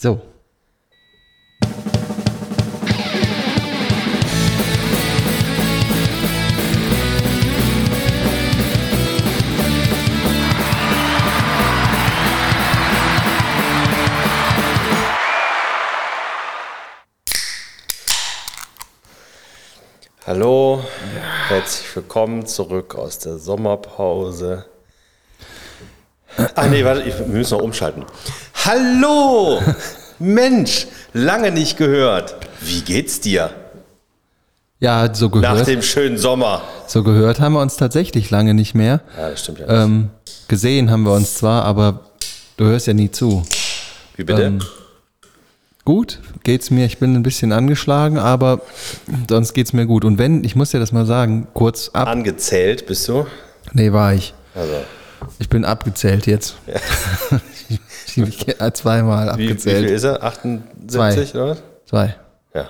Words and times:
So. 0.00 0.20
Hallo, 20.24 20.84
herzlich 21.48 21.96
willkommen 21.96 22.46
zurück 22.46 22.94
aus 22.94 23.18
der 23.18 23.38
Sommerpause. 23.38 24.66
Ah 26.54 26.68
nee, 26.68 26.84
warte, 26.84 27.04
wir 27.04 27.26
müssen 27.26 27.56
noch 27.56 27.64
umschalten. 27.64 28.04
Hallo, 28.64 29.60
Mensch, 30.18 30.86
lange 31.12 31.50
nicht 31.52 31.76
gehört. 31.76 32.36
Wie 32.60 32.80
geht's 32.82 33.20
dir 33.20 33.50
Ja, 34.80 35.14
so 35.14 35.26
nach 35.26 35.32
gehört, 35.52 35.66
dem 35.68 35.82
schönen 35.82 36.18
Sommer? 36.18 36.62
so 36.86 37.02
gehört 37.02 37.40
haben 37.40 37.52
wir 37.54 37.60
uns 37.62 37.76
tatsächlich 37.76 38.30
lange 38.30 38.54
nicht 38.54 38.74
mehr. 38.74 39.00
Ja, 39.16 39.30
das 39.30 39.40
stimmt 39.40 39.60
ja. 39.60 39.66
Nicht. 39.66 39.84
Ähm, 39.84 40.10
gesehen 40.48 40.90
haben 40.90 41.02
wir 41.04 41.12
uns 41.14 41.34
zwar, 41.34 41.64
aber 41.64 42.00
du 42.56 42.64
hörst 42.64 42.86
ja 42.86 42.94
nie 42.94 43.10
zu. 43.10 43.44
Wie 44.16 44.24
bitte? 44.24 44.42
ähm, 44.42 44.58
Gut, 45.84 46.18
geht's 46.42 46.70
mir. 46.70 46.84
Ich 46.84 46.98
bin 46.98 47.14
ein 47.14 47.22
bisschen 47.22 47.50
angeschlagen, 47.52 48.18
aber 48.18 48.60
sonst 49.30 49.54
geht's 49.54 49.72
mir 49.72 49.86
gut. 49.86 50.04
Und 50.04 50.18
wenn, 50.18 50.44
ich 50.44 50.54
muss 50.54 50.70
dir 50.72 50.80
das 50.80 50.92
mal 50.92 51.06
sagen, 51.06 51.46
kurz 51.54 51.88
ab. 51.94 52.08
Angezählt 52.08 52.86
bist 52.86 53.08
du? 53.08 53.26
Nee, 53.72 53.90
war 53.92 54.12
ich. 54.12 54.34
Also, 54.54 54.74
Ich 55.38 55.48
bin 55.48 55.64
abgezählt 55.64 56.26
jetzt. 56.26 56.56
ich 57.54 57.57
zweimal 58.74 59.34
wie, 59.36 59.38
wie 59.40 59.46
viel 59.46 59.50
abgezählt. 59.50 59.90
ist 59.90 60.04
er? 60.04 60.22
78 60.22 61.34
oder? 61.34 61.48
was? 61.50 61.62
Zwei. 61.86 62.16
Ja. 62.54 62.68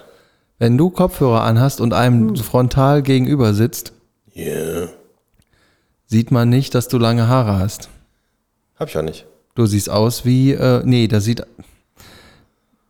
Wenn 0.59 0.77
du 0.79 0.91
Kopfhörer 0.91 1.43
anhast 1.43 1.81
und 1.81 1.93
einem 1.95 2.37
frontal 2.37 3.03
gegenüber 3.03 3.55
sitzt, 3.55 3.93
Ja. 4.35 4.89
sieht 6.07 6.31
man 6.31 6.49
nicht, 6.49 6.75
dass 6.75 6.89
du 6.89 6.99
lange 6.99 7.29
Haare 7.29 7.59
hast. 7.59 7.89
Hab 8.79 8.89
ich 8.89 8.97
auch 8.99 9.03
nicht. 9.03 9.27
Du 9.55 9.67
siehst 9.67 9.91
aus 9.91 10.25
wie, 10.25 10.53
äh, 10.53 10.83
nee, 10.85 11.09
da 11.09 11.21
sieht, 11.21 11.43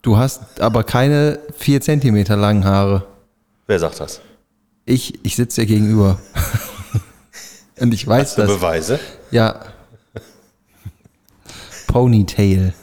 du 0.03 0.17
hast 0.17 0.61
aber 0.61 0.83
keine 0.83 1.39
vier 1.57 1.81
Zentimeter 1.81 2.35
langen 2.37 2.63
Haare. 2.65 3.05
Wer 3.67 3.79
sagt 3.79 3.99
das? 3.99 4.21
Ich, 4.85 5.23
ich 5.25 5.35
sitze 5.35 5.61
dir 5.61 5.67
gegenüber. 5.67 6.19
Und 7.79 7.93
ich 7.93 8.05
weiß 8.07 8.29
Hast 8.29 8.37
du 8.37 8.41
das. 8.43 8.51
Beweise? 8.51 8.99
Ja. 9.31 9.61
Ponytail. 11.89 12.73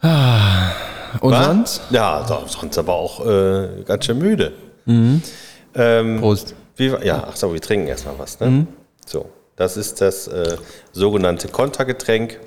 Ah. 0.00 0.72
Und 1.20 1.32
Wa? 1.32 1.44
sonst? 1.44 1.80
Ja, 1.90 2.24
so- 2.26 2.42
sonst 2.46 2.76
aber 2.78 2.94
auch 2.94 3.24
äh, 3.24 3.82
ganz 3.84 4.04
schön 4.06 4.18
müde. 4.18 4.52
Ähm, 4.86 6.18
Prost. 6.20 6.54
Wie, 6.76 6.90
war- 6.92 7.04
ja, 7.04 7.24
ach 7.28 7.36
so, 7.36 7.52
wir 7.52 7.60
trinken 7.60 7.86
erstmal 7.86 8.18
was. 8.18 8.40
Ne? 8.40 8.46
Mhm. 8.50 8.66
So, 9.06 9.30
das 9.56 9.76
ist 9.76 10.00
das 10.00 10.26
äh, 10.26 10.56
sogenannte 10.92 11.48
Kontergetränk. 11.48 12.40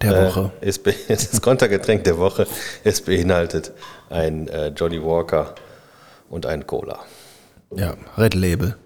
Der 0.00 0.26
Woche. 0.26 0.52
Äh, 0.62 0.68
ist, 0.68 0.86
ist 1.08 1.32
das 1.34 1.42
Kontergetränk 1.42 2.04
der 2.04 2.16
Woche. 2.16 2.46
Es 2.82 3.02
beinhaltet 3.02 3.72
ein 4.08 4.48
äh, 4.48 4.68
Johnny 4.68 5.02
Walker 5.02 5.54
und 6.30 6.46
ein 6.46 6.66
Cola. 6.66 7.00
Ja, 7.74 7.94
Red 8.16 8.34
Label. 8.34 8.76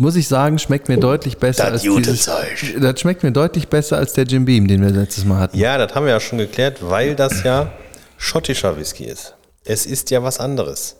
Muss 0.00 0.16
ich 0.16 0.28
sagen, 0.28 0.58
schmeckt 0.58 0.88
mir 0.88 0.96
deutlich 0.96 1.36
besser 1.36 1.64
Das 1.64 1.72
als 1.72 1.82
dieses, 1.82 2.22
Zeug. 2.22 2.74
Das 2.80 2.98
schmeckt 2.98 3.22
mir 3.22 3.32
deutlich 3.32 3.68
besser 3.68 3.98
als 3.98 4.14
der 4.14 4.24
Jim 4.24 4.46
Beam, 4.46 4.66
den 4.66 4.80
wir 4.80 4.88
letztes 4.88 5.26
Mal 5.26 5.38
hatten. 5.40 5.58
Ja, 5.58 5.76
das 5.76 5.94
haben 5.94 6.06
wir 6.06 6.12
ja 6.12 6.20
schon 6.20 6.38
geklärt, 6.38 6.78
weil 6.80 7.14
das 7.14 7.42
ja 7.42 7.70
schottischer 8.16 8.78
Whisky 8.78 9.04
ist. 9.04 9.34
Es 9.62 9.84
ist 9.84 10.10
ja 10.10 10.22
was 10.22 10.40
anderes. 10.40 10.96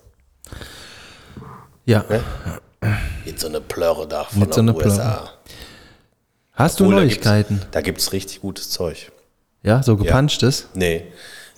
Ja. 1.87 2.05
Mit 3.25 3.41
so 3.41 3.49
einer 3.49 3.61
Plörre 3.61 4.07
da 4.07 4.25
von 4.25 4.39
Mit 4.41 4.53
so 4.53 4.61
der 4.63 4.75
einer 4.75 4.85
USA. 4.85 5.31
Hast 6.53 6.79
du 6.79 6.85
Obwohl, 6.85 6.97
da 6.97 7.01
Neuigkeiten? 7.07 7.55
gibt's- 7.55 7.71
Da 7.71 7.81
gibt 7.81 8.01
es 8.03 8.13
richtig 8.13 8.41
gutes 8.43 8.69
Zeug. 8.69 9.11
Ja, 9.63 9.83
so 9.83 9.97
gepanschtes? 9.97 10.67
Nee, 10.75 11.05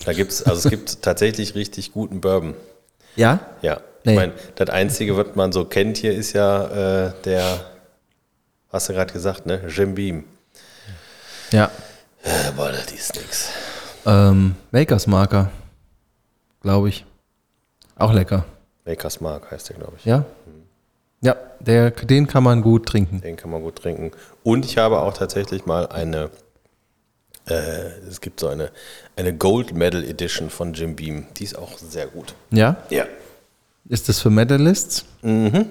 da 0.04 0.12
gibt's, 0.12 0.44
also 0.44 0.68
es 0.68 0.70
gibt 0.70 1.02
tatsächlich 1.02 1.56
richtig 1.56 1.90
guten 1.92 2.20
Bourbon. 2.20 2.54
Ja? 3.16 3.40
Ja. 3.62 3.80
Nee. 4.04 4.12
Ich 4.12 4.18
meine, 4.18 4.32
das 4.56 4.70
Einzige, 4.70 5.16
was 5.16 5.34
man 5.34 5.52
so 5.52 5.64
kennt 5.64 5.98
hier, 5.98 6.12
ist 6.12 6.32
ja 6.32 7.06
äh, 7.08 7.12
der, 7.24 7.60
hast 8.70 8.88
du 8.88 8.92
gerade 8.92 9.12
gesagt, 9.12 9.46
ne? 9.46 9.60
Jim 9.68 9.94
Beam. 9.94 10.24
Ja. 11.50 11.70
Aber 12.48 12.72
das 12.72 12.90
ist 12.92 13.14
nix. 13.16 13.50
Ähm, 14.06 14.56
Makers 14.70 15.06
Marker. 15.06 15.50
Glaube 16.60 16.88
ich. 16.88 17.04
Auch 17.96 18.12
lecker. 18.12 18.44
Makers 18.84 19.20
Mark 19.20 19.50
heißt 19.50 19.68
der, 19.68 19.76
glaube 19.76 19.94
ich. 19.98 20.04
Ja? 20.04 20.24
Ja, 21.20 21.36
der, 21.60 21.92
den 21.92 22.26
kann 22.26 22.42
man 22.42 22.62
gut 22.62 22.86
trinken. 22.86 23.20
Den 23.20 23.36
kann 23.36 23.50
man 23.50 23.62
gut 23.62 23.76
trinken. 23.76 24.10
Und 24.42 24.64
ich 24.64 24.78
habe 24.78 25.00
auch 25.00 25.14
tatsächlich 25.14 25.66
mal 25.66 25.86
eine, 25.86 26.30
äh, 27.48 27.54
es 28.08 28.20
gibt 28.20 28.40
so 28.40 28.48
eine, 28.48 28.70
eine 29.14 29.32
Gold 29.36 29.72
Medal 29.72 30.02
Edition 30.02 30.50
von 30.50 30.72
Jim 30.72 30.96
Beam. 30.96 31.26
Die 31.36 31.44
ist 31.44 31.56
auch 31.56 31.78
sehr 31.78 32.08
gut. 32.08 32.34
Ja? 32.50 32.76
Ja. 32.90 33.06
Ist 33.88 34.08
das 34.08 34.20
für 34.20 34.30
Medalists? 34.30 35.04
Mhm. 35.22 35.66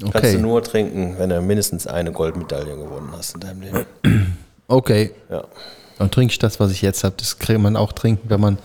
Kannst 0.00 0.16
Okay. 0.16 0.32
du 0.32 0.40
nur 0.40 0.62
trinken, 0.62 1.14
wenn 1.18 1.30
du 1.30 1.40
mindestens 1.40 1.86
eine 1.86 2.12
Goldmedaille 2.12 2.76
gewonnen 2.76 3.12
hast 3.16 3.34
in 3.34 3.40
deinem 3.40 3.60
Leben. 3.62 3.86
Okay. 4.66 5.10
Ja. 5.28 5.44
Dann 5.98 6.10
trinke 6.10 6.32
ich 6.32 6.38
das, 6.38 6.58
was 6.58 6.70
ich 6.72 6.80
jetzt 6.80 7.04
habe. 7.04 7.14
Das 7.18 7.38
kann 7.38 7.60
man 7.60 7.76
auch 7.76 7.92
trinken, 7.92 8.30
wenn 8.30 8.40
man 8.40 8.58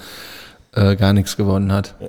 äh, 0.73 0.95
gar 0.95 1.11
nichts 1.13 1.35
gewonnen 1.37 1.71
hat. 1.73 1.95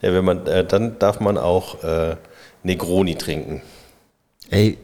Ja, 0.00 0.14
wenn 0.14 0.24
man, 0.24 0.46
äh, 0.46 0.64
dann 0.64 0.98
darf 0.98 1.20
man 1.20 1.36
auch 1.36 1.82
äh, 1.84 2.16
Negroni 2.62 3.16
trinken. 3.16 3.60
Ey, 4.48 4.78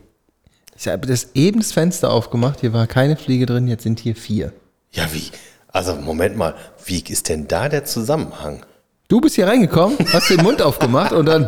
ich 0.77 0.89
habe 0.89 1.07
das 1.07 1.29
eben 1.33 1.61
das 1.61 1.73
Fenster 1.73 2.11
aufgemacht. 2.13 2.61
Hier 2.61 2.75
war 2.75 2.87
keine 2.87 3.17
Fliege 3.17 3.47
drin, 3.47 3.67
jetzt 3.67 3.85
sind 3.85 3.99
hier 3.99 4.15
vier. 4.15 4.53
Ja, 4.93 5.05
wie? 5.15 5.31
Also, 5.69 5.95
Moment 5.95 6.37
mal, 6.37 6.55
wie 6.85 7.01
ist 7.01 7.31
denn 7.31 7.49
da 7.49 7.71
der 7.71 7.87
Zusammenhang? 7.87 8.67
Du 9.09 9.21
bist 9.21 9.37
hier 9.37 9.47
reingekommen, 9.47 9.97
hast 10.13 10.31
den 10.31 10.43
Mund 10.43 10.61
aufgemacht 10.63 11.13
und 11.13 11.27
dann 11.27 11.43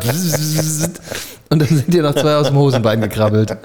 und 1.49 1.59
dann 1.59 1.67
sind 1.67 1.93
dir 1.93 2.03
noch 2.03 2.15
zwei 2.15 2.35
aus 2.35 2.47
dem 2.47 2.55
Hosenbein 2.57 3.01
gekrabbelt. 3.01 3.57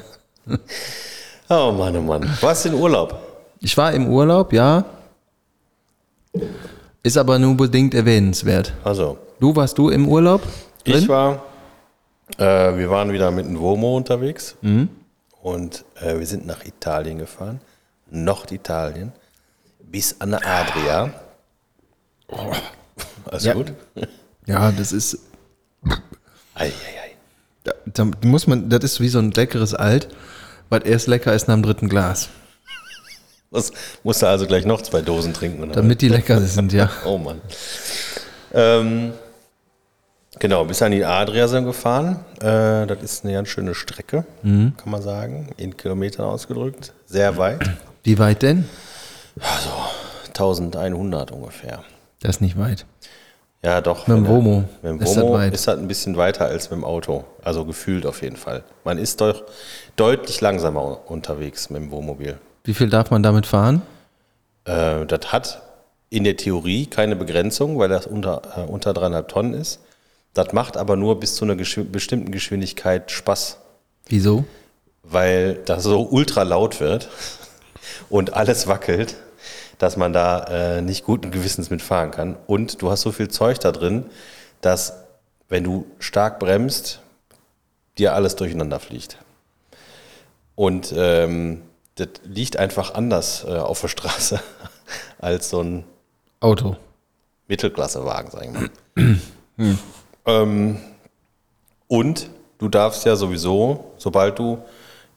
Oh 1.48 1.72
Mann, 1.72 1.96
oh 1.96 2.00
Mann. 2.02 2.28
Warst 2.40 2.64
du 2.64 2.70
in 2.70 2.74
Urlaub? 2.74 3.16
Ich 3.60 3.76
war 3.76 3.92
im 3.92 4.08
Urlaub, 4.08 4.52
ja. 4.52 4.84
Ist 7.02 7.16
aber 7.16 7.38
nur 7.38 7.56
bedingt 7.56 7.94
erwähnenswert. 7.94 8.72
Also, 8.82 9.18
Du 9.40 9.54
warst 9.54 9.76
du 9.78 9.90
im 9.90 10.08
Urlaub? 10.08 10.42
Drin? 10.84 10.98
ich 11.02 11.08
war, 11.08 11.42
äh, 12.38 12.76
wir 12.76 12.88
waren 12.90 13.12
wieder 13.12 13.30
mit 13.30 13.46
dem 13.46 13.58
Womo 13.60 13.96
unterwegs 13.96 14.56
Mhm. 14.62 14.88
und 15.42 15.84
äh, 16.00 16.18
wir 16.18 16.26
sind 16.26 16.46
nach 16.46 16.64
Italien 16.64 17.18
gefahren, 17.18 17.60
Norditalien, 18.10 19.12
bis 19.80 20.20
an 20.20 20.30
der 20.30 20.40
Adria. 20.46 21.10
Alles 23.34 23.44
Ja. 23.46 23.54
gut? 23.54 23.72
Ja, 24.46 24.70
das 24.72 24.92
ist. 24.92 25.18
Eieiei. 26.54 26.72
Da, 27.64 27.72
da 27.92 28.04
muss 28.24 28.46
man, 28.46 28.68
das 28.68 28.84
ist 28.84 29.00
wie 29.00 29.08
so 29.08 29.18
ein 29.18 29.32
leckeres 29.32 29.74
Alt, 29.74 30.08
was 30.68 30.84
erst 30.84 31.08
lecker 31.08 31.32
ist 31.34 31.48
nach 31.48 31.54
dem 31.54 31.62
dritten 31.64 31.88
Glas. 31.88 32.28
Was, 33.50 33.72
musst 34.04 34.22
du 34.22 34.26
also 34.28 34.46
gleich 34.46 34.64
noch 34.66 34.82
zwei 34.82 35.00
Dosen 35.00 35.32
trinken? 35.34 35.62
Oder? 35.64 35.72
Damit 35.72 36.00
die 36.00 36.08
lecker 36.08 36.40
sind, 36.40 36.72
ja. 36.72 36.90
Oh 37.04 37.18
Mann. 37.18 37.40
Ähm, 38.52 39.12
genau, 40.38 40.64
bis 40.64 40.80
an 40.82 40.92
die 40.92 41.04
Adria 41.04 41.48
sind 41.48 41.64
wir 41.64 41.72
gefahren. 41.72 42.24
Äh, 42.40 42.86
das 42.86 43.02
ist 43.02 43.24
eine 43.24 43.34
ganz 43.34 43.48
schöne 43.48 43.74
Strecke, 43.74 44.24
Mhm. 44.42 44.74
kann 44.76 44.90
man 44.90 45.02
sagen. 45.02 45.48
In 45.56 45.76
Kilometern 45.76 46.26
ausgedrückt. 46.26 46.92
Sehr 47.06 47.36
weit. 47.36 47.68
Wie 48.04 48.18
weit 48.18 48.42
denn? 48.42 48.68
1100 50.34 51.32
ungefähr. 51.32 51.82
Das 52.20 52.36
ist 52.36 52.40
nicht 52.40 52.58
weit. 52.58 52.86
Ja, 53.64 53.80
doch. 53.80 54.06
Mit 54.06 54.16
dem 54.18 54.28
Womo 54.28 54.64
Mit 54.82 54.92
dem 54.92 55.00
ist 55.00 55.16
das 55.16 55.22
Womo 55.22 55.34
weit. 55.34 55.54
ist 55.54 55.66
das 55.66 55.78
ein 55.78 55.88
bisschen 55.88 56.16
weiter 56.18 56.44
als 56.44 56.70
mit 56.70 56.78
dem 56.78 56.84
Auto. 56.84 57.24
Also 57.42 57.64
gefühlt 57.64 58.04
auf 58.04 58.20
jeden 58.20 58.36
Fall. 58.36 58.62
Man 58.84 58.98
ist 58.98 59.20
doch 59.22 59.42
deutlich 59.96 60.40
langsamer 60.42 60.98
unterwegs 61.10 61.70
mit 61.70 61.80
dem 61.80 61.90
Wohnmobil. 61.90 62.38
Wie 62.64 62.74
viel 62.74 62.90
darf 62.90 63.10
man 63.10 63.22
damit 63.22 63.46
fahren? 63.46 63.80
Äh, 64.66 65.06
das 65.06 65.32
hat 65.32 65.62
in 66.10 66.24
der 66.24 66.36
Theorie 66.36 66.86
keine 66.86 67.16
Begrenzung, 67.16 67.78
weil 67.78 67.88
das 67.88 68.06
unter, 68.06 68.42
äh, 68.56 68.60
unter 68.70 68.92
dreieinhalb 68.92 69.28
Tonnen 69.28 69.54
ist. 69.54 69.80
Das 70.34 70.52
macht 70.52 70.76
aber 70.76 70.96
nur 70.96 71.18
bis 71.20 71.36
zu 71.36 71.44
einer 71.44 71.56
geschw 71.56 71.84
bestimmten 71.84 72.32
Geschwindigkeit 72.32 73.10
Spaß, 73.10 73.58
Wieso? 74.08 74.44
weil 75.02 75.54
das 75.64 75.84
so 75.84 76.02
ultra 76.02 76.42
laut 76.42 76.80
wird 76.80 77.08
und 78.10 78.34
alles 78.34 78.66
wackelt, 78.66 79.14
dass 79.78 79.96
man 79.96 80.12
da 80.12 80.44
äh, 80.44 80.82
nicht 80.82 81.04
guten 81.04 81.30
Gewissens 81.30 81.70
mitfahren 81.70 82.10
kann. 82.10 82.36
Und 82.46 82.82
du 82.82 82.90
hast 82.90 83.02
so 83.02 83.12
viel 83.12 83.28
Zeug 83.28 83.58
da 83.60 83.72
drin, 83.72 84.06
dass 84.60 84.94
wenn 85.48 85.64
du 85.64 85.86
stark 85.98 86.38
bremst, 86.38 87.00
dir 87.98 88.14
alles 88.14 88.36
durcheinander 88.36 88.80
fliegt. 88.80 89.18
Und 90.56 90.92
ähm, 90.96 91.62
das 91.96 92.08
liegt 92.24 92.56
einfach 92.56 92.94
anders 92.94 93.44
äh, 93.44 93.56
auf 93.56 93.80
der 93.80 93.88
Straße 93.88 94.40
als 95.18 95.50
so 95.50 95.62
ein 95.62 95.84
Auto. 96.40 96.76
Mittelklassewagen, 97.46 98.30
sagen 98.30 98.70
wir 98.94 99.02
mal. 99.02 99.78
ähm, 100.26 100.78
und 101.88 102.28
du 102.58 102.68
darfst 102.68 103.04
ja 103.04 103.16
sowieso, 103.16 103.92
sobald 103.98 104.38
du 104.38 104.58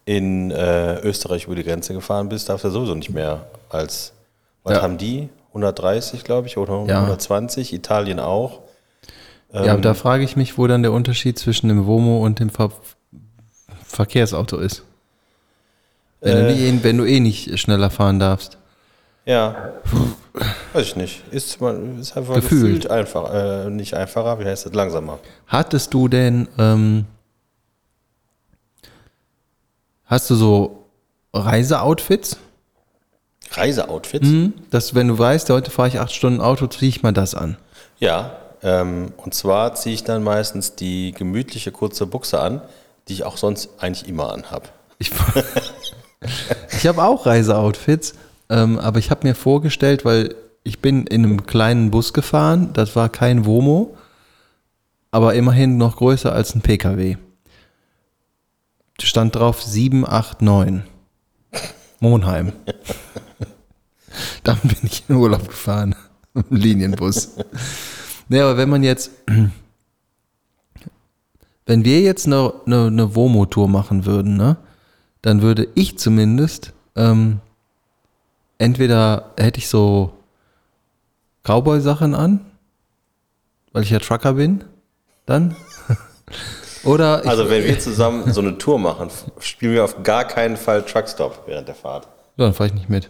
in 0.04 0.50
äh, 0.50 1.00
Österreich 1.00 1.44
über 1.44 1.54
die 1.54 1.64
Grenze 1.64 1.92
gefahren 1.92 2.28
bist, 2.28 2.48
darfst 2.48 2.64
du 2.64 2.68
ja 2.68 2.72
sowieso 2.72 2.94
nicht 2.94 3.10
mehr 3.10 3.46
als, 3.68 4.12
was 4.64 4.76
Ja. 4.76 4.82
haben 4.82 4.98
die? 4.98 5.28
130, 5.52 6.24
glaube 6.24 6.46
ich, 6.46 6.56
oder 6.56 6.84
Ja. 6.86 7.00
120, 7.00 7.72
Italien 7.72 8.20
auch. 8.20 8.60
ja, 9.52 9.64
Ähm. 9.64 9.70
aber 9.70 9.80
da 9.80 9.94
frage 9.94 10.24
ich 10.24 10.36
mich, 10.36 10.58
wo 10.58 10.66
dann 10.66 10.82
der 10.82 10.92
Unterschied 10.92 11.38
zwischen 11.38 11.68
dem 11.68 11.86
Womo 11.86 12.24
und 12.24 12.38
dem 12.40 12.50
Ver 12.50 12.70
Verkehrsauto 13.84 14.58
ist. 14.58 14.82
Wenn, 16.20 16.36
du 16.36 16.52
Äh. 16.52 16.72
nie, 16.72 16.78
wenn 16.82 16.98
du 16.98 17.04
eh 17.06 17.20
nicht 17.20 17.58
schneller 17.58 17.88
fahren 17.90 18.18
darfst. 18.18 18.58
Ja, 19.24 19.72
weiß 20.74 20.86
ich 20.88 20.96
nicht. 20.96 21.22
Ist, 21.32 21.60
man, 21.60 21.98
ist 22.00 22.16
einfach 22.16 22.34
Gefühlt. 22.34 22.62
gefühlt 22.62 22.90
einfach, 22.90 23.32
äh, 23.32 23.70
nicht 23.70 23.94
einfacher, 23.94 24.38
wie 24.38 24.44
heißt 24.44 24.66
das, 24.66 24.74
langsamer. 24.74 25.18
Hattest 25.46 25.92
du 25.94 26.08
denn, 26.08 26.48
ähm, 26.58 27.06
hast 30.04 30.28
du 30.30 30.34
so 30.34 30.84
Reiseoutfits? 31.32 32.38
Reiseoutfits? 33.52 34.26
Mhm. 34.26 34.54
Dass, 34.70 34.94
wenn 34.94 35.08
du 35.08 35.18
weißt, 35.18 35.50
heute 35.50 35.70
fahre 35.70 35.88
ich 35.88 35.98
acht 35.98 36.12
Stunden 36.12 36.40
Auto, 36.40 36.66
ziehe 36.66 36.88
ich 36.88 37.02
mal 37.02 37.12
das 37.12 37.34
an. 37.34 37.56
Ja, 37.98 38.36
ähm, 38.62 39.12
und 39.16 39.34
zwar 39.34 39.74
ziehe 39.74 39.94
ich 39.94 40.04
dann 40.04 40.22
meistens 40.22 40.74
die 40.74 41.12
gemütliche 41.12 41.72
kurze 41.72 42.06
Buchse 42.06 42.40
an, 42.40 42.60
die 43.08 43.14
ich 43.14 43.24
auch 43.24 43.36
sonst 43.36 43.70
eigentlich 43.78 44.08
immer 44.08 44.32
anhab. 44.32 44.72
Ich, 44.98 45.10
ich 46.72 46.86
habe 46.86 47.02
auch 47.02 47.26
Reiseoutfits, 47.26 48.14
ähm, 48.50 48.78
aber 48.78 48.98
ich 48.98 49.10
habe 49.10 49.26
mir 49.26 49.34
vorgestellt, 49.34 50.04
weil 50.04 50.34
ich 50.64 50.80
bin 50.80 51.06
in 51.06 51.24
einem 51.24 51.46
kleinen 51.46 51.90
Bus 51.90 52.12
gefahren, 52.12 52.70
das 52.74 52.96
war 52.96 53.08
kein 53.08 53.46
Womo, 53.46 53.96
aber 55.10 55.34
immerhin 55.34 55.78
noch 55.78 55.96
größer 55.96 56.32
als 56.32 56.54
ein 56.54 56.60
PKW. 56.60 57.16
Stand 59.00 59.36
drauf 59.36 59.62
789. 59.62 60.82
Monheim. 62.00 62.52
Dann 64.44 64.58
bin 64.62 64.76
ich 64.82 65.04
in 65.08 65.16
Urlaub 65.16 65.48
gefahren. 65.48 65.94
Im 66.34 66.44
Linienbus. 66.50 67.30
Nee, 68.30 68.40
aber 68.42 68.58
wenn 68.58 68.68
man 68.68 68.82
jetzt, 68.82 69.10
wenn 71.66 71.84
wir 71.84 72.00
jetzt 72.02 72.26
eine, 72.26 72.52
eine, 72.66 72.88
eine 72.88 73.14
Womo-Tour 73.14 73.68
machen 73.68 74.04
würden, 74.04 74.36
ne, 74.36 74.58
dann 75.22 75.40
würde 75.40 75.66
ich 75.74 75.98
zumindest 75.98 76.74
ähm, 76.94 77.40
entweder 78.58 79.32
hätte 79.38 79.58
ich 79.58 79.68
so 79.68 80.12
Cowboy-Sachen 81.44 82.14
an, 82.14 82.44
weil 83.72 83.82
ich 83.84 83.90
ja 83.90 83.98
Trucker 83.98 84.34
bin, 84.34 84.64
dann. 85.24 85.56
Oder 86.84 87.22
ich, 87.24 87.30
Also 87.30 87.48
wenn 87.48 87.64
wir 87.64 87.78
zusammen 87.78 88.30
so 88.32 88.40
eine 88.42 88.58
Tour 88.58 88.78
machen, 88.78 89.08
spielen 89.40 89.72
wir 89.72 89.84
auf 89.84 90.02
gar 90.02 90.24
keinen 90.24 90.56
Fall 90.58 90.82
Truckstop 90.84 91.44
während 91.46 91.66
der 91.68 91.74
Fahrt. 91.74 92.04
ja, 92.36 92.44
dann 92.44 92.52
fahre 92.54 92.68
ich 92.68 92.74
nicht 92.74 92.88
mit. 92.90 93.08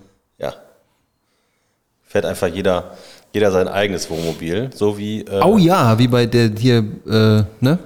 Fährt 2.09 2.25
einfach 2.25 2.49
jeder, 2.49 2.97
jeder 3.35 3.51
sein 3.53 3.69
eigenes 3.69 4.09
Wohnmobil, 4.11 4.71
so 4.75 4.97
wie, 4.99 5.21
äh, 5.21 5.43
Oh 5.45 5.59
ja, 5.59 5.99
wie 5.99 6.09
bei 6.09 6.27
der 6.27 6.51
hier, 6.59 6.79
äh, 7.07 7.45
ne? 7.61 7.79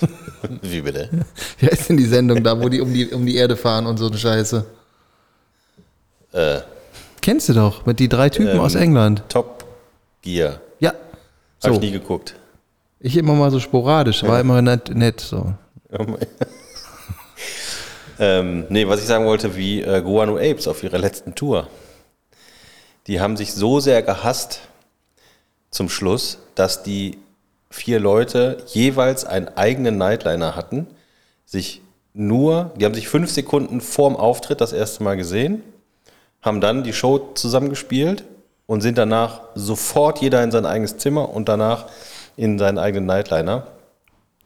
wie 0.62 0.80
bitte? 0.80 1.08
Wie 1.58 1.66
heißt 1.66 1.88
denn 1.88 1.96
die 1.96 2.04
Sendung 2.06 2.42
da, 2.42 2.60
wo 2.60 2.68
die 2.68 2.80
um 2.80 2.92
die, 2.92 3.06
um 3.08 3.24
die 3.24 3.36
Erde 3.36 3.56
fahren 3.56 3.86
und 3.86 3.96
so 3.98 4.08
eine 4.08 4.18
Scheiße? 4.18 4.64
Äh, 6.32 6.60
Kennst 7.22 7.48
du 7.48 7.52
doch, 7.52 7.86
mit 7.86 7.98
die 8.00 8.08
drei 8.08 8.28
Typen 8.30 8.58
aus 8.58 8.74
England. 8.74 9.22
Top 9.28 9.64
Gear. 10.22 10.60
Ja. 10.80 10.90
Habe 10.90 10.98
So, 11.60 11.72
ich 11.74 11.80
nie 11.80 11.90
geguckt. 11.92 12.34
ich 12.98 13.16
immer 13.16 13.34
mal 13.34 13.50
so 13.50 13.60
sporadisch, 13.60 14.22
war 14.24 14.40
immer 14.40 14.62
nett, 14.62 14.94
nett 14.94 15.20
so. 15.20 15.52
ähm, 18.18 18.64
nee, 18.68 18.86
was 18.88 19.00
ich 19.00 19.06
sagen 19.06 19.24
wollte, 19.26 19.54
wie 19.56 19.82
äh, 19.82 20.00
Guano 20.02 20.36
Apes 20.36 20.66
auf 20.68 20.82
ihrer 20.82 20.98
letzten 20.98 21.34
Tour. 21.34 21.68
Die 23.10 23.20
haben 23.20 23.36
sich 23.36 23.54
so 23.54 23.80
sehr 23.80 24.02
gehasst 24.02 24.60
zum 25.72 25.88
Schluss, 25.88 26.38
dass 26.54 26.84
die 26.84 27.18
vier 27.68 27.98
Leute 27.98 28.58
jeweils 28.68 29.24
einen 29.24 29.48
eigenen 29.48 29.98
Nightliner 29.98 30.54
hatten, 30.54 30.86
sich 31.44 31.82
nur, 32.14 32.70
die 32.76 32.84
haben 32.84 32.94
sich 32.94 33.08
fünf 33.08 33.32
Sekunden 33.32 33.80
vorm 33.80 34.14
Auftritt 34.14 34.60
das 34.60 34.72
erste 34.72 35.02
Mal 35.02 35.16
gesehen, 35.16 35.64
haben 36.40 36.60
dann 36.60 36.84
die 36.84 36.92
Show 36.92 37.32
zusammengespielt 37.34 38.22
und 38.66 38.80
sind 38.80 38.96
danach 38.96 39.40
sofort 39.56 40.20
jeder 40.20 40.44
in 40.44 40.52
sein 40.52 40.64
eigenes 40.64 40.96
Zimmer 40.98 41.30
und 41.30 41.48
danach 41.48 41.86
in 42.36 42.60
seinen 42.60 42.78
eigenen 42.78 43.06
Nightliner. 43.06 43.66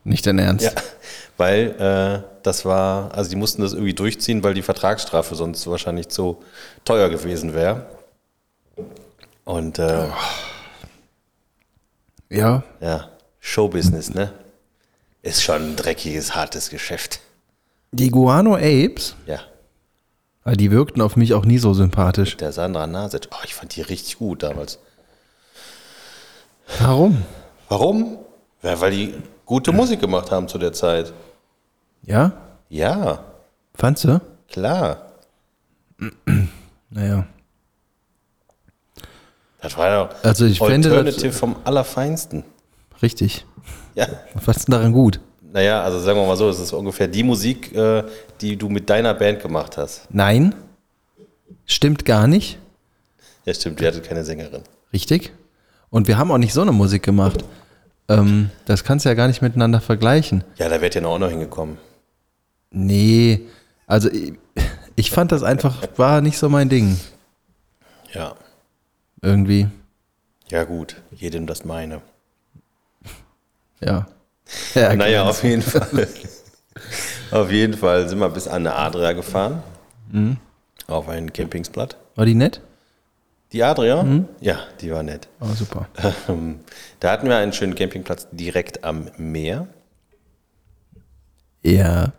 Nicht 0.04 0.26
dein 0.26 0.38
Ernst. 0.38 0.64
Ja, 0.64 0.72
weil 1.36 1.74
äh, 1.78 2.26
das 2.42 2.64
war, 2.64 3.12
also 3.14 3.28
die 3.28 3.36
mussten 3.36 3.60
das 3.60 3.74
irgendwie 3.74 3.92
durchziehen, 3.92 4.42
weil 4.42 4.54
die 4.54 4.62
Vertragsstrafe 4.62 5.34
sonst 5.34 5.66
wahrscheinlich 5.66 6.08
zu 6.08 6.42
teuer 6.86 7.10
gewesen 7.10 7.52
wäre. 7.52 7.84
Und 9.44 9.78
äh, 9.78 10.08
ja. 12.30 12.62
ja, 12.80 13.08
Showbusiness, 13.40 14.14
ne? 14.14 14.32
Ist 15.22 15.42
schon 15.42 15.70
ein 15.70 15.76
dreckiges, 15.76 16.34
hartes 16.34 16.70
Geschäft. 16.70 17.20
Die 17.92 18.10
Guano 18.10 18.56
Apes, 18.56 19.14
Ja, 19.26 19.40
weil 20.42 20.56
die 20.56 20.70
wirkten 20.70 21.00
auf 21.00 21.16
mich 21.16 21.32
auch 21.34 21.44
nie 21.44 21.58
so 21.58 21.72
sympathisch. 21.74 22.36
der 22.36 22.52
Sandra 22.52 22.86
Nasic, 22.86 23.28
oh, 23.30 23.36
ich 23.44 23.54
fand 23.54 23.74
die 23.76 23.82
richtig 23.82 24.18
gut 24.18 24.42
damals. 24.42 24.78
Warum? 26.80 27.22
Warum? 27.68 28.18
Ja, 28.62 28.80
weil 28.80 28.90
die 28.90 29.14
gute 29.44 29.72
Musik 29.72 30.00
gemacht 30.00 30.30
haben 30.30 30.48
zu 30.48 30.58
der 30.58 30.72
Zeit. 30.72 31.12
Ja? 32.02 32.32
Ja, 32.68 33.24
Fandst 33.74 34.04
du? 34.04 34.20
klar. 34.48 35.12
Naja. 36.90 37.26
Das 39.64 39.78
war 39.78 39.88
ja 39.88 40.10
Also 40.22 40.44
ich 40.44 40.58
fände 40.58 40.90
Alternative 40.90 41.32
vom 41.32 41.56
Allerfeinsten. 41.64 42.44
Richtig. 43.00 43.46
Ja. 43.94 44.06
Was 44.44 44.58
ist 44.58 44.68
denn 44.68 44.72
daran 44.72 44.92
gut? 44.92 45.20
Naja, 45.40 45.82
also 45.82 45.98
sagen 46.00 46.18
wir 46.18 46.26
mal 46.26 46.36
so, 46.36 46.50
es 46.50 46.60
ist 46.60 46.72
ungefähr 46.74 47.08
die 47.08 47.22
Musik, 47.22 47.74
äh, 47.74 48.04
die 48.42 48.56
du 48.56 48.68
mit 48.68 48.90
deiner 48.90 49.14
Band 49.14 49.40
gemacht 49.40 49.78
hast. 49.78 50.06
Nein. 50.10 50.54
Stimmt 51.64 52.04
gar 52.04 52.26
nicht. 52.26 52.58
Ja, 53.46 53.54
stimmt, 53.54 53.80
wir 53.80 53.88
hatten 53.88 54.02
keine 54.02 54.22
Sängerin. 54.22 54.62
Richtig. 54.92 55.32
Und 55.88 56.08
wir 56.08 56.18
haben 56.18 56.30
auch 56.30 56.38
nicht 56.38 56.52
so 56.52 56.60
eine 56.60 56.72
Musik 56.72 57.02
gemacht. 57.02 57.42
Ähm, 58.08 58.50
das 58.66 58.84
kannst 58.84 59.06
du 59.06 59.08
ja 59.08 59.14
gar 59.14 59.28
nicht 59.28 59.40
miteinander 59.40 59.80
vergleichen. 59.80 60.44
Ja, 60.56 60.68
da 60.68 60.82
wärt 60.82 60.94
ihr 60.94 61.00
noch 61.00 61.12
auch 61.12 61.18
noch 61.18 61.30
hingekommen. 61.30 61.78
Nee. 62.70 63.46
Also 63.86 64.10
ich, 64.10 64.34
ich 64.96 65.10
fand 65.10 65.32
das 65.32 65.42
einfach, 65.42 65.82
war 65.96 66.20
nicht 66.20 66.36
so 66.36 66.50
mein 66.50 66.68
Ding. 66.68 67.00
Ja. 68.12 68.34
Irgendwie. 69.24 69.68
Ja, 70.48 70.64
gut, 70.64 70.96
jedem 71.10 71.46
das 71.46 71.64
meine. 71.64 72.02
Ja. 73.80 74.06
ja 74.74 74.94
Naja, 74.94 75.20
klar. 75.22 75.30
auf 75.30 75.42
jeden 75.42 75.62
Fall. 75.62 76.08
auf 77.30 77.50
jeden 77.50 77.74
Fall 77.74 78.06
sind 78.08 78.18
wir 78.18 78.28
bis 78.28 78.46
an 78.46 78.66
eine 78.66 78.74
Adria 78.76 79.12
gefahren. 79.12 79.62
Mhm. 80.12 80.36
Auf 80.86 81.08
einen 81.08 81.32
Campingsplat. 81.32 81.96
War 82.14 82.26
die 82.26 82.34
nett? 82.34 82.60
Die 83.52 83.62
Adria? 83.62 84.02
Mhm. 84.02 84.28
Ja, 84.40 84.58
die 84.82 84.92
war 84.92 85.02
nett. 85.02 85.28
Oh, 85.40 85.54
super. 85.54 85.88
Ähm, 86.28 86.60
Da 87.00 87.10
hatten 87.10 87.26
wir 87.28 87.36
einen 87.38 87.54
schönen 87.54 87.74
Campingplatz 87.74 88.28
direkt 88.30 88.84
am 88.84 89.08
Meer. 89.16 89.66
Ja. 91.62 92.12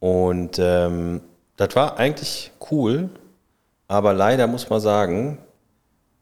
Und 0.00 0.58
ähm, 0.58 1.20
das 1.56 1.76
war 1.76 1.98
eigentlich 1.98 2.50
cool, 2.70 3.10
aber 3.88 4.14
leider 4.14 4.46
muss 4.46 4.70
man 4.70 4.80
sagen, 4.80 5.38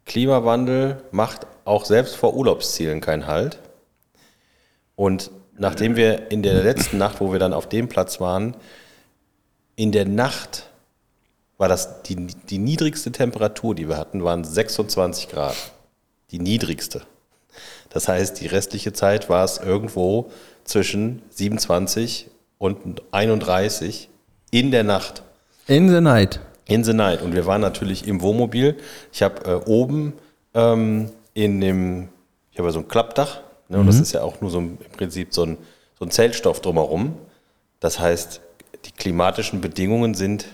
Klimawandel 0.07 1.02
macht 1.11 1.47
auch 1.64 1.85
selbst 1.85 2.16
vor 2.16 2.35
Urlaubszielen 2.35 3.00
keinen 3.00 3.26
Halt. 3.26 3.59
Und 4.97 5.30
nachdem 5.57 5.97
wir 5.97 6.30
in 6.30 6.42
der 6.42 6.62
letzten 6.62 6.99
Nacht, 6.99 7.21
wo 7.21 7.33
wir 7.33 7.38
dann 7.38 7.52
auf 7.52 7.69
dem 7.69 7.88
Platz 7.88 8.21
waren, 8.21 8.57
in 9.76 9.92
der 9.92 10.07
Nacht 10.07 10.71
war 11.59 11.69
das 11.69 12.02
die, 12.02 12.16
die 12.16 12.59
niedrigste 12.59 13.12
Temperatur, 13.12 13.75
die 13.75 13.88
wir 13.88 13.99
hatten, 13.99 14.25
waren 14.25 14.45
26 14.45 15.28
Grad. 15.28 15.57
Die 16.30 16.38
niedrigste. 16.38 17.02
Das 17.90 18.09
heißt, 18.09 18.40
die 18.40 18.47
restliche 18.47 18.92
Zeit 18.92 19.28
war 19.28 19.45
es 19.45 19.59
irgendwo 19.59 20.30
zwischen 20.64 21.23
27 21.30 22.30
und 22.59 23.02
31 23.11 24.09
in 24.50 24.71
der 24.71 24.85
Nacht. 24.85 25.23
In 25.66 25.88
the 25.88 26.00
night. 26.00 26.40
In 26.71 26.85
the 26.85 26.93
night. 26.95 27.21
Und 27.21 27.35
wir 27.35 27.47
waren 27.47 27.61
natürlich 27.61 28.07
im 28.07 28.23
Wohnmobil. 28.23 28.77
Ich 29.12 29.23
habe 29.23 29.45
äh, 29.45 29.69
oben 29.69 30.12
ähm, 30.55 31.11
in 31.35 31.61
dem, 31.61 32.09
ich 32.53 32.59
habe 32.59 32.69
ja 32.69 32.73
so 32.73 32.79
ein 32.79 32.87
Klappdach. 32.87 33.41
Ne, 33.69 33.79
Und 33.79 33.87
das 33.89 33.99
ist 33.99 34.12
ja 34.12 34.23
auch 34.23 34.41
nur 34.41 34.53
so 34.53 34.59
ein, 34.61 34.79
im 34.85 34.93
Prinzip 34.93 35.35
so 35.35 35.45
ein, 35.45 35.59
so 35.99 36.05
ein 36.05 36.12
Zeltstoff 36.12 36.61
drumherum. 36.61 37.17
Das 37.81 37.99
heißt, 37.99 38.41
die 38.85 38.93
klimatischen 38.93 39.61
Bedingungen 39.61 40.15
sind, 40.15 40.47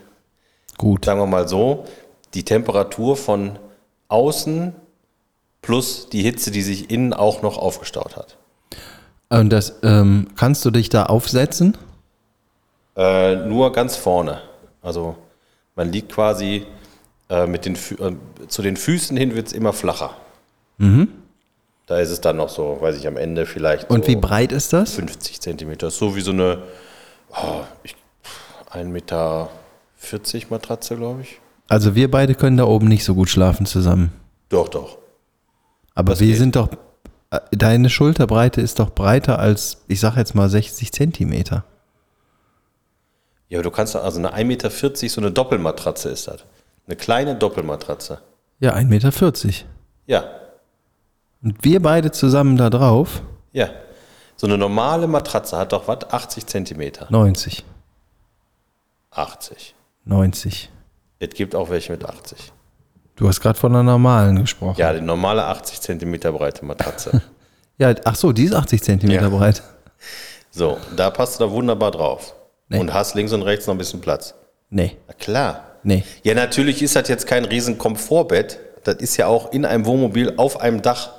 Gut. 0.78 1.04
sagen 1.04 1.20
wir 1.20 1.26
mal 1.26 1.48
so, 1.48 1.84
die 2.32 2.44
Temperatur 2.44 3.18
von 3.18 3.58
außen 4.08 4.74
plus 5.60 6.08
die 6.08 6.22
Hitze, 6.22 6.50
die 6.50 6.62
sich 6.62 6.90
innen 6.90 7.12
auch 7.12 7.42
noch 7.42 7.58
aufgestaut 7.58 8.16
hat. 8.16 8.38
Und 9.28 9.50
das, 9.50 9.80
ähm, 9.82 10.28
kannst 10.34 10.64
du 10.64 10.70
dich 10.70 10.88
da 10.88 11.04
aufsetzen? 11.04 11.76
Äh, 12.96 13.36
nur 13.36 13.72
ganz 13.72 13.96
vorne. 13.96 14.40
Also 14.80 15.16
man 15.76 15.92
liegt 15.92 16.12
quasi 16.12 16.66
äh, 17.28 17.46
mit 17.46 17.64
den 17.64 17.76
Fü 17.76 17.94
äh, 17.94 18.16
zu 18.48 18.62
den 18.62 18.76
Füßen 18.76 19.16
hin 19.16 19.34
wird 19.34 19.48
es 19.48 19.52
immer 19.52 19.72
flacher. 19.72 20.16
Da 21.86 22.00
ist 22.00 22.10
es 22.10 22.20
dann 22.20 22.36
noch 22.36 22.48
so, 22.48 22.78
weiß 22.80 22.96
ich, 22.98 23.06
am 23.06 23.16
Ende 23.16 23.46
vielleicht 23.46 23.88
Und 23.88 24.04
so 24.04 24.10
wie 24.10 24.16
breit 24.16 24.52
ist 24.52 24.72
das? 24.72 24.92
50 24.94 25.40
Zentimeter. 25.40 25.90
So 25.90 26.16
wie 26.16 26.20
so 26.20 26.32
eine 26.32 26.62
oh, 27.30 27.62
ich, 27.82 27.94
1,40 28.72 28.84
Meter 28.84 29.48
Matratze, 30.50 30.96
glaube 30.96 31.22
ich. 31.22 31.40
Also 31.68 31.94
wir 31.94 32.10
beide 32.10 32.34
können 32.34 32.56
da 32.56 32.64
oben 32.64 32.88
nicht 32.88 33.04
so 33.04 33.14
gut 33.14 33.28
schlafen 33.28 33.66
zusammen. 33.66 34.12
Doch, 34.48 34.68
doch. 34.68 34.98
Aber 35.94 36.12
Das 36.12 36.20
wir 36.20 36.28
geht. 36.28 36.36
sind 36.38 36.56
doch, 36.56 36.68
äh, 37.30 37.40
deine 37.52 37.88
Schulterbreite 37.90 38.60
ist 38.60 38.78
doch 38.78 38.90
breiter 38.90 39.38
als, 39.38 39.78
ich 39.88 40.00
sag 40.00 40.16
jetzt 40.16 40.34
mal 40.34 40.48
60 40.48 40.92
Zentimeter. 40.92 41.64
Ja, 43.48 43.58
aber 43.58 43.62
du 43.64 43.70
kannst, 43.70 43.94
also 43.96 44.18
eine 44.18 44.34
1,40 44.34 44.44
Meter, 44.44 44.70
so 45.08 45.20
eine 45.20 45.30
Doppelmatratze 45.30 46.08
ist 46.08 46.26
das. 46.28 46.44
Eine 46.86 46.96
kleine 46.96 47.36
Doppelmatratze. 47.36 48.20
Ja, 48.60 48.74
1,40 48.74 48.84
Meter. 48.86 49.66
Ja, 50.06 50.24
Und 51.42 51.62
wir 51.64 51.80
beide 51.82 52.10
zusammen 52.10 52.56
da 52.56 52.70
drauf, 52.70 53.22
ja. 53.52 53.68
So 54.38 54.46
eine 54.46 54.58
normale 54.58 55.06
Matratze 55.06 55.56
hat 55.56 55.72
doch 55.72 55.88
was? 55.88 56.10
80 56.10 56.46
Zentimeter. 56.46 57.06
90. 57.08 57.64
80. 59.10 59.74
90. 60.04 60.70
Es 61.18 61.30
gibt 61.30 61.54
auch 61.54 61.70
welche 61.70 61.92
mit 61.92 62.04
80. 62.04 62.52
Du 63.16 63.26
hast 63.28 63.40
gerade 63.40 63.58
von 63.58 63.72
einer 63.72 63.82
normalen 63.82 64.36
gesprochen. 64.40 64.76
Ja, 64.78 64.92
die 64.92 65.00
normale 65.00 65.44
80 65.46 65.80
Zentimeter 65.80 66.32
breite 66.32 66.64
Matratze. 66.64 67.22
Ja, 67.78 67.94
ach 68.04 68.14
so, 68.16 68.32
die 68.32 68.44
ist 68.44 68.54
80 68.54 68.82
Zentimeter 68.82 69.24
Ja. 69.24 69.28
breit. 69.28 69.62
So, 70.50 70.78
da 70.96 71.10
passt 71.10 71.38
du 71.38 71.44
da 71.44 71.50
wunderbar 71.50 71.90
drauf. 71.90 72.34
Nee. 72.68 72.78
Und 72.80 72.92
hast 72.92 73.14
links 73.14 73.32
und 73.32 73.42
rechts 73.42 73.66
noch 73.66 73.74
ein 73.74 73.78
bisschen 73.78 74.00
Platz. 74.00 74.34
Nee, 74.70 74.96
Na 75.06 75.14
klar. 75.14 75.64
nee. 75.84 76.02
Ja, 76.24 76.34
natürlich 76.34 76.82
ist 76.82 76.96
das 76.96 77.08
jetzt 77.08 77.26
kein 77.26 77.44
riesen 77.44 77.78
Komfortbett. 77.78 78.58
Das 78.84 78.96
ist 78.96 79.16
ja 79.16 79.26
auch 79.28 79.52
in 79.52 79.64
einem 79.64 79.86
Wohnmobil 79.86 80.34
auf 80.36 80.60
einem 80.60 80.82
Dach. 80.82 81.12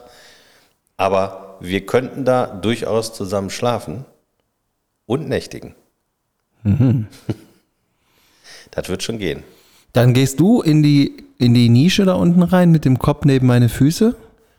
Aber 0.98 1.58
wir 1.62 1.86
könnten 1.86 2.25
da 2.25 2.48
durchaus 2.48 3.13
zusammen 3.13 3.50
schlafen 3.50 4.06
und 5.06 5.27
nächtigen. 5.30 5.75
Mhm. 6.63 7.08
Das 8.72 8.89
wird 8.89 9.01
schon 9.01 9.18
gehen. 9.18 9.44
Dann 9.94 10.13
gehst 10.13 10.39
du 10.39 10.62
in 10.62 10.84
die, 10.84 11.24
in 11.39 11.54
die 11.54 11.70
Nische 11.70 12.06
da 12.06 12.13
unten 12.13 12.44
rein 12.44 12.70
mit 12.70 12.86
dem 12.86 13.00
Kopf 13.00 13.24
neben 13.25 13.48
meine 13.48 13.70
Füße, 13.70 14.16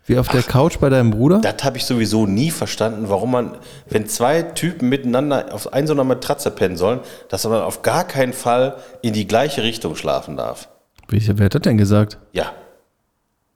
wie 0.09 0.19
auf 0.19 0.29
der 0.29 0.43
Couch 0.43 0.79
bei 0.79 0.89
deinem 0.89 1.11
Bruder. 1.11 1.41
Das 1.41 1.63
habe 1.65 1.77
ich 1.77 1.85
sowieso 1.85 2.27
nie 2.27 2.51
verstanden, 2.51 3.09
warum 3.09 3.31
man, 3.31 3.57
wenn 3.89 4.07
zwei 4.07 4.43
Typen 4.43 4.89
miteinander 4.89 5.53
auf 5.53 5.73
ein 5.73 5.87
so 5.87 5.93
einer 5.93 6.05
Matratze 6.05 6.51
pennen 6.51 6.77
sollen, 6.77 7.01
dass 7.29 7.45
man 7.45 7.63
auf 7.63 7.83
gar 7.83 8.05
keinen 8.05 8.33
Fall 8.33 8.77
in 9.03 9.13
die 9.13 9.27
gleiche 9.27 9.63
Richtung 9.63 9.97
schlafen 9.97 10.37
darf. 10.37 10.69
Wie, 11.09 11.21
wer 11.39 11.47
hat 11.47 11.55
das 11.55 11.63
denn 11.63 11.79
gesagt? 11.79 12.19
Ja, 12.33 12.53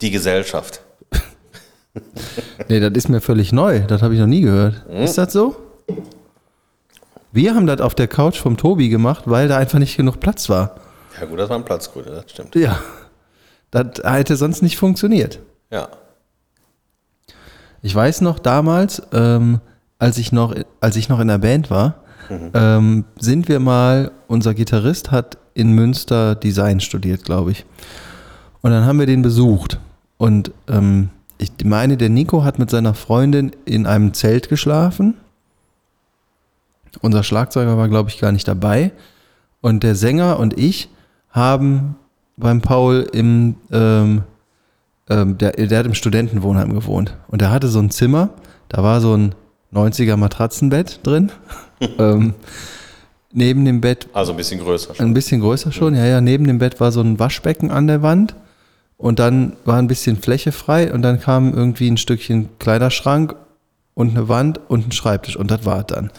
die 0.01 0.11
Gesellschaft. 0.11 0.81
Nee, 2.69 2.79
das 2.79 2.91
ist 2.93 3.07
mir 3.07 3.21
völlig 3.21 3.51
neu. 3.51 3.81
Das 3.81 4.01
habe 4.01 4.15
ich 4.15 4.19
noch 4.19 4.25
nie 4.25 4.41
gehört. 4.41 4.83
Ist 4.89 5.19
das 5.19 5.31
so? 5.31 5.55
Wir 7.31 7.53
haben 7.53 7.67
das 7.67 7.81
auf 7.81 7.93
der 7.93 8.07
Couch 8.07 8.39
vom 8.39 8.57
Tobi 8.57 8.89
gemacht, 8.89 9.23
weil 9.27 9.47
da 9.47 9.57
einfach 9.57 9.77
nicht 9.77 9.95
genug 9.97 10.19
Platz 10.19 10.49
war. 10.49 10.75
Ja 11.19 11.27
gut, 11.27 11.37
das 11.37 11.49
war 11.49 11.57
ein 11.57 11.65
Platzgrüne, 11.65 12.09
das 12.09 12.31
stimmt. 12.31 12.55
Ja. 12.55 12.79
Das 13.69 13.85
hätte 14.03 14.35
sonst 14.37 14.63
nicht 14.63 14.77
funktioniert. 14.77 15.39
Ja. 15.71 15.87
Ich 17.83 17.93
weiß 17.93 18.21
noch 18.21 18.39
damals, 18.39 19.03
ähm, 19.11 19.59
als, 19.99 20.17
ich 20.17 20.31
noch, 20.31 20.55
als 20.79 20.95
ich 20.95 21.09
noch 21.09 21.19
in 21.19 21.27
der 21.27 21.37
Band 21.37 21.69
war, 21.69 21.95
ähm, 22.53 23.05
sind 23.19 23.47
wir 23.47 23.59
mal, 23.59 24.11
unser 24.27 24.53
Gitarrist 24.53 25.11
hat 25.11 25.37
in 25.53 25.73
Münster 25.73 26.35
Design 26.35 26.79
studiert, 26.79 27.23
glaube 27.25 27.51
ich. 27.51 27.65
Und 28.61 28.71
dann 28.71 28.85
haben 28.85 28.99
wir 28.99 29.05
den 29.05 29.21
besucht. 29.21 29.79
Und 30.17 30.51
ähm, 30.67 31.09
ich 31.37 31.51
meine, 31.63 31.97
der 31.97 32.09
Nico 32.09 32.43
hat 32.43 32.57
mit 32.57 32.69
seiner 32.69 32.93
Freundin 32.93 33.51
in 33.65 33.85
einem 33.85 34.13
Zelt 34.13 34.49
geschlafen. 34.49 35.15
Unser 37.01 37.23
Schlagzeuger 37.23 37.77
war, 37.77 37.89
glaube 37.89 38.09
ich, 38.09 38.19
gar 38.19 38.31
nicht 38.31 38.47
dabei. 38.47 38.93
Und 39.59 39.83
der 39.83 39.95
Sänger 39.95 40.39
und 40.39 40.57
ich 40.57 40.89
haben 41.29 41.95
beim 42.37 42.61
Paul 42.61 43.07
im, 43.11 43.55
ähm, 43.71 44.23
ähm, 45.09 45.37
der, 45.37 45.51
der 45.51 45.79
hat 45.79 45.85
im 45.85 45.93
Studentenwohnheim 45.93 46.73
gewohnt. 46.73 47.15
Und 47.27 47.41
der 47.41 47.51
hatte 47.51 47.67
so 47.67 47.79
ein 47.79 47.89
Zimmer, 47.89 48.29
da 48.69 48.83
war 48.83 49.01
so 49.01 49.15
ein 49.15 49.35
90er 49.73 50.17
Matratzenbett 50.17 50.99
drin. 51.03 51.31
ähm, 51.99 52.33
neben 53.31 53.65
dem 53.65 53.81
Bett 53.81 54.07
Also 54.13 54.31
ein 54.31 54.37
bisschen 54.37 54.59
größer 54.59 54.95
schon. 54.95 55.05
ein 55.05 55.13
bisschen 55.13 55.41
größer 55.41 55.71
schon, 55.71 55.95
ja, 55.95 56.05
ja. 56.05 56.21
Neben 56.21 56.45
dem 56.45 56.59
Bett 56.59 56.79
war 56.79 56.91
so 56.91 57.01
ein 57.01 57.19
Waschbecken 57.19 57.71
an 57.71 57.87
der 57.87 58.01
Wand. 58.01 58.35
Und 58.97 59.19
dann 59.19 59.53
war 59.65 59.77
ein 59.77 59.87
bisschen 59.87 60.17
Fläche 60.17 60.51
frei 60.51 60.93
und 60.93 61.01
dann 61.01 61.19
kam 61.19 61.53
irgendwie 61.53 61.89
ein 61.89 61.97
Stückchen 61.97 62.47
Kleiderschrank 62.59 63.35
und 63.95 64.11
eine 64.11 64.29
Wand 64.29 64.59
und 64.69 64.87
ein 64.87 64.91
Schreibtisch 64.91 65.35
und 65.35 65.51
das 65.51 65.65
war 65.65 65.79
es 65.79 65.87
dann. 65.87 66.11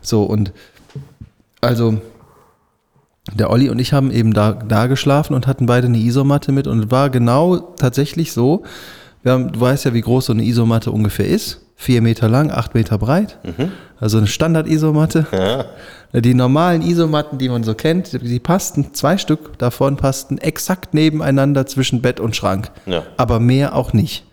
So 0.00 0.24
und 0.24 0.52
also 1.60 2.00
der 3.32 3.50
Olli 3.50 3.70
und 3.70 3.78
ich 3.78 3.92
haben 3.92 4.10
eben 4.10 4.34
da, 4.34 4.52
da 4.52 4.86
geschlafen 4.86 5.34
und 5.34 5.46
hatten 5.46 5.66
beide 5.66 5.86
eine 5.86 5.98
Isomatte 5.98 6.52
mit 6.52 6.66
und 6.66 6.90
war 6.90 7.08
genau 7.10 7.56
tatsächlich 7.56 8.32
so. 8.32 8.64
Wir 9.22 9.32
haben, 9.32 9.52
du 9.52 9.60
weißt 9.60 9.86
ja, 9.86 9.94
wie 9.94 10.02
groß 10.02 10.26
so 10.26 10.32
eine 10.32 10.44
Isomatte 10.44 10.90
ungefähr 10.90 11.26
ist. 11.26 11.62
Vier 11.76 12.02
Meter 12.02 12.28
lang, 12.28 12.50
acht 12.50 12.74
Meter 12.74 12.98
breit. 12.98 13.38
Also 13.98 14.18
eine 14.18 14.26
Standard-Isomatte. 14.26 15.66
Die 16.12 16.34
normalen 16.34 16.82
Isomatten, 16.82 17.38
die 17.38 17.48
man 17.48 17.64
so 17.64 17.74
kennt, 17.74 18.12
die 18.22 18.38
passten, 18.38 18.94
zwei 18.94 19.18
Stück 19.18 19.58
davon 19.58 19.96
passten 19.96 20.38
exakt 20.38 20.94
nebeneinander 20.94 21.66
zwischen 21.66 22.02
Bett 22.02 22.20
und 22.20 22.36
Schrank. 22.36 22.70
Ja. 22.86 23.02
Aber 23.16 23.40
mehr 23.40 23.74
auch 23.74 23.92
nicht. 23.92 24.24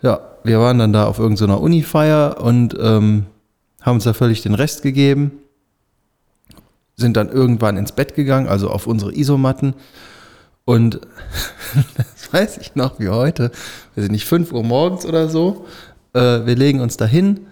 Ja, 0.00 0.20
wir 0.44 0.60
waren 0.60 0.78
dann 0.78 0.92
da 0.92 1.06
auf 1.06 1.18
irgendeiner 1.18 1.60
Uni-Feier 1.60 2.40
und 2.40 2.74
ähm, 2.80 3.26
haben 3.82 3.96
uns 3.96 4.04
da 4.04 4.14
völlig 4.14 4.42
den 4.42 4.54
Rest 4.54 4.82
gegeben. 4.82 5.32
Sind 6.96 7.16
dann 7.16 7.28
irgendwann 7.28 7.76
ins 7.76 7.92
Bett 7.92 8.14
gegangen, 8.14 8.46
also 8.46 8.70
auf 8.70 8.86
unsere 8.86 9.14
Isomatten. 9.14 9.74
Und 10.64 11.00
das 11.96 12.32
weiß 12.32 12.58
ich 12.58 12.74
noch 12.74 12.98
wie 12.98 13.08
heute, 13.08 13.50
weiß 13.94 14.04
ich 14.04 14.10
nicht, 14.10 14.24
5 14.24 14.52
Uhr 14.52 14.62
morgens 14.62 15.04
oder 15.04 15.28
so. 15.28 15.66
Äh, 16.12 16.46
wir 16.46 16.56
legen 16.56 16.80
uns 16.80 16.96
dahin. 16.96 17.46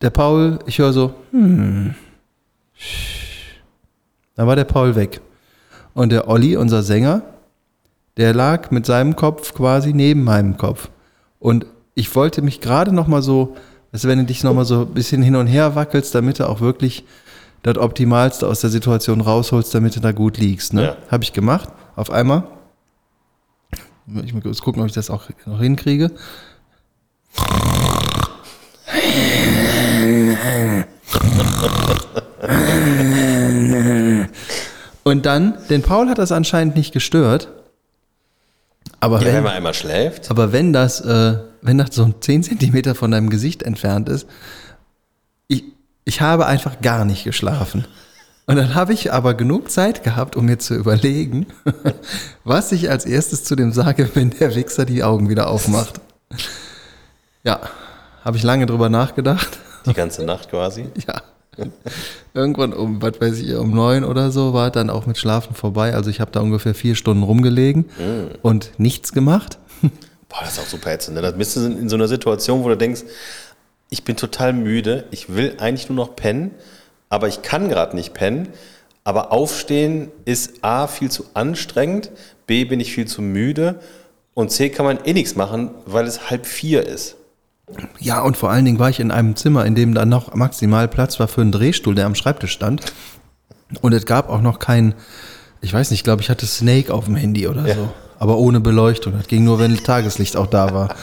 Der 0.00 0.10
Paul, 0.10 0.58
ich 0.66 0.78
höre 0.78 0.92
so, 0.92 1.14
hm. 1.32 1.94
Dann 4.34 4.46
war 4.46 4.56
der 4.56 4.64
Paul 4.64 4.94
weg. 4.94 5.20
Und 5.94 6.10
der 6.10 6.28
Olli, 6.28 6.56
unser 6.56 6.84
Sänger, 6.84 7.22
der 8.16 8.34
lag 8.34 8.70
mit 8.70 8.86
seinem 8.86 9.16
Kopf 9.16 9.52
quasi 9.54 9.92
neben 9.92 10.22
meinem 10.22 10.56
Kopf. 10.56 10.90
Und 11.40 11.66
ich 11.94 12.14
wollte 12.14 12.42
mich 12.42 12.60
gerade 12.60 12.92
noch 12.92 13.08
mal 13.08 13.22
so, 13.22 13.56
dass 13.90 14.06
wenn 14.06 14.18
du 14.18 14.24
dich 14.24 14.44
noch 14.44 14.54
mal 14.54 14.64
so 14.64 14.82
ein 14.82 14.94
bisschen 14.94 15.22
hin 15.22 15.34
und 15.34 15.48
her 15.48 15.74
wackelst, 15.74 16.14
damit 16.14 16.38
du 16.38 16.48
auch 16.48 16.60
wirklich 16.60 17.04
das 17.62 17.76
Optimalste 17.78 18.46
aus 18.46 18.60
der 18.60 18.70
Situation 18.70 19.20
rausholst, 19.20 19.74
damit 19.74 19.96
du 19.96 20.00
da 20.00 20.12
gut 20.12 20.38
liegst. 20.38 20.72
Ne? 20.74 20.82
Ja. 20.82 20.96
Habe 21.10 21.24
ich 21.24 21.32
gemacht. 21.32 21.68
Auf 21.96 22.10
einmal. 22.10 22.44
Ich 24.24 24.32
muss 24.32 24.42
kurz 24.42 24.60
gucken, 24.62 24.80
ob 24.80 24.88
ich 24.88 24.94
das 24.94 25.10
auch 25.10 25.24
noch 25.44 25.60
hinkriege. 25.60 26.10
Und 35.04 35.24
dann, 35.26 35.54
den 35.70 35.82
Paul 35.82 36.08
hat 36.08 36.18
das 36.18 36.32
anscheinend 36.32 36.76
nicht 36.76 36.92
gestört. 36.92 37.48
Aber 39.00 39.20
Ja, 39.20 39.26
wenn, 39.26 39.34
wenn 39.36 39.42
man 39.44 39.52
einmal 39.54 39.74
schläft. 39.74 40.30
aber 40.30 40.52
wenn 40.52 40.72
das, 40.72 41.00
äh, 41.00 41.38
wenn 41.62 41.78
das 41.78 41.94
so 41.94 42.12
10 42.20 42.42
Zentimeter 42.42 42.94
von 42.94 43.10
deinem 43.10 43.30
Gesicht 43.30 43.62
entfernt 43.62 44.08
ist, 44.08 44.26
ich, 46.08 46.20
habe 46.20 46.46
einfach 46.46 46.80
gar 46.80 47.04
nicht 47.04 47.24
geschlafen. 47.24 47.86
Und 48.46 48.56
dann 48.56 48.74
habe 48.74 48.94
ich 48.94 49.12
aber 49.12 49.34
genug 49.34 49.70
Zeit 49.70 50.02
gehabt, 50.02 50.34
um 50.34 50.46
mir 50.46 50.58
zu 50.58 50.74
überlegen, 50.74 51.46
was 52.44 52.72
ich 52.72 52.90
als 52.90 53.04
erstes 53.04 53.44
zu 53.44 53.56
dem 53.56 53.72
sage, 53.72 54.08
wenn 54.14 54.30
der 54.30 54.54
Wichser 54.54 54.84
die 54.84 55.02
Augen 55.02 55.28
wieder 55.28 55.48
aufmacht. 55.48 56.00
Ja, 57.44 57.60
habe 58.24 58.36
ich 58.36 58.42
lange 58.42 58.66
drüber 58.66 58.88
nachgedacht. 58.88 59.58
Die 59.86 59.94
ganze 59.94 60.24
Nacht 60.24 60.50
quasi. 60.50 60.86
Ja. 61.06 61.22
Irgendwann 62.34 62.72
um, 62.72 63.02
was 63.02 63.20
weiß 63.20 63.40
ich, 63.40 63.52
um 63.56 63.74
neun 63.74 64.04
oder 64.04 64.30
so 64.30 64.54
war 64.54 64.70
dann 64.70 64.90
auch 64.90 65.06
mit 65.06 65.18
Schlafen 65.18 65.56
vorbei. 65.56 65.92
Also 65.92 66.08
ich 66.08 66.20
habe 66.20 66.30
da 66.30 66.38
ungefähr 66.38 66.72
vier 66.72 66.94
Stunden 66.94 67.24
rumgelegen 67.24 67.86
und 68.42 68.70
nichts 68.78 69.12
gemacht. 69.12 69.58
Boah, 70.28 70.40
das 70.42 70.52
ist 70.52 70.60
auch 70.60 70.66
super 70.66 70.92
ätzend. 70.92 71.16
Ne? 71.16 71.22
Das 71.22 71.36
bist 71.36 71.56
du 71.56 71.66
in 71.66 71.88
so 71.88 71.96
einer 71.96 72.06
Situation, 72.06 72.62
wo 72.62 72.68
du 72.68 72.76
denkst, 72.76 73.02
ich 73.90 74.04
bin 74.04 74.16
total 74.16 74.52
müde, 74.52 75.04
ich 75.10 75.34
will 75.34 75.54
eigentlich 75.58 75.88
nur 75.88 75.96
noch 75.96 76.16
pennen, 76.16 76.50
aber 77.08 77.28
ich 77.28 77.42
kann 77.42 77.68
gerade 77.68 77.96
nicht 77.96 78.14
pennen. 78.14 78.48
Aber 79.04 79.32
aufstehen 79.32 80.10
ist 80.26 80.62
A, 80.62 80.86
viel 80.86 81.10
zu 81.10 81.24
anstrengend, 81.34 82.10
B, 82.46 82.64
bin 82.64 82.80
ich 82.80 82.92
viel 82.92 83.06
zu 83.06 83.22
müde 83.22 83.80
Und 84.34 84.52
C 84.52 84.68
kann 84.68 84.84
man 84.86 84.98
eh 85.04 85.14
nichts 85.14 85.34
machen, 85.34 85.70
weil 85.86 86.06
es 86.06 86.30
halb 86.30 86.46
vier 86.46 86.86
ist. 86.86 87.16
Ja, 87.98 88.20
und 88.22 88.36
vor 88.36 88.50
allen 88.50 88.64
Dingen 88.64 88.78
war 88.78 88.88
ich 88.88 89.00
in 89.00 89.10
einem 89.10 89.34
Zimmer, 89.36 89.66
in 89.66 89.74
dem 89.74 89.94
dann 89.94 90.08
noch 90.08 90.34
maximal 90.34 90.86
Platz 90.88 91.18
war 91.18 91.26
für 91.28 91.40
einen 91.40 91.52
Drehstuhl, 91.52 91.94
der 91.94 92.06
am 92.06 92.14
Schreibtisch 92.14 92.52
stand. 92.52 92.92
Und 93.82 93.92
es 93.92 94.06
gab 94.06 94.30
auch 94.30 94.40
noch 94.40 94.58
keinen, 94.58 94.94
ich 95.60 95.72
weiß 95.72 95.90
nicht, 95.90 96.00
ich 96.00 96.04
glaube, 96.04 96.22
ich 96.22 96.30
hatte 96.30 96.46
Snake 96.46 96.92
auf 96.94 97.06
dem 97.06 97.16
Handy 97.16 97.48
oder 97.48 97.66
Ja. 97.66 97.74
so. 97.74 97.88
Aber 98.18 98.38
ohne 98.38 98.60
Beleuchtung. 98.60 99.14
Das 99.16 99.26
ging 99.28 99.44
nur, 99.44 99.58
wenn 99.58 99.76
Tageslicht 99.76 100.36
auch 100.36 100.46
da 100.46 100.72
war. 100.72 100.94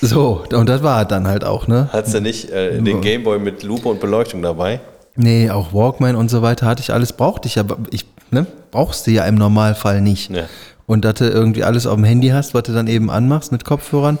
So, 0.00 0.44
und 0.52 0.68
das 0.68 0.82
war 0.82 1.04
dann 1.04 1.26
halt 1.26 1.44
auch, 1.44 1.66
ne? 1.66 1.88
Hattest 1.92 2.14
du 2.14 2.20
nicht 2.20 2.50
äh, 2.50 2.80
den 2.80 3.00
Gameboy 3.00 3.38
mit 3.38 3.62
Lupe 3.62 3.88
und 3.88 4.00
Beleuchtung 4.00 4.42
dabei? 4.42 4.80
Nee, 5.16 5.50
auch 5.50 5.72
Walkman 5.72 6.14
und 6.14 6.30
so 6.30 6.42
weiter 6.42 6.66
hatte 6.66 6.80
ich 6.80 6.92
alles, 6.92 7.12
brauchte 7.12 7.48
ich, 7.48 7.58
aber 7.58 7.78
ich, 7.90 8.06
ne, 8.30 8.46
brauchst 8.70 9.06
du 9.06 9.10
ja 9.10 9.24
im 9.24 9.34
Normalfall 9.34 10.00
nicht. 10.00 10.30
Ja. 10.30 10.44
Und 10.86 11.04
dass 11.04 11.14
du 11.14 11.28
irgendwie 11.28 11.64
alles 11.64 11.86
auf 11.86 11.96
dem 11.96 12.04
Handy 12.04 12.28
hast, 12.28 12.54
was 12.54 12.62
du 12.62 12.72
dann 12.72 12.86
eben 12.86 13.10
anmachst 13.10 13.50
mit 13.50 13.64
Kopfhörern, 13.64 14.18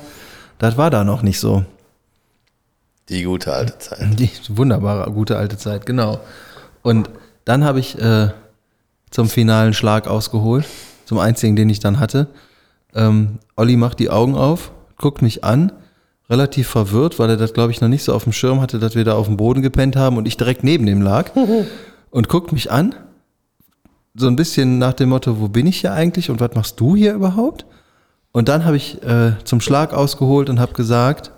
das 0.58 0.76
war 0.76 0.90
da 0.90 1.04
noch 1.04 1.22
nicht 1.22 1.38
so. 1.38 1.64
Die 3.08 3.22
gute 3.22 3.52
alte 3.52 3.78
Zeit. 3.78 4.00
Die 4.18 4.30
wunderbare, 4.48 5.10
gute 5.12 5.38
alte 5.38 5.56
Zeit, 5.56 5.86
genau. 5.86 6.20
Und 6.82 7.08
dann 7.44 7.64
habe 7.64 7.80
ich 7.80 7.98
äh, 7.98 8.30
zum 9.10 9.28
finalen 9.28 9.72
Schlag 9.72 10.08
ausgeholt, 10.08 10.66
zum 11.06 11.18
einzigen, 11.18 11.56
den 11.56 11.70
ich 11.70 11.80
dann 11.80 12.00
hatte. 12.00 12.26
Ähm, 12.94 13.38
Olli 13.56 13.76
macht 13.76 13.98
die 13.98 14.10
Augen 14.10 14.34
auf, 14.34 14.72
guckt 14.98 15.22
mich 15.22 15.44
an, 15.44 15.72
relativ 16.28 16.68
verwirrt, 16.68 17.18
weil 17.18 17.30
er 17.30 17.36
das, 17.36 17.54
glaube 17.54 17.72
ich, 17.72 17.80
noch 17.80 17.88
nicht 17.88 18.04
so 18.04 18.12
auf 18.12 18.24
dem 18.24 18.32
Schirm 18.32 18.60
hatte, 18.60 18.78
dass 18.78 18.94
wir 18.94 19.04
da 19.04 19.14
auf 19.14 19.26
dem 19.26 19.36
Boden 19.36 19.62
gepennt 19.62 19.96
haben 19.96 20.16
und 20.16 20.28
ich 20.28 20.36
direkt 20.36 20.64
neben 20.64 20.86
ihm 20.86 21.00
lag. 21.00 21.30
und 22.10 22.28
guckt 22.28 22.52
mich 22.52 22.70
an, 22.70 22.94
so 24.14 24.26
ein 24.26 24.36
bisschen 24.36 24.78
nach 24.78 24.94
dem 24.94 25.10
Motto, 25.10 25.40
wo 25.40 25.48
bin 25.48 25.66
ich 25.66 25.80
hier 25.80 25.92
eigentlich 25.92 26.30
und 26.30 26.40
was 26.40 26.54
machst 26.54 26.80
du 26.80 26.96
hier 26.96 27.14
überhaupt? 27.14 27.66
Und 28.32 28.48
dann 28.48 28.64
habe 28.64 28.76
ich 28.76 29.02
äh, 29.02 29.32
zum 29.44 29.60
Schlag 29.60 29.94
ausgeholt 29.94 30.50
und 30.50 30.60
habe 30.60 30.74
gesagt, 30.74 31.32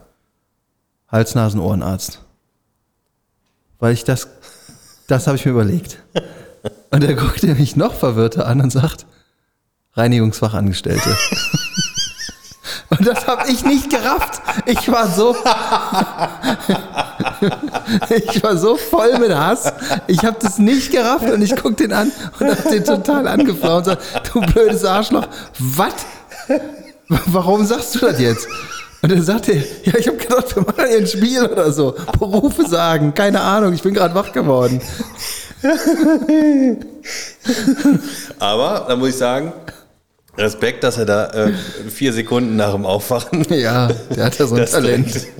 Hals-Nasen-Ohrenarzt. 1.09 2.23
Weil 3.79 3.93
ich 3.93 4.05
das, 4.05 4.29
das 5.07 5.26
habe 5.26 5.37
ich 5.37 5.45
mir 5.45 5.52
überlegt. 5.52 6.02
Und 6.90 7.05
er 7.05 7.14
guckte 7.14 7.55
mich 7.55 7.76
noch 7.76 7.95
verwirrter 7.95 8.47
an 8.47 8.61
und 8.61 8.71
sagt, 8.71 9.07
Reinigungsfachangestellte. 9.95 11.17
Und 12.90 13.06
das 13.06 13.26
habe 13.26 13.49
ich 13.50 13.64
nicht 13.64 13.88
gerafft. 13.88 14.42
Ich 14.66 14.90
war 14.90 15.09
so, 15.09 15.37
ich 18.11 18.42
war 18.42 18.56
so 18.56 18.76
voll 18.76 19.16
mit 19.18 19.32
Hass. 19.32 19.73
Ich 20.09 20.25
habe 20.25 20.37
das 20.40 20.59
nicht 20.59 20.90
gerafft 20.90 21.30
und 21.30 21.40
ich 21.40 21.54
guck 21.54 21.76
den 21.76 21.92
an 21.92 22.11
und 22.40 22.50
hab 22.50 22.68
den 22.68 22.85
total 22.85 23.28
angefragt 23.28 23.76
und 23.76 23.85
sag, 23.85 23.99
du 24.32 24.40
blödes 24.40 24.85
Arschloch, 24.85 25.28
was? 25.59 25.94
Warum 27.26 27.64
sagst 27.64 27.94
du 27.94 28.00
das 28.00 28.18
jetzt? 28.18 28.49
Und 29.02 29.12
dann 29.12 29.23
sagte 29.23 29.52
er, 29.52 29.62
ja, 29.85 29.99
ich 29.99 30.09
habe 30.09 30.18
gedacht, 30.18 30.54
wir 30.54 30.62
machen 30.62 30.85
hier 30.88 30.99
ein 30.99 31.06
Spiel 31.06 31.47
oder 31.47 31.73
so. 31.73 31.94
Berufe 32.18 32.68
sagen, 32.68 33.14
keine 33.14 33.40
Ahnung, 33.40 33.73
ich 33.73 33.82
bin 33.82 33.94
gerade 33.94 34.14
wach 34.14 34.32
geworden. 34.32 34.82
Aber 38.38 38.85
da 38.88 38.97
muss 38.97 39.11
ich 39.11 39.16
sagen, 39.16 39.52
Respekt, 40.40 40.85
dass 40.85 40.99
er 40.99 41.06
da 41.06 41.26
äh, 41.30 41.52
vier 41.52 42.12
Sekunden 42.12 42.56
nach 42.56 42.73
dem 42.73 42.87
Aufwachen. 42.87 43.47
Ja, 43.50 43.88
der 44.14 44.25
hat 44.25 44.38
ja 44.38 44.47
so 44.47 44.54
ein 44.54 44.62
das 44.62 44.73
Talent. 44.73 45.26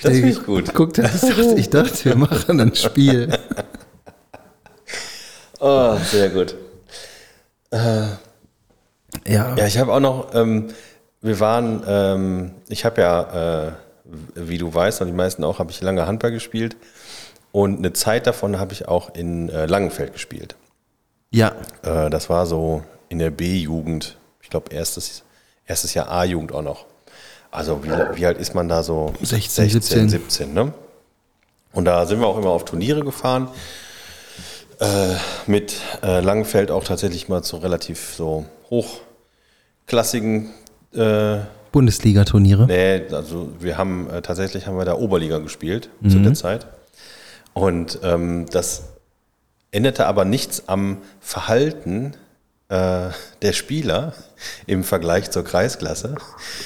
Das 0.00 0.12
finde 0.12 0.28
ich 0.28 0.44
gut. 0.44 0.74
Guckt 0.74 0.98
ich 0.98 1.04
dachte, 1.10 1.54
ich 1.56 1.70
dachte, 1.70 2.04
wir 2.04 2.14
machen 2.14 2.60
ein 2.60 2.74
Spiel. 2.74 3.36
Oh, 5.60 5.96
sehr 5.96 6.28
gut. 6.28 6.54
Ja, 7.72 8.18
Ja, 9.26 9.66
ich 9.66 9.76
habe 9.76 9.92
auch 9.92 9.98
noch, 9.98 10.32
ähm, 10.32 10.68
wir 11.20 11.40
waren, 11.40 11.82
ähm, 11.84 12.52
ich 12.68 12.84
habe 12.84 13.00
ja, 13.00 13.66
äh, 13.66 13.72
wie 14.36 14.58
du 14.58 14.72
weißt, 14.72 15.00
und 15.00 15.08
die 15.08 15.14
meisten 15.14 15.42
auch, 15.42 15.58
habe 15.58 15.72
ich 15.72 15.80
lange 15.80 16.06
Handball 16.06 16.30
gespielt. 16.30 16.76
Und 17.50 17.78
eine 17.78 17.92
Zeit 17.92 18.28
davon 18.28 18.60
habe 18.60 18.72
ich 18.72 18.86
auch 18.86 19.12
in 19.16 19.48
äh, 19.48 19.66
Langenfeld 19.66 20.12
gespielt. 20.12 20.54
Ja, 21.30 21.52
Äh, 21.82 22.10
das 22.10 22.28
war 22.28 22.46
so 22.46 22.82
in 23.08 23.18
der 23.18 23.30
B-Jugend, 23.30 24.16
ich 24.42 24.50
glaube 24.50 24.74
erstes, 24.74 25.22
erstes 25.66 25.94
Jahr 25.94 26.10
A-Jugend 26.10 26.52
auch 26.52 26.62
noch. 26.62 26.86
Also 27.50 27.82
wie, 27.82 27.90
wie 28.18 28.26
alt 28.26 28.38
ist 28.38 28.54
man 28.54 28.68
da 28.68 28.82
so? 28.82 29.14
16, 29.22 29.70
17. 29.70 30.08
17, 30.08 30.52
ne? 30.52 30.72
Und 31.72 31.84
da 31.84 32.06
sind 32.06 32.20
wir 32.20 32.26
auch 32.26 32.38
immer 32.38 32.50
auf 32.50 32.64
Turniere 32.64 33.04
gefahren. 33.04 33.48
Äh, 34.80 35.14
mit 35.46 35.76
äh, 36.02 36.20
Langenfeld 36.20 36.70
auch 36.70 36.84
tatsächlich 36.84 37.28
mal 37.28 37.42
zu 37.42 37.56
relativ 37.56 38.14
so 38.16 38.46
hochklassigen 38.70 40.50
äh, 40.94 41.38
Bundesliga-Turniere. 41.72 42.66
Nee, 42.66 43.02
also 43.12 43.48
wir 43.58 43.76
haben 43.76 44.08
äh, 44.08 44.22
tatsächlich 44.22 44.66
haben 44.66 44.78
wir 44.78 44.84
da 44.84 44.94
Oberliga 44.94 45.38
gespielt 45.38 45.90
zu 46.08 46.20
der 46.20 46.34
Zeit. 46.34 46.66
Und 47.54 47.98
ähm, 48.04 48.46
das 48.50 48.84
änderte 49.70 50.06
aber 50.06 50.24
nichts 50.24 50.64
am 50.68 50.98
Verhalten 51.20 52.14
äh, 52.68 53.10
der 53.42 53.52
Spieler 53.52 54.12
im 54.66 54.84
Vergleich 54.84 55.30
zur 55.30 55.44
Kreisklasse, 55.44 56.16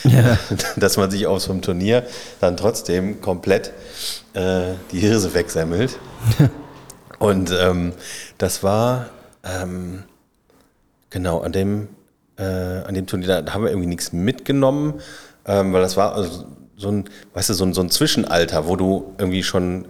Ja. 0.04 0.38
dass 0.76 0.96
man 0.96 1.10
sich 1.10 1.26
auf 1.26 1.40
so 1.40 1.52
einem 1.52 1.62
Turnier 1.62 2.04
dann 2.40 2.56
trotzdem 2.56 3.20
komplett 3.20 3.72
äh, 4.34 4.74
die 4.90 5.00
Hirse 5.00 5.34
wegsemmelt. 5.34 5.98
Und 7.18 7.52
ähm, 7.56 7.92
das 8.38 8.64
war 8.64 9.10
ähm, 9.44 10.02
genau 11.10 11.40
an 11.40 11.52
dem, 11.52 11.88
äh, 12.36 12.42
an 12.42 12.94
dem 12.94 13.06
Turnier, 13.06 13.42
da 13.42 13.54
haben 13.54 13.62
wir 13.62 13.70
irgendwie 13.70 13.88
nichts 13.88 14.12
mitgenommen, 14.12 15.00
ähm, 15.46 15.72
weil 15.72 15.82
das 15.82 15.96
war 15.96 16.16
also 16.16 16.46
so 16.76 16.88
ein, 16.88 17.04
weißt 17.34 17.50
du, 17.50 17.54
so 17.54 17.64
ein, 17.64 17.74
so 17.74 17.80
ein 17.80 17.90
Zwischenalter, 17.90 18.66
wo 18.66 18.74
du 18.74 19.14
irgendwie 19.18 19.44
schon 19.44 19.86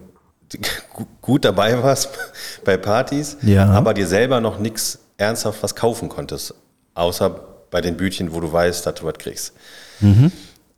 gut 1.20 1.44
dabei 1.44 1.82
warst 1.82 2.08
bei 2.64 2.76
Partys, 2.76 3.36
Ja. 3.42 3.66
aber 3.70 3.94
dir 3.94 4.06
selber 4.06 4.40
noch 4.40 4.58
nichts 4.58 4.98
ernsthaft 5.18 5.62
was 5.62 5.74
kaufen 5.74 6.08
konntest, 6.08 6.54
außer 6.94 7.30
bei 7.70 7.80
den 7.80 7.96
Bütchen, 7.96 8.34
wo 8.34 8.40
du 8.40 8.52
weißt, 8.52 8.84
dass 8.86 8.94
du 8.96 9.04
was 9.06 9.14
kriegst. 9.18 9.52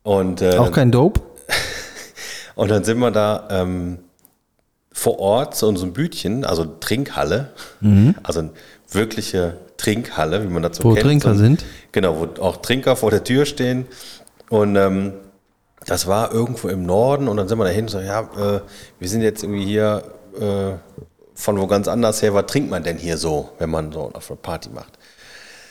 Und, 0.02 0.42
äh, 0.42 0.56
Auch 0.58 0.70
kein 0.70 0.90
Dope? 0.92 1.20
und 2.54 2.70
dann 2.70 2.84
sind 2.84 2.98
wir 2.98 3.10
da 3.10 3.48
ähm, 3.50 3.98
vor 4.92 5.18
Ort 5.18 5.56
zu 5.56 5.66
unserem 5.66 5.92
Bütchen, 5.92 6.44
also 6.44 6.64
Trinkhalle, 6.64 7.50
also 8.22 8.40
eine 8.40 8.50
wirkliche 8.90 9.56
Trinkhalle, 9.76 10.42
wie 10.44 10.48
man 10.48 10.62
dazu 10.62 10.84
Wo 10.84 10.92
kennt. 10.94 11.04
Trinker 11.06 11.34
So- 11.34 11.40
sind? 11.40 11.64
Genau, 11.92 12.16
wo 12.36 12.42
auch 12.42 12.58
Trinker 12.58 12.94
vor 12.96 13.10
der 13.10 13.24
Tür 13.24 13.44
stehen. 13.46 13.86
Und 14.50 14.76
ähm, 14.76 15.14
das 15.86 16.06
war 16.06 16.32
irgendwo 16.32 16.68
im 16.68 16.86
Norden 16.86 17.28
und 17.28 17.36
dann 17.36 17.48
sind 17.48 17.58
wir 17.58 17.64
dahin 17.64 17.84
und 17.84 17.90
so, 17.90 18.00
ja, 18.00 18.20
äh, 18.20 18.60
wir 18.98 19.08
sind 19.08 19.22
jetzt 19.22 19.42
irgendwie 19.42 19.64
hier 19.64 20.02
äh, 20.38 20.72
von 21.34 21.58
wo 21.60 21.66
ganz 21.66 21.88
anders 21.88 22.22
her, 22.22 22.34
was 22.34 22.46
trinkt 22.46 22.70
man 22.70 22.82
denn 22.82 22.96
hier 22.96 23.16
so, 23.16 23.50
wenn 23.58 23.70
man 23.70 23.92
so 23.92 24.10
auf 24.12 24.30
einer 24.30 24.40
Party 24.40 24.70
macht? 24.70 24.98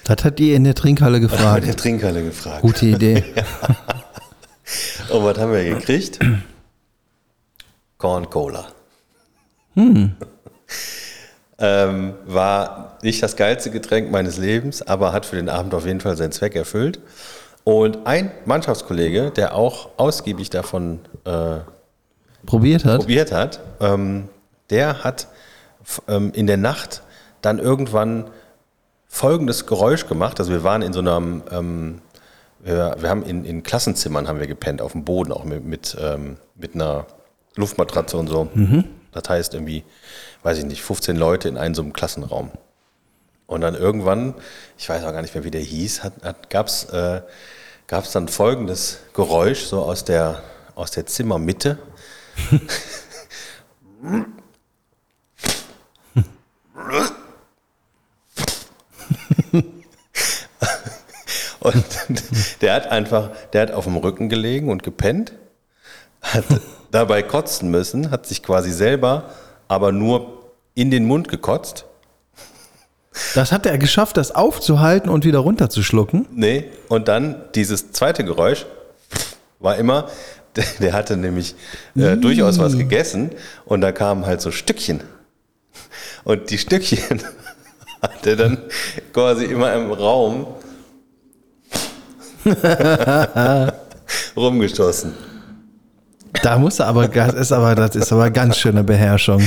Das 0.06 0.24
hat 0.24 0.40
die 0.40 0.54
in 0.54 0.64
der 0.66 0.76
Trinkhalle 0.76 1.20
gefragt. 1.22 1.66
der 1.66 1.76
Trinkhalle 1.76 2.24
gefragt. 2.24 2.62
Gute 2.62 2.86
Idee. 2.86 3.24
Und 5.10 5.24
was 5.24 5.38
haben 5.38 5.52
wir 5.52 5.64
gekriegt? 5.64 6.20
Corn 7.98 8.30
Cola. 8.30 8.68
ähm, 11.60 12.14
war 12.26 12.98
nicht 13.02 13.24
das 13.24 13.36
geilste 13.36 13.72
Getränk 13.72 14.12
meines 14.12 14.38
Lebens, 14.38 14.82
aber 14.82 15.14
hat 15.14 15.26
für 15.26 15.36
den 15.36 15.50
Abend 15.50 15.74
auf 15.74 15.86
jeden 15.86 16.02
Fall 16.02 16.18
seinen 16.18 16.32
Zweck 16.32 16.56
erfüllt. 16.56 17.00
Und 17.64 18.06
ein 18.06 18.32
Mannschaftskollege, 18.46 19.32
der 19.32 19.56
auch 19.56 19.90
ausgiebig 19.98 20.50
davon 20.50 21.00
äh, 21.26 21.60
Probiert 22.46 22.84
hat? 22.84 23.00
probiert 23.00 23.32
hat, 23.32 23.60
ähm, 23.80 24.28
der 24.70 25.04
hat 25.04 25.28
ähm, 26.08 26.32
in 26.34 26.48
der 26.48 26.58
Nacht 26.58 27.04
dann 27.42 27.60
irgendwann 27.60 28.30
folgendes 29.08 29.66
Geräusch 29.66 30.08
gemacht. 30.08 30.40
Also 30.40 30.52
wir 30.52 30.64
waren 30.64 30.82
in 30.82 30.92
so 30.92 31.00
einem, 31.00 31.44
ähm, 31.52 32.02
wir, 32.60 32.96
wir 33.00 33.10
haben 33.10 33.24
in, 33.24 33.46
in 33.46 33.64
Klassenzimmern 33.64 34.28
haben 34.28 34.40
wir 34.40 34.48
gepennt, 34.48 34.82
auf 34.82 34.92
dem 34.92 35.06
Boden, 35.06 35.32
auch 35.32 35.46
mit, 35.46 35.64
mit, 35.64 35.96
ähm, 36.02 36.38
mit 36.56 36.76
einer 36.76 37.06
Luftmatratze 37.56 38.18
und 38.18 38.28
so. 38.28 38.50
Das 39.12 39.30
heißt 39.30 39.54
irgendwie, 39.54 39.84
weiß 40.42 40.58
ich 40.58 40.66
nicht, 40.66 40.82
15 40.82 41.16
Leute 41.16 41.48
in 41.48 41.58
einem 41.58 41.76
so 41.76 41.82
einem 41.82 41.94
Klassenraum. 41.94 42.52
Und 43.46 43.62
dann 43.62 43.76
irgendwann, 43.76 44.34
ich 44.78 44.88
weiß 44.90 45.04
auch 45.04 45.12
gar 45.12 45.22
nicht 45.22 45.36
mehr, 45.36 45.44
wie 45.44 45.52
der 45.52 45.62
hieß, 45.62 46.04
hat, 46.04 46.14
hat, 46.24 46.50
gab 46.50 46.68
es 46.68 46.86
äh, 46.86 47.22
dann 47.88 48.28
folgendes 48.28 49.00
Geräusch 49.14 49.64
so 49.66 49.82
aus 49.82 50.06
der, 50.06 50.42
aus 50.76 50.92
der 50.92 51.06
Zimmermitte. 51.06 51.78
Und 61.60 61.86
der 62.62 62.74
hat 62.74 62.88
einfach, 62.88 63.30
der 63.54 63.62
hat 63.62 63.72
auf 63.72 63.86
dem 63.86 63.96
Rücken 63.96 64.28
gelegen 64.28 64.70
und 64.70 64.84
gepennt, 64.84 65.34
hat 66.22 66.44
dabei 66.92 67.24
kotzen 67.24 67.72
müssen, 67.72 68.12
hat 68.12 68.26
sich 68.26 68.44
quasi 68.44 68.72
selber 68.72 69.30
aber 69.68 69.92
nur 69.92 70.52
in 70.76 70.92
den 70.92 71.06
Mund 71.06 71.28
gekotzt. 71.28 71.86
Das 73.36 73.52
hat 73.52 73.66
er 73.66 73.78
geschafft, 73.78 74.18
das 74.18 74.32
aufzuhalten 74.32 75.10
und 75.10 75.26
wieder 75.26 75.40
runterzuschlucken. 75.40 76.28
Nee, 76.32 76.66
und 76.90 77.08
dann 77.08 77.44
dieses 77.56 77.92
zweite 77.92 78.24
Geräusch 78.24 78.66
war 79.60 79.76
immer, 79.78 80.10
der, 80.56 80.66
der 80.80 80.94
hatte 80.94 81.18
nämlich 81.18 81.56
äh, 81.96 82.18
durchaus 82.18 82.60
was 82.60 82.78
gegessen 82.78 83.32
und 83.66 83.82
da 83.82 83.92
kamen 83.92 84.26
halt 84.26 84.42
so 84.42 84.52
Stückchen. 84.52 85.02
Und 86.24 86.50
die 86.50 86.58
Stückchen 86.58 87.22
hat 88.02 88.26
er 88.26 88.36
dann 88.36 88.58
quasi 89.14 89.46
immer 89.46 89.74
im 89.74 89.92
Raum 89.92 90.48
rumgeschossen. 94.36 95.14
Da 96.42 96.58
muss 96.58 96.80
er 96.80 96.88
aber, 96.88 97.08
das 97.08 97.34
ist 97.36 97.52
aber, 97.52 97.76
das 97.76 97.96
ist 97.96 98.12
aber 98.12 98.32
ganz 98.32 98.58
schöne 98.58 98.84
Beherrschung. 98.84 99.42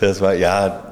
Das 0.00 0.20
war, 0.20 0.34
ja, 0.34 0.87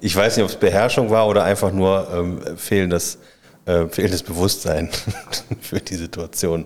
ich 0.00 0.14
weiß 0.16 0.36
nicht, 0.36 0.44
ob 0.44 0.50
es 0.50 0.56
Beherrschung 0.56 1.10
war 1.10 1.26
oder 1.28 1.44
einfach 1.44 1.72
nur 1.72 2.06
ähm, 2.14 2.40
fehlendes, 2.56 3.18
äh, 3.66 3.86
fehlendes 3.88 4.22
Bewusstsein 4.22 4.88
für 5.60 5.80
die 5.80 5.96
Situation. 5.96 6.64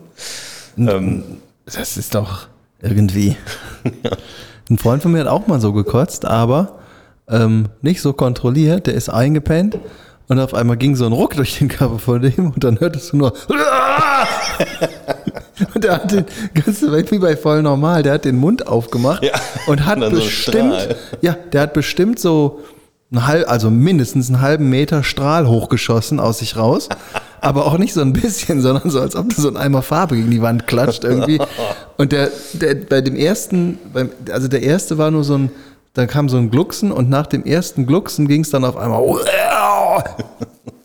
Ähm, 0.78 1.38
Das 1.66 1.96
ist 1.96 2.14
doch 2.14 2.46
irgendwie. 2.80 3.36
Ein 4.70 4.78
Freund 4.78 5.02
von 5.02 5.12
mir 5.12 5.20
hat 5.20 5.26
auch 5.28 5.46
mal 5.46 5.60
so 5.60 5.72
gekotzt, 5.72 6.24
aber 6.24 6.78
ähm, 7.28 7.68
nicht 7.82 8.00
so 8.00 8.12
kontrolliert. 8.12 8.86
Der 8.86 8.94
ist 8.94 9.08
eingepennt 9.10 9.78
und 10.28 10.38
auf 10.40 10.54
einmal 10.54 10.76
ging 10.78 10.96
so 10.96 11.04
ein 11.04 11.12
Ruck 11.12 11.34
durch 11.36 11.58
den 11.58 11.68
Körper 11.68 11.98
von 11.98 12.22
dem 12.22 12.50
und 12.52 12.64
dann 12.64 12.80
hörtest 12.80 13.12
du 13.12 13.16
nur. 13.18 13.34
Und 15.74 15.84
der 15.84 15.92
hat 15.94 16.10
den 16.10 16.24
ganzen 16.52 16.90
Welt 16.90 17.10
wie 17.12 17.18
bei 17.18 17.36
voll 17.36 17.62
normal, 17.62 18.02
der 18.02 18.14
hat 18.14 18.24
den 18.24 18.36
Mund 18.36 18.66
aufgemacht 18.66 19.22
Ja. 19.22 19.32
und 19.68 19.86
hat 19.86 19.98
Und 20.02 20.10
so 20.16 20.20
bestimmt, 20.22 20.74
Strahl. 20.74 20.96
ja, 21.20 21.32
der 21.52 21.60
hat 21.62 21.72
bestimmt 21.74 22.18
so 22.18 22.60
einen 23.14 23.26
halb, 23.26 23.48
also 23.48 23.70
mindestens 23.70 24.28
einen 24.28 24.40
halben 24.40 24.68
Meter 24.68 25.04
Strahl 25.04 25.46
hochgeschossen 25.46 26.20
aus 26.20 26.38
sich 26.38 26.56
raus. 26.56 26.88
Aber 27.40 27.66
auch 27.66 27.78
nicht 27.78 27.92
so 27.92 28.00
ein 28.00 28.12
bisschen, 28.12 28.60
sondern 28.62 28.90
so, 28.90 29.00
als 29.00 29.16
ob 29.16 29.28
du 29.34 29.40
so 29.40 29.48
ein 29.48 29.56
Eimer 29.56 29.82
Farbe 29.82 30.16
gegen 30.16 30.30
die 30.30 30.42
Wand 30.42 30.66
klatscht 30.66 31.04
irgendwie. 31.04 31.40
Und 31.96 32.12
der, 32.12 32.30
der 32.54 32.74
bei 32.74 33.00
dem 33.00 33.16
ersten, 33.16 33.78
beim, 33.92 34.10
also 34.30 34.48
der 34.48 34.62
erste 34.62 34.98
war 34.98 35.10
nur 35.10 35.24
so 35.24 35.38
ein, 35.38 35.50
dann 35.92 36.08
kam 36.08 36.28
so 36.28 36.36
ein 36.36 36.50
Glucksen 36.50 36.90
und 36.90 37.08
nach 37.08 37.26
dem 37.26 37.44
ersten 37.44 37.86
Glucksen 37.86 38.26
ging 38.26 38.40
es 38.40 38.50
dann 38.50 38.64
auf 38.64 38.76
einmal. 38.76 39.00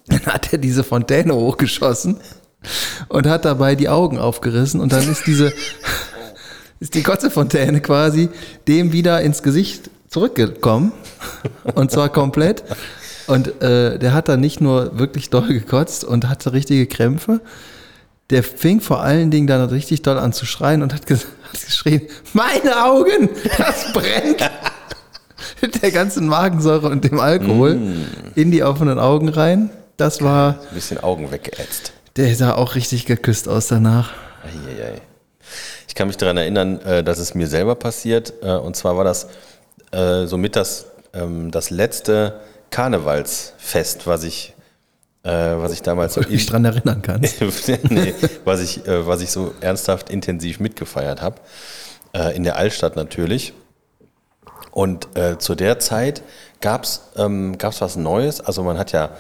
Dann 0.07 0.25
hat 0.25 0.51
er 0.51 0.57
diese 0.57 0.83
Fontäne 0.83 1.35
hochgeschossen 1.35 2.17
und 3.09 3.27
hat 3.27 3.45
dabei 3.45 3.75
die 3.75 3.89
Augen 3.89 4.17
aufgerissen 4.17 4.81
und 4.81 4.91
dann 4.91 5.07
ist 5.07 5.27
diese, 5.27 5.53
ist 6.79 6.95
die 6.95 7.03
Kotzefontäne 7.03 7.79
quasi 7.79 8.29
dem 8.67 8.91
wieder 8.91 9.21
ins 9.21 9.43
Gesicht 9.43 9.91
zurückgekommen. 10.09 10.91
Und 11.75 11.91
zwar 11.91 12.09
komplett. 12.09 12.63
Und 13.27 13.61
äh, 13.61 13.99
der 13.99 14.13
hat 14.13 14.27
dann 14.27 14.39
nicht 14.39 14.59
nur 14.59 14.97
wirklich 14.97 15.29
doll 15.29 15.47
gekotzt 15.47 16.03
und 16.03 16.27
hatte 16.27 16.51
richtige 16.53 16.87
Krämpfe. 16.87 17.41
Der 18.31 18.43
fing 18.43 18.81
vor 18.81 19.01
allen 19.01 19.31
Dingen 19.31 19.47
dann 19.47 19.63
richtig 19.69 20.01
doll 20.01 20.17
an 20.19 20.33
zu 20.33 20.45
schreien 20.45 20.81
und 20.83 20.93
hat, 20.93 21.07
ges 21.07 21.25
hat 21.51 21.65
geschrien, 21.65 22.01
meine 22.33 22.83
Augen, 22.85 23.29
das 23.57 23.91
brennt. 23.93 24.49
Mit 25.61 25.81
der 25.81 25.91
ganzen 25.91 26.27
Magensäure 26.27 26.89
und 26.89 27.03
dem 27.03 27.19
Alkohol 27.19 27.79
in 28.35 28.51
die 28.51 28.63
offenen 28.63 28.99
Augen 28.99 29.29
rein. 29.29 29.69
Das 29.97 30.21
war, 30.21 30.59
ein 30.69 30.75
bisschen 30.75 30.99
Augen 30.99 31.31
weggeätzt. 31.31 31.91
der 32.15 32.33
sah 32.35 32.53
auch 32.55 32.75
richtig 32.75 33.05
geküsst 33.05 33.47
aus 33.49 33.67
danach. 33.67 34.11
Eieiei. 34.43 35.01
Ich 35.87 35.95
kann 35.95 36.07
mich 36.07 36.17
daran 36.17 36.37
erinnern, 36.37 36.79
äh, 36.81 37.03
dass 37.03 37.17
es 37.17 37.33
mir 37.35 37.47
selber 37.47 37.75
passiert. 37.75 38.33
äh, 38.41 38.51
Und 38.53 38.75
zwar 38.75 38.95
war 38.95 39.03
das 39.03 39.27
äh, 39.91 40.25
somit 40.25 40.55
das, 40.55 40.87
ähm, 41.13 41.51
das 41.51 41.69
letzte 41.69 42.39
Karnevalsfest, 42.71 44.07
was 44.07 44.23
ich, 44.23 44.53
äh, 45.23 45.29
was 45.31 45.71
ich 45.73 45.81
damals 45.81 46.13
so 46.13 46.21
Wo 46.21 46.25
du 46.25 46.31
dich 46.31 46.45
dran 46.45 46.65
erinnern 46.65 47.01
kannst. 47.01 47.41
nee, 47.89 48.13
was, 48.45 48.61
ich, 48.61 48.85
äh, 48.87 49.07
was 49.07 49.21
ich 49.21 49.31
so 49.31 49.53
ernsthaft 49.61 50.09
intensiv 50.09 50.59
mitgefeiert 50.59 51.21
habe. 51.21 51.37
Äh, 52.13 52.35
in 52.35 52.43
der 52.43 52.55
Altstadt 52.57 52.95
natürlich. 52.95 53.53
Und 54.71 55.15
äh, 55.17 55.37
zu 55.37 55.55
der 55.55 55.79
Zeit 55.79 56.21
gab 56.61 56.83
es 56.83 57.01
ähm, 57.15 57.57
gab's 57.57 57.81
was 57.81 57.95
Neues. 57.95 58.41
Also 58.41 58.63
man 58.63 58.77
hat 58.77 58.91
ja 58.91 59.11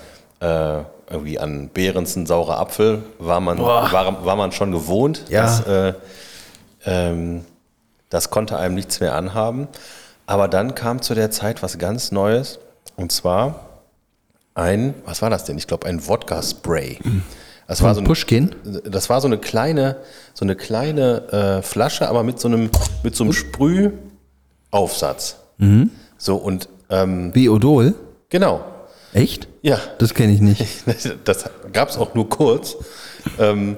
irgendwie 0.41 1.39
an 1.39 1.69
Behrensen 1.69 2.25
saurer 2.25 2.59
Apfel 2.59 3.03
war 3.17 3.39
man, 3.39 3.59
war, 3.59 4.25
war 4.25 4.35
man 4.35 4.51
schon 4.51 4.71
gewohnt. 4.71 5.25
Ja. 5.29 5.41
Das, 5.41 5.67
äh, 5.67 5.93
ähm, 6.85 7.45
das 8.09 8.29
konnte 8.29 8.57
einem 8.57 8.75
nichts 8.75 8.99
mehr 8.99 9.15
anhaben. 9.15 9.67
Aber 10.29 10.47
dann 10.47 10.75
kam 10.75 11.01
zu 11.01 11.15
der 11.15 11.31
Zeit 11.31 11.63
was 11.63 11.79
ganz 11.79 12.11
Neues. 12.11 12.59
Und 12.95 13.11
zwar 13.11 13.81
ein, 14.53 14.93
was 15.03 15.23
war 15.23 15.31
das 15.31 15.45
denn? 15.45 15.57
Ich 15.57 15.65
glaube, 15.65 15.87
ein 15.87 16.07
Wodka-Spray. 16.07 16.99
Das 17.67 17.81
war 17.81 17.95
so 17.95 18.01
ein, 18.01 18.05
Pushkin? 18.05 18.53
das 18.83 19.09
war 19.09 19.21
so 19.21 19.27
eine 19.27 19.39
kleine, 19.39 19.95
so 20.35 20.45
eine 20.45 20.55
kleine 20.55 21.31
äh, 21.31 21.61
Flasche, 21.63 22.07
aber 22.07 22.21
mit 22.21 22.39
so 22.39 22.47
einem, 22.47 22.69
mit 23.01 23.15
so 23.15 23.23
einem 23.23 23.33
Sprühaufsatz. 23.33 25.37
So 26.19 26.35
und 26.35 26.69
ähm, 26.91 27.33
Wie 27.33 27.49
Odol? 27.49 27.95
genau. 28.29 28.63
Echt? 29.13 29.47
Ja, 29.63 29.79
Das 29.97 30.13
kenne 30.13 30.31
ich 30.31 30.41
nicht. 30.41 30.63
das 31.23 31.45
gab 31.73 31.89
es 31.89 31.97
auch 31.97 32.13
nur 32.13 32.29
kurz, 32.29 32.75
ähm, 33.39 33.77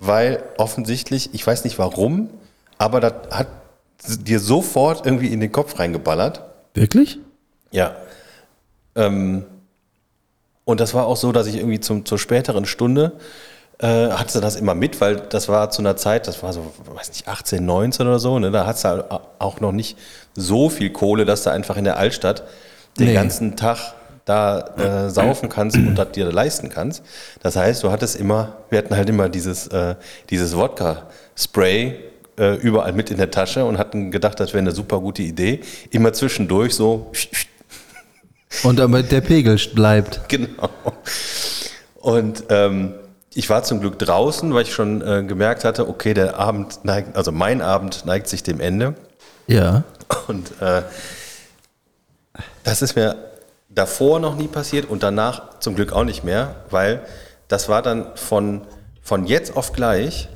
weil 0.00 0.42
offensichtlich, 0.56 1.34
ich 1.34 1.46
weiß 1.46 1.64
nicht 1.64 1.78
warum, 1.78 2.30
aber 2.78 3.00
das 3.00 3.12
hat 3.30 3.48
dir 4.06 4.40
sofort 4.40 5.06
irgendwie 5.06 5.28
in 5.32 5.40
den 5.40 5.52
Kopf 5.52 5.78
reingeballert. 5.78 6.42
Wirklich? 6.74 7.18
Ja. 7.70 7.94
Ähm, 8.94 9.44
und 10.64 10.80
das 10.80 10.94
war 10.94 11.06
auch 11.06 11.16
so, 11.16 11.32
dass 11.32 11.46
ich 11.46 11.56
irgendwie 11.56 11.80
zum, 11.80 12.04
zur 12.04 12.18
späteren 12.18 12.66
Stunde 12.66 13.12
äh, 13.78 14.10
hatte 14.10 14.40
das 14.40 14.56
immer 14.56 14.74
mit, 14.74 15.00
weil 15.00 15.16
das 15.16 15.48
war 15.48 15.70
zu 15.70 15.82
einer 15.82 15.96
Zeit, 15.96 16.26
das 16.28 16.42
war 16.42 16.52
so, 16.52 16.72
weiß 16.94 17.08
nicht, 17.08 17.26
18, 17.26 17.64
19 17.64 18.06
oder 18.06 18.18
so, 18.18 18.38
ne? 18.38 18.50
da 18.50 18.66
hat 18.66 18.76
es 18.76 18.84
halt 18.84 19.06
auch 19.38 19.60
noch 19.60 19.72
nicht 19.72 19.98
so 20.34 20.68
viel 20.68 20.90
Kohle, 20.90 21.24
dass 21.24 21.42
du 21.42 21.50
einfach 21.50 21.76
in 21.76 21.84
der 21.84 21.96
Altstadt 21.96 22.44
den 22.98 23.08
Nee. 23.08 23.14
ganzen 23.14 23.56
Tag 23.56 23.94
da 24.24 24.60
äh, 24.76 25.10
saufen 25.10 25.48
kannst 25.48 25.76
und 25.76 25.96
das 25.96 26.12
dir 26.12 26.30
leisten 26.30 26.68
kannst. 26.68 27.02
Das 27.42 27.56
heißt, 27.56 27.82
du 27.82 27.90
hattest 27.90 28.14
immer, 28.14 28.56
wir 28.70 28.78
hatten 28.78 28.94
halt 28.94 29.08
immer 29.08 29.28
dieses, 29.28 29.66
äh, 29.68 29.96
dieses 30.30 30.56
Wodka-Spray 30.56 31.98
äh, 32.38 32.56
überall 32.56 32.92
mit 32.92 33.10
in 33.10 33.18
der 33.18 33.30
Tasche 33.30 33.64
und 33.64 33.78
hatten 33.78 34.10
gedacht, 34.10 34.40
das 34.40 34.52
wäre 34.52 34.60
eine 34.60 34.72
super 34.72 35.00
gute 35.00 35.22
Idee. 35.22 35.60
Immer 35.90 36.12
zwischendurch 36.12 36.74
so, 36.74 37.12
Und 38.62 38.78
damit 38.78 39.10
der 39.10 39.20
Pegel 39.20 39.58
bleibt. 39.74 40.28
genau. 40.28 40.68
Und 42.00 42.44
ähm, 42.50 42.94
ich 43.34 43.48
war 43.48 43.62
zum 43.62 43.80
Glück 43.80 43.98
draußen, 43.98 44.52
weil 44.52 44.62
ich 44.62 44.74
schon 44.74 45.00
äh, 45.00 45.24
gemerkt 45.24 45.64
hatte, 45.64 45.88
okay, 45.88 46.14
der 46.14 46.38
Abend 46.38 46.84
neigt, 46.84 47.16
also 47.16 47.32
mein 47.32 47.62
Abend 47.62 48.04
neigt 48.04 48.28
sich 48.28 48.42
dem 48.42 48.60
Ende. 48.60 48.94
Ja. 49.46 49.84
Und 50.28 50.52
äh, 50.60 50.82
das 52.64 52.82
ist 52.82 52.94
mir 52.94 53.16
davor 53.68 54.20
noch 54.20 54.36
nie 54.36 54.48
passiert 54.48 54.88
und 54.90 55.02
danach 55.02 55.58
zum 55.60 55.74
Glück 55.74 55.92
auch 55.92 56.04
nicht 56.04 56.24
mehr, 56.24 56.56
weil 56.70 57.02
das 57.48 57.68
war 57.68 57.82
dann 57.82 58.06
von, 58.16 58.62
von 59.02 59.26
jetzt 59.26 59.56
auf 59.56 59.72
gleich. 59.72 60.28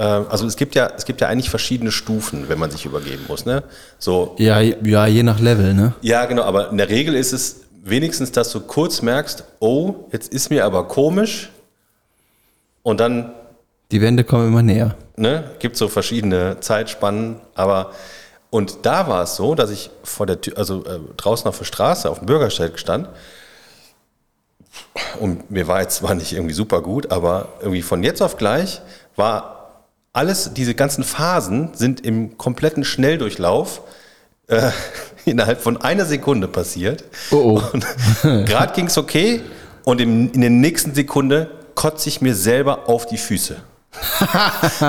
Äh, 0.00 0.02
also 0.02 0.46
es 0.46 0.56
gibt 0.56 0.74
ja 0.74 0.90
es 0.96 1.04
gibt 1.04 1.20
ja 1.20 1.28
eigentlich 1.28 1.50
verschiedene 1.50 1.92
Stufen, 1.92 2.48
wenn 2.48 2.58
man 2.58 2.70
sich 2.70 2.86
übergeben 2.86 3.24
muss. 3.28 3.44
Ne? 3.44 3.62
So 3.98 4.34
Ja, 4.38 4.60
ja, 4.60 5.06
je 5.06 5.22
nach 5.22 5.38
Level, 5.40 5.74
ne? 5.74 5.92
ja, 6.00 6.24
genau, 6.24 6.42
aber 6.44 6.70
in 6.70 6.78
der 6.78 6.88
Regel 6.88 7.14
ist 7.14 7.32
es 7.32 7.60
wenigstens, 7.84 8.32
dass 8.32 8.50
du 8.50 8.60
kurz 8.60 9.02
merkst, 9.02 9.44
oh, 9.58 9.94
jetzt 10.10 10.32
ist 10.32 10.48
mir 10.50 10.64
aber 10.64 10.88
komisch. 10.88 11.50
Und 12.82 12.98
dann 13.00 13.32
Die 13.90 14.00
Wände 14.00 14.24
kommen 14.24 14.48
immer 14.48 14.62
näher. 14.62 14.96
ne, 15.16 15.44
gibt 15.58 15.76
so 15.76 15.88
verschiedene 15.88 16.58
Zeitspannen, 16.60 17.36
aber 17.54 17.90
und 18.48 18.78
da 18.86 19.06
war 19.06 19.22
es 19.24 19.36
so, 19.36 19.54
dass 19.54 19.70
ich 19.70 19.90
vor 20.02 20.26
der 20.26 20.40
Tür, 20.40 20.56
also 20.56 20.82
äh, 20.84 20.98
draußen 21.18 21.46
auf 21.46 21.58
der 21.58 21.66
Straße, 21.66 22.08
auf 22.10 22.20
dem 22.20 22.26
Bürgersteig 22.26 22.78
stand 22.78 23.06
und 25.20 25.50
mir 25.50 25.68
war 25.68 25.82
jetzt 25.82 25.96
zwar 25.96 26.14
nicht 26.14 26.32
irgendwie 26.32 26.54
super 26.54 26.80
gut, 26.80 27.10
aber 27.12 27.48
irgendwie 27.60 27.82
von 27.82 28.02
jetzt 28.02 28.22
auf 28.22 28.38
gleich 28.38 28.80
war 29.14 29.59
alles, 30.12 30.52
diese 30.54 30.74
ganzen 30.74 31.04
Phasen 31.04 31.70
sind 31.74 32.04
im 32.04 32.36
kompletten 32.36 32.84
Schnelldurchlauf 32.84 33.82
äh, 34.48 34.70
innerhalb 35.24 35.60
von 35.60 35.76
einer 35.76 36.04
Sekunde 36.04 36.48
passiert. 36.48 37.04
Oh, 37.30 37.60
oh. 37.60 37.78
Gerade 38.22 38.72
ging 38.74 38.86
es 38.86 38.98
okay 38.98 39.40
und 39.84 40.00
im, 40.00 40.32
in 40.32 40.40
der 40.40 40.50
nächsten 40.50 40.94
Sekunde 40.94 41.50
kotze 41.74 42.08
ich 42.08 42.20
mir 42.20 42.34
selber 42.34 42.88
auf 42.88 43.06
die 43.06 43.18
Füße. 43.18 43.56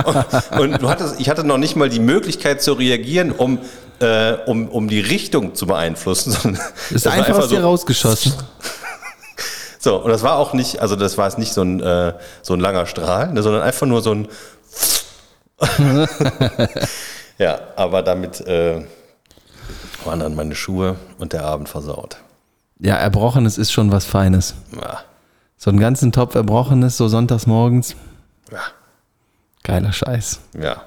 und, 0.52 0.60
und 0.60 0.82
du 0.82 0.90
hattest, 0.90 1.20
ich 1.20 1.30
hatte 1.30 1.44
noch 1.44 1.58
nicht 1.58 1.76
mal 1.76 1.90
die 1.90 2.00
Möglichkeit 2.00 2.62
zu 2.62 2.74
reagieren, 2.74 3.32
um, 3.32 3.60
äh, 4.00 4.34
um, 4.46 4.68
um 4.68 4.88
die 4.88 5.00
Richtung 5.00 5.56
zu 5.56 5.66
beeinflussen. 5.66 6.32
sondern 6.32 6.62
Ist 6.90 7.06
war 7.06 7.14
einfach 7.14 7.38
aus 7.38 7.48
dir 7.48 7.62
so, 7.62 7.68
rausgeschossen. 7.68 8.34
so, 9.80 10.04
und 10.04 10.10
das 10.10 10.22
war 10.22 10.38
auch 10.38 10.54
nicht, 10.54 10.82
also 10.82 10.96
das 10.96 11.18
war 11.18 11.28
jetzt 11.28 11.40
nicht 11.40 11.54
so 11.54 11.62
ein, 11.62 11.80
äh, 11.80 12.14
so 12.42 12.54
ein 12.54 12.60
langer 12.60 12.86
Strahl, 12.86 13.32
ne, 13.34 13.42
sondern 13.42 13.62
einfach 13.62 13.88
nur 13.88 14.02
so 14.02 14.14
ein. 14.14 14.28
Ja, 17.38 17.60
aber 17.76 18.02
damit 18.02 18.42
äh, 18.42 18.84
waren 20.04 20.20
dann 20.20 20.36
meine 20.36 20.56
Schuhe 20.56 20.96
und 21.20 21.34
der 21.34 21.44
Abend 21.44 21.70
versaut. 21.70 22.18
Ja, 22.80 22.96
Erbrochenes 22.96 23.58
ist 23.58 23.72
schon 23.72 23.92
was 23.92 24.06
Feines. 24.06 24.56
Ja. 24.76 25.02
So 25.58 25.70
einen 25.70 25.80
ganzen 25.80 26.12
Topf 26.12 26.34
Erbrochenes, 26.36 26.98
so 26.98 27.08
sonntags 27.08 27.46
morgens. 27.46 27.96
Ja. 28.52 28.62
Geiler 29.64 29.94
Scheiß. 29.94 30.40
ja. 30.60 30.84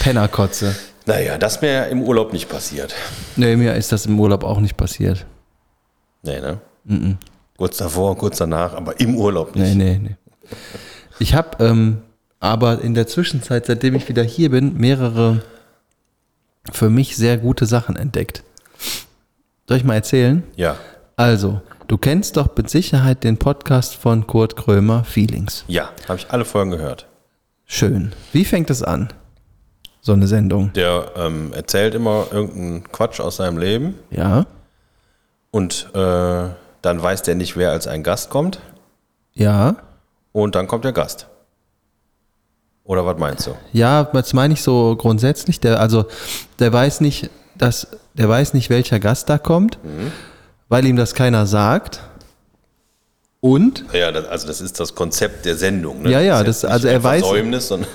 Pennerkotze. 0.00 0.76
Naja, 1.06 1.38
das 1.38 1.62
mir 1.62 1.86
im 1.88 2.02
Urlaub 2.02 2.32
nicht 2.34 2.48
passiert. 2.48 2.94
Nee, 3.36 3.56
mir 3.56 3.74
ist 3.74 3.90
das 3.90 4.04
im 4.06 4.20
Urlaub 4.20 4.44
auch 4.44 4.60
nicht 4.60 4.76
passiert. 4.76 5.24
Nee, 6.22 6.38
ne? 6.40 6.58
Kurz 7.56 7.78
davor, 7.78 8.16
kurz 8.16 8.36
danach, 8.38 8.74
aber 8.74 9.00
im 9.00 9.16
Urlaub 9.16 9.56
nicht. 9.56 9.74
Nee, 9.74 9.98
nee, 9.98 9.98
nee. 9.98 10.16
Ich 11.18 11.34
habe 11.34 11.64
ähm, 11.64 12.02
aber 12.40 12.80
in 12.80 12.94
der 12.94 13.06
Zwischenzeit, 13.06 13.66
seitdem 13.66 13.94
ich 13.94 14.08
wieder 14.08 14.22
hier 14.22 14.50
bin, 14.50 14.76
mehrere 14.76 15.42
für 16.72 16.90
mich 16.90 17.16
sehr 17.16 17.38
gute 17.38 17.66
Sachen 17.66 17.96
entdeckt. 17.96 18.42
Soll 19.66 19.78
ich 19.78 19.84
mal 19.84 19.94
erzählen? 19.94 20.42
Ja. 20.56 20.76
Also, 21.16 21.60
du 21.88 21.98
kennst 21.98 22.36
doch 22.36 22.54
mit 22.56 22.70
Sicherheit 22.70 23.24
den 23.24 23.38
Podcast 23.38 23.96
von 23.96 24.26
Kurt 24.26 24.56
Krömer, 24.56 25.04
Feelings. 25.04 25.64
Ja, 25.66 25.90
habe 26.08 26.18
ich 26.18 26.30
alle 26.30 26.44
Folgen 26.44 26.70
gehört. 26.70 27.06
Schön. 27.66 28.12
Wie 28.32 28.44
fängt 28.44 28.70
es 28.70 28.82
an? 28.82 29.08
So 30.00 30.12
eine 30.12 30.26
Sendung. 30.26 30.72
Der 30.74 31.12
ähm, 31.16 31.52
erzählt 31.52 31.94
immer 31.94 32.26
irgendeinen 32.30 32.84
Quatsch 32.92 33.20
aus 33.20 33.36
seinem 33.36 33.58
Leben 33.58 33.94
Ja, 34.10 34.46
und 35.50 35.88
äh, 35.94 36.48
dann 36.82 37.02
weiß 37.02 37.22
der 37.22 37.34
nicht, 37.34 37.56
wer 37.56 37.72
als 37.72 37.86
ein 37.86 38.02
Gast 38.02 38.30
kommt 38.30 38.60
ja, 39.34 39.76
und 40.32 40.56
dann 40.56 40.66
kommt 40.66 40.84
der 40.84 40.92
Gast. 40.92 41.28
Oder 42.88 43.04
was 43.06 43.16
meinst 43.18 43.46
du? 43.46 43.50
ja, 43.72 44.02
das 44.04 44.32
meine 44.32 44.54
ich 44.54 44.62
so 44.62 44.96
grundsätzlich. 44.96 45.60
Der, 45.60 45.78
also, 45.78 46.06
der 46.58 46.72
weiß 46.72 47.00
nicht, 47.02 47.30
dass, 47.54 47.86
der 48.14 48.28
weiß 48.28 48.54
nicht, 48.54 48.70
welcher 48.70 48.98
Gast 48.98 49.28
da 49.28 49.38
kommt, 49.38 49.78
weil 50.68 50.86
ihm 50.86 50.96
das 50.96 51.14
keiner 51.14 51.46
sagt. 51.46 52.00
Und 53.40 53.84
Ja, 53.92 54.10
das, 54.10 54.26
also 54.26 54.46
das 54.48 54.60
ist 54.60 54.80
das 54.80 54.94
Konzept 54.96 55.44
der 55.44 55.54
Sendung. 55.56 56.02
Ne? 56.02 56.10
Ja, 56.10 56.20
ja, 56.20 56.40
ist 56.40 56.46
jetzt 56.46 56.64
das- 56.64 56.70
also 56.72 56.88
er 56.88 57.00
weiß- 57.04 57.22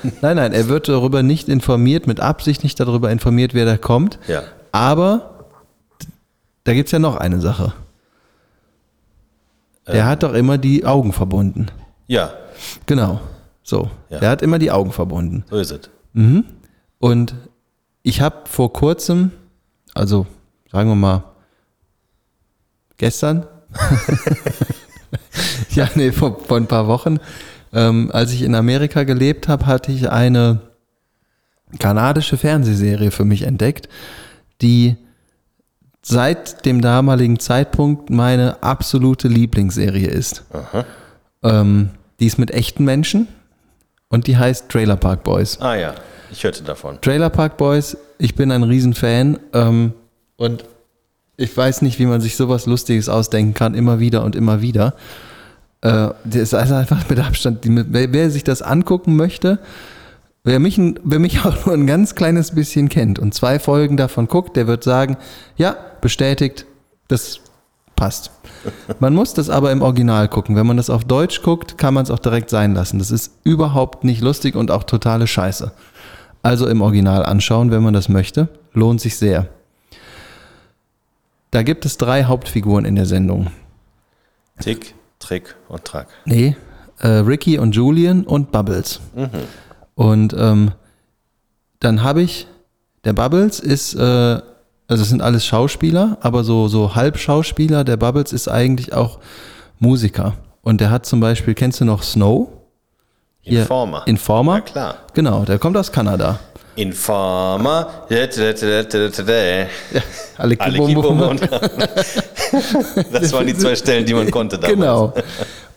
Nein, 0.22 0.38
nein, 0.38 0.54
er 0.54 0.70
wird 0.70 0.88
darüber 0.88 1.22
nicht 1.24 1.50
informiert, 1.50 2.08
mit 2.08 2.20
Absicht 2.22 2.64
nicht 2.64 2.80
darüber 2.80 3.12
informiert, 3.12 3.54
wer 3.54 3.66
da 3.66 3.76
kommt. 3.78 4.20
Ja. 4.28 4.44
Aber 4.72 5.48
da 6.64 6.74
gibt 6.74 6.88
es 6.88 6.92
ja 6.94 7.00
noch 7.00 7.18
eine 7.18 7.42
Sache. 7.42 7.74
Ähm. 9.88 9.96
Er 9.96 10.06
hat 10.06 10.24
doch 10.24 10.34
immer 10.34 10.58
die 10.58 10.86
Augen 10.86 11.12
verbunden. 11.14 11.68
ja, 12.08 12.32
Genau. 12.86 13.20
So. 13.64 13.90
Ja. 14.10 14.20
Er 14.20 14.30
hat 14.30 14.42
immer 14.42 14.60
die 14.60 14.72
Augen 14.72 14.92
verbunden. 14.92 15.46
so 15.50 15.58
ist 15.58 15.72
es. 15.72 15.90
Und 17.00 17.36
ich 18.04 18.22
habe 18.22 18.44
vor 18.46 18.72
kurzem, 18.74 19.32
also 19.94 20.28
sagen 20.72 20.90
wir 20.90 20.96
mal 20.96 21.24
gestern, 22.98 23.48
ja, 25.72 25.90
nee, 25.96 26.12
vor, 26.12 26.40
vor 26.40 26.58
ein 26.58 26.68
paar 26.68 26.88
Wochen, 26.88 27.18
ähm, 27.72 28.12
als 28.14 28.32
ich 28.32 28.44
in 28.44 28.54
Amerika 28.54 29.04
gelebt 29.04 29.48
habe, 29.48 29.66
hatte 29.66 29.92
ich 29.92 30.10
eine 30.12 30.60
kanadische 31.80 32.38
Fernsehserie 32.38 33.10
für 33.10 33.26
mich 33.26 33.44
entdeckt, 33.44 33.90
die 34.62 34.96
seit 36.04 36.66
dem 36.66 36.82
damaligen 36.82 37.40
Zeitpunkt 37.40 38.10
meine 38.10 38.62
absolute 38.62 39.28
Lieblingsserie 39.28 40.08
ist. 40.08 40.44
Ähm, 41.42 41.90
die 42.20 42.28
ist 42.28 42.38
mit 42.38 42.52
echten 42.52 42.84
Menschen 42.84 43.28
und 44.14 44.28
die 44.28 44.38
heißt 44.38 44.70
Trailer 44.70 44.96
Park 44.96 45.24
Boys. 45.24 45.60
Ah 45.60 45.76
ja, 45.76 45.96
ich 46.32 46.44
hörte 46.44 46.64
davon. 46.64 47.02
Trailer 47.02 47.32
Park 47.32 47.58
Boys, 47.58 47.98
ich 48.20 48.36
bin 48.36 48.52
ein 48.52 48.62
Riesenfan 48.62 49.40
ähm, 49.54 49.94
und 50.38 50.66
ich 51.36 51.58
weiß 51.58 51.82
nicht, 51.82 51.98
wie 51.98 52.06
man 52.06 52.22
sich 52.22 52.36
sowas 52.36 52.68
Lustiges 52.68 53.10
ausdenken 53.10 53.56
kann, 53.56 53.74
immer 53.74 54.00
wieder 54.00 54.24
und 54.24 54.36
immer 54.36 54.62
wieder. 54.62 54.94
Äh, 55.82 56.10
das 56.26 56.36
ist 56.36 56.54
also 56.54 56.76
einfach 56.76 57.10
mit 57.10 57.20
Abstand, 57.20 57.66
die, 57.66 57.76
wer, 57.92 58.14
wer 58.14 58.30
sich 58.30 58.44
das 58.44 58.62
angucken 58.62 59.16
möchte, 59.16 59.58
wer 60.44 60.60
mich, 60.60 60.80
wer 61.04 61.18
mich 61.18 61.40
auch 61.46 61.66
nur 61.66 61.74
ein 61.74 61.88
ganz 61.88 62.14
kleines 62.14 62.54
bisschen 62.54 62.90
kennt 62.90 63.18
und 63.18 63.34
zwei 63.34 63.58
Folgen 63.58 63.98
davon 63.98 64.28
guckt, 64.28 64.56
der 64.58 64.68
wird 64.68 64.84
sagen, 64.84 65.18
ja, 65.58 65.76
bestätigt, 66.02 66.68
das 67.08 67.40
passt. 68.04 68.32
Man 69.00 69.14
muss 69.14 69.34
das 69.34 69.50
aber 69.50 69.72
im 69.72 69.82
Original 69.82 70.28
gucken. 70.28 70.58
Wenn 70.58 70.68
man 70.68 70.76
das 70.76 70.90
auf 70.90 71.06
Deutsch 71.06 71.42
guckt, 71.42 71.78
kann 71.78 71.94
man 71.94 72.04
es 72.04 72.12
auch 72.12 72.20
direkt 72.20 72.50
sein 72.50 72.74
lassen. 72.74 73.00
Das 73.00 73.12
ist 73.12 73.32
überhaupt 73.46 74.04
nicht 74.04 74.22
lustig 74.22 74.56
und 74.56 74.72
auch 74.72 74.84
totale 74.84 75.26
Scheiße. 75.26 75.72
Also 76.42 76.68
im 76.68 76.82
Original 76.82 77.26
anschauen, 77.26 77.72
wenn 77.72 77.82
man 77.82 77.94
das 77.94 78.10
möchte. 78.10 78.50
Lohnt 78.74 79.00
sich 79.00 79.16
sehr. 79.18 79.48
Da 81.52 81.64
gibt 81.64 81.86
es 81.86 81.98
drei 81.98 82.26
Hauptfiguren 82.26 82.84
in 82.84 82.96
der 82.96 83.06
Sendung. 83.06 83.48
Tick, 84.60 84.96
Trick 85.20 85.56
und 85.70 85.86
Track. 85.86 86.08
Nee, 86.26 86.58
äh, 87.00 87.08
Ricky 87.08 87.58
und 87.58 87.74
Julian 87.74 88.26
und 88.26 88.52
Bubbles. 88.52 89.00
Und 89.96 90.36
ähm, 90.38 90.72
dann 91.80 92.04
habe 92.04 92.22
ich, 92.22 92.48
der 93.06 93.14
Bubbles 93.14 93.62
ist, 93.62 93.94
äh, 93.96 94.42
also 94.88 95.04
es 95.04 95.10
sind 95.10 95.22
alles 95.22 95.46
Schauspieler, 95.46 96.18
aber 96.22 96.44
so, 96.44 96.68
so 96.68 96.96
Halbschauspieler. 96.96 97.84
Der 97.84 97.98
Bubbles 97.98 98.34
ist 98.34 98.48
eigentlich 98.48 98.94
auch 98.94 99.20
Musiker. 99.80 100.34
Und 100.62 100.80
der 100.82 100.92
hat 100.92 101.06
zum 101.06 101.20
Beispiel, 101.20 101.54
kennst 101.54 101.82
du 101.82 101.86
noch 101.86 102.04
Snow? 102.04 102.50
Hier, 103.42 103.62
Informer. 103.62 104.04
Informer? 104.08 104.54
Na 104.56 104.62
klar. 104.62 104.96
Genau, 105.14 105.44
der 105.44 105.60
kommt 105.60 105.76
aus 105.78 105.92
Kanada. 105.92 106.40
Informer. 106.76 108.06
Ja, 108.10 108.20
alle 110.38 110.60
Alle 110.60 110.78
Kibum- 110.80 111.40
Das 113.12 113.34
waren 113.34 113.46
die 113.48 113.56
zwei 113.58 113.76
Stellen, 113.76 114.06
die 114.06 114.14
man 114.14 114.30
konnte 114.32 114.58
damals. 114.58 114.74
Genau. 114.74 115.14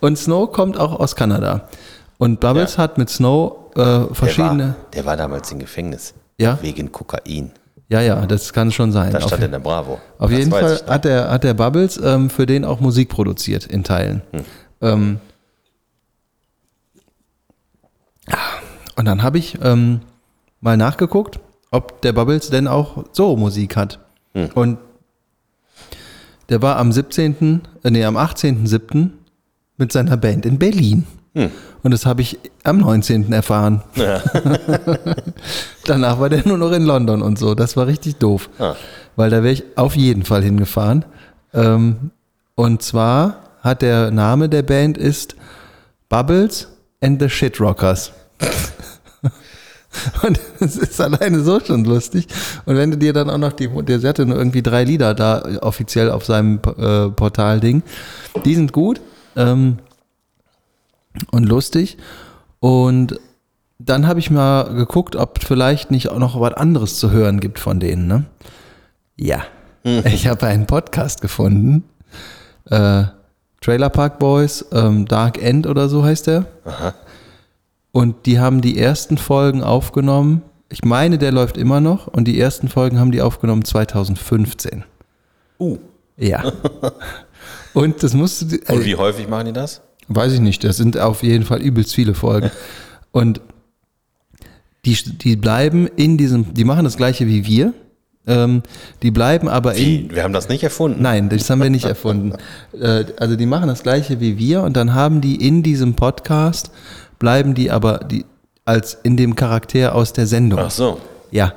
Und 0.00 0.16
Snow 0.18 0.50
kommt 0.50 0.78
auch 0.78 0.98
aus 0.98 1.14
Kanada. 1.16 1.68
Und 2.18 2.40
Bubbles 2.40 2.76
Ja. 2.76 2.84
hat 2.84 2.98
mit 2.98 3.10
Snow 3.10 3.70
äh, 3.74 3.76
Der 3.82 4.08
verschiedene. 4.12 4.68
war, 4.68 4.74
der 4.94 5.04
war 5.04 5.16
damals 5.16 5.50
im 5.52 5.58
Gefängnis. 5.58 6.14
Ja? 6.38 6.58
Wegen 6.62 6.90
Kokain. 6.92 7.50
Ja, 7.88 8.00
ja, 8.00 8.26
das 8.26 8.52
kann 8.52 8.72
schon 8.72 8.90
sein. 8.90 9.12
Da 9.12 9.18
Auf, 9.18 9.28
stand 9.28 9.44
in 9.44 9.52
der 9.52 9.60
Bravo. 9.60 10.00
auf 10.18 10.30
Das 10.30 10.38
jeden 10.38 10.50
Fall 10.50 10.80
hat 10.86 11.04
der, 11.04 11.30
hat 11.30 11.44
der 11.44 11.54
Bubbles 11.54 12.00
ähm, 12.02 12.30
für 12.30 12.46
den 12.46 12.64
auch 12.64 12.80
Musik 12.80 13.08
produziert 13.08 13.66
in 13.66 13.84
Teilen. 13.84 14.22
Hm. 14.32 14.44
Ähm, 14.80 15.20
und 18.96 19.04
dann 19.04 19.22
habe 19.22 19.38
ich 19.38 19.58
ähm, 19.62 20.00
mal 20.60 20.76
nachgeguckt, 20.76 21.38
ob 21.70 22.00
der 22.02 22.12
Bubbles 22.12 22.50
denn 22.50 22.66
auch 22.66 23.04
so 23.12 23.36
Musik 23.36 23.76
hat. 23.76 24.00
Hm. 24.34 24.48
Und 24.54 24.78
der 26.48 26.62
war 26.62 26.76
am 26.78 26.90
17., 26.90 27.62
äh, 27.84 27.90
nee, 27.90 28.04
am 28.04 28.16
18.07. 28.16 29.10
mit 29.76 29.92
seiner 29.92 30.16
Band 30.16 30.44
in 30.44 30.58
Berlin. 30.58 31.06
Hm. 31.36 31.50
Und 31.82 31.90
das 31.90 32.06
habe 32.06 32.22
ich 32.22 32.38
am 32.64 32.78
19. 32.78 33.30
erfahren. 33.30 33.82
Danach 35.84 36.18
war 36.18 36.30
der 36.30 36.48
nur 36.48 36.56
noch 36.56 36.72
in 36.72 36.84
London 36.84 37.20
und 37.20 37.38
so. 37.38 37.54
Das 37.54 37.76
war 37.76 37.86
richtig 37.86 38.16
doof. 38.16 38.48
Ah. 38.58 38.74
Weil 39.16 39.28
da 39.28 39.42
wäre 39.42 39.52
ich 39.52 39.64
auf 39.76 39.94
jeden 39.96 40.24
Fall 40.24 40.42
hingefahren. 40.42 41.04
Ähm, 41.52 42.10
und 42.54 42.80
zwar 42.80 43.40
hat 43.60 43.82
der 43.82 44.10
Name 44.10 44.48
der 44.48 44.62
Band 44.62 44.96
ist 44.96 45.36
Bubbles 46.08 46.68
and 47.02 47.20
the 47.20 47.28
Shitrockers. 47.28 48.12
Und 50.22 50.38
es 50.60 50.76
ist 50.76 51.00
alleine 51.00 51.40
so 51.40 51.58
schon 51.58 51.84
lustig. 51.84 52.28
Und 52.66 52.76
wenn 52.76 52.90
du 52.90 52.98
dir 52.98 53.14
dann 53.14 53.30
auch 53.30 53.38
noch 53.38 53.52
die, 53.52 53.68
der 53.68 54.00
hatte 54.02 54.26
nur 54.26 54.36
irgendwie 54.36 54.62
drei 54.62 54.84
Lieder 54.84 55.14
da 55.14 55.42
offiziell 55.62 56.10
auf 56.10 56.24
seinem 56.24 56.60
äh, 56.78 57.08
Portal-Ding. 57.08 57.82
Die 58.44 58.54
sind 58.54 58.72
gut 58.72 59.00
ähm, 59.36 59.78
und 61.30 61.44
lustig. 61.44 61.96
Und 62.60 63.20
dann 63.78 64.06
habe 64.06 64.20
ich 64.20 64.30
mal 64.30 64.74
geguckt, 64.74 65.16
ob 65.16 65.42
vielleicht 65.42 65.90
nicht 65.90 66.08
auch 66.08 66.18
noch 66.18 66.40
was 66.40 66.54
anderes 66.54 66.98
zu 66.98 67.10
hören 67.10 67.40
gibt 67.40 67.58
von 67.58 67.80
denen. 67.80 68.06
Ne? 68.06 68.24
Ja, 69.16 69.44
ich 70.04 70.26
habe 70.26 70.46
einen 70.46 70.66
Podcast 70.66 71.20
gefunden. 71.20 71.84
Äh, 72.64 73.04
Trailer 73.60 73.90
Park 73.90 74.18
Boys, 74.18 74.64
ähm, 74.72 75.06
Dark 75.06 75.42
End 75.42 75.66
oder 75.66 75.88
so 75.88 76.04
heißt 76.04 76.26
der. 76.26 76.46
Und 77.92 78.26
die 78.26 78.38
haben 78.38 78.60
die 78.60 78.78
ersten 78.78 79.16
Folgen 79.16 79.62
aufgenommen. 79.62 80.42
Ich 80.68 80.84
meine, 80.84 81.18
der 81.18 81.32
läuft 81.32 81.56
immer 81.56 81.80
noch. 81.80 82.08
Und 82.08 82.24
die 82.24 82.38
ersten 82.38 82.68
Folgen 82.68 82.98
haben 82.98 83.12
die 83.12 83.22
aufgenommen 83.22 83.64
2015. 83.64 84.84
Uh. 85.58 85.78
Ja. 86.16 86.52
Und 87.74 88.02
das 88.02 88.14
musst 88.14 88.52
du. 88.52 88.58
Und 88.72 88.84
wie 88.84 88.96
häufig 88.96 89.28
machen 89.28 89.46
die 89.46 89.52
das? 89.52 89.82
Weiß 90.08 90.32
ich 90.32 90.40
nicht, 90.40 90.62
das 90.64 90.76
sind 90.76 90.98
auf 90.98 91.22
jeden 91.22 91.44
Fall 91.44 91.60
übelst 91.60 91.94
viele 91.94 92.14
Folgen. 92.14 92.50
Und 93.10 93.40
die, 94.84 94.94
die 94.94 95.36
bleiben 95.36 95.88
in 95.96 96.16
diesem, 96.16 96.54
die 96.54 96.64
machen 96.64 96.84
das 96.84 96.96
gleiche 96.96 97.26
wie 97.26 97.44
wir. 97.46 97.74
Ähm, 98.28 98.62
die 99.02 99.10
bleiben 99.10 99.48
aber 99.48 99.74
in. 99.74 99.84
Wie? 99.84 100.14
Wir 100.14 100.24
haben 100.24 100.32
das 100.32 100.48
nicht 100.48 100.62
erfunden. 100.64 101.00
Nein, 101.00 101.28
das 101.28 101.48
haben 101.48 101.62
wir 101.62 101.70
nicht 101.70 101.84
erfunden. 101.84 102.32
Äh, 102.78 103.06
also 103.18 103.36
die 103.36 103.46
machen 103.46 103.68
das 103.68 103.82
gleiche 103.82 104.20
wie 104.20 104.36
wir 104.36 104.62
und 104.62 104.76
dann 104.76 104.92
haben 104.92 105.22
die 105.22 105.36
in 105.36 105.62
diesem 105.62 105.94
Podcast, 105.94 106.70
bleiben 107.18 107.54
die 107.54 107.70
aber 107.70 108.00
die, 108.00 108.26
als 108.66 108.98
in 109.02 109.16
dem 109.16 109.34
Charakter 109.34 109.94
aus 109.94 110.12
der 110.12 110.26
Sendung. 110.26 110.58
Ach 110.58 110.70
so. 110.70 111.00
Ja. 111.30 111.54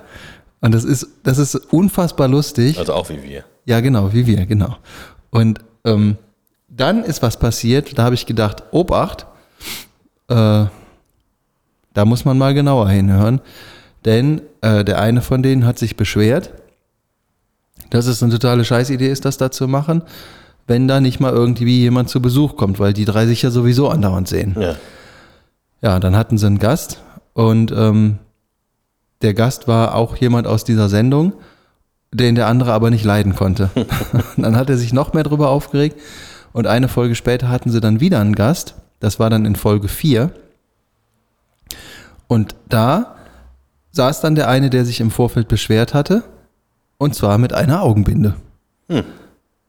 Und 0.61 0.73
das 0.73 0.85
ist, 0.85 1.07
das 1.23 1.39
ist 1.39 1.55
unfassbar 1.55 2.29
lustig. 2.29 2.79
Also 2.79 2.93
auch 2.93 3.09
wie 3.09 3.21
wir. 3.21 3.43
Ja, 3.65 3.81
genau, 3.81 4.13
wie 4.13 4.25
wir, 4.27 4.45
genau. 4.45 4.77
Und 5.29 5.59
ähm, 5.83 6.17
dann 6.79 7.03
ist 7.03 7.21
was 7.21 7.37
passiert, 7.37 7.97
da 7.97 8.03
habe 8.03 8.15
ich 8.15 8.25
gedacht, 8.25 8.63
Obacht, 8.71 9.25
äh, 10.29 10.65
da 11.93 12.05
muss 12.05 12.25
man 12.25 12.37
mal 12.37 12.53
genauer 12.53 12.89
hinhören. 12.89 13.41
Denn 14.05 14.41
äh, 14.61 14.85
der 14.85 14.99
eine 14.99 15.21
von 15.21 15.43
denen 15.43 15.65
hat 15.65 15.77
sich 15.77 15.97
beschwert, 15.97 16.51
dass 17.89 18.05
es 18.05 18.23
eine 18.23 18.31
totale 18.31 18.63
Scheißidee 18.63 19.09
ist, 19.09 19.25
das 19.25 19.37
da 19.37 19.51
zu 19.51 19.67
machen, 19.67 20.03
wenn 20.67 20.87
da 20.87 21.01
nicht 21.01 21.19
mal 21.19 21.33
irgendwie 21.33 21.79
jemand 21.79 22.09
zu 22.09 22.21
Besuch 22.21 22.55
kommt, 22.55 22.79
weil 22.79 22.93
die 22.93 23.05
drei 23.05 23.25
sich 23.25 23.41
ja 23.41 23.51
sowieso 23.51 23.89
andauernd 23.89 24.27
sehen. 24.27 24.55
Ja. 24.57 24.75
Ja, 25.81 25.99
dann 25.99 26.15
hatten 26.15 26.37
sie 26.37 26.45
einen 26.45 26.59
Gast 26.59 27.01
und 27.33 27.71
ähm, 27.71 28.19
der 29.21 29.33
Gast 29.33 29.67
war 29.67 29.95
auch 29.95 30.15
jemand 30.17 30.45
aus 30.45 30.63
dieser 30.63 30.89
Sendung, 30.89 31.33
den 32.13 32.35
der 32.35 32.47
andere 32.47 32.73
aber 32.73 32.89
nicht 32.89 33.03
leiden 33.03 33.35
konnte. 33.35 33.69
dann 34.37 34.55
hat 34.55 34.69
er 34.69 34.77
sich 34.77 34.93
noch 34.93 35.13
mehr 35.13 35.23
drüber 35.23 35.49
aufgeregt 35.49 35.99
und 36.53 36.67
eine 36.67 36.87
Folge 36.87 37.15
später 37.15 37.49
hatten 37.49 37.71
sie 37.71 37.81
dann 37.81 37.99
wieder 37.99 38.19
einen 38.19 38.35
Gast. 38.35 38.75
Das 38.99 39.19
war 39.19 39.29
dann 39.29 39.45
in 39.45 39.55
Folge 39.55 39.87
4. 39.87 40.31
Und 42.27 42.55
da 42.67 43.15
saß 43.91 44.21
dann 44.21 44.35
der 44.35 44.47
eine, 44.47 44.69
der 44.69 44.85
sich 44.85 44.99
im 45.01 45.11
Vorfeld 45.11 45.47
beschwert 45.47 45.93
hatte, 45.93 46.23
und 46.97 47.15
zwar 47.15 47.37
mit 47.37 47.53
einer 47.53 47.81
Augenbinde. 47.81 48.35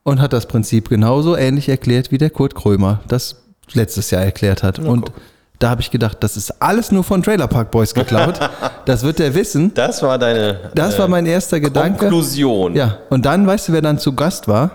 Und 0.03 0.21
hat 0.21 0.33
das 0.33 0.47
Prinzip 0.47 0.89
genauso 0.89 1.37
ähnlich 1.37 1.69
erklärt, 1.69 2.11
wie 2.11 2.19
der 2.19 2.31
Kurt 2.31 2.55
Krömer 2.55 3.01
das 3.09 3.37
letztes 3.73 4.11
Jahr 4.11 4.23
erklärt 4.23 4.63
hat. 4.63 4.79
und 4.79 5.13
da 5.61 5.69
habe 5.69 5.83
ich 5.83 5.91
gedacht, 5.91 6.17
das 6.21 6.39
ist 6.39 6.63
alles 6.63 6.91
nur 6.91 7.05
von 7.05 7.23
Trailer 7.23 7.47
Park 7.47 7.71
Boys 7.71 7.93
geklaut. 7.93 8.41
das 8.87 9.03
wird 9.03 9.19
der 9.19 9.35
wissen. 9.35 9.75
Das 9.75 10.03
war 10.03 10.19
deine 10.19 10.71
Das 10.75 10.99
war 10.99 11.07
mein 11.07 11.27
erster 11.27 11.61
Gedanke. 11.61 11.99
Konklusion. 11.99 12.75
Ja, 12.75 12.97
und 13.11 13.27
dann 13.27 13.47
weißt 13.47 13.69
du, 13.69 13.75
wer 13.75 13.83
dann 13.83 13.99
zu 13.99 14.15
Gast 14.15 14.49
war? 14.49 14.71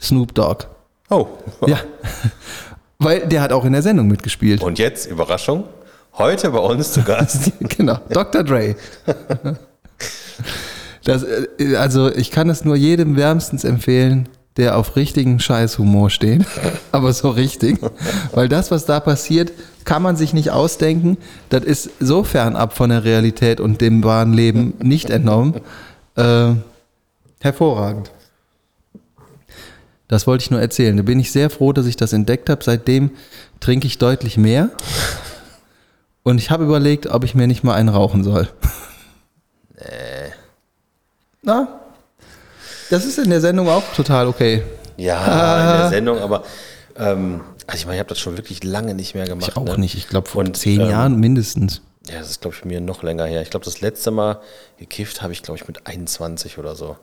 Snoop 0.00 0.34
Dogg. 0.34 0.64
Oh. 1.10 1.26
Ja. 1.66 1.78
Weil 2.98 3.26
der 3.26 3.42
hat 3.42 3.52
auch 3.52 3.64
in 3.64 3.72
der 3.72 3.82
Sendung 3.82 4.06
mitgespielt. 4.06 4.62
Und 4.62 4.78
jetzt, 4.78 5.06
Überraschung, 5.06 5.64
heute 6.16 6.50
bei 6.50 6.58
uns 6.58 6.92
zu 6.92 7.02
Gast. 7.02 7.52
genau, 7.60 7.98
Dr. 8.08 8.42
Dre. 8.42 8.74
Das, 11.04 11.22
äh, 11.22 11.76
also 11.76 12.10
ich 12.10 12.30
kann 12.30 12.48
es 12.48 12.64
nur 12.64 12.74
jedem 12.74 13.16
wärmstens 13.16 13.64
empfehlen, 13.64 14.30
der 14.56 14.78
auf 14.78 14.96
richtigen 14.96 15.38
Scheißhumor 15.40 16.08
steht. 16.08 16.46
Aber 16.90 17.12
so 17.12 17.28
richtig. 17.28 17.78
Weil 18.32 18.48
das, 18.48 18.70
was 18.70 18.86
da 18.86 19.00
passiert, 19.00 19.52
kann 19.84 20.02
man 20.02 20.16
sich 20.16 20.32
nicht 20.32 20.50
ausdenken. 20.50 21.18
Das 21.50 21.62
ist 21.64 21.90
so 22.00 22.24
fernab 22.24 22.72
von 22.72 22.88
der 22.88 23.04
Realität 23.04 23.60
und 23.60 23.82
dem 23.82 24.02
wahren 24.02 24.32
Leben 24.32 24.72
nicht 24.82 25.10
entnommen. 25.10 25.60
Äh, 26.16 26.54
hervorragend. 27.40 28.10
Das 30.08 30.26
wollte 30.26 30.42
ich 30.42 30.50
nur 30.50 30.60
erzählen. 30.60 30.96
Da 30.96 31.02
bin 31.02 31.18
ich 31.18 31.32
sehr 31.32 31.50
froh, 31.50 31.72
dass 31.72 31.86
ich 31.86 31.96
das 31.96 32.12
entdeckt 32.12 32.48
habe. 32.48 32.62
Seitdem 32.62 33.10
trinke 33.60 33.86
ich 33.86 33.98
deutlich 33.98 34.36
mehr. 34.36 34.70
Und 36.22 36.38
ich 36.38 36.50
habe 36.50 36.64
überlegt, 36.64 37.06
ob 37.06 37.24
ich 37.24 37.34
mir 37.34 37.46
nicht 37.46 37.64
mal 37.64 37.74
einen 37.74 37.88
rauchen 37.88 38.22
soll. 38.24 38.48
Na, 41.42 41.80
das 42.90 43.04
ist 43.04 43.18
in 43.18 43.30
der 43.30 43.40
Sendung 43.40 43.68
auch 43.68 43.84
total 43.94 44.26
okay. 44.26 44.62
Ja, 44.96 45.60
in 45.74 45.80
der 45.80 45.88
Sendung, 45.90 46.18
aber 46.18 46.44
ähm, 46.96 47.40
also 47.66 47.78
ich 47.78 47.86
meine, 47.86 47.96
ich 47.96 48.00
habe 48.00 48.08
das 48.08 48.18
schon 48.18 48.36
wirklich 48.36 48.64
lange 48.64 48.94
nicht 48.94 49.14
mehr 49.14 49.26
gemacht. 49.26 49.48
Ich 49.48 49.56
auch 49.56 49.64
ne? 49.64 49.78
nicht. 49.78 49.96
Ich 49.96 50.08
glaube, 50.08 50.28
vor 50.28 50.44
Und, 50.44 50.56
zehn 50.56 50.80
ähm, 50.80 50.90
Jahren 50.90 51.20
mindestens. 51.20 51.82
Ja, 52.08 52.18
das 52.18 52.30
ist, 52.30 52.40
glaube 52.40 52.56
ich, 52.56 52.64
mir 52.64 52.80
noch 52.80 53.02
länger 53.02 53.26
her. 53.26 53.42
Ich 53.42 53.50
glaube, 53.50 53.64
das 53.64 53.80
letzte 53.80 54.10
Mal 54.10 54.40
gekifft 54.78 55.22
habe 55.22 55.32
ich, 55.32 55.42
glaube 55.42 55.58
ich, 55.58 55.66
mit 55.66 55.86
21 55.86 56.58
oder 56.58 56.76
so. 56.76 56.96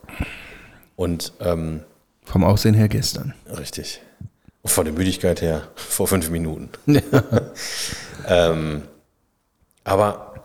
Und 0.96 1.34
ähm, 1.42 1.82
Vom 2.26 2.44
Aussehen 2.44 2.74
her 2.74 2.88
gestern. 2.88 3.34
richtig. 3.58 4.02
Von 4.66 4.86
der 4.86 4.94
Müdigkeit 4.94 5.42
her 5.42 5.64
vor 5.76 6.08
fünf 6.08 6.30
Minuten. 6.30 6.70
ähm, 8.28 8.84
aber, 9.84 10.36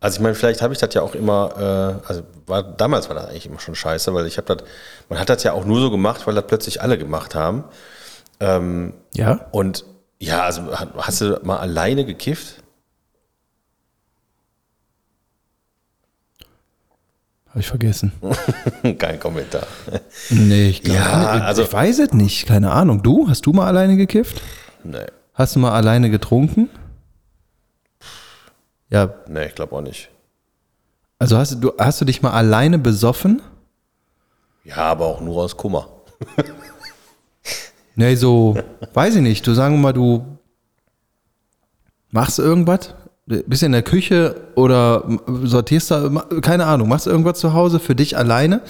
also 0.00 0.16
ich 0.16 0.22
meine, 0.22 0.34
vielleicht 0.34 0.62
habe 0.62 0.72
ich 0.72 0.80
das 0.80 0.94
ja 0.94 1.02
auch 1.02 1.14
immer, 1.14 2.00
äh, 2.04 2.08
also 2.08 2.22
war, 2.46 2.62
damals 2.62 3.08
war 3.08 3.14
das 3.16 3.26
eigentlich 3.26 3.46
immer 3.46 3.60
schon 3.60 3.74
scheiße, 3.74 4.14
weil 4.14 4.26
ich 4.26 4.38
habe 4.38 4.54
das, 4.56 4.66
man 5.08 5.18
hat 5.18 5.28
das 5.28 5.42
ja 5.42 5.52
auch 5.52 5.64
nur 5.66 5.80
so 5.80 5.90
gemacht, 5.90 6.26
weil 6.26 6.34
das 6.34 6.46
plötzlich 6.46 6.80
alle 6.80 6.96
gemacht 6.96 7.34
haben. 7.34 7.64
Ähm, 8.40 8.94
Ja? 9.14 9.46
und 9.52 9.84
ja, 10.20 10.42
also 10.44 10.62
hast 10.96 11.20
du 11.20 11.38
mal 11.42 11.58
alleine 11.58 12.04
gekifft? 12.04 12.62
Habe 17.50 17.60
ich 17.60 17.66
vergessen. 17.68 18.12
Kein 18.98 19.18
Kommentar. 19.18 19.66
Nee, 20.30 20.68
ich 20.68 20.82
glaube 20.82 20.98
Ja, 21.00 21.34
nicht. 21.34 21.44
also- 21.44 21.62
ich 21.62 21.72
weiß 21.72 21.98
es 22.00 22.12
nicht. 22.12 22.46
Keine 22.46 22.70
Ahnung. 22.72 23.02
Du? 23.02 23.28
Hast 23.28 23.46
du 23.46 23.52
mal 23.52 23.66
alleine 23.66 23.96
gekifft? 23.96 24.40
Nee, 24.84 25.06
Hast 25.34 25.54
du 25.56 25.60
mal 25.60 25.72
alleine 25.72 26.10
getrunken? 26.10 26.68
Ja, 28.90 29.12
nee, 29.28 29.46
ich 29.46 29.54
glaube 29.54 29.74
auch 29.76 29.80
nicht. 29.82 30.10
also 31.18 31.36
hast 31.36 31.62
du, 31.62 31.72
hast 31.78 32.00
du 32.00 32.04
dich 32.04 32.22
mal 32.22 32.30
alleine 32.32 32.78
besoffen? 32.78 33.42
Ja, 34.64 34.76
aber 34.76 35.06
auch 35.06 35.20
nur 35.20 35.42
aus 35.42 35.56
Kummer. 35.56 35.88
Nee, 37.94 38.14
so, 38.14 38.56
weiß 38.94 39.16
ich 39.16 39.22
nicht. 39.22 39.46
Du 39.46 39.54
sagen 39.54 39.74
wir 39.74 39.80
mal, 39.80 39.92
du 39.92 40.38
machst 42.10 42.38
irgendwas, 42.38 42.94
bist 43.28 43.62
in 43.62 43.72
der 43.72 43.82
Küche 43.82 44.34
oder 44.54 45.04
sortierst 45.44 45.90
da, 45.90 46.10
keine 46.40 46.66
Ahnung, 46.66 46.88
machst 46.88 47.06
irgendwas 47.06 47.38
zu 47.38 47.52
Hause 47.52 47.78
für 47.78 47.94
dich 47.94 48.16
alleine 48.16 48.62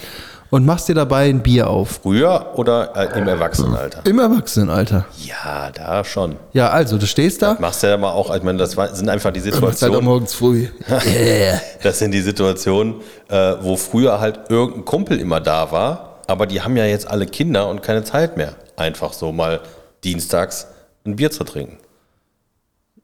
und 0.51 0.67
machst 0.67 0.89
dir 0.89 0.95
dabei 0.95 1.29
ein 1.29 1.43
Bier 1.43 1.69
auf. 1.69 2.01
Früher 2.03 2.53
oder 2.57 2.93
äh, 2.97 3.19
im 3.19 3.29
Erwachsenenalter? 3.29 4.01
Im 4.05 4.19
Erwachsenenalter. 4.19 5.07
Ja, 5.25 5.71
da 5.73 6.05
schon. 6.05 6.37
Ja, 6.53 6.71
also, 6.71 6.99
du 6.99 7.07
stehst 7.07 7.43
da, 7.43 7.57
Machst 7.61 7.83
du 7.83 7.89
ja 7.89 7.97
mal 7.97 8.11
auch, 8.11 8.35
ich 8.35 8.43
meine, 8.43 8.59
das 8.59 8.73
sind 8.73 9.09
einfach 9.09 9.33
die 9.33 9.41
halt 9.41 9.55
Situationen, 9.55 10.05
morgens 10.05 10.35
früh. 10.35 10.69
Yeah. 11.07 11.61
das 11.83 11.99
sind 11.99 12.13
die 12.13 12.21
Situationen, 12.21 12.97
äh, 13.29 13.55
wo 13.61 13.77
früher 13.77 14.21
halt 14.21 14.41
irgendein 14.49 14.85
Kumpel 14.85 15.21
immer 15.21 15.41
da 15.41 15.71
war, 15.71 16.21
aber 16.27 16.47
die 16.47 16.61
haben 16.63 16.77
ja 16.77 16.85
jetzt 16.85 17.09
alle 17.09 17.27
Kinder 17.27 17.69
und 17.69 17.83
keine 17.83 18.05
Zeit 18.05 18.37
mehr, 18.37 18.55
einfach 18.77 19.13
so 19.13 19.33
mal 19.33 19.61
dienstags 20.05 20.67
ein 21.05 21.17
Bier 21.17 21.31
zu 21.31 21.45
trinken. 21.45 21.79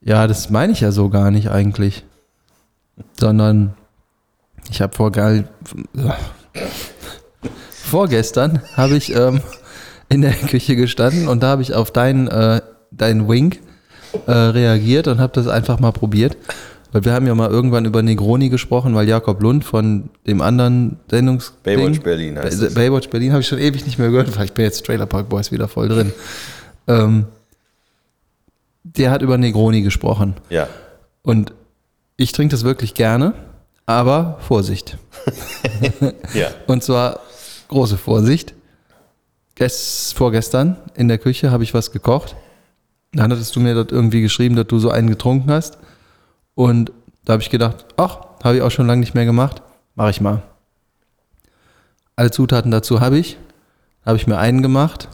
Ja, 0.04 0.26
das 0.26 0.50
meine 0.50 0.72
ich 0.72 0.80
ja 0.80 0.92
so 0.92 1.08
gar 1.08 1.30
nicht 1.30 1.50
eigentlich. 1.50 2.04
Sondern 3.18 3.74
ich 4.70 4.80
habe 4.80 4.94
vor 4.94 5.10
geil. 5.10 5.48
Vorgestern 7.70 8.62
habe 8.76 8.96
ich 8.96 9.14
ähm, 9.14 9.40
in 10.08 10.20
der 10.20 10.32
Küche 10.32 10.76
gestanden 10.76 11.26
und 11.26 11.42
da 11.42 11.48
habe 11.48 11.62
ich 11.62 11.74
auf 11.74 11.90
deinen 11.90 12.28
äh, 12.28 12.60
deinen 12.90 13.28
Wink 13.28 13.58
äh, 14.26 14.32
reagiert 14.32 15.08
und 15.08 15.18
habe 15.18 15.32
das 15.32 15.48
einfach 15.48 15.80
mal 15.80 15.92
probiert. 15.92 16.36
Weil 16.92 17.04
wir 17.04 17.12
haben 17.12 17.26
ja 17.26 17.34
mal 17.34 17.50
irgendwann 17.50 17.86
über 17.86 18.02
Negroni 18.02 18.50
gesprochen, 18.50 18.94
weil 18.94 19.08
Jakob 19.08 19.42
Lund 19.42 19.64
von 19.64 20.10
dem 20.28 20.40
anderen 20.40 20.98
Sendungs 21.10 21.54
Baywatch 21.64 22.00
Berlin 22.00 22.38
heißt 22.38 22.60
Bay-. 22.60 22.88
Baywatch 22.88 23.08
Berlin 23.08 23.32
habe 23.32 23.40
ich 23.40 23.48
schon 23.48 23.58
ewig 23.58 23.84
nicht 23.84 23.98
mehr 23.98 24.10
gehört, 24.10 24.36
weil 24.36 24.44
ich 24.44 24.52
bin 24.52 24.64
jetzt 24.64 24.86
Trailer 24.86 25.06
Park 25.06 25.28
Boys 25.28 25.50
wieder 25.50 25.66
voll 25.66 25.88
drin. 25.88 26.12
Ähm, 26.86 27.26
der 28.84 29.10
hat 29.10 29.22
über 29.22 29.38
Negroni 29.38 29.82
gesprochen. 29.82 30.34
Ja. 30.50 30.68
Und 31.22 31.52
ich 32.16 32.32
trinke 32.32 32.52
das 32.52 32.62
wirklich 32.62 32.94
gerne, 32.94 33.34
aber 33.86 34.38
Vorsicht. 34.40 34.98
Ja. 36.34 36.48
Und 36.66 36.82
zwar 36.82 37.20
große 37.68 37.96
Vorsicht. 37.96 38.54
Gest, 39.54 40.14
vorgestern 40.14 40.76
in 40.94 41.08
der 41.08 41.18
Küche 41.18 41.50
habe 41.50 41.62
ich 41.62 41.72
was 41.72 41.92
gekocht. 41.92 42.36
Dann 43.12 43.32
hattest 43.32 43.54
du 43.54 43.60
mir 43.60 43.74
dort 43.74 43.92
irgendwie 43.92 44.20
geschrieben, 44.20 44.56
dass 44.56 44.66
du 44.66 44.78
so 44.78 44.90
einen 44.90 45.08
getrunken 45.08 45.50
hast. 45.50 45.78
Und 46.54 46.92
da 47.24 47.34
habe 47.34 47.42
ich 47.42 47.50
gedacht, 47.50 47.86
ach, 47.96 48.18
habe 48.42 48.56
ich 48.56 48.62
auch 48.62 48.70
schon 48.70 48.86
lange 48.86 49.00
nicht 49.00 49.14
mehr 49.14 49.24
gemacht. 49.24 49.62
Mache 49.94 50.10
ich 50.10 50.20
mal. 50.20 50.42
Alle 52.16 52.30
Zutaten 52.30 52.70
dazu 52.70 53.00
habe 53.00 53.18
ich. 53.18 53.38
Habe 54.04 54.16
ich 54.16 54.26
mir 54.26 54.38
einen 54.38 54.60
gemacht. 54.60 55.08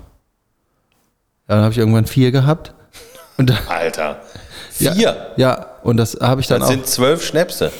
Ja, 1.48 1.56
dann 1.56 1.62
habe 1.62 1.72
ich 1.72 1.78
irgendwann 1.78 2.06
vier 2.06 2.32
gehabt. 2.32 2.74
Und 3.40 3.70
Alter. 3.70 4.20
Ja. 4.78 4.92
Vier. 4.92 5.26
ja, 5.36 5.66
und 5.82 5.96
das 5.96 6.18
habe 6.20 6.40
ich 6.42 6.46
dann 6.46 6.60
Das 6.60 6.68
auch. 6.68 6.72
sind 6.72 6.86
zwölf 6.86 7.24
Schnäpse. 7.24 7.72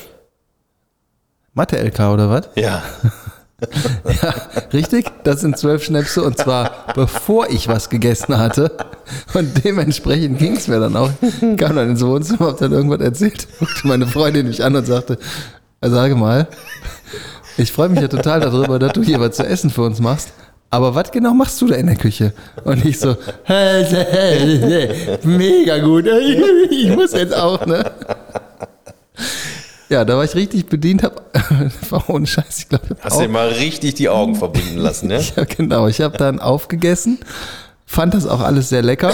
Mathe-LK 1.54 2.00
oder 2.12 2.30
was? 2.30 2.48
Ja. 2.56 2.82
Ja, 4.22 4.34
richtig. 4.72 5.11
Das 5.22 5.42
sind 5.42 5.58
zwölf 5.58 5.84
Schnäpse 5.84 6.22
und 6.22 6.38
zwar 6.38 6.86
bevor 6.94 7.50
ich 7.50 7.68
was 7.68 7.90
gegessen 7.90 8.38
hatte. 8.38 8.72
Und 9.34 9.62
dementsprechend 9.62 10.38
ging 10.38 10.56
es 10.56 10.66
mir 10.66 10.80
dann 10.80 10.96
auch. 10.96 11.11
Kam 11.58 11.76
dann 11.76 11.90
ins 11.90 12.02
Wohnzimmer, 12.02 12.46
hab 12.52 12.58
dann 12.58 12.72
irgendwas 12.72 13.00
erzählt. 13.02 13.46
Guckte 13.58 13.86
meine 13.86 14.06
Freundin 14.06 14.48
mich 14.48 14.64
an 14.64 14.74
und 14.76 14.86
sagte, 14.86 15.18
"Also 15.82 15.94
sage 15.94 16.14
mal, 16.16 16.48
ich 17.58 17.70
freue 17.70 17.90
mich 17.90 18.00
ja 18.00 18.08
total 18.08 18.40
darüber, 18.40 18.78
dass 18.78 18.94
du 18.94 19.02
hier 19.02 19.20
was 19.20 19.36
zu 19.36 19.44
essen 19.46 19.68
für 19.68 19.82
uns 19.82 20.00
machst. 20.00 20.30
Aber 20.71 20.95
was 20.95 21.11
genau 21.11 21.35
machst 21.35 21.61
du 21.61 21.66
da 21.66 21.75
in 21.75 21.87
der 21.87 21.97
Küche? 21.97 22.33
Und 22.62 22.85
ich 22.85 23.01
so, 23.01 23.16
mega 25.25 25.79
gut. 25.79 26.07
Ich 26.71 26.95
muss 26.95 27.12
jetzt 27.12 27.35
auch, 27.35 27.66
ne? 27.66 27.91
Ja, 29.89 30.05
da 30.05 30.16
war 30.16 30.23
ich 30.23 30.37
richtig 30.37 30.66
bedient, 30.66 31.03
hab, 31.03 31.21
war 31.91 32.09
ohne 32.09 32.25
Scheiß, 32.25 32.61
ich 32.61 32.68
glaube, 32.68 32.97
Hast 33.01 33.16
du 33.18 33.23
dir 33.23 33.29
mal 33.29 33.49
richtig 33.49 33.95
die 33.95 34.09
Augen 34.09 34.37
verbinden 34.37 34.79
lassen, 34.79 35.09
ne? 35.09 35.21
ja, 35.37 35.43
genau. 35.43 35.89
Ich 35.89 36.01
habe 36.01 36.16
dann 36.16 36.39
aufgegessen, 36.39 37.18
fand 37.87 38.14
das 38.14 38.25
auch 38.29 38.41
alles 38.41 38.68
sehr 38.68 38.83
lecker, 38.83 39.12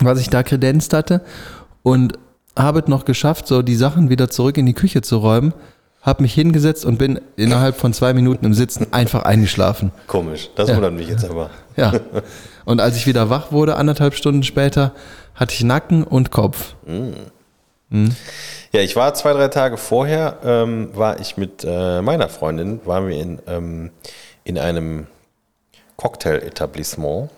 was 0.00 0.18
ich 0.20 0.30
da 0.30 0.42
kredenzt 0.42 0.92
hatte. 0.92 1.20
Und 1.84 2.18
habe 2.58 2.80
es 2.80 2.88
noch 2.88 3.04
geschafft, 3.04 3.46
so 3.46 3.62
die 3.62 3.76
Sachen 3.76 4.10
wieder 4.10 4.28
zurück 4.28 4.58
in 4.58 4.66
die 4.66 4.74
Küche 4.74 5.00
zu 5.02 5.18
räumen. 5.18 5.54
Habe 6.02 6.22
mich 6.22 6.32
hingesetzt 6.32 6.84
und 6.84 6.96
bin 6.96 7.20
innerhalb 7.36 7.76
von 7.76 7.92
zwei 7.92 8.14
Minuten 8.14 8.46
im 8.46 8.54
Sitzen 8.54 8.92
einfach 8.92 9.24
eingeschlafen. 9.24 9.92
Komisch, 10.06 10.48
das 10.54 10.74
wundert 10.74 10.94
mich 10.94 11.08
jetzt 11.08 11.24
aber. 11.24 11.50
Ja. 11.76 11.92
Und 12.64 12.80
als 12.80 12.96
ich 12.96 13.06
wieder 13.06 13.28
wach 13.28 13.52
wurde, 13.52 13.76
anderthalb 13.76 14.14
Stunden 14.14 14.42
später, 14.42 14.92
hatte 15.34 15.54
ich 15.54 15.62
Nacken 15.62 16.04
und 16.04 16.30
Kopf. 16.30 16.74
Ja, 18.72 18.80
ich 18.80 18.94
war 18.94 19.14
zwei, 19.14 19.32
drei 19.32 19.48
Tage 19.48 19.76
vorher, 19.76 20.38
ähm, 20.44 20.90
war 20.94 21.18
ich 21.18 21.36
mit 21.36 21.64
äh, 21.66 22.00
meiner 22.02 22.28
Freundin, 22.28 22.80
waren 22.84 23.08
wir 23.08 23.20
in, 23.20 23.40
ähm, 23.48 23.90
in 24.44 24.58
einem 24.58 25.06
Cocktail-Etablissement, 25.96 27.30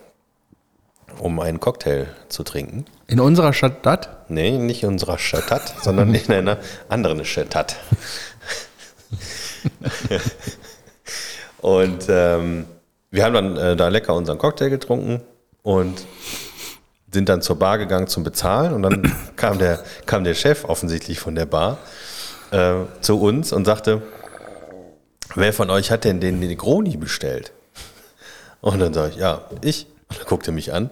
um 1.18 1.40
einen 1.40 1.58
Cocktail 1.58 2.06
zu 2.28 2.42
trinken. 2.42 2.84
In 3.06 3.18
unserer 3.18 3.54
Stadt, 3.54 3.82
Nee, 4.28 4.58
nicht 4.58 4.82
in 4.82 4.90
unserer 4.90 5.18
Stadt, 5.18 5.74
sondern 5.82 6.14
in 6.14 6.30
einer 6.32 6.58
anderen 6.88 7.24
Stadt. 7.24 7.76
und 11.60 12.06
ähm, 12.08 12.64
wir 13.10 13.24
haben 13.24 13.34
dann 13.34 13.56
äh, 13.56 13.76
da 13.76 13.88
lecker 13.88 14.14
unseren 14.14 14.38
Cocktail 14.38 14.70
getrunken 14.70 15.22
und 15.62 16.06
sind 17.12 17.28
dann 17.28 17.42
zur 17.42 17.58
Bar 17.58 17.78
gegangen 17.78 18.06
zum 18.06 18.24
Bezahlen 18.24 18.72
und 18.72 18.82
dann 18.82 19.12
kam 19.36 19.58
der, 19.58 19.84
kam 20.06 20.24
der 20.24 20.34
Chef 20.34 20.64
offensichtlich 20.64 21.20
von 21.20 21.34
der 21.34 21.46
Bar 21.46 21.78
äh, 22.50 22.74
zu 23.00 23.20
uns 23.20 23.52
und 23.52 23.64
sagte, 23.64 24.02
wer 25.34 25.52
von 25.52 25.70
euch 25.70 25.90
hat 25.90 26.04
denn 26.04 26.20
den 26.20 26.40
Negroni 26.40 26.96
bestellt? 26.96 27.52
Und 28.60 28.78
dann 28.78 28.94
sage 28.94 29.10
ich, 29.10 29.16
ja, 29.16 29.42
ich. 29.62 29.86
Und 30.08 30.20
dann 30.20 30.26
guckte 30.26 30.50
er 30.50 30.54
mich 30.54 30.72
an, 30.72 30.90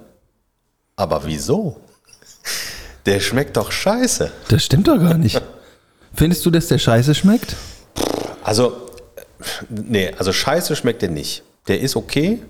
aber 0.97 1.25
wieso? 1.25 1.81
Der 3.07 3.21
schmeckt 3.21 3.57
doch 3.57 3.73
scheiße. 3.73 4.31
das 4.49 4.65
stimmt 4.65 4.89
doch 4.89 4.99
gar 4.99 5.15
nicht. 5.15 5.41
Findest 6.15 6.45
du, 6.45 6.51
dass 6.51 6.69
der 6.69 6.79
scheiße 6.79 7.15
schmeckt? 7.15 7.57
Also, 8.51 8.73
äh, 9.15 9.21
nee, 9.69 10.13
also 10.19 10.33
scheiße 10.33 10.75
schmeckt 10.75 11.03
der 11.03 11.09
nicht. 11.11 11.45
Der 11.69 11.79
ist 11.81 11.95
okay. 11.95 12.43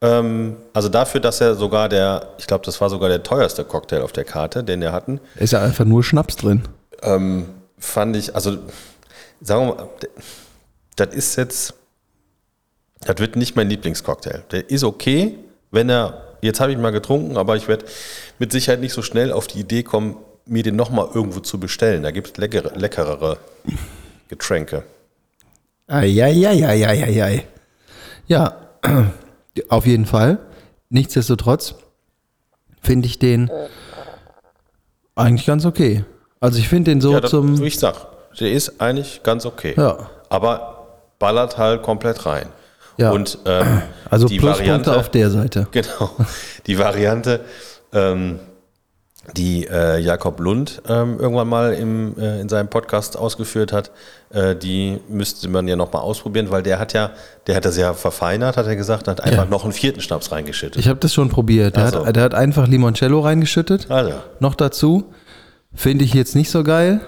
Ähm, 0.00 0.56
also 0.72 0.88
dafür, 0.88 1.20
dass 1.20 1.42
er 1.42 1.54
sogar 1.56 1.90
der, 1.90 2.28
ich 2.38 2.46
glaube, 2.46 2.64
das 2.64 2.80
war 2.80 2.88
sogar 2.88 3.10
der 3.10 3.22
teuerste 3.22 3.62
Cocktail 3.62 4.00
auf 4.00 4.12
der 4.12 4.24
Karte, 4.24 4.64
den 4.64 4.80
wir 4.80 4.92
hatten, 4.92 5.20
Ist 5.34 5.52
ja 5.52 5.62
einfach 5.62 5.84
nur 5.84 6.02
Schnaps 6.02 6.36
drin. 6.36 6.62
ähm, 7.02 7.44
fand 7.78 8.16
ich, 8.16 8.34
also 8.34 8.56
sagen 9.42 9.66
wir 9.68 9.74
mal, 9.74 9.88
das 10.96 11.14
ist 11.14 11.36
jetzt, 11.36 11.74
das 13.02 13.18
wird 13.18 13.36
nicht 13.36 13.56
mein 13.56 13.68
Lieblingscocktail. 13.68 14.42
Der 14.52 14.70
ist 14.70 14.84
okay, 14.84 15.38
wenn 15.70 15.90
er, 15.90 16.22
jetzt 16.40 16.60
habe 16.60 16.72
ich 16.72 16.78
mal 16.78 16.92
getrunken, 16.92 17.36
aber 17.36 17.56
ich 17.56 17.68
werde 17.68 17.84
mit 18.38 18.52
Sicherheit 18.52 18.80
nicht 18.80 18.94
so 18.94 19.02
schnell 19.02 19.32
auf 19.32 19.46
die 19.48 19.60
Idee 19.60 19.82
kommen, 19.82 20.16
mir 20.46 20.62
den 20.62 20.76
nochmal 20.76 21.08
irgendwo 21.12 21.40
zu 21.40 21.60
bestellen. 21.60 22.04
Da 22.04 22.10
gibt 22.10 22.28
es 22.28 22.36
leckere, 22.38 22.72
leckerere 22.74 23.36
Getränke. 24.28 24.84
Eieieiei. 25.88 27.44
Ja, 28.26 28.56
auf 29.68 29.86
jeden 29.86 30.06
Fall. 30.06 30.38
Nichtsdestotrotz 30.88 31.74
finde 32.82 33.06
ich 33.06 33.18
den 33.18 33.50
eigentlich 35.14 35.46
ganz 35.46 35.64
okay. 35.64 36.04
Also 36.40 36.58
ich 36.58 36.68
finde 36.68 36.92
den 36.92 37.00
so 37.00 37.12
Ja, 37.12 37.20
das, 37.20 37.30
zum. 37.30 37.58
wie 37.60 37.66
ich 37.66 37.78
sag, 37.78 38.06
der 38.38 38.52
ist 38.52 38.80
eigentlich 38.80 39.22
ganz 39.22 39.46
okay. 39.46 39.74
Ja. 39.76 40.10
Aber 40.28 40.86
ballert 41.18 41.56
halt 41.58 41.82
komplett 41.82 42.26
rein. 42.26 42.48
Ja. 42.98 43.10
Und 43.10 43.38
ähm, 43.44 43.82
Also 44.10 44.26
die 44.26 44.38
Pluspunkte 44.38 44.68
Variante, 44.70 44.96
auf 44.96 45.08
der 45.10 45.30
Seite. 45.30 45.68
Genau. 45.72 46.10
Die 46.66 46.78
Variante, 46.78 47.40
ähm, 47.92 48.38
die 49.34 49.66
äh, 49.66 49.98
Jakob 49.98 50.38
Lund 50.40 50.82
ähm, 50.88 51.18
irgendwann 51.18 51.48
mal 51.48 51.72
im, 51.74 52.16
äh, 52.18 52.40
in 52.40 52.48
seinem 52.48 52.68
Podcast 52.68 53.18
ausgeführt 53.18 53.72
hat, 53.72 53.90
äh, 54.30 54.54
die 54.54 54.98
müsste 55.08 55.48
man 55.48 55.66
ja 55.66 55.76
nochmal 55.76 56.02
ausprobieren, 56.02 56.50
weil 56.50 56.62
der 56.62 56.78
hat 56.78 56.92
ja, 56.92 57.10
der 57.46 57.56
hat 57.56 57.64
das 57.64 57.76
ja 57.76 57.92
verfeinert, 57.94 58.56
hat 58.56 58.66
er 58.66 58.76
gesagt, 58.76 59.08
hat 59.08 59.20
einfach 59.20 59.44
Ja. 59.44 59.50
noch 59.50 59.64
einen 59.64 59.72
vierten 59.72 60.00
Schnaps 60.00 60.30
reingeschüttet. 60.32 60.80
Ich 60.80 60.88
habe 60.88 61.00
das 61.00 61.12
schon 61.12 61.28
probiert. 61.28 61.76
Der, 61.76 61.88
so. 61.90 62.06
hat, 62.06 62.14
der 62.16 62.22
hat 62.22 62.34
einfach 62.34 62.68
Limoncello 62.68 63.20
reingeschüttet. 63.20 63.90
also, 63.90 64.12
Noch 64.40 64.54
dazu. 64.54 65.12
Finde 65.74 66.04
ich 66.04 66.14
jetzt 66.14 66.34
nicht 66.36 66.50
so 66.50 66.62
geil. 66.64 67.00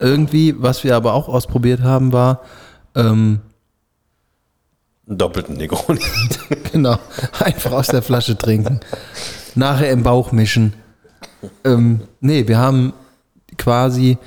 Irgendwie, 0.00 0.54
was 0.58 0.84
wir 0.84 0.96
aber 0.96 1.14
auch 1.14 1.28
ausprobiert 1.28 1.82
haben, 1.82 2.12
war, 2.12 2.42
ähm, 2.94 3.40
einen 5.08 5.18
doppelten 5.18 5.56
Negroni. 5.56 6.00
genau, 6.72 6.98
einfach 7.40 7.72
aus 7.72 7.86
der 7.86 8.02
Flasche 8.02 8.36
trinken. 8.36 8.80
Nachher 9.54 9.90
im 9.90 10.02
Bauch 10.02 10.32
mischen. 10.32 10.74
Ähm, 11.64 12.00
nee, 12.20 12.46
wir 12.48 12.58
haben 12.58 12.92
quasi 13.56 14.18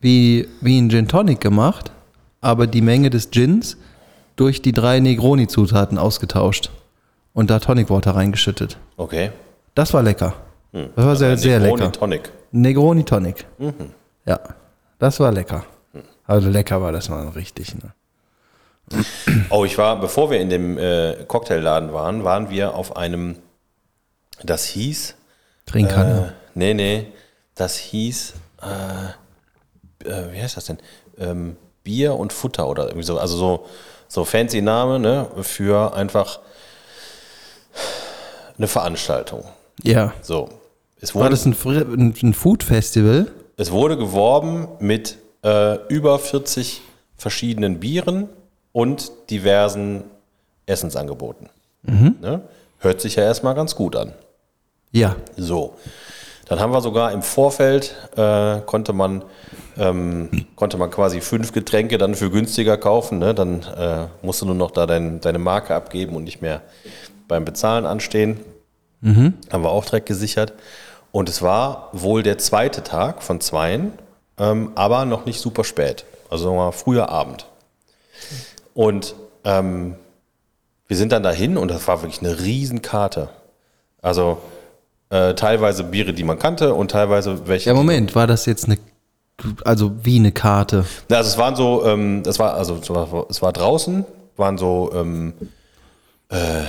wie, 0.00 0.48
wie 0.60 0.78
ein 0.80 0.90
Gin 0.90 1.08
Tonic 1.08 1.40
gemacht, 1.40 1.90
aber 2.40 2.66
die 2.66 2.82
Menge 2.82 3.10
des 3.10 3.30
Gins 3.30 3.76
durch 4.36 4.62
die 4.62 4.72
drei 4.72 5.00
Negroni-Zutaten 5.00 5.98
ausgetauscht 5.98 6.70
und 7.32 7.50
da 7.50 7.58
Tonic 7.58 7.90
Water 7.90 8.14
reingeschüttet. 8.14 8.78
Okay. 8.96 9.30
Das 9.74 9.92
war 9.94 10.02
lecker. 10.02 10.34
Das 10.72 11.04
war 11.04 11.16
sehr, 11.16 11.36
sehr 11.38 11.58
Negroni 11.58 11.82
lecker. 11.82 11.92
Tonic. 11.92 12.32
Negroni 12.52 13.04
Tonic. 13.04 13.46
Ja, 14.26 14.40
das 14.98 15.20
war 15.20 15.32
lecker. 15.32 15.64
Also 16.26 16.48
lecker 16.50 16.82
war 16.82 16.92
das 16.92 17.08
mal 17.08 17.28
richtig. 17.28 17.74
Ne? 17.74 17.94
Oh, 19.50 19.64
ich 19.64 19.78
war, 19.78 20.00
bevor 20.00 20.30
wir 20.30 20.40
in 20.40 20.50
dem 20.50 20.78
äh, 20.78 21.24
Cocktailladen 21.26 21.92
waren, 21.92 22.24
waren 22.24 22.50
wir 22.50 22.74
auf 22.74 22.96
einem, 22.96 23.36
das 24.42 24.64
hieß, 24.64 25.14
Trinkkanne. 25.66 26.28
Äh, 26.28 26.32
nee, 26.54 26.74
nee. 26.74 27.06
Das 27.54 27.76
hieß, 27.76 28.34
äh, 28.62 30.08
äh, 30.08 30.32
wie 30.32 30.42
heißt 30.42 30.56
das 30.56 30.66
denn? 30.66 30.78
Ähm, 31.18 31.56
Bier 31.84 32.14
und 32.14 32.32
Futter 32.32 32.68
oder 32.68 32.84
irgendwie 32.84 33.06
so. 33.06 33.18
Also 33.18 33.36
so, 33.36 33.66
so 34.08 34.24
fancy 34.24 34.60
Name, 34.62 34.98
ne? 34.98 35.26
Für 35.42 35.94
einfach 35.94 36.40
eine 38.58 38.66
Veranstaltung. 38.68 39.44
ja. 39.82 40.12
So. 40.22 40.48
Es 40.98 41.14
War 41.14 41.24
wurde, 41.24 41.30
das 41.32 41.44
ein, 41.44 41.54
ein, 41.54 42.14
ein 42.22 42.32
Food 42.34 42.62
Festival? 42.62 43.26
es 43.58 43.70
wurde 43.70 43.98
geworben 43.98 44.66
mit 44.80 45.18
äh, 45.44 45.76
über 45.88 46.18
40 46.18 46.80
verschiedenen 47.18 47.80
Bieren 47.80 48.30
und 48.72 49.12
diversen 49.30 50.04
Essensangeboten. 50.64 51.50
Ne? 51.82 52.40
Hört 52.78 53.00
sich 53.02 53.16
ja 53.16 53.22
erstmal 53.24 53.54
ganz 53.54 53.76
gut 53.76 53.94
an. 53.94 54.12
Ja. 54.96 55.14
So, 55.36 55.74
dann 56.46 56.58
haben 56.58 56.72
wir 56.72 56.80
sogar 56.80 57.12
im 57.12 57.20
Vorfeld, 57.20 57.94
äh, 58.16 58.60
konnte, 58.64 58.94
man, 58.94 59.24
ähm, 59.76 60.46
konnte 60.56 60.78
man 60.78 60.90
quasi 60.90 61.20
fünf 61.20 61.52
Getränke 61.52 61.98
dann 61.98 62.14
für 62.14 62.30
günstiger 62.30 62.78
kaufen. 62.78 63.18
Ne? 63.18 63.34
Dann 63.34 63.62
äh, 63.62 64.06
musst 64.22 64.40
du 64.40 64.46
nur 64.46 64.54
noch 64.54 64.70
da 64.70 64.86
dein, 64.86 65.20
deine 65.20 65.38
Marke 65.38 65.74
abgeben 65.74 66.16
und 66.16 66.24
nicht 66.24 66.40
mehr 66.40 66.62
beim 67.28 67.44
Bezahlen 67.44 67.84
anstehen. 67.84 68.40
Haben 69.52 69.64
wir 69.64 69.68
auch 69.68 69.84
direkt 69.84 70.06
gesichert. 70.06 70.54
Und 71.12 71.28
es 71.28 71.42
war 71.42 71.90
wohl 71.92 72.22
der 72.22 72.38
zweite 72.38 72.82
Tag 72.82 73.22
von 73.22 73.42
zweien, 73.42 73.92
ähm, 74.38 74.72
aber 74.76 75.04
noch 75.04 75.26
nicht 75.26 75.40
super 75.40 75.62
spät. 75.62 76.06
Also 76.30 76.54
mal 76.54 76.72
früher 76.72 77.10
Abend. 77.10 77.46
Und 78.72 79.14
ähm, 79.44 79.96
wir 80.88 80.96
sind 80.96 81.12
dann 81.12 81.22
dahin 81.22 81.58
und 81.58 81.70
das 81.70 81.86
war 81.86 82.00
wirklich 82.00 82.20
eine 82.20 82.40
Riesenkarte. 82.40 83.28
Also 84.00 84.38
äh, 85.10 85.34
teilweise 85.34 85.84
Biere, 85.84 86.12
die 86.12 86.24
man 86.24 86.38
kannte 86.38 86.74
und 86.74 86.90
teilweise 86.90 87.46
welche. 87.46 87.70
Ja, 87.70 87.74
Moment, 87.74 88.14
war 88.14 88.26
das 88.26 88.46
jetzt 88.46 88.66
eine, 88.66 88.78
also 89.64 89.92
wie 90.02 90.18
eine 90.18 90.32
Karte? 90.32 90.84
Na, 91.08 91.18
Also 91.18 91.30
es 91.30 91.38
waren 91.38 91.56
so, 91.56 91.84
ähm, 91.84 92.22
das 92.22 92.38
war, 92.38 92.54
also 92.54 92.76
es 92.76 92.90
war, 92.90 93.26
es 93.28 93.42
war 93.42 93.52
draußen, 93.52 94.04
waren 94.36 94.58
so, 94.58 94.90
ähm, 94.94 95.34
äh, 96.30 96.62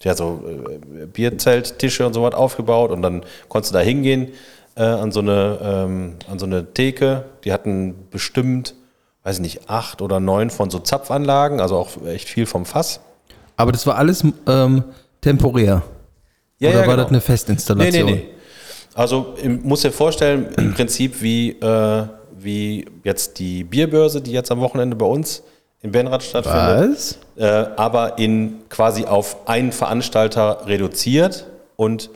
ja, 0.00 0.14
so 0.14 0.42
äh, 0.46 1.06
Bierzelttische 1.06 2.06
und 2.06 2.12
so 2.12 2.22
was 2.22 2.34
aufgebaut 2.34 2.90
und 2.90 3.02
dann 3.02 3.22
konntest 3.48 3.72
du 3.72 3.78
da 3.78 3.84
hingehen 3.84 4.32
äh, 4.74 4.82
an, 4.82 5.12
so 5.12 5.20
eine, 5.20 5.58
ähm, 5.62 6.16
an 6.28 6.38
so 6.38 6.46
eine 6.46 6.72
Theke. 6.72 7.24
Die 7.44 7.52
hatten 7.52 7.94
bestimmt, 8.10 8.74
weiß 9.22 9.36
ich 9.36 9.42
nicht, 9.42 9.70
acht 9.70 10.02
oder 10.02 10.18
neun 10.18 10.50
von 10.50 10.70
so 10.70 10.78
Zapfanlagen, 10.80 11.60
also 11.60 11.76
auch 11.76 11.90
echt 12.06 12.28
viel 12.28 12.46
vom 12.46 12.64
Fass. 12.64 13.00
Aber 13.56 13.70
das 13.70 13.86
war 13.86 13.96
alles 13.96 14.24
ähm, 14.48 14.84
temporär. 15.20 15.82
Ja, 16.62 16.68
Oder 16.70 16.80
ja, 16.82 16.86
war 16.86 16.94
genau. 16.94 17.02
das 17.02 17.10
eine 17.10 17.20
Festinstallation? 17.20 18.06
Nee, 18.06 18.12
nee, 18.12 18.18
nee. 18.18 18.28
Also 18.94 19.34
muss 19.64 19.80
dir 19.80 19.90
vorstellen, 19.90 20.46
im 20.56 20.74
Prinzip 20.74 21.20
wie, 21.20 21.50
äh, 21.50 22.04
wie 22.38 22.86
jetzt 23.02 23.40
die 23.40 23.64
Bierbörse, 23.64 24.20
die 24.20 24.30
jetzt 24.30 24.52
am 24.52 24.60
Wochenende 24.60 24.94
bei 24.94 25.06
uns 25.06 25.42
in 25.80 25.90
Benrath 25.90 26.22
stattfindet. 26.22 26.92
Was? 26.92 27.18
Äh, 27.36 27.70
aber 27.76 28.18
in 28.18 28.60
quasi 28.68 29.06
auf 29.06 29.48
einen 29.48 29.72
Veranstalter 29.72 30.64
reduziert 30.66 31.46
und 31.74 32.10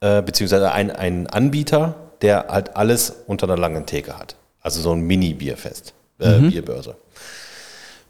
äh, 0.00 0.22
beziehungsweise 0.22 0.72
ein, 0.72 0.90
einen 0.90 1.26
Anbieter, 1.26 1.94
der 2.22 2.46
halt 2.48 2.76
alles 2.76 3.12
unter 3.26 3.46
einer 3.46 3.58
langen 3.58 3.84
Theke 3.84 4.18
hat. 4.18 4.36
Also 4.62 4.80
so 4.80 4.92
ein 4.92 5.00
Mini-Bierfest, 5.00 5.92
äh, 6.20 6.38
Bierbörse. 6.38 6.96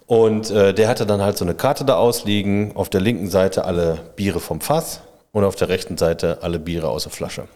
Und 0.07 0.53
äh, 0.53 0.73
der 0.73 0.89
hatte 0.89 1.05
dann 1.05 1.21
halt 1.21 1.37
so 1.37 1.45
eine 1.45 1.55
Karte 1.55 1.85
da 1.85 1.97
ausliegen. 1.97 2.77
Auf 2.77 2.91
der 2.91 3.01
linken 3.01 3.29
Seite 3.29 3.65
alle 3.65 3.99
Biere 4.15 4.39
vom 4.39 4.61
Fass 4.61 5.01
und 5.35 5.45
auf 5.45 5.57
der 5.57 5.69
rechten 5.69 5.99
Seite 5.99 6.39
alle 6.43 6.59
Biere 6.61 6.89
aus 6.89 7.03
der 7.03 7.13
Flasche. 7.13 7.49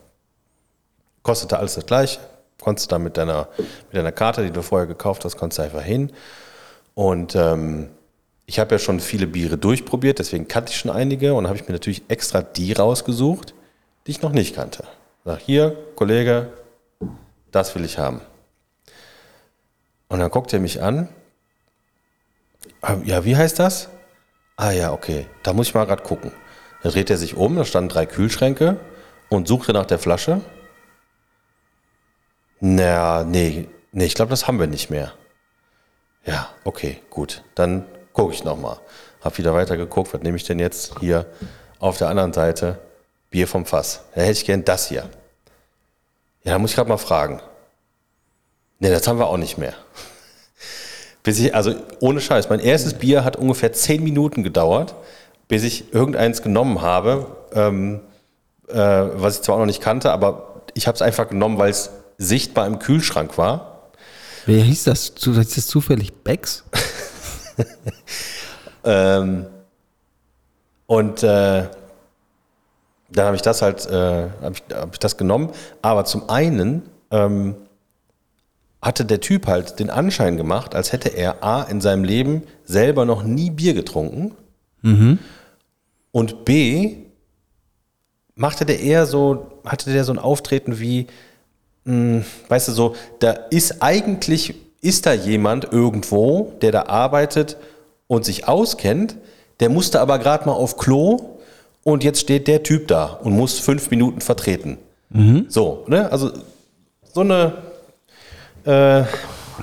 Kostete 1.23 1.59
alles 1.59 1.77
das 1.77 1.87
gleiche. 1.87 2.19
Konntest 2.61 2.91
da 2.91 2.99
mit 2.99 3.17
deiner, 3.17 3.49
mit 3.57 3.95
deiner 3.97 4.11
Karte, 4.11 4.43
die 4.43 4.51
du 4.51 4.63
vorher 4.63 4.89
gekauft 4.89 5.25
hast, 5.25 5.37
konntest 5.37 5.61
du 5.61 5.63
einfach 5.63 5.83
hin. 5.83 6.13
Und 6.95 7.37
ähm, 7.37 7.89
ich 8.47 8.59
habe 8.59 8.75
ja 8.75 8.79
schon 8.81 8.99
viele 8.99 9.29
Biere 9.29 9.57
durchprobiert, 9.57 10.19
deswegen 10.19 10.49
kannte 10.49 10.73
ich 10.73 10.79
schon 10.79 10.91
einige 10.91 11.35
und 11.35 11.47
habe 11.47 11.57
ich 11.57 11.69
mir 11.69 11.73
natürlich 11.73 12.03
extra 12.09 12.43
die 12.43 12.73
rausgesucht, 12.73 13.55
die 14.07 14.11
ich 14.11 14.23
noch 14.23 14.33
nicht 14.33 14.57
kannte. 14.57 14.83
Sag 15.25 15.39
hier, 15.39 15.77
Kollege, 15.95 16.53
das 17.53 17.73
will 17.77 17.85
ich 17.85 17.99
haben. 17.99 18.21
Und 20.09 20.19
dann 20.19 20.31
guckt 20.31 20.53
er 20.53 20.59
mich 20.59 20.83
an. 20.83 21.09
Ähm, 22.83 23.05
Ja, 23.05 23.25
wie 23.25 23.37
heißt 23.37 23.61
das? 23.61 23.89
Ah 24.57 24.73
ja, 24.73 24.93
okay, 24.93 25.27
da 25.45 25.53
muss 25.53 25.69
ich 25.69 25.75
mal 25.75 25.85
gerade 25.85 26.03
gucken. 26.03 26.33
Dann 26.83 26.93
dreht 26.93 27.11
er 27.11 27.17
sich 27.17 27.37
um, 27.37 27.57
da 27.57 27.65
standen 27.65 27.89
drei 27.89 28.07
Kühlschränke 28.07 28.79
und 29.29 29.49
suchte 29.49 29.73
nach 29.73 29.87
der 29.87 29.99
Flasche. 29.99 30.41
Na, 32.61 33.25
nee, 33.25 33.69
nee, 33.93 34.05
ich 34.05 34.15
glaube, 34.15 34.31
das 34.31 34.47
haben 34.47 34.59
wir 34.59 34.67
nicht 34.67 34.91
mehr. 34.91 35.13
Ja, 36.25 36.49
okay, 36.65 37.01
gut. 37.11 37.43
Dann 37.55 37.87
gucke 38.13 38.35
ich 38.35 38.45
nochmal. 38.45 38.79
Hab 39.21 39.39
wieder 39.39 39.55
weiter 39.55 39.77
geguckt, 39.77 40.13
was 40.13 40.23
nehme 40.23 40.37
ich 40.37 40.45
denn 40.45 40.59
jetzt 40.59 40.99
hier 41.01 41.27
auf 41.79 41.99
der 41.99 42.09
anderen 42.09 42.33
Seite? 42.33 42.79
Bier 43.31 43.47
vom 43.47 43.67
Fass. 43.67 44.03
Da 44.15 44.23
hätte 44.23 44.33
ich 44.33 44.45
gern 44.45 44.65
das 44.65 44.89
hier. 44.89 45.09
Ja, 46.45 46.53
da 46.53 46.59
muss 46.59 46.71
ich 46.71 46.77
gerade 46.77 46.89
mal 46.89 46.99
fragen. 46.99 47.41
Nee, 48.79 48.91
das 48.91 49.07
haben 49.07 49.19
wir 49.19 49.27
auch 49.27 49.37
nicht 49.37 49.59
mehr. 49.59 49.75
Bis 51.23 51.39
ich, 51.39 51.55
also 51.55 51.75
ohne 52.01 52.21
Scheiß, 52.21 52.49
mein 52.49 52.61
erstes 52.61 52.95
Bier 52.95 53.25
hat 53.25 53.37
ungefähr 53.37 53.73
zehn 53.73 54.03
Minuten 54.03 54.43
gedauert, 54.43 54.95
bis 55.49 55.65
ich 55.65 55.93
irgendeins 55.93 56.43
genommen 56.43 56.83
habe, 56.83 57.27
ähm, 57.53 58.01
äh, 58.69 58.77
was 58.77 59.37
ich 59.37 59.43
zwar 59.43 59.57
auch 59.57 59.61
noch 59.61 59.67
nicht 59.67 59.81
kannte, 59.81 60.13
aber 60.13 60.63
ich 60.75 60.87
habe 60.87 60.95
es 60.95 61.03
einfach 61.03 61.29
genommen, 61.29 61.59
weil 61.59 61.71
es 61.71 61.91
sichtbar 62.19 62.67
im 62.67 62.79
Kühlschrank 62.79 63.39
war. 63.39 63.91
Wer 64.47 64.63
hieß 64.63 64.85
das? 64.85 65.11
Ist 65.11 65.57
das 65.57 65.67
zufällig 65.67 66.13
Becks? 66.23 66.65
Ähm, 68.85 69.47
und 70.87 71.23
äh, 71.23 71.65
dann 73.11 73.27
habe 73.27 73.37
ich 73.37 73.43
das 73.43 73.63
halt, 73.63 73.87
äh, 73.87 74.29
habe 74.41 74.55
ich, 74.55 74.75
hab 74.75 74.93
ich 74.93 74.99
das 74.99 75.17
genommen. 75.17 75.51
Aber 75.83 76.05
zum 76.05 76.29
einen 76.31 76.83
ähm, 77.11 77.57
hatte 78.81 79.05
der 79.05 79.21
Typ 79.21 79.47
halt 79.47 79.79
den 79.79 79.91
Anschein 79.91 80.37
gemacht, 80.37 80.75
als 80.75 80.93
hätte 80.93 81.11
er 81.11 81.43
A 81.43 81.63
in 81.65 81.81
seinem 81.81 82.05
Leben 82.05 82.45
selber 82.65 83.05
noch 83.05 83.23
nie 83.23 83.51
Bier 83.51 83.75
getrunken. 83.75 84.35
Und 86.13 86.45
B 86.45 86.97
machte 88.35 88.65
der 88.65 88.81
eher 88.81 89.07
so, 89.07 89.47
hatte 89.65 89.93
der 89.93 90.05
so 90.05 90.13
ein 90.13 90.19
Auftreten 90.19 90.79
wie, 90.81 91.07
mh, 91.85 92.25
weißt 92.49 92.69
du, 92.69 92.73
so, 92.73 92.97
da 93.19 93.33
ist 93.33 93.83
eigentlich, 93.83 94.55
ist 94.81 95.07
da 95.07 95.13
jemand 95.13 95.73
irgendwo, 95.73 96.53
der 96.63 96.73
da 96.73 96.83
arbeitet 96.87 97.57
und 98.07 98.25
sich 98.25 98.47
auskennt, 98.49 99.17
der 99.61 99.69
musste 99.69 100.01
aber 100.01 100.19
gerade 100.19 100.47
mal 100.47 100.53
auf 100.53 100.77
Klo 100.77 101.39
und 101.83 102.05
jetzt 102.05 102.21
steht 102.21 102.47
der 102.47 102.63
Typ 102.63 102.87
da 102.89 103.07
und 103.07 103.33
muss 103.33 103.59
fünf 103.59 103.91
Minuten 103.91 104.21
vertreten. 104.21 104.79
So, 105.49 105.85
ne? 105.89 106.13
Also 106.13 106.31
so 107.13 107.23
eine 107.23 107.55
äh, 108.65 109.05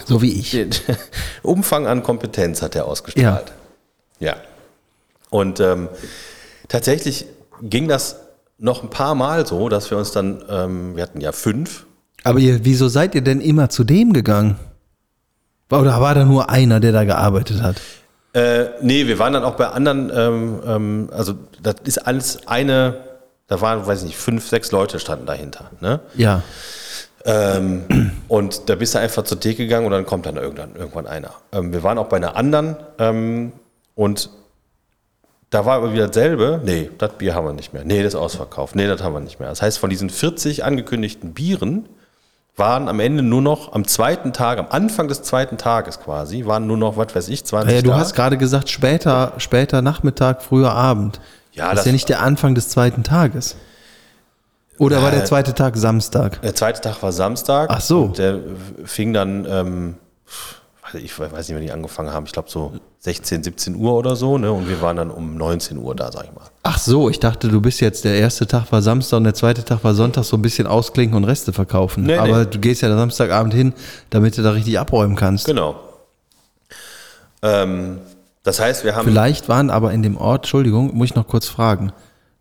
So 0.05 0.21
wie 0.21 0.31
ich. 0.39 0.57
Umfang 1.43 1.87
an 1.87 2.03
Kompetenz 2.03 2.61
hat 2.61 2.75
er 2.75 2.85
ausgestrahlt. 2.87 3.53
Ja. 4.19 4.35
Und 5.29 5.59
ähm, 5.59 5.87
tatsächlich 6.67 7.25
ging 7.61 7.87
das 7.87 8.17
noch 8.57 8.83
ein 8.83 8.89
paar 8.89 9.15
Mal 9.15 9.45
so, 9.45 9.69
dass 9.69 9.91
wir 9.91 9.97
uns 9.97 10.11
dann, 10.11 10.43
ähm, 10.49 10.95
wir 10.95 11.03
hatten 11.03 11.21
ja 11.21 11.31
fünf. 11.31 11.85
Aber 12.23 12.39
ihr, 12.39 12.63
wieso 12.63 12.87
seid 12.87 13.15
ihr 13.15 13.21
denn 13.21 13.41
immer 13.41 13.69
zu 13.69 13.83
dem 13.83 14.13
gegangen? 14.13 14.57
Oder 15.69 15.99
war 15.99 16.15
da 16.15 16.25
nur 16.25 16.49
einer, 16.49 16.79
der 16.79 16.91
da 16.91 17.03
gearbeitet 17.03 17.61
hat? 17.61 17.81
Äh, 18.33 18.65
nee, 18.81 19.07
wir 19.07 19.17
waren 19.19 19.33
dann 19.33 19.43
auch 19.43 19.55
bei 19.55 19.67
anderen, 19.67 20.11
ähm, 20.13 20.61
ähm, 20.65 21.09
also 21.11 21.35
das 21.61 21.75
ist 21.85 21.99
alles 21.99 22.47
eine, 22.47 22.97
da 23.47 23.61
waren, 23.61 23.85
weiß 23.85 23.99
ich 23.99 24.07
nicht, 24.07 24.17
fünf, 24.17 24.47
sechs 24.47 24.71
Leute 24.71 24.99
standen 24.99 25.25
dahinter. 25.25 25.71
Ne? 25.79 26.01
Ja. 26.15 26.43
Ähm, 27.23 28.11
und 28.27 28.69
da 28.69 28.75
bist 28.75 28.93
du 28.93 28.99
einfach 28.99 29.23
zur 29.23 29.39
Theke 29.39 29.63
gegangen 29.63 29.85
und 29.85 29.91
dann 29.91 30.05
kommt 30.05 30.25
dann 30.25 30.35
irgendwann, 30.35 30.75
irgendwann 30.75 31.07
einer. 31.07 31.31
Ähm, 31.51 31.73
wir 31.73 31.81
waren 31.83 31.97
auch 31.97 32.07
bei 32.07 32.17
einer 32.17 32.35
anderen 32.35 32.75
ähm, 32.99 33.53
und 33.95 34.29
da 35.55 35.65
war 35.65 35.77
aber 35.77 35.93
wieder 35.93 36.07
dasselbe. 36.07 36.59
Nee, 36.65 36.89
das 36.97 37.11
Bier 37.13 37.33
haben 37.33 37.45
wir 37.47 37.53
nicht 37.53 37.73
mehr. 37.73 37.83
Nee, 37.85 38.03
das 38.03 38.13
ist 38.13 38.19
ausverkauft. 38.19 38.75
Nee, 38.75 38.87
das 38.87 39.01
haben 39.01 39.13
wir 39.13 39.21
nicht 39.21 39.39
mehr. 39.39 39.47
Das 39.47 39.61
heißt, 39.61 39.79
von 39.79 39.89
diesen 39.89 40.09
40 40.09 40.65
angekündigten 40.65 41.33
Bieren 41.33 41.87
waren 42.57 42.89
am 42.89 42.99
Ende 42.99 43.23
nur 43.23 43.41
noch 43.41 43.71
am 43.73 43.87
zweiten 43.87 44.33
Tag, 44.33 44.59
am 44.59 44.67
Anfang 44.69 45.07
des 45.07 45.23
zweiten 45.23 45.57
Tages 45.57 45.99
quasi, 46.01 46.45
waren 46.45 46.67
nur 46.67 46.75
noch, 46.77 46.97
was 46.97 47.15
weiß 47.15 47.29
ich, 47.29 47.45
20 47.45 47.73
Ja, 47.73 47.81
du 47.81 47.89
da. 47.91 47.97
hast 47.97 48.15
gerade 48.15 48.37
gesagt, 48.37 48.69
später, 48.69 49.31
später 49.37 49.81
Nachmittag, 49.81 50.41
früher 50.43 50.71
Abend. 50.71 51.21
Ja, 51.53 51.69
das 51.71 51.79
ist 51.81 51.85
ja 51.85 51.91
nicht 51.93 52.09
der 52.09 52.21
Anfang 52.21 52.53
des 52.53 52.67
zweiten 52.67 53.03
Tages. 53.03 53.55
Oder 54.77 55.01
war 55.01 55.11
der 55.11 55.21
Äh, 55.21 55.25
zweite 55.25 55.53
Tag 55.53 55.77
Samstag? 55.77 56.41
Der 56.41 56.53
zweite 56.53 56.81
Tag 56.81 57.01
war 57.01 57.13
Samstag. 57.13 57.69
Ach 57.71 57.79
so. 57.79 58.07
Der 58.09 58.39
fing 58.83 59.13
dann, 59.13 59.45
ähm, 59.49 59.95
ich 60.97 61.17
weiß 61.19 61.47
nicht, 61.47 61.57
wann 61.57 61.65
die 61.65 61.71
angefangen 61.71 62.11
haben, 62.11 62.25
ich 62.25 62.31
glaube 62.31 62.49
so 62.49 62.73
16, 62.99 63.43
17 63.43 63.75
Uhr 63.75 63.93
oder 63.93 64.15
so. 64.15 64.37
Ne? 64.37 64.51
Und 64.51 64.67
wir 64.67 64.81
waren 64.81 64.97
dann 64.97 65.11
um 65.11 65.37
19 65.37 65.77
Uhr 65.77 65.95
da, 65.95 66.11
sag 66.11 66.25
ich 66.25 66.31
mal. 66.33 66.45
Ach 66.63 66.77
so, 66.77 67.09
ich 67.09 67.19
dachte, 67.19 67.47
du 67.47 67.61
bist 67.61 67.81
jetzt, 67.81 68.05
der 68.05 68.15
erste 68.15 68.47
Tag 68.47 68.71
war 68.71 68.81
Samstag 68.81 69.17
und 69.17 69.23
der 69.25 69.33
zweite 69.33 69.63
Tag 69.63 69.83
war 69.83 69.93
Sonntag, 69.93 70.23
so 70.23 70.37
ein 70.37 70.41
bisschen 70.41 70.67
ausklinken 70.67 71.15
und 71.17 71.23
Reste 71.23 71.53
verkaufen. 71.53 72.03
Nee, 72.03 72.17
Aber 72.17 72.39
nee. 72.39 72.49
du 72.49 72.59
gehst 72.59 72.81
ja 72.81 72.95
Samstagabend 72.95 73.53
hin, 73.53 73.73
damit 74.09 74.37
du 74.37 74.43
da 74.43 74.51
richtig 74.51 74.79
abräumen 74.79 75.15
kannst. 75.15 75.45
Genau. 75.45 75.75
Ähm, 77.41 77.99
das 78.43 78.59
heißt, 78.59 78.83
wir 78.83 78.95
haben. 78.95 79.05
Vielleicht 79.05 79.49
waren 79.49 79.69
aber 79.69 79.91
in 79.91 80.03
dem 80.03 80.17
Ort, 80.17 80.45
Entschuldigung, 80.45 80.95
muss 80.95 81.09
ich 81.09 81.15
noch 81.15 81.27
kurz 81.27 81.47
fragen, 81.47 81.91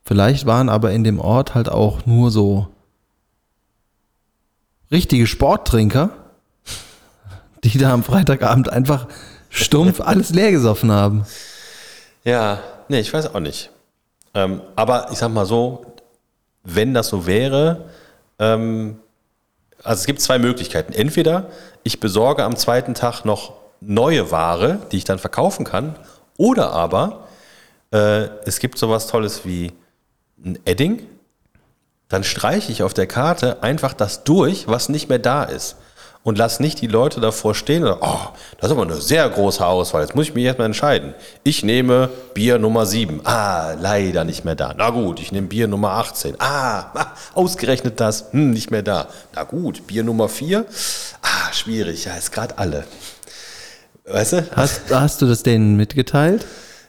vielleicht 0.04 0.46
waren 0.46 0.68
aber 0.68 0.92
in 0.92 1.04
dem 1.04 1.18
Ort 1.18 1.54
halt 1.54 1.68
auch 1.68 2.06
nur 2.06 2.30
so 2.30 2.68
richtige 4.90 5.26
Sporttrinker, 5.26 6.10
die 7.64 7.78
da 7.78 7.92
am 7.92 8.04
Freitagabend 8.04 8.68
einfach 8.68 9.06
stumpf 9.50 10.00
alles 10.04 10.30
leer 10.30 10.52
gesoffen 10.52 10.92
haben. 10.92 11.26
Ja, 12.22 12.60
nee, 12.88 13.00
ich 13.00 13.12
weiß 13.12 13.34
auch 13.34 13.40
nicht. 13.40 13.70
Ähm, 14.34 14.60
aber 14.76 15.08
ich 15.10 15.18
sag 15.18 15.30
mal 15.30 15.46
so, 15.46 15.86
wenn 16.62 16.94
das 16.94 17.08
so 17.08 17.26
wäre, 17.26 17.84
ähm, 18.38 18.98
also 19.82 20.00
es 20.00 20.06
gibt 20.06 20.20
zwei 20.20 20.38
Möglichkeiten. 20.38 20.92
Entweder 20.92 21.50
ich 21.82 22.00
besorge 22.00 22.44
am 22.44 22.56
zweiten 22.56 22.94
Tag 22.94 23.24
noch 23.24 23.52
neue 23.80 24.30
Ware, 24.30 24.78
die 24.90 24.96
ich 24.96 25.04
dann 25.04 25.18
verkaufen 25.18 25.64
kann, 25.64 25.96
oder 26.36 26.72
aber 26.72 27.28
äh, 27.92 28.28
es 28.44 28.58
gibt 28.58 28.78
sowas 28.78 29.06
Tolles 29.06 29.44
wie 29.44 29.72
ein 30.44 30.58
Edding. 30.64 31.06
Dann 32.08 32.24
streiche 32.24 32.72
ich 32.72 32.82
auf 32.82 32.94
der 32.94 33.06
Karte 33.06 33.62
einfach 33.62 33.92
das 33.92 34.24
durch, 34.24 34.68
was 34.68 34.88
nicht 34.88 35.08
mehr 35.08 35.18
da 35.18 35.44
ist. 35.44 35.76
Und 36.24 36.38
lass 36.38 36.58
nicht 36.58 36.80
die 36.80 36.86
Leute 36.86 37.20
davor 37.20 37.54
stehen 37.54 37.84
und 37.84 37.98
oh, 38.00 38.18
das 38.58 38.70
ist 38.70 38.72
aber 38.72 38.82
eine 38.82 38.98
sehr 38.98 39.28
große 39.28 39.64
Auswahl. 39.64 40.00
Jetzt 40.00 40.14
muss 40.14 40.28
ich 40.28 40.34
mich 40.34 40.44
erstmal 40.44 40.64
entscheiden. 40.64 41.12
Ich 41.42 41.62
nehme 41.62 42.08
Bier 42.32 42.58
Nummer 42.58 42.86
7. 42.86 43.20
Ah, 43.24 43.74
leider 43.78 44.24
nicht 44.24 44.42
mehr 44.42 44.54
da. 44.54 44.74
Na 44.74 44.88
gut, 44.88 45.20
ich 45.20 45.32
nehme 45.32 45.48
Bier 45.48 45.68
Nummer 45.68 45.90
18. 45.90 46.36
Ah, 46.38 46.78
ah, 46.94 47.06
ausgerechnet 47.34 48.00
das. 48.00 48.32
Hm, 48.32 48.52
nicht 48.52 48.70
mehr 48.70 48.82
da. 48.82 49.08
Na 49.34 49.44
gut, 49.44 49.86
Bier 49.86 50.02
Nummer 50.02 50.30
4. 50.30 50.64
Ah, 51.20 51.52
schwierig. 51.52 52.06
Ja, 52.06 52.14
ist 52.14 52.32
gerade 52.32 52.56
alle. 52.56 52.84
Weißt 54.06 54.32
du? 54.32 54.46
Hast, 54.56 54.80
hast 54.90 55.20
du 55.20 55.26
das 55.26 55.42
denen 55.42 55.76
mitgeteilt? 55.76 56.46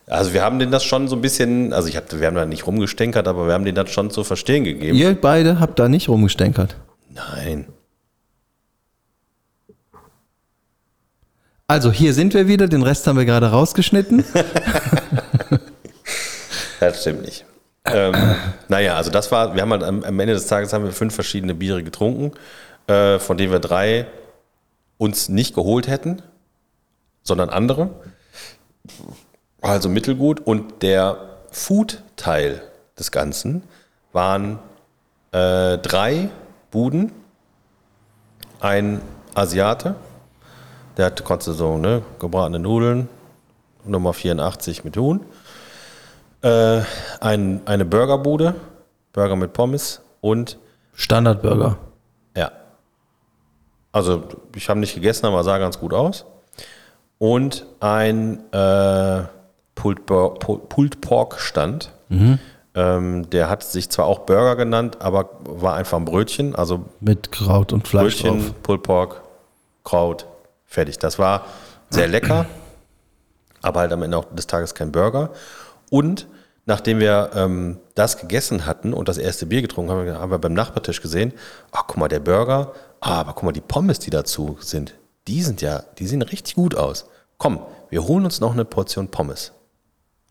Also 0.08 0.32
wir 0.32 0.44
haben 0.44 0.60
denen 0.60 0.72
das 0.72 0.86
schon 0.86 1.10
so 1.10 1.18
ein 1.18 1.22
bisschen, 1.22 1.74
also 1.74 1.90
ich 1.90 1.98
hab, 1.98 2.10
wir 2.18 2.26
haben 2.26 2.36
da 2.36 2.46
nicht 2.46 2.66
rumgestänkert, 2.68 3.28
aber 3.28 3.48
wir 3.48 3.54
haben 3.54 3.66
denen 3.66 3.76
das 3.76 3.90
schon 3.90 4.12
zu 4.12 4.24
verstehen 4.24 4.64
gegeben. 4.64 4.98
Ihr 4.98 5.14
beide 5.20 5.60
habt 5.60 5.78
da 5.78 5.90
nicht 5.90 6.08
rumgestänkert. 6.08 6.78
Nein. 7.10 7.66
Also 11.68 11.91
hier 11.91 12.13
sind 12.13 12.34
wir 12.34 12.47
wieder, 12.47 12.68
den 12.68 12.84
Rest 12.84 13.07
haben 13.07 13.18
wir 13.18 13.26
gerade 13.26 13.51
rausgeschnitten. 13.51 14.24
Das 16.80 17.01
stimmt 17.01 17.24
nicht. 17.24 17.45
ähm, 17.86 18.13
naja, 18.68 18.95
also 18.95 19.09
das 19.09 19.32
war, 19.32 19.55
wir 19.55 19.61
haben 19.61 19.72
halt 19.72 19.84
am, 19.84 20.03
am 20.03 20.20
Ende 20.20 20.34
des 20.34 20.47
Tages 20.47 20.74
haben 20.74 20.84
wir 20.84 20.91
fünf 20.91 21.16
verschiedene 21.16 21.55
Biere 21.55 21.84
getrunken, 21.84 22.32
äh, 22.88 23.20
von 23.20 23.38
denen 23.38 23.51
wir 23.51 23.59
drei 23.59 24.07
uns 24.97 25.30
nicht 25.30 25.55
geholt 25.55 25.88
hätten, 25.88 26.22
sondern 27.24 27.49
andere. 27.49 27.89
Also 29.61 29.89
mittelgut. 29.89 30.39
Und 30.39 30.84
der 30.84 31.18
Food-Teil 31.51 32.61
des 32.97 33.11
Ganzen 33.11 33.63
waren 34.13 34.59
äh, 35.32 35.78
drei 35.78 36.30
Buden, 36.72 37.11
ein 38.59 39.01
Asiate, 39.34 39.95
der 40.98 41.08
hat, 41.08 41.24
konntest 41.24 41.48
du 41.50 41.54
so, 41.54 41.78
ne, 41.78 42.02
gebratene 42.20 42.60
Nudeln, 42.60 43.10
Nummer 43.86 44.14
84 44.14 44.84
mit 44.84 44.98
Huhn. 44.98 45.22
Äh, 46.41 46.82
ein, 47.22 47.62
eine 47.66 47.86
Burgerbude, 47.86 48.56
Burger 49.14 49.36
mit 49.36 49.54
Pommes 49.54 50.02
und 50.22 50.58
Standardburger. 50.93 51.78
ja. 52.36 52.52
Also 53.91 54.24
ich 54.56 54.68
habe 54.70 54.80
nicht 54.80 54.93
gegessen, 54.96 55.26
aber 55.26 55.43
sah 55.43 55.58
ganz 55.58 55.80
gut 55.80 55.93
aus. 55.93 56.26
Und 57.18 57.66
ein 57.80 58.39
äh, 58.52 59.24
Pulled, 59.74 60.06
Por- 60.06 60.38
Pu- 60.38 60.60
Pulled 60.68 61.00
Pork 61.02 61.39
Stand. 61.39 61.91
Ähm, 62.78 63.30
der 63.30 63.50
hat 63.50 63.64
sich 63.64 63.89
zwar 63.89 64.06
auch 64.06 64.20
Burger 64.20 64.58
genannt, 64.58 64.98
aber 65.00 65.30
war 65.43 65.76
einfach 65.76 65.98
ein 65.98 66.04
Brötchen. 66.06 66.56
Also 66.56 66.84
Mit 67.00 67.32
Kraut 67.32 67.72
und 67.72 67.88
Fleisch 67.88 68.22
Brötchen, 68.22 68.41
drauf. 68.48 68.54
Pulled 68.64 68.84
Pork, 68.84 69.22
Kraut, 69.86 70.26
fertig. 70.76 71.00
Das 71.00 71.18
war 71.18 71.48
sehr 71.90 72.08
lecker, 72.08 72.46
aber 73.62 73.80
halt 73.82 73.92
am 73.92 74.04
Ende 74.04 74.18
auch 74.18 74.26
des 74.26 74.48
Tages 74.48 74.76
kein 74.76 74.92
Burger. 74.92 75.32
Und 75.90 76.28
nachdem 76.66 77.00
wir 77.00 77.32
ähm, 77.34 77.80
das 77.96 78.18
gegessen 78.18 78.66
hatten 78.66 78.94
und 78.94 79.08
das 79.08 79.18
erste 79.18 79.46
Bier 79.46 79.62
getrunken 79.62 79.92
haben, 79.92 80.14
haben 80.14 80.32
wir 80.32 80.38
beim 80.38 80.54
Nachbartisch 80.54 81.02
gesehen, 81.02 81.34
ach 81.72 81.86
guck 81.88 81.98
mal, 81.98 82.08
der 82.08 82.20
Burger, 82.20 82.74
ah, 83.00 83.20
aber 83.22 83.34
guck 83.34 83.44
mal, 83.44 83.52
die 83.52 83.62
Pommes, 83.62 84.00
die 84.00 84.10
dazu 84.10 84.58
sind, 84.60 84.94
die 85.28 85.42
sind 85.42 85.62
ja, 85.62 85.84
die 85.98 86.08
sehen 86.08 86.22
richtig 86.22 86.56
gut 86.56 86.76
aus. 86.76 87.06
Komm, 87.38 87.60
wir 87.90 88.04
holen 88.06 88.26
uns 88.26 88.40
noch 88.40 88.54
eine 88.54 88.66
Portion 88.66 89.10
Pommes. 89.10 89.52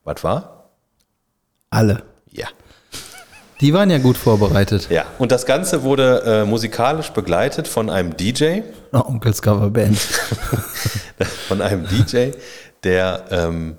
Was 0.04 0.22
war? 0.22 0.70
Alle. 1.70 2.02
Ja. 2.30 2.48
Die 3.64 3.72
waren 3.72 3.88
ja 3.88 3.96
gut 3.96 4.18
vorbereitet. 4.18 4.90
Ja, 4.90 5.06
und 5.18 5.32
das 5.32 5.46
Ganze 5.46 5.84
wurde 5.84 6.22
äh, 6.26 6.44
musikalisch 6.44 7.08
begleitet 7.12 7.66
von 7.66 7.88
einem 7.88 8.14
DJ, 8.14 8.60
Oh, 8.92 8.98
Onkels 9.06 9.40
Coverband. 9.40 9.98
von 11.48 11.62
einem 11.62 11.88
DJ, 11.88 12.32
der, 12.82 13.24
ähm, 13.30 13.78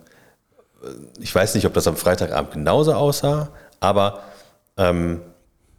ich 1.19 1.35
weiß 1.35 1.53
nicht, 1.53 1.67
ob 1.67 1.75
das 1.75 1.85
am 1.85 1.97
Freitagabend 1.97 2.53
genauso 2.53 2.93
aussah, 2.93 3.49
aber 3.79 4.23
ähm, 4.75 5.21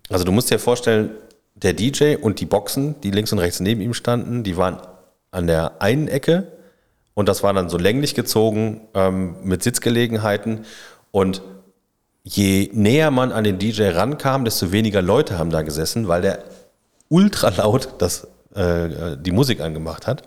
also 0.09 0.23
du 0.23 0.31
musst 0.31 0.53
dir 0.53 0.61
vorstellen, 0.61 1.11
der 1.57 1.73
DJ 1.73 2.15
und 2.15 2.39
die 2.39 2.47
Boxen, 2.47 3.01
die 3.01 3.11
links 3.11 3.33
und 3.33 3.41
rechts 3.41 3.59
neben 3.59 3.81
ihm 3.81 3.93
standen, 3.93 4.45
die 4.45 4.57
waren 4.57 4.79
an 5.33 5.49
der 5.49 5.83
einen 5.83 6.07
Ecke 6.07 6.53
und 7.15 7.29
das 7.29 7.43
war 7.43 7.53
dann 7.55 7.69
so 7.69 7.77
länglich 7.77 8.15
gezogen 8.15 8.83
ähm, 8.95 9.35
mit 9.43 9.65
Sitzgelegenheiten 9.65 10.65
und 11.11 11.43
je 12.29 12.71
näher 12.73 13.11
man 13.11 13.33
an 13.33 13.45
den 13.45 13.59
DJ 13.59 13.91
rankam, 13.91 14.45
desto 14.45 14.73
weniger 14.73 15.01
Leute 15.01 15.39
haben 15.39 15.51
da 15.51 15.63
gesessen, 15.63 16.09
weil 16.09 16.23
der 16.23 16.45
ultra 17.09 17.51
laut 17.51 17.91
das, 17.99 18.27
äh, 18.55 19.17
die 19.17 19.31
Musik 19.31 19.61
angemacht 19.61 20.07
hat 20.07 20.25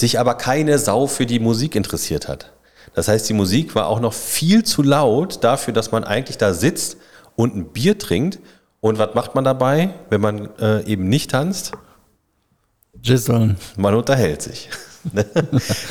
sich 0.00 0.18
aber 0.18 0.34
keine 0.34 0.78
Sau 0.78 1.06
für 1.06 1.26
die 1.26 1.38
Musik 1.38 1.76
interessiert 1.76 2.26
hat. 2.26 2.52
Das 2.94 3.06
heißt, 3.06 3.28
die 3.28 3.34
Musik 3.34 3.76
war 3.76 3.86
auch 3.86 4.00
noch 4.00 4.14
viel 4.14 4.64
zu 4.64 4.82
laut 4.82 5.44
dafür, 5.44 5.72
dass 5.72 5.92
man 5.92 6.02
eigentlich 6.02 6.38
da 6.38 6.52
sitzt 6.54 6.96
und 7.36 7.54
ein 7.54 7.66
Bier 7.66 7.98
trinkt. 7.98 8.40
Und 8.80 8.98
was 8.98 9.14
macht 9.14 9.34
man 9.34 9.44
dabei, 9.44 9.90
wenn 10.08 10.20
man 10.20 10.48
äh, 10.58 10.84
eben 10.86 11.08
nicht 11.08 11.30
tanzt? 11.30 11.72
Gisseln. 13.00 13.58
Man 13.76 13.94
unterhält 13.94 14.42
sich. 14.42 14.70
Ne? 15.12 15.24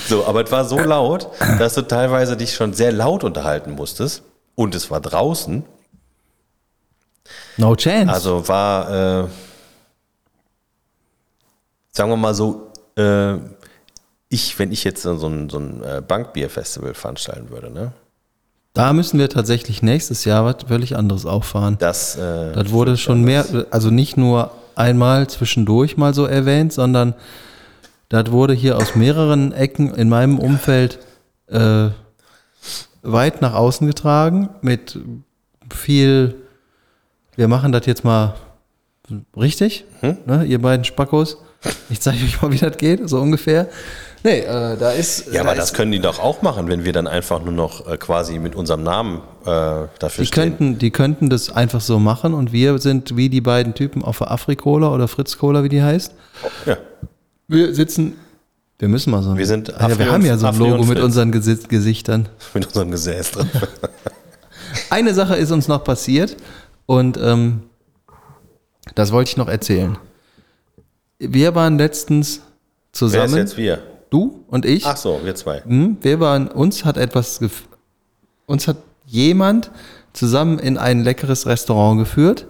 so, 0.07 0.25
aber 0.25 0.43
es 0.43 0.51
war 0.51 0.65
so 0.65 0.79
laut, 0.79 1.29
dass 1.57 1.73
du 1.75 1.81
teilweise 1.81 2.37
dich 2.37 2.53
schon 2.53 2.73
sehr 2.73 2.91
laut 2.91 3.23
unterhalten 3.23 3.71
musstest. 3.71 4.23
Und 4.55 4.75
es 4.75 4.91
war 4.91 4.99
draußen. 4.99 5.63
No 7.57 7.75
chance. 7.75 8.11
Also 8.11 8.47
war, 8.47 9.23
äh, 9.23 9.27
sagen 11.91 12.09
wir 12.09 12.17
mal 12.17 12.33
so, 12.33 12.71
äh, 12.97 13.35
ich, 14.29 14.57
wenn 14.59 14.71
ich 14.71 14.83
jetzt 14.83 15.01
so 15.03 15.27
ein, 15.27 15.49
so 15.49 15.57
ein 15.57 15.83
äh, 15.83 16.01
Bankbier-Festival 16.05 16.93
veranstalten 16.93 17.49
würde, 17.49 17.71
ne? 17.71 17.93
da 18.73 18.93
müssen 18.93 19.19
wir 19.19 19.29
tatsächlich 19.29 19.81
nächstes 19.81 20.25
Jahr 20.25 20.45
was 20.45 20.63
völlig 20.67 20.95
anderes 20.95 21.25
auffahren. 21.25 21.77
Das, 21.79 22.15
äh, 22.15 22.53
Das 22.53 22.71
wurde 22.71 22.97
schon 22.97 23.23
mehr, 23.23 23.45
also 23.71 23.89
nicht 23.89 24.15
nur 24.15 24.51
einmal 24.75 25.27
zwischendurch 25.27 25.97
mal 25.97 26.13
so 26.13 26.25
erwähnt, 26.25 26.71
sondern 26.71 27.13
das 28.09 28.31
wurde 28.31 28.53
hier 28.53 28.77
aus 28.77 28.95
mehreren 28.95 29.51
Ecken 29.51 29.93
in 29.93 30.09
meinem 30.09 30.39
Umfeld 30.39 30.99
äh, 31.47 31.89
weit 33.01 33.41
nach 33.41 33.53
außen 33.53 33.87
getragen 33.87 34.49
mit 34.61 34.99
viel, 35.71 36.35
wir 37.35 37.47
machen 37.47 37.71
das 37.71 37.85
jetzt 37.85 38.03
mal 38.03 38.35
richtig, 39.37 39.85
ne, 40.01 40.43
ihr 40.45 40.61
beiden 40.61 40.83
Spackos. 40.85 41.37
Ich 41.89 41.99
zeige 41.99 42.23
euch 42.23 42.41
mal, 42.41 42.51
wie 42.51 42.57
das 42.57 42.77
geht, 42.77 43.09
so 43.09 43.19
ungefähr. 43.19 43.67
Nee, 44.23 44.39
äh, 44.39 44.77
da 44.77 44.91
ist. 44.91 45.27
ja, 45.27 45.33
da 45.33 45.41
aber 45.41 45.55
das 45.55 45.71
ist, 45.71 45.73
können 45.75 45.91
die 45.91 45.99
doch 45.99 46.19
auch 46.19 46.41
machen, 46.41 46.67
wenn 46.67 46.85
wir 46.85 46.93
dann 46.93 47.07
einfach 47.07 47.41
nur 47.43 47.53
noch 47.53 47.87
äh, 47.87 47.97
quasi 47.97 48.39
mit 48.39 48.55
unserem 48.55 48.83
Namen 48.83 49.21
äh, 49.43 49.87
dafür 49.99 50.23
die 50.23 50.25
stehen. 50.25 50.43
könnten, 50.43 50.79
die 50.79 50.91
könnten 50.91 51.29
das 51.29 51.49
einfach 51.49 51.81
so 51.81 51.99
machen 51.99 52.33
und 52.33 52.51
wir 52.53 52.77
sind 52.79 53.15
wie 53.17 53.29
die 53.29 53.41
beiden 53.41 53.73
Typen 53.73 54.03
auf 54.03 54.19
der 54.19 54.31
Afri-Cola 54.31 54.89
oder 54.89 55.07
Fritz-Cola, 55.07 55.63
wie 55.63 55.69
die 55.69 55.81
heißt. 55.81 56.13
Ja. 56.65 56.77
Wir 57.49 57.75
sitzen. 57.75 58.13
Wir 58.77 58.87
müssen 58.87 59.11
mal 59.11 59.21
so. 59.21 59.31
ein- 59.31 59.37
Wir 59.37 59.45
sind 59.47 59.67
ja, 59.67 59.75
Afri 59.77 59.99
wir 59.99 60.11
haben 60.13 60.25
ja 60.25 60.37
so 60.37 60.45
ein 60.47 60.55
Afri 60.55 60.69
Logo 60.69 60.85
mit 60.85 60.99
unseren 60.99 61.31
Gesi 61.33 61.57
Gesichtern. 61.67 62.29
Mit 62.53 62.67
unserem 62.67 62.91
Gesäß 62.91 63.31
drin. 63.31 63.49
Eine 64.89 65.13
Sache 65.13 65.35
ist 65.35 65.51
uns 65.51 65.67
noch 65.67 65.83
passiert 65.83 66.37
und 66.85 67.17
ähm, 67.17 67.63
das 68.95 69.11
wollte 69.11 69.31
ich 69.31 69.37
noch 69.37 69.47
erzählen. 69.49 69.97
Wir 71.17 71.55
waren 71.55 71.77
letztens 71.77 72.37
Wer 72.37 72.43
ist 72.43 72.97
zusammen, 72.97 73.35
jetzt 73.37 73.57
wir? 73.57 73.79
du 74.09 74.43
und 74.47 74.65
ich. 74.65 74.85
Ach 74.85 74.95
so, 74.97 75.19
wir 75.23 75.35
zwei. 75.35 75.61
Hm, 75.63 75.97
wir 76.01 76.19
waren, 76.19 76.47
uns 76.47 76.85
hat 76.85 76.97
etwas, 76.97 77.41
gef- 77.41 77.65
uns 78.45 78.67
hat 78.67 78.77
jemand 79.05 79.71
zusammen 80.13 80.59
in 80.59 80.77
ein 80.77 81.03
leckeres 81.03 81.45
Restaurant 81.47 81.99
geführt 81.99 82.45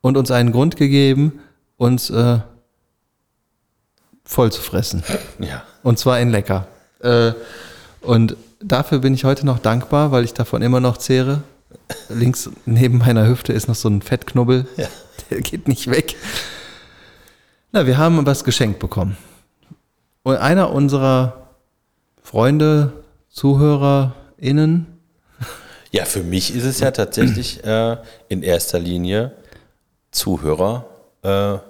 und 0.00 0.16
uns 0.16 0.30
einen 0.30 0.52
Grund 0.52 0.76
gegeben, 0.76 1.40
uns 1.76 2.10
äh, 2.10 2.38
voll 4.30 4.52
zu 4.52 4.62
fressen. 4.62 5.02
Ja. 5.40 5.64
Und 5.82 5.98
zwar 5.98 6.20
in 6.20 6.30
lecker. 6.30 6.68
Äh, 7.00 7.32
und 8.00 8.36
dafür 8.62 9.00
bin 9.00 9.12
ich 9.12 9.24
heute 9.24 9.44
noch 9.44 9.58
dankbar, 9.58 10.12
weil 10.12 10.24
ich 10.24 10.34
davon 10.34 10.62
immer 10.62 10.78
noch 10.78 10.98
zehre. 10.98 11.42
Links 12.08 12.48
neben 12.64 12.98
meiner 12.98 13.26
Hüfte 13.26 13.52
ist 13.52 13.66
noch 13.66 13.74
so 13.74 13.88
ein 13.88 14.02
Fettknubbel. 14.02 14.66
Ja. 14.76 14.86
Der 15.30 15.40
geht 15.40 15.66
nicht 15.66 15.90
weg. 15.90 16.14
Na, 17.72 17.86
wir 17.86 17.98
haben 17.98 18.24
was 18.24 18.44
geschenkt 18.44 18.78
bekommen. 18.78 19.16
Und 20.22 20.36
einer 20.36 20.70
unserer 20.72 21.48
Freunde, 22.22 22.92
ZuhörerInnen, 23.30 24.86
Ja, 25.92 26.04
für 26.04 26.22
mich 26.22 26.54
ist 26.54 26.64
es 26.64 26.78
ja 26.78 26.92
tatsächlich 26.92 27.64
äh, 27.64 27.96
in 28.28 28.42
erster 28.42 28.78
Linie 28.78 29.32
Zuhörer 30.12 30.86
äh, 31.22 31.69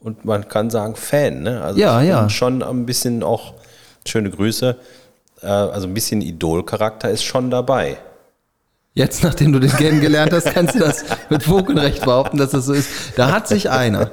und 0.00 0.24
man 0.24 0.48
kann 0.48 0.70
sagen 0.70 0.96
Fan. 0.96 1.42
Ne? 1.42 1.62
Also 1.62 1.78
Ja, 1.78 2.00
ja. 2.02 2.28
schon 2.28 2.62
ein 2.62 2.86
bisschen 2.86 3.22
auch, 3.22 3.54
schöne 4.06 4.30
Grüße, 4.30 4.76
äh, 5.42 5.46
also 5.46 5.86
ein 5.86 5.94
bisschen 5.94 6.22
Idolcharakter 6.22 7.10
ist 7.10 7.22
schon 7.22 7.50
dabei. 7.50 7.96
Jetzt, 8.92 9.22
nachdem 9.22 9.52
du 9.52 9.60
den 9.60 9.70
kennengelernt 9.70 10.32
hast, 10.32 10.46
kannst 10.52 10.74
du 10.74 10.80
das 10.80 11.04
mit 11.28 11.44
Fug 11.44 11.68
und 11.68 11.78
Recht 11.78 12.04
behaupten, 12.04 12.38
dass 12.38 12.50
das 12.50 12.66
so 12.66 12.72
ist. 12.72 12.88
Da 13.16 13.30
hat 13.30 13.46
sich 13.46 13.70
einer, 13.70 14.10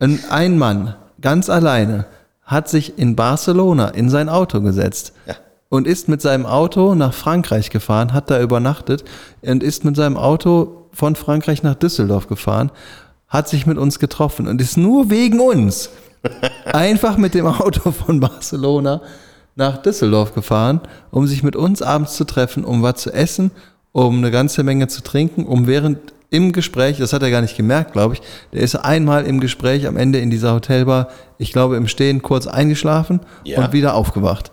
ein, 0.00 0.18
ein 0.30 0.56
Mann, 0.56 0.94
ganz 1.20 1.50
alleine, 1.50 2.06
hat 2.42 2.68
sich 2.68 2.98
in 2.98 3.16
Barcelona 3.16 3.88
in 3.88 4.08
sein 4.08 4.28
Auto 4.30 4.60
gesetzt 4.62 5.12
Ja. 5.26 5.34
und 5.68 5.86
ist 5.86 6.08
mit 6.08 6.22
seinem 6.22 6.46
Auto 6.46 6.94
nach 6.94 7.12
Frankreich 7.12 7.68
gefahren, 7.70 8.14
hat 8.14 8.30
da 8.30 8.40
übernachtet 8.40 9.04
und 9.42 9.62
ist 9.62 9.84
mit 9.84 9.94
seinem 9.96 10.16
Auto 10.16 10.88
von 10.92 11.16
Frankreich 11.16 11.62
nach 11.62 11.74
Düsseldorf 11.74 12.26
gefahren, 12.26 12.70
hat 13.34 13.48
sich 13.48 13.66
mit 13.66 13.78
uns 13.78 13.98
getroffen 13.98 14.46
und 14.46 14.60
ist 14.60 14.76
nur 14.76 15.10
wegen 15.10 15.40
uns 15.40 15.90
einfach 16.66 17.16
mit 17.18 17.34
dem 17.34 17.46
Auto 17.46 17.90
von 17.90 18.20
Barcelona 18.20 19.02
nach 19.56 19.78
Düsseldorf 19.82 20.34
gefahren, 20.34 20.80
um 21.10 21.26
sich 21.26 21.42
mit 21.42 21.56
uns 21.56 21.82
abends 21.82 22.14
zu 22.16 22.24
treffen, 22.24 22.64
um 22.64 22.82
was 22.82 22.96
zu 23.02 23.12
essen, 23.12 23.50
um 23.92 24.18
eine 24.18 24.30
ganze 24.30 24.62
Menge 24.62 24.88
zu 24.88 25.02
trinken, 25.02 25.46
um 25.46 25.66
während 25.66 25.98
im 26.30 26.52
Gespräch, 26.52 26.98
das 26.98 27.12
hat 27.12 27.22
er 27.22 27.30
gar 27.30 27.42
nicht 27.42 27.56
gemerkt, 27.56 27.92
glaube 27.92 28.14
ich, 28.14 28.22
der 28.52 28.62
ist 28.62 28.74
einmal 28.76 29.24
im 29.24 29.38
Gespräch 29.40 29.86
am 29.86 29.96
Ende 29.96 30.18
in 30.18 30.30
dieser 30.30 30.54
Hotelbar, 30.54 31.08
ich 31.38 31.52
glaube 31.52 31.76
im 31.76 31.86
Stehen 31.86 32.22
kurz 32.22 32.46
eingeschlafen 32.48 33.20
Ja. 33.44 33.60
und 33.64 33.72
wieder 33.72 33.94
aufgewacht. 33.94 34.50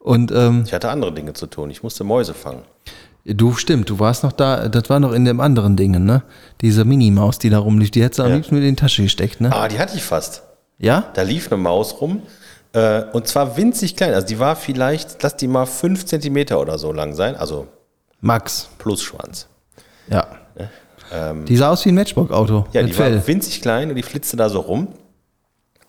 Und 0.00 0.32
ähm, 0.32 0.62
Ich 0.66 0.72
hatte 0.74 0.90
andere 0.90 1.12
Dinge 1.12 1.32
zu 1.34 1.46
tun. 1.46 1.70
Ich 1.70 1.84
musste 1.84 2.02
Mäuse 2.02 2.34
fangen. 2.34 2.62
Du 3.24 3.52
stimmt, 3.54 3.88
du 3.90 3.98
warst 3.98 4.22
noch 4.24 4.32
da, 4.32 4.68
das 4.68 4.88
war 4.90 5.00
noch 5.00 5.12
in 5.12 5.24
dem 5.24 5.40
anderen 5.40 5.76
Dingen, 5.76 6.04
ne? 6.04 6.22
Diese 6.60 6.84
Minimaus, 6.84 7.38
die 7.38 7.50
da 7.50 7.58
rumlief, 7.58 7.90
die 7.90 8.02
hättest 8.02 8.18
du 8.18 8.22
am 8.24 8.30
Ja. 8.30 8.36
liebsten 8.36 8.54
mit 8.54 8.64
in 8.64 8.70
die 8.74 8.80
Tasche 8.80 9.02
gesteckt, 9.02 9.40
ne? 9.40 9.52
Ah, 9.52 9.68
die 9.68 9.78
hatte 9.78 9.96
ich 9.96 10.02
fast. 10.02 10.42
Ja? 10.78 11.10
Da 11.14 11.22
lief 11.22 11.50
eine 11.52 11.60
Maus 11.62 12.00
rum. 12.00 12.22
Äh, 12.72 13.02
und 13.12 13.28
zwar 13.28 13.56
winzig 13.56 13.96
klein. 13.96 14.14
Also 14.14 14.26
die 14.26 14.38
war 14.38 14.56
vielleicht, 14.56 15.22
lass 15.22 15.36
die 15.36 15.46
mal 15.46 15.66
fünf 15.66 16.06
Zentimeter 16.06 16.58
oder 16.60 16.78
so 16.78 16.90
lang 16.92 17.14
sein. 17.14 17.36
Also 17.36 17.68
Max. 18.20 18.68
plus 18.78 19.02
Schwanz. 19.02 19.46
Ja. 20.08 20.26
die 21.46 21.56
sah 21.56 21.70
aus 21.70 21.84
wie 21.84 21.90
ein 21.90 21.94
Matchbox-Auto. 21.94 22.58
Ähm, 22.58 22.64
Ja, 22.72 22.82
die 22.82 22.92
Fell. 22.94 23.16
war 23.16 23.26
winzig 23.26 23.60
klein 23.60 23.90
und 23.90 23.96
die 23.96 24.02
flitzte 24.02 24.36
da 24.38 24.48
so 24.48 24.60
rum. 24.60 24.88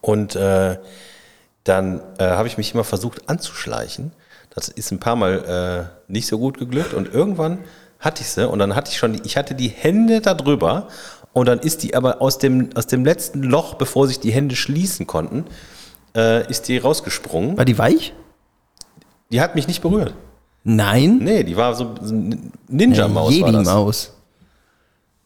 Und 0.01 0.35
äh, 0.35 0.77
dann 1.63 2.01
äh, 2.17 2.25
habe 2.25 2.47
ich 2.49 2.57
mich 2.57 2.73
immer 2.73 2.83
versucht 2.83 3.29
anzuschleichen. 3.29 4.11
Das 4.55 4.67
ist 4.69 4.91
ein 4.91 4.99
paar 4.99 5.15
Mal 5.15 5.89
äh, 5.89 6.11
nicht 6.11 6.27
so 6.27 6.37
gut 6.37 6.59
geglückt 6.59 6.93
und 6.93 7.11
irgendwann 7.11 7.59
hatte 7.99 8.21
ich 8.21 8.29
sie 8.29 8.47
und 8.47 8.59
dann 8.59 8.75
hatte 8.75 8.91
ich 8.91 8.97
schon, 8.97 9.13
die, 9.13 9.21
ich 9.25 9.37
hatte 9.37 9.55
die 9.55 9.69
Hände 9.69 10.21
da 10.21 10.33
drüber 10.33 10.87
und 11.31 11.47
dann 11.47 11.59
ist 11.59 11.81
die 11.83 11.95
aber 11.95 12.21
aus 12.21 12.37
dem, 12.37 12.69
aus 12.75 12.85
dem 12.85 13.03
letzten 13.03 13.41
Loch, 13.41 13.75
bevor 13.75 14.07
sich 14.07 14.19
die 14.19 14.31
Hände 14.31 14.55
schließen 14.55 15.07
konnten, 15.07 15.45
äh, 16.15 16.47
ist 16.49 16.67
die 16.67 16.77
rausgesprungen. 16.77 17.57
War 17.57 17.65
die 17.65 17.77
weich? 17.77 18.13
Die 19.31 19.41
hat 19.41 19.55
mich 19.55 19.67
nicht 19.67 19.81
berührt. 19.81 20.13
Nein. 20.63 21.19
Nee, 21.21 21.43
die 21.43 21.57
war 21.57 21.73
so 21.73 21.95
Ninja-Maus. 22.67 23.29
das. 23.29 23.35
Jedi-Maus. 23.35 24.13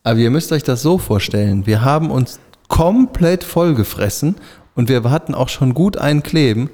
Aber 0.04 0.20
ihr 0.20 0.32
müsst 0.32 0.54
euch 0.54 0.64
das 0.64 0.82
so 0.82 0.98
vorstellen. 0.98 1.66
Wir 1.66 1.84
haben 1.84 2.10
uns 2.10 2.40
komplett 2.70 3.44
vollgefressen 3.44 4.36
und 4.76 4.88
wir 4.88 5.04
hatten 5.12 5.36
auch 5.36 5.50
schon 5.50 5.74
gut 5.74 5.98
einen 5.98 6.24
Kleben. 6.24 6.70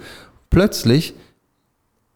Plötzlich 0.51 1.15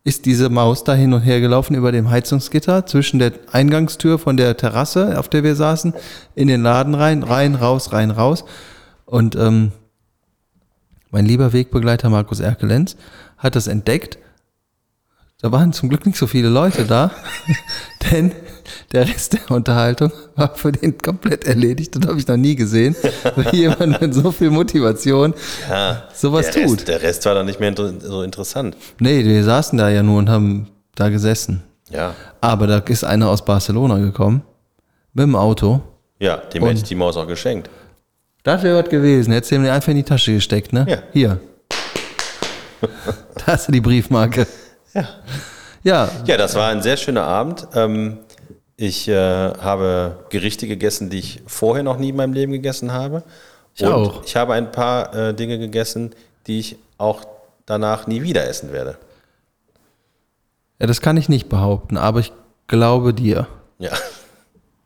ist 0.08 0.26
diese 0.26 0.50
Maus 0.50 0.84
da 0.84 0.94
hin 0.94 1.14
und 1.14 1.22
her 1.22 1.42
gelaufen 1.42 1.76
über 1.76 1.92
dem 1.92 2.10
Heizungsgitter 2.10 2.86
zwischen 2.86 3.20
der 3.20 3.34
Eingangstür 3.52 4.18
von 4.18 4.38
der 4.38 4.56
Terrasse, 4.56 5.20
auf 5.20 5.28
der 5.28 5.44
wir 5.44 5.56
saßen, 5.56 5.94
in 6.34 6.48
den 6.48 6.64
Laden 6.64 6.96
rein, 6.96 7.24
rein, 7.24 7.56
raus, 7.56 7.92
rein, 7.92 8.12
raus. 8.12 8.46
Und 9.06 9.36
ähm, 9.36 9.72
mein 11.12 11.26
lieber 11.26 11.52
Wegbegleiter 11.52 12.10
Markus 12.10 12.40
Erkelenz 12.40 12.96
hat 13.38 13.56
das 13.56 13.68
entdeckt 13.68 14.18
da 15.40 15.52
waren 15.52 15.72
zum 15.72 15.90
Glück 15.90 16.06
nicht 16.08 16.18
so 16.18 16.26
viele 16.26 16.50
Leute 16.50 16.86
da, 16.86 17.12
denn 18.12 18.32
der 18.92 19.08
Rest 19.08 19.34
der 19.34 19.52
Unterhaltung 19.56 20.12
war 20.36 20.56
für 20.56 20.72
den 20.72 20.98
komplett 20.98 21.46
erledigt. 21.46 21.96
Das 21.96 22.08
habe 22.08 22.20
ich 22.20 22.28
noch 22.28 22.38
nie 22.38 22.56
gesehen, 22.56 22.96
wie 23.36 23.58
jemand 23.62 24.02
mit 24.02 24.14
so 24.14 24.32
viel 24.32 24.50
Motivation 24.50 25.34
Ja, 25.70 26.04
sowas 26.14 26.50
der 26.52 26.66
tut. 26.66 26.78
Rest, 26.78 26.88
der 26.88 27.02
Rest 27.02 27.26
war 27.26 27.34
dann 27.36 27.46
nicht 27.46 27.60
mehr 27.60 27.74
so 27.76 28.22
interessant. 28.24 28.76
Nee, 29.00 29.24
wir 29.26 29.44
saßen 29.44 29.78
da 29.78 29.90
ja 29.90 30.04
nur 30.04 30.20
und 30.20 30.30
haben 30.30 30.68
da 30.96 31.10
gesessen. 31.10 31.64
Ja, 31.90 32.14
Aber 32.42 32.68
da 32.68 32.80
ist 32.80 33.04
einer 33.04 33.30
aus 33.30 33.46
Barcelona 33.46 33.98
gekommen 33.98 34.42
mit 35.14 35.24
dem 35.24 35.36
Auto. 35.36 35.82
ja 36.20 36.38
dem 36.38 36.64
hätte 36.66 36.78
ich 36.80 36.84
die 36.84 36.96
Maus 36.96 37.16
auch 37.18 37.28
geschenkt. 37.28 37.70
Das 38.44 38.64
wäre 38.64 38.82
was 38.84 38.90
gewesen. 38.90 39.32
Hättest 39.34 39.52
du 39.52 39.56
ihm 39.56 39.66
einfach 39.66 39.90
in 39.90 39.98
die 39.98 40.04
Tasche 40.04 40.34
gesteckt, 40.34 40.72
ne? 40.74 40.86
Ja. 40.90 40.98
Hier. 41.14 41.40
Da 43.36 43.54
hast 43.54 43.68
du 43.68 43.72
die 43.72 43.82
Briefmarke. 43.82 44.46
Ja. 44.94 45.08
Ja, 45.84 46.10
Ja, 46.26 46.38
das 46.38 46.56
war 46.56 46.70
ein 46.70 46.82
sehr 46.82 46.98
schöner 46.98 47.24
Abend. 47.24 47.68
Ähm, 47.74 48.20
ich 48.78 49.08
äh, 49.08 49.14
habe 49.16 50.24
Gerichte 50.30 50.68
gegessen, 50.68 51.10
die 51.10 51.20
ich 51.20 51.42
vorher 51.48 51.84
noch 51.84 51.98
nie 51.98 52.10
in 52.10 52.16
meinem 52.16 52.34
Leben 52.34 52.52
gegessen 52.52 52.94
habe. 52.94 53.24
Ich 53.76 53.84
Und 53.84 53.92
auch. 53.92 54.24
ich 54.24 54.36
habe 54.36 54.54
ein 54.54 54.72
paar 54.72 55.14
äh, 55.14 55.34
Dinge 55.34 55.58
gegessen, 55.58 56.12
die 56.46 56.60
ich 56.60 56.78
auch 56.98 57.22
danach 57.66 58.08
nie 58.08 58.22
wieder 58.22 58.48
essen 58.48 58.72
werde. 58.72 58.98
ja, 60.80 60.88
das 60.88 61.02
kann 61.02 61.18
ich 61.18 61.28
nicht 61.28 61.50
behaupten, 61.50 61.98
aber 61.98 62.20
ich 62.20 62.32
glaube 62.68 63.14
dir. 63.14 63.48
Ja. 63.80 63.92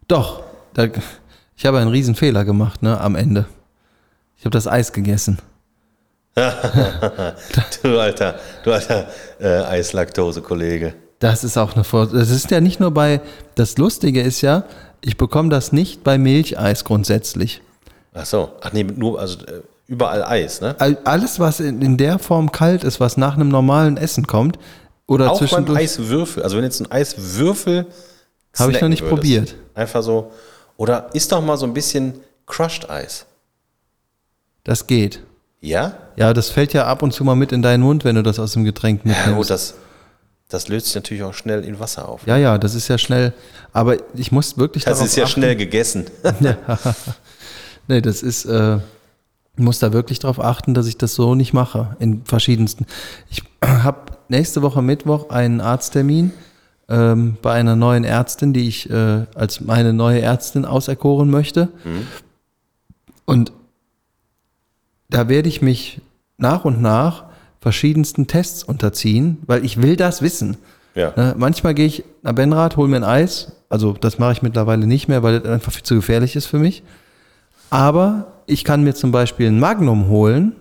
Doch, 0.08 0.44
da, 0.74 0.88
ich 1.56 1.66
habe 1.66 1.80
einen 1.80 1.92
riesen 1.92 2.16
Fehler 2.16 2.44
gemacht, 2.46 2.82
ne, 2.82 3.00
am 3.00 3.16
Ende. 3.16 3.46
Ich 4.38 4.46
habe 4.46 4.52
das 4.52 4.68
Eis 4.68 4.94
gegessen. 4.94 5.38
Du 7.84 8.00
alter, 8.00 8.40
du 8.64 8.72
alter 8.72 9.08
äh, 9.40 9.48
Eislaktose-Kollege. 9.64 10.94
Das 11.22 11.44
ist 11.46 11.58
auch 11.58 11.74
eine 11.76 11.84
Vor 11.86 12.08
Das 12.08 12.30
ist 12.30 12.52
ja 12.52 12.60
nicht 12.60 12.80
nur 12.82 12.92
bei, 12.92 13.22
das 13.56 13.78
Lustige 13.78 14.22
ist 14.22 14.42
ja, 14.42 14.64
ich 15.00 15.16
bekomme 15.18 15.48
das 15.50 15.72
nicht 15.72 16.04
bei 16.04 16.18
Milcheis 16.18 16.84
grundsätzlich. 16.84 17.62
Ach 18.14 18.26
so. 18.26 18.52
Ach 18.62 18.74
nee, 18.74 18.84
nur, 18.84 19.20
also 19.20 19.40
äh, 19.46 19.62
überall 19.88 20.24
Eis, 20.26 20.60
ne? 20.62 20.76
All- 20.80 20.98
Alles, 21.06 21.40
was 21.40 21.60
in, 21.62 21.82
in 21.82 21.96
der 21.98 22.20
Form 22.20 22.52
kalt 22.52 22.84
ist, 22.84 23.00
was 23.00 23.16
nach 23.18 23.36
einem 23.36 23.48
normalen 23.50 23.96
Essen 23.98 24.28
kommt, 24.28 24.60
oder 25.08 25.32
Auch 25.32 25.40
beim 25.40 25.48
zwischendurch, 25.48 25.80
Eiswürfel. 25.80 26.44
Also 26.44 26.58
wenn 26.58 26.64
jetzt 26.64 26.80
ein 26.82 26.92
Eiswürfel. 26.92 27.86
Habe 28.58 28.72
ich 28.74 28.82
noch 28.82 28.90
nicht 28.90 29.08
probiert. 29.08 29.56
Einfach 29.76 30.04
so. 30.04 30.32
Oder 30.78 31.10
isst 31.14 31.32
doch 31.32 31.42
mal 31.42 31.58
so 31.58 31.66
ein 31.66 31.74
bisschen 31.74 32.16
Crushed 32.48 32.90
Eis. 32.90 33.26
das 34.64 34.88
geht. 34.88 35.22
Ja? 35.62 35.94
Ja, 36.16 36.34
das 36.34 36.50
fällt 36.50 36.74
ja 36.74 36.86
ab 36.88 37.04
und 37.04 37.12
zu 37.14 37.24
mal 37.24 37.36
mit 37.36 37.52
in 37.52 37.62
deinen 37.62 37.84
Mund, 37.84 38.04
wenn 38.04 38.16
du 38.16 38.24
das 38.24 38.40
aus 38.40 38.54
dem 38.54 38.64
Getränk 38.64 39.02
Ja, 39.06 39.10
mitnimmst. 39.12 39.38
gut, 39.38 39.50
das, 39.50 39.74
das 40.52 40.68
löst 40.68 40.88
sich 40.88 40.96
natürlich 40.96 41.24
auch 41.24 41.34
schnell 41.34 41.64
in 41.64 41.80
Wasser 41.80 42.08
auf. 42.08 42.26
Ja, 42.28 42.38
ja, 42.38 42.58
das 42.58 42.76
ist 42.76 42.88
ja 42.88 42.98
schnell. 42.98 43.34
Aber 43.74 43.98
ich 44.16 44.32
muss 44.32 44.58
wirklich 44.58 44.84
Das 44.84 44.98
darauf 45.00 45.08
ist 45.08 45.16
ja 45.16 45.24
achten. 45.24 45.34
schnell 45.34 45.56
gegessen. 45.56 46.06
Nee, 47.88 48.00
das 48.00 48.22
ist, 48.24 48.46
äh, 48.46 48.76
ich 48.78 49.64
muss 49.64 49.80
da 49.80 49.92
wirklich 49.92 50.20
darauf 50.20 50.40
achten, 50.40 50.74
dass 50.74 50.88
ich 50.88 50.98
das 50.98 51.14
so 51.16 51.36
nicht 51.36 51.52
mache. 51.52 51.96
In 52.00 52.24
verschiedensten. 52.26 52.86
Ich 53.30 53.44
habe 53.66 54.14
nächste 54.30 54.62
Woche 54.62 54.82
Mittwoch 54.82 55.30
einen 55.30 55.60
Arzttermin 55.60 56.32
ähm, 56.88 57.38
bei 57.42 57.54
einer 57.54 57.76
neuen 57.76 58.04
Ärztin, 58.06 58.54
die 58.54 58.68
ich 58.68 58.90
äh, 58.90 59.26
als 59.36 59.62
meine 59.62 59.94
neue 59.94 60.22
Ärztin 60.22 60.64
auserkoren 60.64 61.30
möchte. 61.30 61.70
Und 63.26 63.52
da 65.10 65.28
werde 65.28 65.50
ich 65.50 65.62
mich 65.62 66.02
nach 66.38 66.64
und 66.66 66.82
nach 66.82 67.26
verschiedensten 67.62 68.28
Tests 68.28 68.64
unterziehen, 68.64 69.38
weil 69.46 69.64
ich 69.64 69.82
will 69.82 69.96
das 69.96 70.22
wissen. 70.22 70.58
Ja. 70.96 71.14
Ne, 71.16 71.36
manchmal 71.38 71.74
gehe 71.74 71.86
ich 71.86 72.04
nach 72.24 72.34
Benrad, 72.34 72.76
hole 72.76 72.90
mir 72.90 72.98
ein 72.98 73.04
Eis. 73.04 73.54
Also 73.70 73.94
das 73.94 74.20
mache 74.20 74.34
ich 74.34 74.42
mittlerweile 74.42 74.88
nicht 74.88 75.08
mehr, 75.08 75.24
weil 75.24 75.40
das 75.40 75.50
einfach 75.50 75.72
viel 75.72 75.84
zu 75.84 75.96
gefährlich 75.96 76.36
ist 76.36 76.48
für 76.48 76.60
mich. 76.60 76.84
Aber 77.70 78.34
ich 78.48 78.66
kann 78.66 78.84
mir 78.84 78.96
zum 78.96 79.12
Beispiel 79.12 79.48
ein 79.48 79.60
Magnum 79.60 80.10
holen 80.10 80.56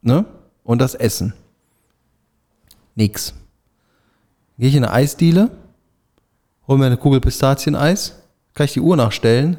ne, 0.00 0.24
und 0.64 0.80
das 0.80 0.94
essen. 0.94 1.34
Nix. 2.94 3.34
Gehe 4.58 4.68
ich 4.68 4.74
in 4.74 4.84
eine 4.84 4.92
Eisdiele, 4.92 5.50
hole 6.66 6.78
mir 6.78 6.86
eine 6.86 6.96
Kugel 6.96 7.20
Pistazieneis, 7.20 8.16
kann 8.54 8.64
ich 8.64 8.72
die 8.72 8.80
Uhr 8.80 8.96
nachstellen. 8.96 9.58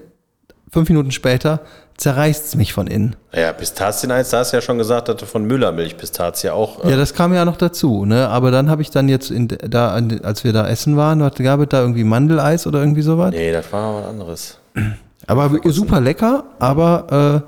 Fünf 0.71 0.89
Minuten 0.89 1.11
später 1.11 1.61
zerreißt 1.97 2.45
es 2.47 2.55
mich 2.55 2.73
von 2.73 2.87
innen. 2.87 3.15
Ja, 3.33 3.53
Pistazieneis, 3.53 4.29
da 4.29 4.39
hast 4.39 4.51
du 4.51 4.57
ja 4.57 4.61
schon 4.61 4.77
gesagt, 4.77 5.09
dass 5.09 5.17
du 5.17 5.25
von 5.25 5.45
Müllermilch 5.45 5.97
Pistazie 5.97 6.49
auch. 6.49 6.83
Äh, 6.83 6.91
Ja, 6.91 6.97
das 6.97 7.13
kam 7.13 7.33
ja 7.33 7.45
noch 7.45 7.57
dazu, 7.57 8.05
ne? 8.05 8.27
Aber 8.29 8.51
dann 8.51 8.69
habe 8.69 8.81
ich 8.81 8.89
dann 8.89 9.09
jetzt, 9.09 9.29
in, 9.31 9.47
da, 9.47 9.93
als 10.23 10.43
wir 10.43 10.53
da 10.53 10.67
essen 10.67 10.97
waren, 10.97 11.19
gab 11.19 11.59
es 11.59 11.69
da 11.69 11.81
irgendwie 11.81 12.03
Mandeleis 12.03 12.65
oder 12.67 12.79
irgendwie 12.79 13.03
sowas. 13.03 13.31
Nee, 13.31 13.51
das 13.51 13.71
war 13.71 14.01
was 14.01 14.09
anderes. 14.09 14.57
Aber 15.27 15.49
super 15.71 16.01
lecker, 16.01 16.43
aber 16.59 17.43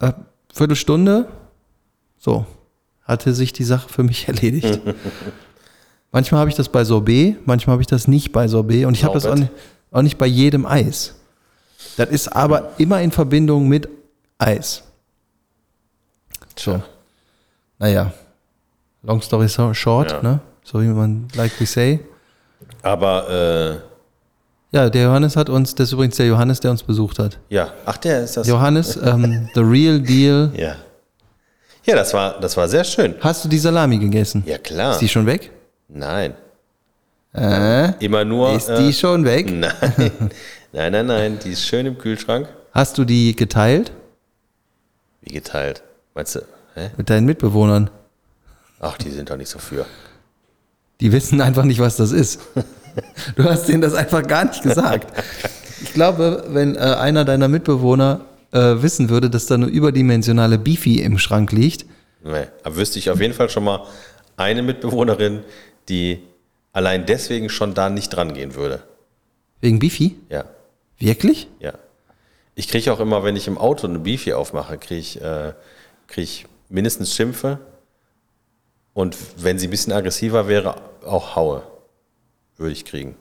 äh, 0.00 0.06
äh, 0.06 0.12
Viertelstunde, 0.54 1.26
so, 2.18 2.46
hatte 3.04 3.34
sich 3.34 3.52
die 3.52 3.64
Sache 3.64 3.90
für 3.90 4.02
mich 4.02 4.28
erledigt. 4.28 4.80
manchmal 6.10 6.40
habe 6.40 6.48
ich 6.50 6.56
das 6.56 6.70
bei 6.70 6.84
Sorbet, 6.84 7.46
manchmal 7.46 7.74
habe 7.74 7.82
ich 7.82 7.86
das 7.86 8.08
nicht 8.08 8.32
bei 8.32 8.48
Sorbet 8.48 8.86
und 8.86 8.94
ich 8.94 9.04
habe 9.04 9.12
das 9.12 9.26
auch 9.26 9.34
nicht, 9.34 9.50
auch 9.90 10.00
nicht 10.00 10.16
bei 10.16 10.26
jedem 10.26 10.64
Eis. 10.64 11.14
Das 11.96 12.08
ist 12.10 12.28
aber 12.28 12.72
immer 12.78 13.00
in 13.00 13.10
Verbindung 13.10 13.68
mit 13.68 13.88
Eis. 14.38 14.82
So. 16.58 16.82
Naja, 17.78 18.12
long 19.02 19.20
story 19.20 19.48
short, 19.48 20.12
Ja. 20.12 20.22
ne? 20.22 20.40
So 20.64 20.80
wie 20.80 20.86
man, 20.86 21.28
like 21.34 21.52
we 21.60 21.66
say. 21.66 22.00
Aber, 22.82 23.28
äh, 23.30 23.86
Ja, 24.72 24.90
der 24.90 25.04
Johannes 25.04 25.36
hat 25.36 25.48
uns, 25.48 25.74
das 25.74 25.88
ist 25.88 25.92
übrigens 25.92 26.16
der 26.16 26.26
Johannes, 26.26 26.60
der 26.60 26.70
uns 26.70 26.82
besucht 26.82 27.18
hat. 27.18 27.38
ja. 27.50 27.72
Ach, 27.86 27.96
der 27.98 28.24
ist 28.24 28.36
das. 28.36 28.46
Johannes, 28.48 28.96
ähm, 28.96 29.48
the 29.54 29.60
real 29.60 30.00
deal. 30.00 30.50
Ja. 30.56 30.76
Ja, 31.84 31.94
das 31.94 32.12
war, 32.14 32.40
das 32.40 32.56
war 32.56 32.66
sehr 32.68 32.82
schön. 32.82 33.14
Hast 33.20 33.44
du 33.44 33.48
die 33.48 33.58
Salami 33.58 33.96
gegessen? 33.98 34.42
Ja, 34.44 34.58
klar. 34.58 34.92
Ist 34.92 35.00
die 35.02 35.08
schon 35.08 35.24
weg? 35.24 35.52
Nein. 35.88 36.34
Äh, 37.32 37.92
Immer 38.04 38.24
nur. 38.24 38.54
ist 38.56 38.68
die 38.68 38.92
schon 38.92 39.24
weg? 39.24 39.52
Nein. 39.52 40.30
Nein, 40.76 40.92
nein, 40.92 41.06
nein. 41.06 41.38
Die 41.44 41.50
ist 41.50 41.66
schön 41.66 41.86
im 41.86 41.98
Kühlschrank. 41.98 42.48
Hast 42.72 42.98
du 42.98 43.04
die 43.04 43.34
geteilt 43.34 43.92
Wie 45.22 45.32
geteilt. 45.34 45.82
Meinst 46.14 46.34
du? 46.36 46.40
Hä? 46.74 46.90
mit 46.96 47.08
deinen 47.10 47.26
Mitbewohnern? 47.26 47.90
Ach, 48.80 48.96
die 48.98 49.10
sind 49.10 49.30
doch 49.30 49.36
nicht 49.36 49.48
so 49.48 49.58
für. 49.58 49.86
Die 51.00 51.10
wissen 51.12 51.40
einfach 51.40 51.64
nicht, 51.64 51.80
was 51.80 51.96
das 51.96 52.12
ist. 52.12 52.40
Du 53.36 53.44
hast 53.44 53.68
denen 53.68 53.80
das 53.82 53.94
einfach 53.94 54.26
gar 54.26 54.44
nicht 54.46 54.62
gesagt. 54.62 55.12
Ich 55.82 55.92
glaube, 55.92 56.44
wenn 56.48 56.76
äh, 56.76 56.78
einer 56.78 57.24
deiner 57.26 57.48
Mitbewohner 57.48 58.22
äh, 58.52 58.58
wissen 58.82 59.10
würde, 59.10 59.28
dass 59.28 59.44
da 59.46 59.54
eine 59.56 59.66
überdimensionale 59.66 60.58
Beefy 60.58 61.00
im 61.00 61.18
Schrank 61.18 61.52
liegt, 61.52 61.84
Nee. 62.24 62.46
Aber 62.64 62.76
wüsste 62.76 62.98
ich 62.98 63.08
auf 63.10 63.20
jeden 63.20 63.34
Fall 63.34 63.48
schon 63.50 63.62
mal 63.64 63.86
eine 64.36 64.62
Mitbewohnerin, 64.62 65.44
die 65.88 66.22
allein 66.72 67.06
deswegen 67.06 67.48
schon 67.50 67.72
da 67.74 67.88
nicht 67.88 68.08
dran 68.08 68.34
gehen 68.34 68.54
würde. 68.54 68.82
wegen 69.60 69.78
Beefy? 69.78 70.16
Ja, 70.28 70.44
Wirklich? 70.98 71.48
ja. 71.60 71.72
Ich 72.58 72.68
kriege 72.68 72.90
auch 72.90 73.00
immer, 73.00 73.22
wenn 73.22 73.36
ich 73.36 73.48
im 73.48 73.58
Auto 73.58 73.86
eine 73.86 73.98
Beefy 73.98 74.32
aufmache, 74.32 74.78
kriege 74.78 74.98
ich, 74.98 75.20
äh, 75.20 75.52
krieg 76.06 76.24
ich 76.24 76.46
mindestens 76.70 77.14
Schimpfe. 77.14 77.58
Und 78.94 79.14
wenn 79.36 79.58
sie 79.58 79.66
ein 79.68 79.70
bisschen 79.70 79.92
aggressiver 79.92 80.48
wäre, 80.48 80.76
auch 81.04 81.36
Haue 81.36 81.62
würde 82.56 82.72
ich 82.72 82.86
kriegen. 82.86 83.14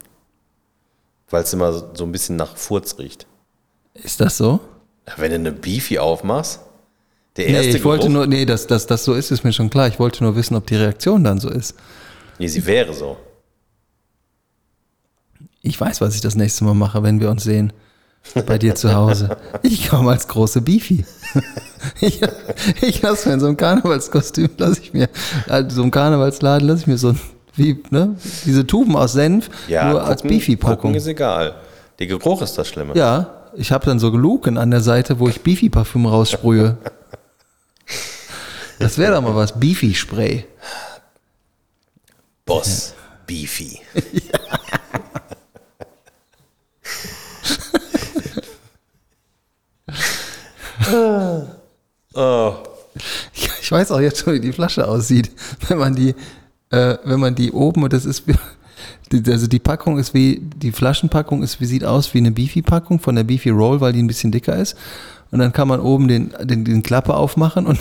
Weil 1.30 1.44
es 1.44 1.52
immer 1.52 1.74
so 1.96 2.06
ein 2.06 2.14
bisschen 2.14 2.38
nach 2.38 2.56
Furz 2.56 2.98
riecht. 2.98 3.28
Ist 3.94 4.22
das 4.22 4.38
so? 4.38 4.62
Wenn 5.18 5.32
du 5.32 5.36
eine 5.36 5.52
Beefy 5.52 6.00
aufmachst, 6.00 6.62
der 7.36 7.48
Nee, 7.48 7.56
erste 7.56 7.78
ich 7.78 7.84
wollte 7.84 8.04
Geruch- 8.08 8.14
nur, 8.14 8.28
nee, 8.28 8.46
dass 8.46 8.68
das, 8.68 8.88
das 8.88 9.04
so 9.04 9.14
ist, 9.16 9.32
ist 9.32 9.44
mir 9.44 9.52
schon 9.52 9.70
klar. 9.70 9.90
Ich 9.90 10.00
wollte 10.00 10.24
nur 10.24 10.38
wissen, 10.38 10.56
ob 10.56 10.66
die 10.68 10.78
Reaktion 10.78 11.26
dann 11.26 11.40
so 11.42 11.50
ist. 11.50 11.76
Nee, 12.40 12.48
sie 12.48 12.66
wäre 12.66 12.94
so. 12.94 13.18
Ich 15.68 15.82
weiß, 15.82 16.00
was 16.02 16.14
ich 16.14 16.22
das 16.22 16.36
nächste 16.36 16.64
Mal 16.64 16.76
mache, 16.76 17.02
wenn 17.02 17.20
wir 17.20 17.30
uns 17.32 17.44
sehen. 17.44 17.74
Bei 18.46 18.58
dir 18.60 18.76
zu 18.76 18.94
Hause. 18.94 19.36
Ich 19.64 19.90
komme 19.90 20.12
als 20.12 20.28
große 20.28 20.62
Beefy. 20.62 21.06
Ich, 22.02 22.22
ich 22.82 23.02
lasse 23.02 23.28
mir 23.28 23.34
in 23.36 23.40
so 23.40 23.48
einem 23.48 23.58
Karnevalskostüm, 23.58 24.50
lasse 24.58 24.82
ich 24.82 24.94
mir, 24.94 25.10
also 25.48 25.76
so 25.76 25.82
einem 25.84 25.92
Karnevalsladen, 25.92 26.68
lasse 26.68 26.82
ich 26.82 26.88
mir 26.88 26.98
so 26.98 27.10
ein, 27.10 27.20
wie, 27.56 27.84
ne, 27.92 28.16
diese 28.46 28.66
Tuben 28.66 28.96
aus 28.96 29.14
Senf, 29.14 29.50
Ja, 29.68 29.90
nur 29.92 30.04
als 30.04 30.22
gucken- 30.24 30.30
Beefy-Packung. 30.30 30.78
gucken 30.78 30.96
ist 30.96 31.06
egal. 31.08 31.56
Der 32.00 32.08
Geruch 32.08 32.42
ist 32.42 32.58
das 32.58 32.68
Schlimme. 32.68 32.96
Ja, 32.96 33.44
ich 33.56 33.72
habe 33.72 33.86
dann 33.86 34.00
so 34.00 34.10
Luken 34.10 34.58
an 34.58 34.72
der 34.72 34.82
Seite, 34.82 35.20
wo 35.20 35.28
ich 35.30 35.42
Beefy-Parfüm 35.42 36.06
raussprühe. 36.08 36.78
Das 38.80 38.98
wäre 38.98 39.14
doch 39.16 39.22
mal 39.22 39.36
was, 39.36 39.60
Beefy-Spray. 39.60 40.46
Boss 42.46 42.94
Beefy. 43.28 43.80
oh, 52.14 52.54
Ich, 53.34 53.50
ich 53.62 53.65
weiß 53.76 53.92
auch 53.92 54.00
jetzt 54.00 54.20
schon, 54.20 54.36
wie 54.36 54.40
die 54.40 54.54
Flasche 54.54 54.88
aussieht. 54.88 55.32
Wenn 55.68 55.78
man 55.78 55.96
die, 55.96 56.16
äh, 56.70 56.98
wenn 57.04 57.20
man 57.20 57.36
die 57.36 57.52
oben, 57.52 57.84
und 57.84 57.92
das 57.94 58.06
ist, 58.06 58.24
also 59.28 59.48
die 59.48 59.60
Packung 59.60 60.00
ist 60.00 60.14
wie, 60.14 60.42
die 60.56 60.72
Flaschenpackung 60.72 61.44
ist, 61.44 61.60
wie 61.60 61.66
sieht 61.66 61.84
aus 61.84 62.14
wie 62.14 62.20
eine 62.20 62.32
Beefy-Packung 62.32 63.00
von 63.00 63.16
der 63.16 63.24
Beefy 63.24 63.50
Roll, 63.50 63.82
weil 63.82 63.94
die 63.94 64.02
ein 64.02 64.08
bisschen 64.08 64.32
dicker 64.32 64.56
ist. 64.56 64.76
Und 65.32 65.40
dann 65.40 65.52
kann 65.52 65.68
man 65.68 65.82
oben 65.82 66.08
den, 66.08 66.34
den, 66.42 66.64
den 66.64 66.84
Klappe 66.84 67.16
aufmachen 67.16 67.66
und, 67.66 67.80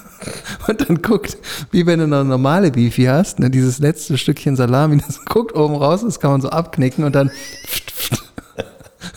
und 0.68 0.88
dann 0.88 1.00
guckt, 1.00 1.38
wie 1.70 1.86
wenn 1.86 1.98
du 1.98 2.04
eine 2.04 2.24
normale 2.24 2.70
Beefy 2.70 3.04
hast, 3.04 3.38
ne, 3.38 3.48
dieses 3.48 3.78
letzte 3.78 4.18
Stückchen 4.18 4.56
Salami, 4.56 4.98
das 5.06 5.24
guckt 5.24 5.54
oben 5.54 5.76
raus, 5.76 6.02
das 6.02 6.20
kann 6.20 6.32
man 6.32 6.42
so 6.42 6.50
abknicken 6.50 7.04
und 7.04 7.14
dann 7.14 7.30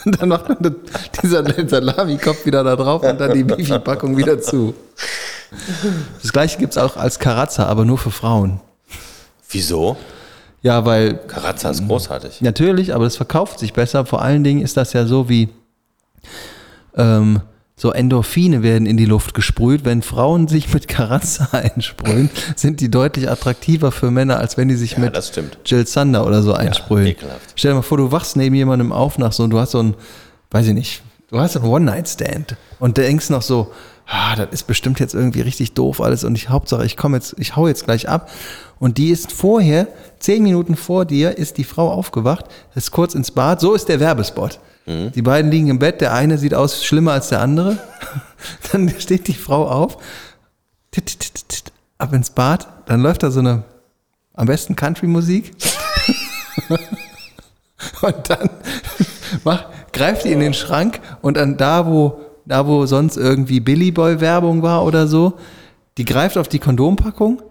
und 0.05 0.21
dann 0.21 0.29
macht 0.29 0.47
man 0.49 0.57
das, 0.61 0.73
dieser 1.21 1.43
Salami-Kopf 1.67 2.45
wieder 2.45 2.63
da 2.63 2.75
drauf 2.75 3.03
und 3.03 3.19
dann 3.19 3.33
die 3.33 3.43
Beefy-Packung 3.43 4.15
wieder 4.15 4.39
zu. 4.39 4.75
Das 6.21 6.31
gleiche 6.33 6.57
gibt 6.57 6.73
es 6.73 6.77
auch 6.77 6.97
als 6.97 7.19
Karazza, 7.19 7.65
aber 7.65 7.85
nur 7.85 7.97
für 7.97 8.11
Frauen. 8.11 8.59
wieso? 9.49 9.97
Ja, 10.61 10.83
weil 10.85 11.13
Karazza 11.15 11.69
ist 11.69 11.85
großartig. 11.87 12.41
natürlich, 12.41 12.93
aber 12.95 13.03
das 13.03 13.15
verkauft 13.17 13.59
sich 13.59 13.73
besser. 13.73 14.05
Vor 14.05 14.21
allen 14.23 14.43
Dingen 14.43 14.61
ist 14.61 14.77
das 14.77 14.93
ja 14.93 15.05
so 15.05 15.29
wie 15.29 15.49
ähm, 16.95 17.41
so 17.77 17.91
Endorphine 17.91 18.63
werden 18.63 18.85
in 18.87 18.95
die 18.97 19.05
Luft 19.05 19.33
gesprüht. 19.33 19.83
Wenn 19.85 20.01
Frauen 20.01 20.47
sich 20.47 20.73
mit 20.73 20.87
Karazza 20.87 21.49
einsprühen, 21.51 22.29
sind 22.55 22.79
die 22.79 22.89
deutlich 22.89 23.29
attraktiver 23.29 23.91
für 23.91 24.09
Männer, 24.11 24.39
als 24.39 24.57
wenn 24.57 24.67
die 24.69 24.75
sich 24.75 24.93
Ja, 24.93 24.99
mit. 24.99 25.13
Jill 25.65 25.85
Sander 25.85 26.25
oder 26.25 26.41
so 26.41 26.53
einsprühen. 26.53 27.05
ekelhaft. 27.07 27.53
Stell 27.55 27.71
dir 27.71 27.75
mal 27.75 27.81
vor, 27.81 27.97
du 27.97 28.11
wachst 28.11 28.35
neben 28.37 28.55
jemandem 28.55 28.91
auf 28.91 29.17
nach 29.17 29.33
so 29.33 29.43
und 29.43 29.49
du 29.51 29.59
hast 29.59 29.71
so 29.71 29.83
ein, 29.83 29.93
weiß 30.51 30.67
ich 30.67 30.73
nicht, 30.73 31.03
du 31.29 31.39
hast 31.39 31.57
einen 31.57 31.65
One-Night-Stand 31.65 32.55
und 32.79 32.97
denkst 32.97 33.29
noch 33.29 33.41
so, 33.41 33.71
ah, 34.07 34.35
das 34.35 34.49
ist 34.51 34.67
bestimmt 34.67 34.99
jetzt 34.99 35.13
irgendwie 35.13 35.41
richtig 35.41 35.73
doof 35.73 36.01
alles 36.01 36.23
und 36.23 36.35
ich 36.35 36.49
Hauptsache, 36.49 36.85
ich 36.85 36.97
komme 36.97 37.17
jetzt, 37.17 37.35
ich 37.37 37.55
hau 37.55 37.67
jetzt 37.67 37.85
gleich 37.85 38.07
ab. 38.09 38.29
Und 38.79 38.97
die 38.97 39.09
ist 39.09 39.31
vorher, 39.31 39.87
zehn 40.19 40.43
Minuten 40.43 40.75
vor 40.75 41.05
dir, 41.05 41.37
ist 41.37 41.57
die 41.57 41.63
Frau 41.63 41.91
aufgewacht, 41.91 42.45
ist 42.75 42.91
kurz 42.91 43.15
ins 43.15 43.31
Bad, 43.31 43.61
so 43.61 43.73
ist 43.73 43.87
der 43.89 43.99
Werbespot. 43.99 44.59
Die 44.87 45.23
beiden 45.23 45.49
liegen 45.49 45.67
im 45.67 45.79
Bett, 45.79 45.99
der 45.99 46.13
eine 46.13 46.37
sieht 46.37 46.53
aus 46.53 46.85
schlimmer 46.85 47.13
als 47.13 47.29
der 47.29 47.41
andere. 47.41 47.79
Dann 48.71 48.93
steht 48.99 49.27
die 49.27 49.33
Frau 49.33 49.67
auf, 49.67 49.97
tit, 50.91 51.07
tit, 51.07 51.19
tit, 51.19 51.49
tit, 51.49 51.71
ab 51.97 52.13
ins 52.13 52.29
Bad, 52.29 52.67
dann 52.85 53.01
läuft 53.01 53.23
da 53.23 53.31
so 53.31 53.39
eine, 53.39 53.63
am 54.33 54.45
besten 54.45 54.75
Country-Musik. 54.75 55.55
Und 58.01 58.29
dann 58.29 58.49
mach, 59.43 59.65
greift 59.91 60.25
die 60.25 60.31
in 60.31 60.39
den 60.39 60.53
Schrank 60.53 60.99
und 61.21 61.37
dann 61.37 61.57
da, 61.57 61.85
wo, 61.85 62.19
da, 62.45 62.67
wo 62.67 62.85
sonst 62.85 63.17
irgendwie 63.17 63.59
Billy 63.59 63.91
Boy 63.91 64.21
Werbung 64.21 64.61
war 64.61 64.83
oder 64.85 65.07
so, 65.07 65.33
die 65.97 66.05
greift 66.05 66.37
auf 66.37 66.47
die 66.47 66.59
Kondompackung 66.59 67.41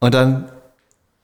und 0.00 0.14
dann 0.14 0.50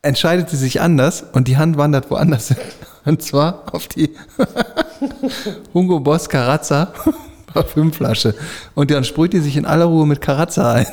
entscheidet 0.02 0.48
sie 0.48 0.56
sich 0.56 0.80
anders 0.80 1.24
und 1.32 1.48
die 1.48 1.56
Hand 1.56 1.76
wandert 1.76 2.10
woanders 2.10 2.48
hin. 2.48 2.56
Und 3.06 3.22
zwar 3.22 3.74
auf 3.74 3.88
die 3.88 4.10
Hugo 5.74 6.00
Boss 6.00 6.28
Carazza 6.28 6.92
Parfümflasche. 7.46 8.34
Und 8.74 8.90
dann 8.90 9.04
sprüht 9.04 9.32
die 9.32 9.40
sich 9.40 9.56
in 9.56 9.64
aller 9.64 9.86
Ruhe 9.86 10.06
mit 10.06 10.20
Carazza 10.20 10.74
ein 10.74 10.86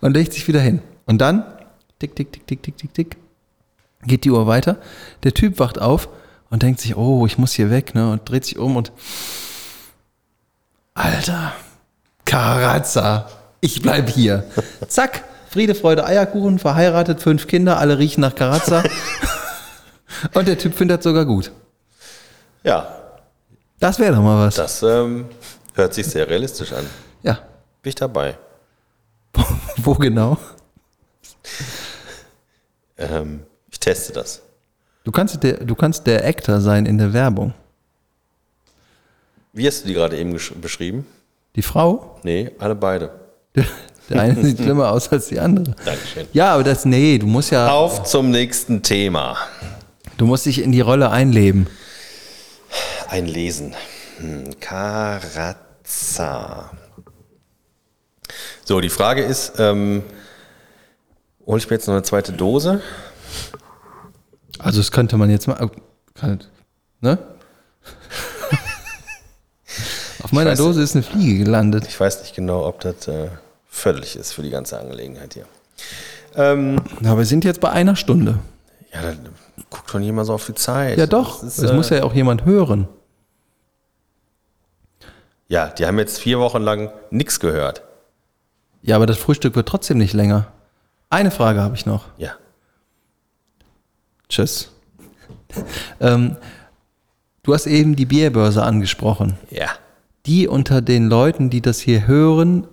und 0.00 0.14
legt 0.14 0.32
sich 0.32 0.46
wieder 0.46 0.60
hin. 0.60 0.80
Und 1.06 1.18
dann, 1.18 1.44
tick, 1.98 2.14
tick, 2.14 2.32
tick, 2.32 2.46
tick, 2.46 2.62
tick, 2.62 2.78
tick, 2.78 2.94
tick, 2.94 3.16
geht 4.04 4.24
die 4.24 4.30
Uhr 4.30 4.46
weiter. 4.46 4.78
Der 5.24 5.34
Typ 5.34 5.58
wacht 5.58 5.80
auf 5.80 6.08
und 6.50 6.62
denkt 6.62 6.80
sich, 6.80 6.96
oh, 6.96 7.26
ich 7.26 7.36
muss 7.36 7.52
hier 7.52 7.70
weg, 7.70 7.94
ne? 7.94 8.12
Und 8.12 8.28
dreht 8.28 8.44
sich 8.44 8.58
um 8.58 8.76
und 8.76 8.92
Alter, 10.94 11.52
Carazza, 12.24 13.28
ich 13.60 13.82
bleib 13.82 14.08
hier. 14.08 14.44
Zack, 14.86 15.24
Friede, 15.50 15.74
Freude, 15.74 16.06
Eierkuchen, 16.06 16.58
verheiratet, 16.58 17.20
fünf 17.20 17.46
Kinder, 17.48 17.78
alle 17.78 17.98
riechen 17.98 18.20
nach 18.20 18.34
Carazza. 18.34 18.82
und 20.34 20.46
der 20.46 20.56
Typ 20.56 20.74
findet 20.74 20.98
das 20.98 21.04
sogar 21.04 21.24
gut. 21.24 21.50
Ja, 22.62 22.86
Das 23.80 23.98
wäre 23.98 24.14
doch 24.14 24.22
mal 24.22 24.46
was. 24.46 24.54
das 24.54 24.82
ähm, 24.82 25.26
hört 25.74 25.92
sich 25.94 26.06
sehr 26.06 26.28
realistisch 26.28 26.72
an. 26.72 26.86
Ja. 27.22 27.34
Bin 27.82 27.88
ich 27.90 27.94
dabei. 27.96 28.38
Wo 29.76 29.94
genau? 29.94 30.38
Ähm, 32.96 33.42
ich 33.70 33.80
teste 33.80 34.12
das. 34.12 34.40
Du 35.02 35.10
kannst 35.10 35.42
der, 35.42 35.64
du 35.64 35.74
kannst 35.74 36.06
der 36.06 36.24
Actor 36.24 36.60
sein 36.60 36.86
in 36.86 36.96
der 36.98 37.12
Werbung. 37.12 37.52
Wie 39.54 39.66
hast 39.66 39.84
du 39.84 39.88
die 39.88 39.94
gerade 39.94 40.18
eben 40.18 40.36
beschrieben? 40.60 41.06
Die 41.56 41.62
Frau, 41.62 42.18
Nee, 42.24 42.50
alle 42.58 42.74
beide. 42.74 43.10
der, 43.54 44.20
eine 44.20 44.44
sieht 44.44 44.58
schlimmer 44.58 44.90
aus 44.90 45.08
als 45.12 45.28
die 45.28 45.38
andere. 45.38 45.76
Dankeschön. 45.84 46.26
Ja, 46.32 46.54
aber 46.54 46.64
das, 46.64 46.84
nee, 46.84 47.16
du 47.18 47.26
musst 47.26 47.52
ja, 47.52 47.68
Auf 47.70 48.02
zum 48.02 48.30
nächsten 48.32 48.82
Thema. 48.82 49.36
du 50.16 50.26
musst 50.26 50.46
dich 50.46 50.60
in 50.60 50.72
die 50.72 50.80
Rolle 50.80 51.10
einleben. 51.10 51.68
Ein 53.08 53.26
Lesen. 53.26 53.74
Hm, 54.18 54.58
Karazza. 54.58 55.52
So, 58.64 58.80
die 58.80 58.88
Frage 58.90 59.22
ist, 59.22 59.52
ähm, 59.58 60.02
hole 61.46 61.58
ich 61.58 61.70
mir 61.70 61.76
jetzt 61.76 61.86
noch 61.86 61.94
eine 61.94 62.02
zweite 62.02 62.32
Dose? 62.32 62.82
Also 64.58 64.80
das 64.80 64.90
könnte 64.90 65.16
man 65.16 65.30
jetzt 65.30 65.46
mal, 65.46 65.70
kann, 66.14 66.42
ne? 67.00 67.18
Auf 70.24 70.32
meiner 70.32 70.52
weiß- 70.52 70.56
Dose 70.58 70.82
ist 70.82 70.94
eine 70.96 71.02
Fliege 71.04 71.44
gelandet. 71.44 71.84
Ich 71.86 71.98
weiß 72.00 72.20
nicht 72.22 72.34
genau, 72.34 72.66
ob 72.66 72.80
das 72.80 73.06
äh, 73.08 73.28
förderlich 73.68 74.16
ist 74.16 74.32
für 74.32 74.42
die 74.42 74.50
ganze 74.50 74.78
Angelegenheit 74.78 75.34
hier. 75.34 75.44
Ähm, 76.34 76.80
Aber 77.04 77.18
wir 77.18 77.24
sind 77.26 77.44
jetzt 77.44 77.60
bei 77.60 77.70
einer 77.70 77.94
Stunde. 77.94 78.38
ja, 78.92 79.02
dann 79.02 79.28
guckt 79.70 79.90
schon 79.90 80.02
jemand 80.02 80.26
so 80.26 80.34
auf 80.34 80.46
die 80.46 80.54
Zeit. 80.54 80.98
Ja 80.98 81.06
doch, 81.06 81.40
Das 81.42 81.58
es 81.58 81.70
äh, 81.70 81.74
muss 81.74 81.90
ja 81.90 82.02
auch 82.02 82.14
jemand 82.14 82.44
hören. 82.44 82.88
ja, 85.48 85.68
die 85.68 85.86
haben 85.86 85.98
jetzt 85.98 86.18
vier 86.18 86.38
Wochen 86.40 86.62
lang 86.62 86.90
nichts 87.10 87.38
gehört. 87.38 87.82
Ja, 88.82 88.96
aber 88.96 89.06
das 89.06 89.18
Frühstück 89.18 89.54
wird 89.56 89.68
trotzdem 89.68 89.98
nicht 89.98 90.12
länger. 90.14 90.46
Eine 91.10 91.30
Frage 91.30 91.60
habe 91.60 91.76
ich 91.76 91.86
noch. 91.86 92.06
Ja. 92.16 92.32
Tschüss. 94.28 94.70
ähm, 96.00 96.36
du 97.42 97.54
hast 97.54 97.66
eben 97.66 97.94
die 97.94 98.06
Bierbörse 98.06 98.62
angesprochen. 98.62 99.38
Ja. 99.50 99.68
Die 100.26 100.48
unter 100.48 100.80
den 100.80 101.08
Leuten, 101.08 101.50
die 101.50 101.60
das 101.60 101.80
hier 101.80 102.06
hören 102.06 102.66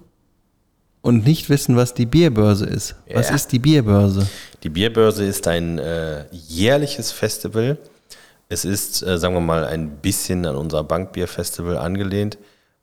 und 1.01 1.25
nicht 1.25 1.49
wissen, 1.49 1.75
was 1.75 1.93
die 1.93 2.05
Bierbörse 2.05 2.65
ist. 2.65 2.95
Was 3.13 3.29
Ja. 3.29 3.35
ist 3.35 3.51
die 3.51 3.59
Bierbörse? 3.59 4.27
Die 4.63 4.69
Bierbörse 4.69 5.25
ist 5.25 5.47
ein 5.47 5.79
äh, 5.79 6.25
jährliches 6.31 7.11
Festival. 7.11 7.77
Es 8.49 8.63
ist, 8.65 9.01
äh, 9.01 9.17
sagen 9.17 9.33
wir 9.33 9.41
mal, 9.41 9.65
ein 9.65 9.89
bisschen 9.97 10.45
an 10.45 10.55
unser 10.55 10.83
Bankbierfestival 10.83 11.77
angelehnt, 11.77 12.37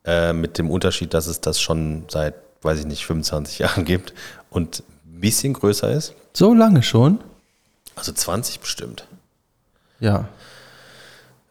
äh, 0.05 0.33
mit 0.33 0.59
dem 0.59 0.71
Unterschied, 0.71 1.15
dass 1.15 1.27
es 1.27 1.41
das 1.41 1.61
schon 1.61 2.05
seit, 2.09 2.35
weiß 2.63 2.81
ich 2.81 2.87
nicht, 2.87 3.07
25 3.07 3.59
Jahren 3.61 3.85
gibt 3.85 4.13
und 4.51 4.83
ein 5.07 5.21
bisschen 5.21 5.53
größer 5.55 5.91
ist. 5.93 6.15
So 6.35 6.53
lange 6.55 6.83
schon? 6.83 7.21
Also 7.97 8.13
20 8.13 8.61
bestimmt. 8.61 9.07
Ja. 10.01 10.29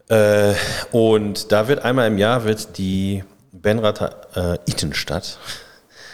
Äh, 0.08 0.54
und 0.92 1.52
da 1.52 1.68
wird 1.68 1.84
einmal 1.84 2.08
im 2.08 2.18
Jahr 2.18 2.44
wird 2.44 2.78
die 2.78 3.24
Benrather 3.52 4.10
äh, 4.34 4.70
Ittenstadt, 4.70 5.38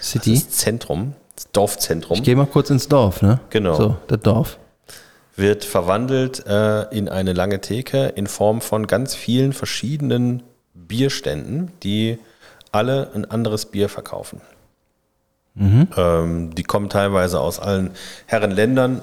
City. 0.02 0.34
das 0.34 0.50
Zentrum, 0.50 1.14
das 1.36 1.50
Dorfzentrum, 1.52 2.16
Ich 2.16 2.22
gehe 2.22 2.34
mal 2.36 2.46
kurz 2.46 2.70
ins 2.70 2.88
Dorf, 2.88 3.22
ne? 3.22 3.40
Genau. 3.50 3.74
So, 3.74 3.96
das 4.08 4.20
Dorf. 4.20 4.58
wird 5.36 5.64
verwandelt 5.64 6.44
äh, 6.46 6.82
in 6.96 7.08
eine 7.08 7.32
lange 7.32 7.60
Theke 7.60 8.06
in 8.06 8.26
Form 8.26 8.60
von 8.60 8.86
ganz 8.86 9.14
vielen 9.14 9.52
verschiedenen 9.52 10.42
Bierständen, 10.74 11.70
die 11.82 12.18
alle 12.72 13.10
ein 13.14 13.24
anderes 13.30 13.66
Bier 13.66 13.88
verkaufen. 13.88 14.40
Ähm, 15.56 16.52
die 16.52 16.64
kommen 16.64 16.88
teilweise 16.88 17.38
aus 17.38 17.60
allen 17.60 17.92
Herrenländern. 18.26 19.02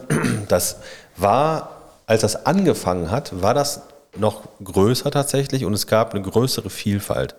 Das 0.50 0.80
war, 1.16 1.78
als 2.08 2.22
das 2.24 2.46
angefangen 2.46 3.10
hat, 3.10 3.42
war 3.42 3.54
das 3.54 3.84
noch 4.18 4.44
größer 4.64 5.10
tatsächlich 5.12 5.66
und 5.66 5.74
es 5.74 5.88
gab 5.88 6.14
eine 6.14 6.22
größere 6.22 6.70
Vielfalt. 6.70 7.36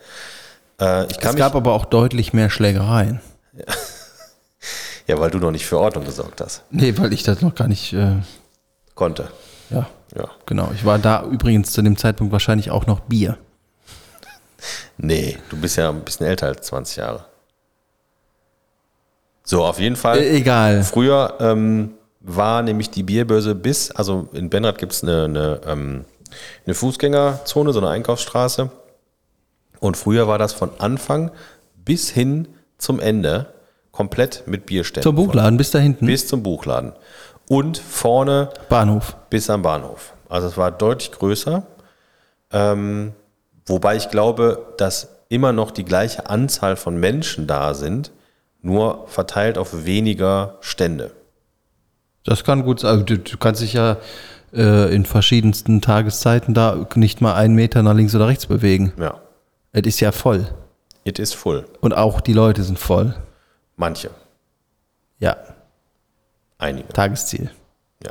Äh, 0.78 1.04
Es 1.06 1.18
gab 1.36 1.54
aber 1.54 1.72
auch 1.72 1.84
deutlich 1.84 2.32
mehr 2.32 2.48
Schlägereien. 2.50 3.20
ja, 5.06 5.18
weil 5.20 5.30
du 5.30 5.38
noch 5.38 5.50
nicht 5.50 5.66
für 5.66 5.78
Ordnung 5.78 6.04
gesorgt 6.04 6.40
hast. 6.40 6.62
Nee, 6.70 6.94
weil 6.96 7.12
ich 7.12 7.22
das 7.22 7.40
noch 7.42 7.54
gar 7.54 7.68
nicht, 7.68 7.92
äh, 7.92 8.16
Konnte. 8.94 9.28
ja, 9.70 9.88
Ja. 10.16 10.28
genau. 10.46 10.70
Ich 10.74 10.84
war 10.84 10.98
da 10.98 11.24
übrigens 11.24 11.72
zu 11.72 11.82
dem 11.82 11.96
Zeitpunkt 11.96 12.32
wahrscheinlich 12.32 12.70
auch 12.70 12.86
noch 12.86 13.00
Bier. 13.00 13.38
Nee, 14.96 15.36
du 15.50 15.56
bist 15.56 15.76
ja 15.76 15.88
ein 15.88 16.02
bisschen 16.02 16.26
älter 16.26 16.46
als 16.46 16.66
20 16.68 16.96
Jahre. 16.96 17.24
So, 19.44 19.64
auf 19.64 19.80
jeden 19.80 19.96
Fall. 19.96 20.18
Äh, 20.18 20.36
egal. 20.36 20.84
Früher 20.84 21.34
ähm, 21.40 21.94
war 22.20 22.62
nämlich 22.62 22.90
die 22.90 23.02
Bierbörse 23.02 23.54
bis, 23.56 23.90
also 23.90 24.28
in 24.32 24.48
Benrath 24.50 24.78
gibt 24.78 24.92
es 24.92 25.02
eine, 25.02 25.24
eine, 25.24 25.60
ähm, 25.66 26.04
eine 26.66 26.74
Fußgängerzone, 26.74 27.72
so 27.72 27.80
eine 27.80 27.88
Einkaufsstraße. 27.88 28.70
Und 29.80 29.96
früher 29.96 30.28
war 30.28 30.38
das 30.38 30.52
von 30.52 30.70
Anfang 30.78 31.30
bis 31.84 32.10
hin 32.10 32.48
zum 32.78 33.00
Ende 33.00 33.52
komplett 33.90 34.44
mit 34.46 34.66
Bierständen. 34.66 35.02
Zum 35.02 35.16
Buchladen 35.16 35.56
bis 35.56 35.70
da 35.70 35.78
hinten. 35.78 36.06
Bis 36.06 36.26
zum 36.26 36.42
Buchladen. 36.42 36.92
Und 37.48 37.78
vorne 37.78 38.50
Bahnhof. 38.68 39.16
bis 39.28 39.50
am 39.50 39.62
Bahnhof. 39.62 40.14
Also 40.28 40.48
es 40.48 40.56
war 40.56 40.70
deutlich 40.70 41.12
größer. 41.12 41.66
Ähm, 42.52 43.12
wobei 43.66 43.96
ich 43.96 44.08
glaube, 44.08 44.74
dass 44.78 45.08
immer 45.28 45.52
noch 45.52 45.70
die 45.70 45.84
gleiche 45.84 46.28
Anzahl 46.28 46.76
von 46.76 46.96
Menschen 46.98 47.46
da 47.46 47.74
sind, 47.74 48.12
nur 48.62 49.08
verteilt 49.08 49.58
auf 49.58 49.84
weniger 49.84 50.58
Stände. 50.60 51.10
Das 52.24 52.44
kann 52.44 52.62
gut 52.62 52.80
sein. 52.80 52.90
Also 52.92 53.04
du, 53.04 53.18
du 53.18 53.36
kannst 53.36 53.62
dich 53.62 53.72
ja 53.72 53.96
äh, 54.54 54.94
in 54.94 55.04
verschiedensten 55.06 55.80
Tageszeiten 55.80 56.54
da 56.54 56.86
nicht 56.94 57.20
mal 57.20 57.34
einen 57.34 57.54
Meter 57.54 57.82
nach 57.82 57.94
links 57.94 58.14
oder 58.14 58.26
rechts 58.26 58.46
bewegen. 58.46 58.92
Ja, 58.98 59.20
Es 59.72 59.82
ist 59.86 60.00
ja 60.00 60.12
voll. 60.12 60.48
it 61.04 61.18
is 61.18 61.32
full. 61.32 61.64
Und 61.80 61.94
auch 61.94 62.20
die 62.20 62.32
Leute 62.32 62.62
sind 62.62 62.78
voll. 62.78 63.14
Manche, 63.76 64.10
Ja, 65.18 65.36
einige. 66.58 66.88
Tagesziel. 66.88 67.50
Ja. 68.04 68.10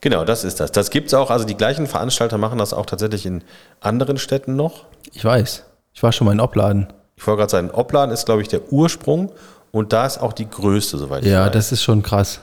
Genau, 0.00 0.24
das 0.24 0.44
ist 0.44 0.60
das. 0.60 0.70
Das 0.72 0.90
gibt 0.90 1.08
es 1.08 1.14
auch. 1.14 1.30
Also 1.30 1.44
die 1.44 1.56
gleichen 1.56 1.86
Veranstalter 1.86 2.38
machen 2.38 2.58
das 2.58 2.72
auch 2.72 2.86
tatsächlich 2.86 3.26
in 3.26 3.42
anderen 3.80 4.18
Städten 4.18 4.54
noch. 4.54 4.84
Ich 5.12 5.24
weiß. 5.24 5.64
Ich 5.94 6.02
war 6.02 6.12
schon 6.12 6.26
mal 6.26 6.32
in 6.32 6.40
Opladen. 6.40 6.92
Ich 7.16 7.26
wollte 7.26 7.38
gerade 7.40 7.50
sagen, 7.50 7.70
Opladen 7.70 8.12
ist, 8.12 8.26
glaube 8.26 8.42
ich, 8.42 8.48
der 8.48 8.72
Ursprung 8.72 9.32
und 9.72 9.92
da 9.92 10.06
ist 10.06 10.18
auch 10.18 10.32
die 10.32 10.48
größte, 10.48 10.98
soweit 10.98 11.24
ich 11.24 11.30
Ja, 11.30 11.46
weiß. 11.46 11.52
das 11.52 11.72
ist 11.72 11.82
schon 11.82 12.02
krass. 12.02 12.40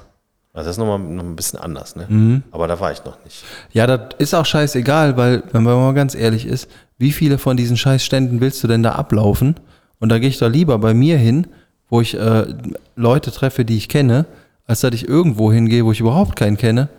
Also 0.54 0.68
das 0.68 0.76
ist 0.76 0.80
nochmal 0.80 1.00
noch 1.00 1.24
ein 1.24 1.36
bisschen 1.36 1.60
anders, 1.60 1.96
ne? 1.96 2.06
Mhm. 2.08 2.44
Aber 2.52 2.68
da 2.68 2.80
war 2.80 2.92
ich 2.92 3.04
noch 3.04 3.18
nicht. 3.26 3.44
Ja, 3.72 3.88
das 3.88 4.16
ist 4.20 4.36
auch 4.36 4.46
scheißegal, 4.46 5.18
weil, 5.18 5.44
wenn 5.52 5.64
man 5.64 5.76
mal 5.76 5.94
ganz 5.94 6.14
ehrlich 6.14 6.46
ist, 6.46 6.70
wie 7.00 7.12
viele 7.12 7.40
von 7.40 7.58
diesen 7.58 7.76
Scheißständen 7.76 8.40
willst 8.40 8.64
du 8.64 8.68
denn 8.68 8.84
da 8.84 8.92
ablaufen? 8.92 9.56
Und 10.00 10.10
da 10.10 10.20
gehe 10.20 10.30
ich 10.30 10.38
doch 10.38 10.50
lieber 10.50 10.78
bei 10.78 10.94
mir 10.94 11.18
hin, 11.18 11.48
wo 11.90 12.02
ich 12.02 12.14
äh, 12.18 12.46
Leute 12.96 13.32
treffe, 13.32 13.66
die 13.66 13.78
ich 13.78 13.90
kenne, 13.90 14.26
als 14.68 14.82
dass 14.82 14.94
ich 14.94 15.08
irgendwo 15.08 15.52
hingehe, 15.52 15.86
wo 15.86 15.92
ich 15.92 16.00
überhaupt 16.00 16.36
keinen 16.36 16.58
kenne, 16.58 16.90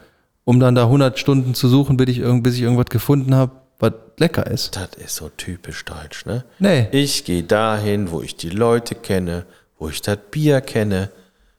um 0.44 0.58
dann 0.58 0.74
da 0.74 0.84
100 0.84 1.18
Stunden 1.18 1.54
zu 1.54 1.68
suchen, 1.68 1.96
bis 1.96 2.08
ich, 2.08 2.22
bis 2.42 2.56
ich 2.56 2.62
irgendwas 2.62 2.86
gefunden 2.86 3.34
habe, 3.34 3.52
was 3.78 3.92
lecker 4.18 4.46
ist. 4.48 4.76
Das 4.76 4.90
ist 4.96 5.16
so 5.16 5.30
typisch 5.36 5.84
deutsch, 5.84 6.26
ne? 6.26 6.44
Nee, 6.58 6.88
Ich 6.90 7.24
gehe 7.24 7.42
dahin, 7.44 8.10
wo 8.10 8.20
ich 8.20 8.36
die 8.36 8.50
Leute 8.50 8.94
kenne, 8.94 9.46
wo 9.78 9.88
ich 9.88 10.00
das 10.02 10.18
Bier 10.30 10.60
kenne, 10.60 11.10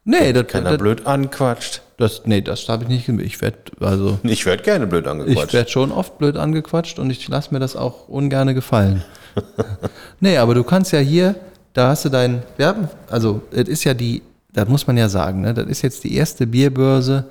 nee, 0.04 0.34
das, 0.34 0.48
keiner 0.48 0.72
das, 0.72 0.78
blöd 0.78 1.06
anquatscht. 1.06 1.82
Das, 1.98 2.24
nee, 2.26 2.42
das 2.42 2.68
habe 2.68 2.84
ich 2.84 2.90
nicht 2.90 3.06
gemacht. 3.06 3.26
Ich 3.26 3.42
werde, 3.42 3.58
also, 3.80 4.20
Ich 4.24 4.46
werde 4.46 4.64
gerne 4.64 4.88
blöd 4.88 5.06
ich 5.06 5.12
angequatscht. 5.12 5.54
werde 5.54 5.70
schon 5.70 5.92
oft 5.92 6.18
blöd 6.18 6.36
angequatscht 6.38 7.00
und 7.00 7.10
ich 7.10 7.28
lasse 7.28 7.54
mir 7.54 7.60
das 7.60 7.76
auch 7.76 8.08
ungerne 8.08 8.54
gefallen. 8.54 9.04
nee, 10.20 10.38
aber 10.38 10.54
du 10.56 10.64
kannst 10.64 10.92
ja 10.92 11.00
hier, 11.00 11.36
da 11.74 11.90
hast 11.90 12.06
du 12.06 12.10
dein, 12.10 12.44
wir 12.58 12.68
haben, 12.68 12.90
also, 13.10 13.42
es 13.52 13.68
ist 13.70 13.84
ja 13.84 13.94
die, 13.94 14.22
das 14.52 14.68
muss 14.68 14.88
man 14.88 14.98
ja 14.98 15.10
sagen, 15.10 15.42
ne, 15.42 15.54
das 15.54 15.68
ist 15.68 15.82
jetzt 15.82 16.04
die 16.04 16.16
erste 16.16 16.48
Bierbörse 16.48 17.26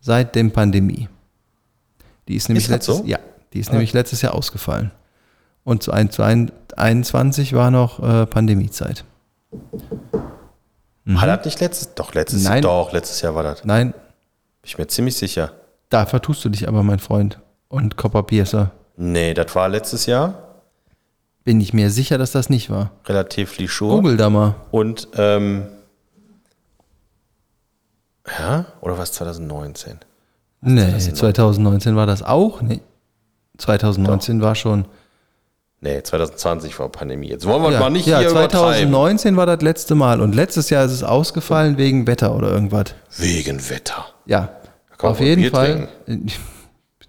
seit 0.00 0.34
dem 0.34 0.50
Pandemie. 0.50 1.08
Die 2.28 2.36
ist 2.36 2.48
nämlich 2.48 2.64
Ist 2.64 2.70
das 2.70 2.76
letztes, 2.88 2.96
so? 2.98 3.04
ja, 3.04 3.18
die 3.52 3.60
ist 3.60 3.72
nämlich 3.72 3.92
letztes 3.92 4.22
Jahr 4.22 4.34
ausgefallen. 4.34 4.90
Und 5.64 5.82
zu, 5.82 5.92
ein, 5.92 6.10
zu 6.10 6.22
ein, 6.22 6.50
21 6.76 7.52
war 7.54 7.70
noch 7.70 8.00
äh, 8.02 8.26
Pandemiezeit. 8.26 9.04
Hat 11.16 11.28
das 11.28 11.44
nicht 11.44 11.60
letztes? 11.60 11.94
Doch, 11.94 12.14
letztes 12.14 12.44
Nein. 12.44 12.62
Doch, 12.62 12.92
letztes 12.92 13.20
Jahr 13.20 13.34
war 13.34 13.42
das. 13.42 13.64
Nein, 13.64 13.92
ich 14.64 14.78
mir 14.78 14.86
ziemlich 14.86 15.16
sicher. 15.16 15.52
da 15.88 16.06
vertust 16.06 16.44
du 16.44 16.48
dich 16.48 16.68
aber, 16.68 16.82
mein 16.82 16.98
Freund. 16.98 17.40
Und 17.68 17.96
Copper 17.96 18.22
Piercer. 18.24 18.70
Nee, 18.96 19.34
das 19.34 19.54
war 19.54 19.68
letztes 19.68 20.06
Jahr. 20.06 20.62
Bin 21.44 21.60
ich 21.60 21.72
mir 21.72 21.90
sicher, 21.90 22.18
dass 22.18 22.32
das 22.32 22.50
nicht 22.50 22.68
war. 22.70 22.90
Relativ 23.06 23.58
Lischur. 23.58 23.96
Google 23.96 24.16
da 24.16 24.28
mal. 24.30 24.54
Und, 24.70 25.08
ähm, 25.16 25.66
ja, 28.38 28.66
oder 28.80 28.98
was 28.98 29.12
2019? 29.12 29.98
Nee, 30.60 30.80
2019? 30.82 31.14
2019 31.16 31.96
war 31.96 32.06
das 32.06 32.22
auch? 32.22 32.60
Nee. 32.60 32.80
2019 33.58 34.42
war 34.42 34.54
schon. 34.54 34.84
Nee, 35.80 36.02
2020 36.02 36.78
war 36.78 36.90
Pandemie. 36.90 37.28
Jetzt 37.28 37.46
wollen 37.46 37.62
wir 37.62 37.72
Ja, 37.72 37.80
mal 37.80 37.90
nicht 37.90 38.06
ja 38.06 38.18
hier 38.18 38.30
übertreiben. 38.30 38.90
2019 38.90 39.36
war 39.36 39.46
das 39.46 39.62
letzte 39.62 39.94
Mal 39.94 40.20
und 40.20 40.34
letztes 40.34 40.68
Jahr 40.68 40.84
ist 40.84 40.92
es 40.92 41.02
ausgefallen 41.02 41.78
wegen 41.78 42.06
Wetter 42.06 42.34
oder 42.34 42.50
irgendwas. 42.50 42.94
Wegen 43.16 43.70
Wetter. 43.70 44.04
Ja, 44.30 44.50
auf 44.98 45.20
jeden 45.20 45.42
Bier 45.42 45.50
Fall. 45.50 45.88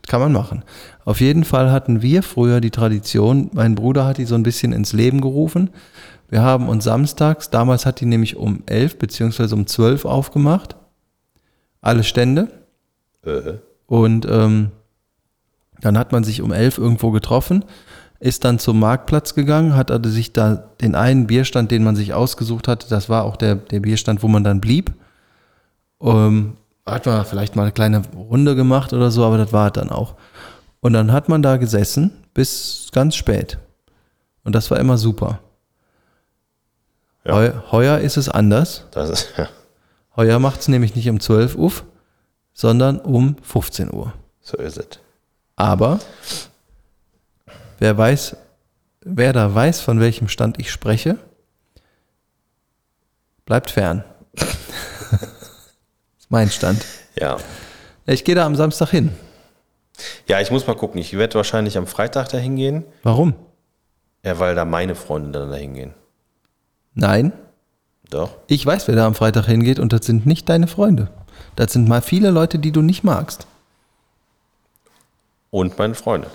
Kann 0.08 0.20
man 0.20 0.32
machen. 0.32 0.64
Auf 1.06 1.22
jeden 1.22 1.44
Fall 1.44 1.72
hatten 1.72 2.02
wir 2.02 2.24
früher 2.24 2.60
die 2.60 2.72
Tradition, 2.72 3.52
mein 3.54 3.76
Bruder 3.76 4.06
hat 4.06 4.18
die 4.18 4.26
so 4.26 4.34
ein 4.34 4.42
bisschen 4.42 4.74
ins 4.74 4.92
Leben 4.92 5.22
gerufen. 5.22 5.70
Wir 6.30 6.42
haben 6.42 6.68
uns 6.68 6.84
samstags, 6.84 7.52
damals 7.52 7.86
hat 7.86 8.00
die 8.00 8.06
nämlich 8.08 8.38
um 8.38 8.64
11 8.66 8.98
beziehungsweise 8.98 9.54
um 9.54 9.68
12 9.68 10.06
aufgemacht. 10.06 10.76
Alle 11.82 12.04
Stände. 12.04 12.48
Äh, 13.24 13.54
Und 13.86 14.26
ähm, 14.28 14.72
dann 15.80 15.98
hat 16.00 16.12
man 16.12 16.24
sich 16.24 16.42
um 16.42 16.52
elf 16.52 16.80
irgendwo 16.80 17.12
getroffen, 17.12 17.66
ist 18.20 18.46
dann 18.46 18.58
zum 18.58 18.80
Marktplatz 18.80 19.36
gegangen, 19.36 19.76
hat 19.76 19.92
also 19.92 20.10
sich 20.10 20.34
da 20.34 20.56
den 20.82 20.96
einen 20.96 21.28
Bierstand, 21.28 21.70
den 21.70 21.84
man 21.84 21.96
sich 21.96 22.14
ausgesucht 22.16 22.68
hatte, 22.68 22.88
das 22.90 23.10
war 23.10 23.26
auch 23.26 23.36
der, 23.36 23.56
der 23.56 23.80
Bierstand, 23.80 24.24
wo 24.24 24.28
man 24.28 24.44
dann 24.44 24.60
blieb. 24.62 24.94
Ähm, 26.02 26.54
hat 26.92 27.06
man 27.06 27.26
vielleicht 27.26 27.56
mal 27.56 27.64
eine 27.64 27.72
kleine 27.72 28.02
Runde 28.16 28.56
gemacht 28.56 28.94
oder 28.94 29.12
so, 29.12 29.26
aber 29.26 29.38
das 29.38 29.54
war 29.54 29.68
es 29.68 29.74
dann 29.74 29.90
auch. 29.90 30.16
Und 30.80 30.94
dann 30.94 31.12
hat 31.12 31.30
man 31.30 31.42
da 31.42 31.58
gesessen 31.58 32.12
bis 32.34 32.90
ganz 32.92 33.16
spät. 33.16 33.58
Und 34.44 34.54
das 34.54 34.72
war 34.72 34.80
immer 34.80 34.98
super. 34.98 35.40
Ja. 37.24 37.36
Heu, 37.36 37.52
heuer 37.72 38.00
ist 38.00 38.18
es 38.18 38.30
anders. 38.30 38.86
das 38.92 39.10
ist, 39.10 39.34
ja, 39.38 39.48
Heuer 40.16 40.40
macht 40.40 40.62
es 40.62 40.68
nämlich 40.68 40.96
nicht 40.96 41.10
um 41.10 41.20
12 41.20 41.56
Uhr, 41.56 41.72
sondern 42.54 43.00
um 43.00 43.38
15 43.42 43.94
Uhr. 43.94 44.14
so 44.42 44.58
ist 44.58 44.78
es. 44.78 45.00
Aber 45.56 46.00
wer 47.80 47.98
weiß, 47.98 48.36
wer 49.02 49.34
da 49.34 49.54
weiß, 49.54 49.82
von 49.82 50.00
welchem 50.00 50.28
Stand 50.28 50.60
ich 50.60 50.72
spreche, 50.72 51.18
bleibt 53.46 53.72
fern. 53.72 54.04
Mein 56.32 56.50
Stand. 56.50 56.84
Ja. 57.20 57.38
Ich 58.08 58.24
gehe 58.24 58.36
da 58.36 58.46
am 58.46 58.56
Samstag 58.56 58.90
hin. 58.90 59.12
Ja, 60.28 60.40
ich 60.40 60.50
muss 60.50 60.66
mal 60.66 60.76
gucken. 60.76 61.00
Ich 61.00 61.16
werde 61.16 61.36
wahrscheinlich 61.36 61.78
am 61.78 61.86
Freitag 61.86 62.30
da 62.30 62.38
hingehen. 62.38 62.86
Warum? 63.04 63.36
Ja, 64.24 64.40
weil 64.40 64.56
da 64.56 64.66
meine 64.66 64.96
Freunde 64.96 65.38
dann 65.38 65.52
da 65.52 65.58
hingehen. 65.58 65.94
Nein, 66.94 67.32
Doch. 68.10 68.32
ich 68.48 68.66
weiß, 68.66 68.88
wer 68.88 68.96
da 68.96 69.06
am 69.06 69.16
Freitag 69.16 69.46
hingeht 69.46 69.80
und 69.80 69.94
das 69.94 70.06
sind 70.06 70.26
nicht 70.26 70.50
deine 70.50 70.68
Freunde. 70.68 71.10
Das 71.56 71.74
sind 71.74 71.88
mal 71.88 72.02
viele 72.02 72.32
Leute, 72.32 72.60
die 72.60 72.72
du 72.72 72.82
nicht 72.82 73.04
magst. 73.04 73.48
Und 75.50 75.78
meine 75.78 75.96
Freunde. 75.96 76.30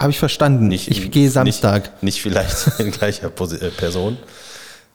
Habe 0.00 0.10
ich 0.10 0.18
verstanden. 0.18 0.68
Nicht, 0.68 0.88
ich 0.88 1.10
gehe 1.10 1.30
Samstag. 1.30 1.90
Nicht, 2.02 2.02
nicht 2.02 2.22
vielleicht 2.22 2.80
in 2.80 2.90
gleicher 2.90 3.26
äh, 3.26 3.70
Person. 3.70 4.16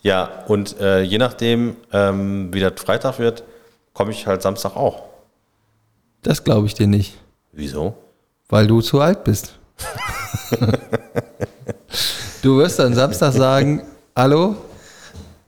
Ja, 0.05 0.29
und 0.45 0.79
äh, 0.79 1.01
je 1.01 1.17
nachdem, 1.17 1.77
ähm, 1.91 2.53
wie 2.53 2.59
das 2.59 2.73
Freitag 2.77 3.17
wird, 3.17 3.41
komme 3.91 4.11
ich 4.11 4.27
halt 4.27 4.43
Samstag 4.43 4.75
auch. 4.75 5.05
Das 6.21 6.43
glaube 6.43 6.67
ich 6.67 6.75
dir 6.75 6.85
nicht, 6.85 7.17
Wieso? 7.51 7.97
weil 8.47 8.67
du 8.67 8.81
zu 8.81 9.01
alt 9.01 9.23
bist. 9.23 9.57
du 12.43 12.59
wirst 12.59 12.77
dann 12.77 12.93
Samstag 12.93 13.33
sagen, 13.33 13.81
hallo, 14.15 14.57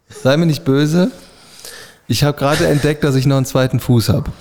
sei 0.09 0.35
mir 0.37 0.47
nicht 0.47 0.65
böse. 0.65 1.11
Ich 2.07 2.23
habe 2.23 2.35
gerade 2.35 2.65
entdeckt, 2.65 3.03
dass 3.03 3.13
ich 3.13 3.27
noch 3.27 3.37
einen 3.37 3.45
zweiten 3.45 3.79
Fuß 3.79 4.09
habe. 4.09 4.31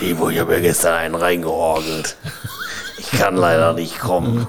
Ivo, 0.00 0.30
ich 0.30 0.38
habe 0.38 0.54
ja 0.54 0.60
gestern 0.60 0.94
einen 0.94 1.16
reingehorgelt. 1.16 2.16
Ich 2.98 3.10
kann 3.10 3.34
leider 3.36 3.72
nicht 3.72 3.98
kommen. 3.98 4.46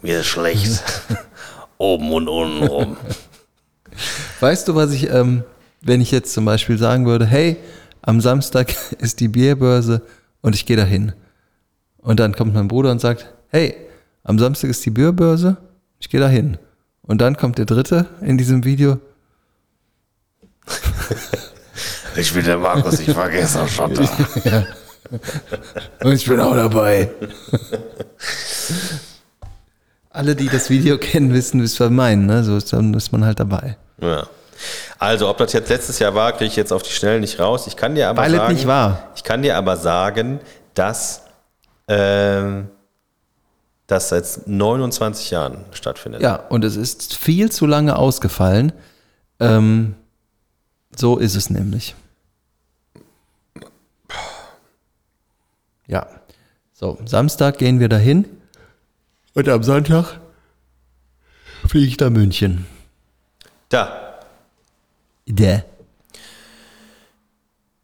Mir 0.00 0.20
ist 0.20 0.26
schlecht. 0.26 0.82
Oben 1.76 2.10
und 2.14 2.28
unten 2.28 2.66
rum. 2.66 2.96
Weißt 4.40 4.68
du, 4.68 4.74
was 4.74 4.92
ich, 4.92 5.10
ähm, 5.10 5.42
wenn 5.80 6.00
ich 6.00 6.10
jetzt 6.10 6.32
zum 6.32 6.44
Beispiel 6.44 6.78
sagen 6.78 7.06
würde, 7.06 7.26
hey, 7.26 7.56
am 8.02 8.20
Samstag 8.20 8.74
ist 8.98 9.20
die 9.20 9.28
Bierbörse 9.28 10.02
und 10.40 10.54
ich 10.54 10.66
gehe 10.66 10.76
da 10.76 10.84
hin. 10.84 11.12
Und 11.98 12.20
dann 12.20 12.34
kommt 12.34 12.54
mein 12.54 12.68
Bruder 12.68 12.90
und 12.90 13.00
sagt, 13.00 13.32
hey, 13.48 13.74
am 14.22 14.38
Samstag 14.38 14.70
ist 14.70 14.84
die 14.86 14.90
Bierbörse, 14.90 15.56
ich 15.98 16.08
gehe 16.08 16.20
da 16.20 16.28
hin. 16.28 16.58
Und 17.02 17.20
dann 17.20 17.36
kommt 17.36 17.58
der 17.58 17.66
Dritte 17.66 18.06
in 18.20 18.38
diesem 18.38 18.64
Video. 18.64 18.98
Ich 22.16 22.34
bin 22.34 22.44
der 22.44 22.58
Markus, 22.58 22.98
ich 22.98 23.14
war 23.14 23.30
gestern 23.30 23.68
schon 23.68 23.94
da. 23.94 24.02
ja. 24.44 24.66
Und 26.02 26.12
ich 26.12 26.26
bin 26.26 26.40
auch 26.40 26.54
dabei. 26.54 27.10
Alle, 30.10 30.34
die 30.34 30.48
das 30.48 30.68
Video 30.68 30.98
kennen, 30.98 31.32
wissen, 31.32 31.62
was 31.62 31.78
wir 31.78 31.90
meinen. 31.90 32.26
Ne? 32.26 32.42
So 32.42 32.56
ist, 32.56 32.72
dann 32.72 32.92
ist 32.94 33.12
man 33.12 33.24
halt 33.24 33.38
dabei. 33.38 33.76
Ja. 34.00 34.26
Also, 34.98 35.28
ob 35.28 35.38
das 35.38 35.52
jetzt 35.52 35.68
letztes 35.68 35.98
Jahr 35.98 36.14
war, 36.14 36.32
kriege 36.32 36.46
ich 36.46 36.56
jetzt 36.56 36.72
auf 36.72 36.82
die 36.82 36.90
Schnelle 36.90 37.20
nicht 37.20 37.38
raus. 37.38 37.66
Ich 37.66 37.76
kann 37.76 37.94
dir 37.94 38.08
aber 38.08 38.22
Weil 38.22 38.32
sagen, 38.32 38.52
es 38.52 38.58
nicht 38.58 38.66
war. 38.66 39.10
Ich 39.14 39.22
kann 39.22 39.42
dir 39.42 39.56
aber 39.56 39.76
sagen, 39.76 40.40
dass 40.74 41.22
ähm, 41.86 42.68
das 43.86 44.08
seit 44.10 44.46
29 44.46 45.30
Jahren 45.30 45.64
stattfindet. 45.72 46.20
Ja, 46.20 46.36
und 46.36 46.64
es 46.64 46.76
ist 46.76 47.14
viel 47.14 47.50
zu 47.50 47.66
lange 47.66 47.96
ausgefallen. 47.96 48.72
Ähm, 49.40 49.94
so 50.96 51.18
ist 51.18 51.36
es 51.36 51.50
nämlich. 51.50 51.94
Ja. 55.86 56.06
So, 56.72 56.98
Samstag 57.06 57.58
gehen 57.58 57.80
wir 57.80 57.88
dahin. 57.88 58.26
Und 59.34 59.48
am 59.48 59.62
Sonntag 59.62 60.20
fliege 61.66 61.86
ich 61.86 61.98
nach 61.98 62.10
München. 62.10 62.66
Da, 63.68 64.14
Der. 65.26 65.64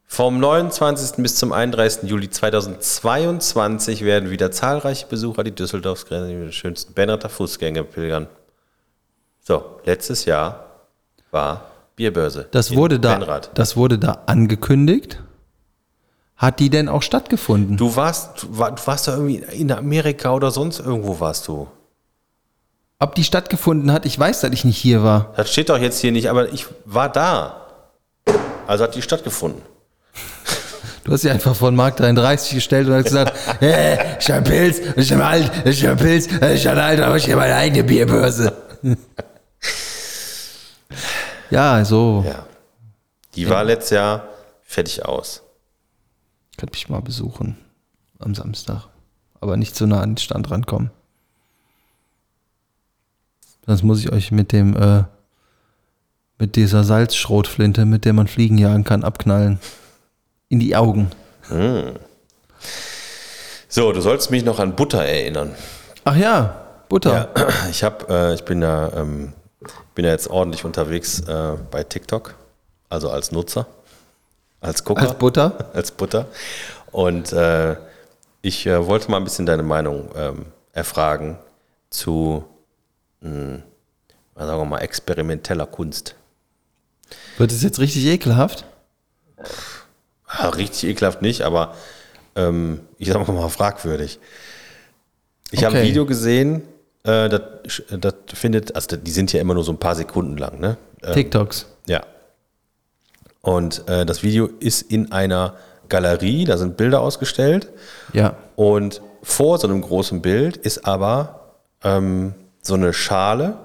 vom 0.07 0.39
29. 0.39 1.17
bis 1.21 1.35
zum 1.35 1.51
31. 1.51 2.09
Juli 2.09 2.29
2022 2.29 4.03
werden 4.03 4.29
wieder 4.31 4.49
zahlreiche 4.51 5.05
Besucher 5.07 5.43
die 5.43 5.51
Düsseldorfsgrenze 5.53 6.33
mit 6.33 6.43
den 6.45 6.51
schönsten 6.53 6.93
Benrather 6.93 7.29
Fußgänger 7.29 7.83
pilgern. 7.83 8.27
So, 9.41 9.79
letztes 9.85 10.25
Jahr 10.25 10.65
war 11.31 11.65
Bierbörse. 11.95 12.47
Das 12.51 12.75
wurde 12.75 12.99
da, 12.99 13.17
Benrath. 13.17 13.51
das 13.53 13.75
wurde 13.77 13.99
da 13.99 14.23
angekündigt. 14.25 15.21
Hat 16.37 16.59
die 16.59 16.69
denn 16.69 16.89
auch 16.89 17.01
stattgefunden? 17.03 17.77
Du 17.77 17.95
warst, 17.95 18.43
du 18.43 18.57
war- 18.57 18.71
du 18.73 18.81
warst 18.87 19.07
da 19.07 19.13
irgendwie 19.15 19.37
in 19.55 19.71
Amerika 19.71 20.33
oder 20.33 20.49
sonst 20.51 20.79
irgendwo 20.79 21.19
warst 21.19 21.47
du. 21.47 21.67
Ob 23.05 23.13
die 23.13 23.23
stattgefunden 23.23 23.91
hat, 23.91 24.07
ich 24.07 24.17
weiß, 24.17 24.41
dass 24.41 24.51
ich 24.51 24.65
nicht 24.65 24.79
hier 24.79 25.03
war. 25.03 25.31
Das 25.37 25.51
steht 25.51 25.69
doch 25.69 25.77
jetzt 25.77 25.99
hier 25.99 26.11
nicht, 26.11 26.27
aber 26.27 26.51
ich 26.51 26.65
war 26.85 27.07
da. 27.07 27.67
Also 28.65 28.83
hat 28.83 28.95
die 28.95 29.03
stattgefunden. 29.03 29.61
Du 31.03 31.11
hast 31.11 31.21
sie 31.21 31.29
einfach 31.29 31.55
von 31.55 31.75
Mark 31.75 31.97
33 31.97 32.55
gestellt 32.55 32.87
und 32.87 32.95
hast 32.95 33.03
gesagt, 33.03 33.37
hey, 33.59 34.17
ich 34.19 34.31
hab 34.31 34.45
Pilz, 34.45 34.81
ich 34.95 35.13
hab 35.13 35.23
alt, 35.23 35.51
ich 35.65 35.85
hab 35.85 35.99
Pilz, 35.99 36.25
ich 36.25 36.65
hab 36.65 36.77
alt, 36.77 36.99
aber 36.99 37.17
ich 37.17 37.29
hab 37.29 37.37
meine 37.37 37.53
eigene 37.53 37.83
Bierbörse. 37.83 38.51
ja, 41.51 41.85
so. 41.85 42.25
Ja. 42.27 42.47
Die 43.35 43.47
war 43.47 43.63
letztes 43.63 43.91
Jahr 43.91 44.27
fertig 44.63 45.05
aus. 45.05 45.43
Kann 46.57 46.69
mich 46.71 46.89
mal 46.89 47.03
besuchen 47.03 47.55
am 48.17 48.33
Samstag. 48.33 48.87
Aber 49.41 49.57
nicht 49.57 49.75
so 49.75 49.85
nah 49.85 50.01
an 50.01 50.13
den 50.13 50.17
Stand 50.17 50.49
rankommen. 50.49 50.89
Sonst 53.65 53.83
muss 53.83 53.99
ich 53.99 54.11
euch 54.11 54.31
mit 54.31 54.51
dem, 54.51 54.75
äh, 54.75 55.03
mit 56.37 56.55
dieser 56.55 56.83
Salzschrotflinte, 56.83 57.85
mit 57.85 58.05
der 58.05 58.13
man 58.13 58.27
Fliegen 58.27 58.57
jagen 58.57 58.83
kann, 58.83 59.03
abknallen. 59.03 59.59
In 60.49 60.59
die 60.59 60.75
Augen. 60.75 61.09
So, 63.67 63.91
du 63.91 64.01
sollst 64.01 64.31
mich 64.31 64.45
noch 64.45 64.59
an 64.59 64.75
Butter 64.75 65.03
erinnern. 65.03 65.55
Ach 66.03 66.15
ja, 66.15 66.65
Butter. 66.87 67.29
Ja, 67.35 67.47
ich 67.69 67.83
habe, 67.83 68.05
äh, 68.09 68.33
ich 68.35 68.43
bin 68.45 68.61
ja, 68.61 68.91
ähm, 68.93 69.33
bin 69.95 70.05
ja 70.05 70.11
jetzt 70.11 70.29
ordentlich 70.29 70.63
unterwegs 70.65 71.19
äh, 71.21 71.53
bei 71.71 71.83
TikTok, 71.83 72.35
also 72.89 73.09
als 73.09 73.31
Nutzer, 73.31 73.65
als 74.61 74.83
Gucker, 74.83 75.01
Als 75.01 75.15
Butter. 75.15 75.69
als 75.73 75.91
Butter. 75.91 76.27
Und 76.91 77.33
äh, 77.33 77.75
ich 78.41 78.67
äh, 78.67 78.85
wollte 78.85 79.09
mal 79.11 79.17
ein 79.17 79.23
bisschen 79.23 79.45
deine 79.45 79.63
Meinung 79.63 80.09
ähm, 80.15 80.45
erfragen 80.71 81.37
zu, 81.89 82.45
mh, 83.21 83.59
sagen 84.35 84.59
wir 84.61 84.65
mal, 84.65 84.79
experimenteller 84.79 85.65
Kunst. 85.65 86.15
Wird 87.37 87.51
es 87.51 87.63
jetzt 87.63 87.79
richtig 87.79 88.05
ekelhaft? 88.05 88.65
Ah, 90.27 90.49
richtig 90.49 90.89
ekelhaft 90.89 91.21
nicht, 91.21 91.41
aber 91.43 91.75
ähm, 92.35 92.81
ich 92.97 93.07
sag 93.09 93.27
mal 93.27 93.49
fragwürdig. 93.49 94.19
Ich 95.51 95.63
habe 95.63 95.75
ein 95.75 95.81
Okay. 95.81 95.89
Video 95.89 96.05
gesehen, 96.05 96.63
äh, 97.03 97.29
das, 97.29 97.41
das 97.99 98.13
findet, 98.33 98.75
also 98.75 98.97
die 98.97 99.11
sind 99.11 99.31
ja 99.31 99.39
immer 99.39 99.53
nur 99.53 99.63
so 99.63 99.71
ein 99.71 99.77
paar 99.77 99.95
Sekunden 99.95 100.37
lang, 100.37 100.59
ne? 100.59 100.77
Äh, 101.01 101.13
TikToks. 101.13 101.67
ja. 101.87 102.01
Und 103.41 103.87
äh, 103.87 104.07
das 104.07 104.23
Video 104.23 104.47
ist 104.59 104.81
in 104.81 105.11
einer 105.11 105.53
Galerie, 105.87 106.45
da 106.45 106.57
sind 106.57 106.77
Bilder 106.77 107.01
ausgestellt 107.01 107.69
Ja. 108.11 108.35
und 108.55 109.01
vor 109.21 109.59
so 109.59 109.67
einem 109.67 109.81
großen 109.81 110.23
Bild 110.23 110.57
ist 110.57 110.85
aber 110.87 111.53
ähm, 111.83 112.33
so 112.65 112.73
eine 112.73 112.93
Schale, 112.93 113.57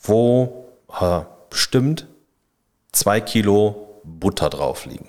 wo 0.00 0.68
äh, 1.00 1.20
bestimmt 1.50 2.06
zwei 2.92 3.20
Kilo 3.20 4.00
Butter 4.04 4.50
drauf 4.50 4.86
liegen. 4.86 5.08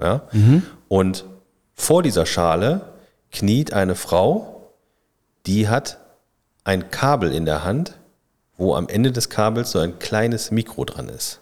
Ja? 0.00 0.22
Und 0.88 1.24
vor 1.74 2.02
dieser 2.02 2.26
Schale 2.26 2.92
kniet 3.32 3.72
eine 3.72 3.94
Frau, 3.94 4.72
die 5.46 5.68
hat 5.68 5.98
ein 6.64 6.90
Kabel 6.90 7.32
in 7.32 7.46
der 7.46 7.64
Hand, 7.64 7.98
wo 8.56 8.74
am 8.74 8.88
Ende 8.88 9.12
des 9.12 9.30
Kabels 9.30 9.70
so 9.70 9.78
ein 9.78 9.98
kleines 9.98 10.50
Mikro 10.50 10.84
dran 10.84 11.08
ist. 11.08 11.40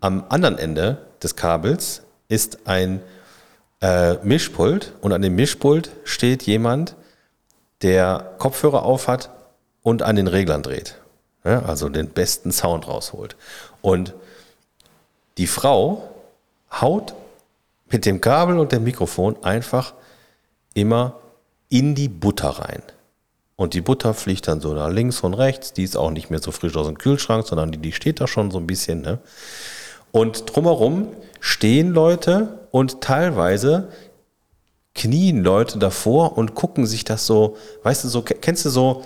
Am 0.00 0.24
anderen 0.28 0.58
Ende 0.58 0.98
des 1.22 1.36
Kabels 1.36 2.02
ist 2.28 2.66
ein 2.66 3.00
äh, 3.80 4.14
Mischpult 4.22 4.94
und 5.00 5.12
an 5.12 5.20
dem 5.20 5.34
Mischpult 5.34 5.90
steht 6.04 6.44
jemand, 6.44 6.96
der 7.82 8.34
Kopfhörer 8.38 8.84
aufhat 8.84 9.30
und 9.82 10.02
an 10.02 10.16
den 10.16 10.26
Reglern 10.26 10.62
dreht. 10.62 10.98
Ja, 11.44 11.62
also 11.62 11.88
den 11.88 12.08
besten 12.08 12.52
Sound 12.52 12.86
rausholt. 12.86 13.36
Und 13.80 14.14
die 15.38 15.46
Frau 15.46 16.08
haut 16.80 17.14
mit 17.90 18.06
dem 18.06 18.20
Kabel 18.20 18.58
und 18.58 18.72
dem 18.72 18.84
Mikrofon 18.84 19.42
einfach 19.42 19.94
immer 20.74 21.16
in 21.68 21.94
die 21.94 22.08
Butter 22.08 22.50
rein. 22.50 22.82
Und 23.56 23.74
die 23.74 23.80
Butter 23.80 24.14
fliegt 24.14 24.48
dann 24.48 24.60
so 24.60 24.72
nach 24.72 24.90
links 24.90 25.20
und 25.20 25.34
rechts. 25.34 25.72
Die 25.72 25.84
ist 25.84 25.96
auch 25.96 26.10
nicht 26.10 26.30
mehr 26.30 26.40
so 26.40 26.52
frisch 26.52 26.76
aus 26.76 26.86
dem 26.86 26.98
Kühlschrank, 26.98 27.46
sondern 27.46 27.70
die, 27.72 27.78
die 27.78 27.92
steht 27.92 28.20
da 28.20 28.26
schon 28.26 28.50
so 28.50 28.58
ein 28.58 28.66
bisschen. 28.66 29.02
Ne? 29.02 29.18
Und 30.10 30.54
drumherum 30.54 31.08
stehen 31.40 31.92
Leute 31.92 32.66
und 32.70 33.00
teilweise 33.00 33.88
knien 34.94 35.42
Leute 35.42 35.78
davor 35.78 36.36
und 36.36 36.54
gucken 36.54 36.86
sich 36.86 37.04
das 37.04 37.26
so, 37.26 37.56
weißt 37.82 38.04
du, 38.04 38.08
so, 38.08 38.22
kennst 38.22 38.64
du 38.64 38.70
so 38.70 39.04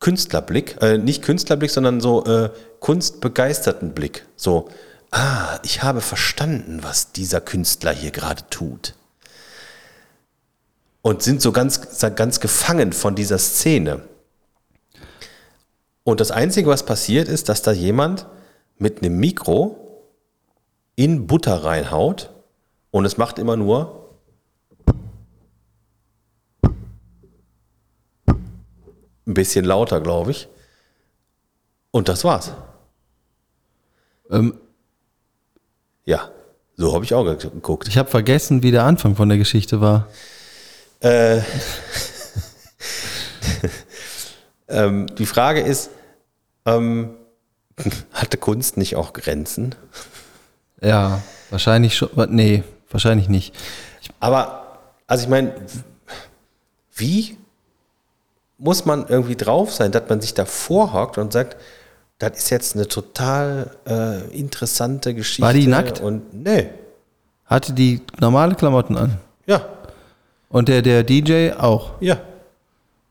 Künstlerblick, 0.00 0.76
äh, 0.80 0.98
nicht 0.98 1.22
Künstlerblick, 1.22 1.70
sondern 1.70 2.00
so 2.00 2.24
äh, 2.24 2.50
kunstbegeisterten 2.80 3.92
Blick. 3.92 4.26
So, 4.36 4.68
ah, 5.10 5.58
ich 5.64 5.82
habe 5.82 6.00
verstanden, 6.00 6.80
was 6.82 7.12
dieser 7.12 7.40
Künstler 7.40 7.92
hier 7.92 8.10
gerade 8.10 8.44
tut. 8.50 8.94
Und 11.02 11.22
sind 11.22 11.40
so 11.40 11.52
ganz, 11.52 12.00
ganz 12.16 12.40
gefangen 12.40 12.92
von 12.92 13.14
dieser 13.14 13.38
Szene. 13.38 14.02
Und 16.04 16.20
das 16.20 16.30
Einzige, 16.30 16.68
was 16.68 16.84
passiert, 16.84 17.28
ist, 17.28 17.48
dass 17.48 17.62
da 17.62 17.72
jemand 17.72 18.26
mit 18.78 19.02
einem 19.02 19.18
Mikro 19.18 20.04
in 20.96 21.26
Butter 21.26 21.64
reinhaut 21.64 22.30
und 22.90 23.04
es 23.04 23.16
macht 23.18 23.38
immer 23.38 23.56
nur 23.56 23.97
ein 29.28 29.34
bisschen 29.34 29.64
lauter, 29.64 30.00
glaube 30.00 30.32
ich. 30.32 30.48
Und 31.90 32.08
das 32.08 32.24
war's. 32.24 32.52
Ähm, 34.30 34.54
Ja, 36.04 36.30
so 36.76 36.94
habe 36.94 37.04
ich 37.04 37.14
auch 37.14 37.24
geguckt. 37.24 37.86
ich 37.88 37.98
habe 37.98 38.10
vergessen, 38.10 38.62
wie 38.62 38.70
der 38.70 38.84
Anfang 38.84 39.14
von 39.16 39.28
der 39.28 39.38
Geschichte 39.38 39.80
war. 39.80 40.08
Äh, 41.00 41.40
ähm, 44.68 45.06
die 45.16 45.26
Frage 45.26 45.60
ist, 45.60 45.90
ähm, 46.66 47.10
hatte 48.12 48.36
Kunst 48.38 48.76
nicht 48.76 48.96
auch 48.96 49.12
Grenzen? 49.12 49.74
Ja, 50.80 51.22
wahrscheinlich 51.50 51.96
schon. 51.96 52.10
Nee, 52.34 52.64
wahrscheinlich 52.90 53.28
nicht. 53.28 53.54
Aber, 54.20 54.78
also 55.06 55.24
ich 55.24 55.28
meine, 55.28 55.54
wie 56.94 57.37
muss 58.58 58.84
man 58.84 59.06
irgendwie 59.08 59.36
drauf 59.36 59.72
sein, 59.72 59.92
dass 59.92 60.08
man 60.08 60.20
sich 60.20 60.34
da 60.34 60.44
vorhockt 60.44 61.16
und 61.18 61.32
sagt, 61.32 61.56
das 62.18 62.36
ist 62.38 62.50
jetzt 62.50 62.74
eine 62.74 62.88
total 62.88 63.70
äh, 63.86 64.28
interessante 64.36 65.14
Geschichte. 65.14 65.42
War 65.42 65.52
die 65.52 65.66
nackt? 65.68 66.00
Und 66.00 66.34
nee, 66.34 66.68
Hatte 67.46 67.72
die 67.72 68.02
normale 68.20 68.54
Klamotten 68.56 68.96
an. 68.96 69.18
ja, 69.46 69.62
Und 70.48 70.68
der, 70.68 70.82
der 70.82 71.04
DJ 71.04 71.52
auch. 71.52 71.92
ja, 72.00 72.18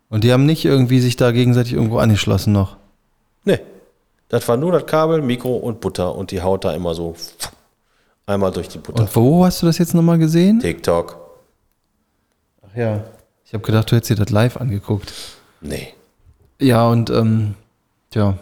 Und 0.10 0.24
die 0.26 0.34
haben 0.34 0.45
nicht 0.45 0.65
irgendwie 0.65 0.99
sich 0.99 1.15
da 1.15 1.32
gegenseitig 1.32 1.74
irgendwo 1.74 1.99
angeschlossen 1.99 2.52
noch. 2.53 2.76
nee. 3.45 3.60
Das 4.30 4.45
war 4.49 4.57
nur 4.57 4.74
das 4.74 4.86
Kabel, 4.86 5.22
Mikro 5.22 5.56
und 5.56 5.80
Butter 5.80 6.14
und 6.14 6.32
die 6.32 6.41
haut 6.41 6.65
da 6.65 6.74
immer 6.74 6.94
so 6.94 7.15
einmal 8.26 8.52
durch 8.52 8.68
die 8.68 8.78
Butter. 8.78 9.03
Und 9.03 9.15
wo 9.15 9.45
hast 9.45 9.61
du 9.61 9.68
das 9.68 9.78
jetzt 9.78 9.94
nochmal 9.94 10.18
gesehen? 10.18 10.60
TikTok. 10.60 11.18
Ach 12.69 12.76
ja. 12.76 13.06
Ich 13.45 13.53
habe 13.53 13.64
gedacht, 13.64 13.90
du 13.90 13.95
hättest 13.95 14.10
dir 14.10 14.15
das 14.18 14.30
live 14.30 14.57
angeguckt. 14.57 15.14
Nee. 15.62 15.94
Ja, 16.60 16.88
und 16.88 17.10
ähm, 17.10 17.56
ja. 18.14 18.38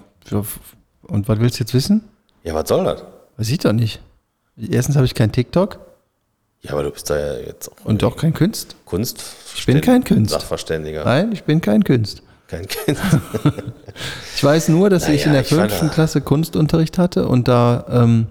Und 1.07 1.27
was 1.27 1.39
willst 1.39 1.59
du 1.59 1.63
jetzt 1.63 1.73
wissen? 1.73 2.03
Ja, 2.43 2.53
was 2.53 2.67
soll 2.67 2.83
das? 2.83 3.03
Weiß 3.37 3.49
ich 3.49 3.59
doch 3.59 3.73
nicht. 3.73 4.01
Erstens 4.57 4.95
habe 4.95 5.05
ich 5.05 5.13
kein 5.13 5.31
TikTok 5.31 5.79
Ja, 6.61 6.71
aber 6.71 6.83
du 6.83 6.91
bist 6.91 7.09
da 7.09 7.17
ja 7.17 7.39
jetzt 7.45 7.69
auch 7.69 7.85
und 7.85 8.03
auch 8.03 8.15
kein 8.15 8.33
Kunst. 8.33 8.75
Kunst. 8.85 9.23
Ich 9.55 9.65
bin 9.65 9.81
kein 9.81 10.03
Künstler. 10.03 10.39
Sachverständiger. 10.39 11.03
Nein, 11.03 11.31
ich 11.33 11.43
bin 11.43 11.59
kein 11.61 11.83
Kunst. 11.83 12.21
Kein 12.47 12.67
Kunst. 12.67 13.01
Ich 14.35 14.43
weiß 14.43 14.67
nur, 14.69 14.89
dass 14.89 15.07
ich 15.07 15.21
Naja, 15.21 15.25
in 15.27 15.31
der 15.31 15.41
ich 15.43 15.47
fünften 15.47 15.89
Klasse 15.89 16.19
Kunstunterricht 16.19 16.97
hatte 16.97 17.27
und 17.29 17.47
da, 17.47 17.85
ähm, 17.89 18.27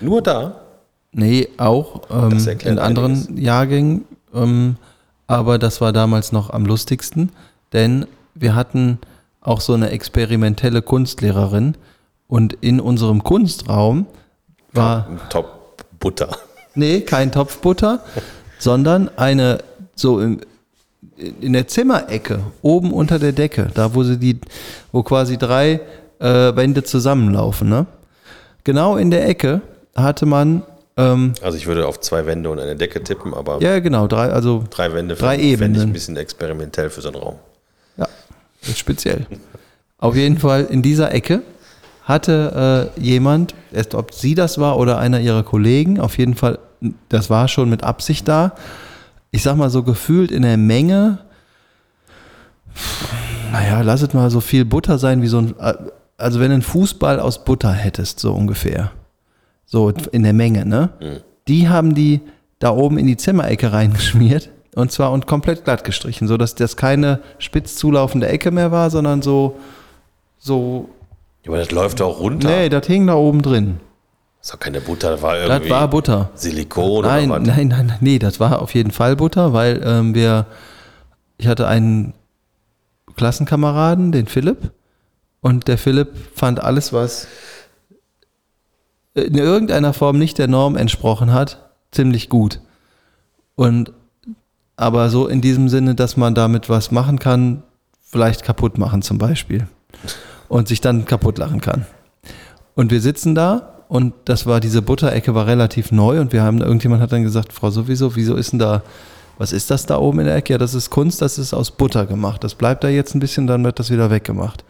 Nur 0.00 0.20
da. 0.20 0.60
nee, 1.12 1.48
auch 1.56 2.02
ähm, 2.10 2.38
in 2.64 2.78
anderen 2.78 3.12
einiges. 3.12 3.42
Jahrgängen, 3.42 4.04
ähm, 4.34 4.76
aber 5.26 5.58
das 5.58 5.80
war 5.80 5.92
damals 5.92 6.32
noch 6.32 6.50
am 6.50 6.66
lustigsten, 6.66 7.30
denn 7.72 8.06
wir 8.34 8.54
hatten 8.54 8.98
auch 9.40 9.60
so 9.60 9.74
eine 9.74 9.90
experimentelle 9.90 10.82
Kunstlehrerin 10.82 11.76
und 12.28 12.54
in 12.60 12.80
unserem 12.80 13.22
Kunstraum 13.22 14.06
war 14.72 15.06
Top 15.28 15.86
Butter. 15.98 16.36
Nee, 16.74 17.02
kein 17.02 17.30
Topfbutter, 17.30 18.00
sondern 18.58 19.08
eine 19.16 19.62
so 19.94 20.20
im, 20.20 20.40
in 21.16 21.52
der 21.52 21.68
Zimmerecke, 21.68 22.40
oben 22.62 22.92
unter 22.92 23.18
der 23.18 23.32
Decke, 23.32 23.70
da 23.74 23.94
wo 23.94 24.02
sie 24.02 24.18
die, 24.18 24.40
wo 24.90 25.02
quasi 25.02 25.38
drei 25.38 25.80
äh, 26.18 26.56
Wände 26.56 26.82
zusammenlaufen, 26.82 27.68
ne? 27.68 27.86
Genau 28.64 28.96
in 28.96 29.10
der 29.10 29.28
Ecke 29.28 29.60
hatte 29.94 30.26
man, 30.26 30.62
ähm, 30.96 31.32
Also 31.42 31.58
ich 31.58 31.66
würde 31.66 31.86
auf 31.86 32.00
zwei 32.00 32.26
Wände 32.26 32.50
und 32.50 32.58
eine 32.58 32.76
Decke 32.76 33.02
tippen, 33.02 33.34
aber 33.34 33.60
ja 33.60 33.78
genau, 33.80 34.06
drei, 34.06 34.30
also 34.30 34.64
drei 34.70 34.92
Wände 34.92 35.14
drei 35.14 35.38
fände 35.56 35.78
ich 35.78 35.84
ein 35.86 35.92
bisschen 35.92 36.16
experimentell 36.16 36.90
für 36.90 37.00
so 37.00 37.08
einen 37.08 37.16
Raum. 37.18 37.36
Ja, 37.96 38.08
ist 38.62 38.78
speziell. 38.78 39.26
Auf 39.98 40.16
jeden 40.16 40.38
Fall 40.38 40.64
in 40.64 40.82
dieser 40.82 41.12
Ecke 41.12 41.42
hatte 42.04 42.90
äh, 42.96 43.00
jemand, 43.00 43.54
erst 43.72 43.94
ob 43.94 44.12
sie 44.12 44.34
das 44.34 44.58
war 44.58 44.78
oder 44.78 44.98
einer 44.98 45.20
ihrer 45.20 45.42
Kollegen, 45.42 45.98
auf 46.00 46.18
jeden 46.18 46.34
Fall, 46.34 46.58
das 47.08 47.30
war 47.30 47.48
schon 47.48 47.70
mit 47.70 47.82
Absicht 47.82 48.28
da. 48.28 48.52
Ich 49.30 49.42
sag 49.42 49.56
mal 49.56 49.70
so 49.70 49.82
gefühlt 49.82 50.30
in 50.30 50.42
der 50.42 50.58
Menge, 50.58 51.18
naja, 53.52 53.80
lass 53.80 54.02
es 54.02 54.12
mal 54.12 54.30
so 54.30 54.40
viel 54.40 54.64
Butter 54.64 54.98
sein 54.98 55.22
wie 55.22 55.26
so 55.28 55.38
ein, 55.38 55.54
also 56.18 56.40
wenn 56.40 56.48
du 56.48 56.54
einen 56.54 56.62
Fußball 56.62 57.18
aus 57.20 57.44
Butter 57.44 57.72
hättest, 57.72 58.20
so 58.20 58.34
ungefähr. 58.34 58.92
So 59.66 59.90
in 60.12 60.22
der 60.22 60.32
Menge, 60.32 60.64
ne? 60.66 61.22
Die 61.48 61.68
haben 61.68 61.94
die 61.94 62.20
da 62.58 62.70
oben 62.70 62.98
in 62.98 63.06
die 63.06 63.16
Zimmerecke 63.16 63.72
reingeschmiert 63.72 64.50
und 64.74 64.90
zwar 64.92 65.12
und 65.12 65.26
komplett 65.26 65.64
glatt 65.64 65.84
gestrichen, 65.84 66.26
so 66.28 66.36
dass 66.36 66.54
das 66.54 66.76
keine 66.76 67.20
spitz 67.38 67.76
zulaufende 67.76 68.28
Ecke 68.28 68.50
mehr 68.50 68.70
war, 68.72 68.90
sondern 68.90 69.22
so, 69.22 69.56
so, 70.38 70.88
Ja, 71.44 71.50
aber 71.50 71.58
das 71.58 71.70
läuft 71.70 72.00
doch 72.00 72.18
runter. 72.20 72.48
nee, 72.48 72.68
das 72.68 72.86
hing 72.86 73.06
da 73.06 73.14
oben 73.14 73.42
drin. 73.42 73.80
Das 74.40 74.50
doch 74.52 74.58
keine 74.58 74.80
Butter, 74.82 75.12
das 75.12 75.22
war 75.22 75.36
Das 75.36 75.48
irgendwie 75.48 75.70
war 75.70 75.88
Butter. 75.88 76.30
Silikon 76.34 77.02
Nein, 77.04 77.30
oder 77.30 77.40
was. 77.40 77.46
nein, 77.46 77.68
nein, 77.68 77.86
nein, 77.86 77.98
nee, 78.00 78.18
das 78.18 78.40
war 78.40 78.60
auf 78.60 78.74
jeden 78.74 78.90
Fall 78.90 79.16
Butter, 79.16 79.52
weil 79.52 79.80
ähm, 79.84 80.14
wir, 80.14 80.46
ich 81.38 81.46
hatte 81.46 81.66
einen 81.66 82.12
Klassenkameraden, 83.16 84.12
den 84.12 84.26
Philipp, 84.26 84.72
und 85.40 85.68
der 85.68 85.78
Philipp 85.78 86.08
fand 86.34 86.62
alles, 86.62 86.92
was 86.92 87.26
in 89.14 89.36
irgendeiner 89.36 89.92
Form 89.92 90.18
nicht 90.18 90.38
der 90.38 90.48
Norm 90.48 90.76
entsprochen 90.76 91.32
hat, 91.32 91.70
ziemlich 91.92 92.28
gut. 92.28 92.60
Und 93.54 93.92
aber 94.76 95.08
so 95.08 95.28
in 95.28 95.40
diesem 95.40 95.68
Sinne, 95.68 95.94
dass 95.94 96.16
man 96.16 96.34
damit 96.34 96.68
was 96.68 96.90
machen 96.90 97.20
kann, 97.20 97.62
vielleicht 98.02 98.42
kaputt 98.42 98.76
machen 98.76 99.02
zum 99.02 99.18
Beispiel. 99.18 99.68
Und 100.48 100.68
sich 100.68 100.80
dann 100.80 101.04
kaputt 101.04 101.38
lachen 101.38 101.60
kann. 101.60 101.86
Und 102.74 102.90
wir 102.90 103.00
sitzen 103.00 103.34
da 103.34 103.84
und 103.88 104.12
das 104.24 104.46
war, 104.46 104.58
diese 104.58 104.82
Butterecke 104.82 105.34
war 105.34 105.46
relativ 105.46 105.92
neu 105.92 106.20
und 106.20 106.32
wir 106.32 106.42
haben, 106.42 106.60
irgendjemand 106.60 107.00
hat 107.00 107.12
dann 107.12 107.22
gesagt, 107.22 107.52
Frau 107.52 107.70
sowieso, 107.70 108.16
wieso 108.16 108.34
ist 108.34 108.52
denn 108.52 108.58
da, 108.58 108.82
was 109.38 109.52
ist 109.52 109.70
das 109.70 109.86
da 109.86 109.98
oben 109.98 110.20
in 110.20 110.26
der 110.26 110.36
Ecke? 110.36 110.54
Ja, 110.54 110.58
das 110.58 110.74
ist 110.74 110.90
Kunst, 110.90 111.22
das 111.22 111.38
ist 111.38 111.54
aus 111.54 111.70
Butter 111.70 112.06
gemacht. 112.06 112.42
Das 112.42 112.54
bleibt 112.54 112.82
da 112.82 112.88
jetzt 112.88 113.14
ein 113.14 113.20
bisschen, 113.20 113.46
dann 113.46 113.64
wird 113.64 113.78
das 113.78 113.90
wieder 113.90 114.10
weggemacht. 114.10 114.64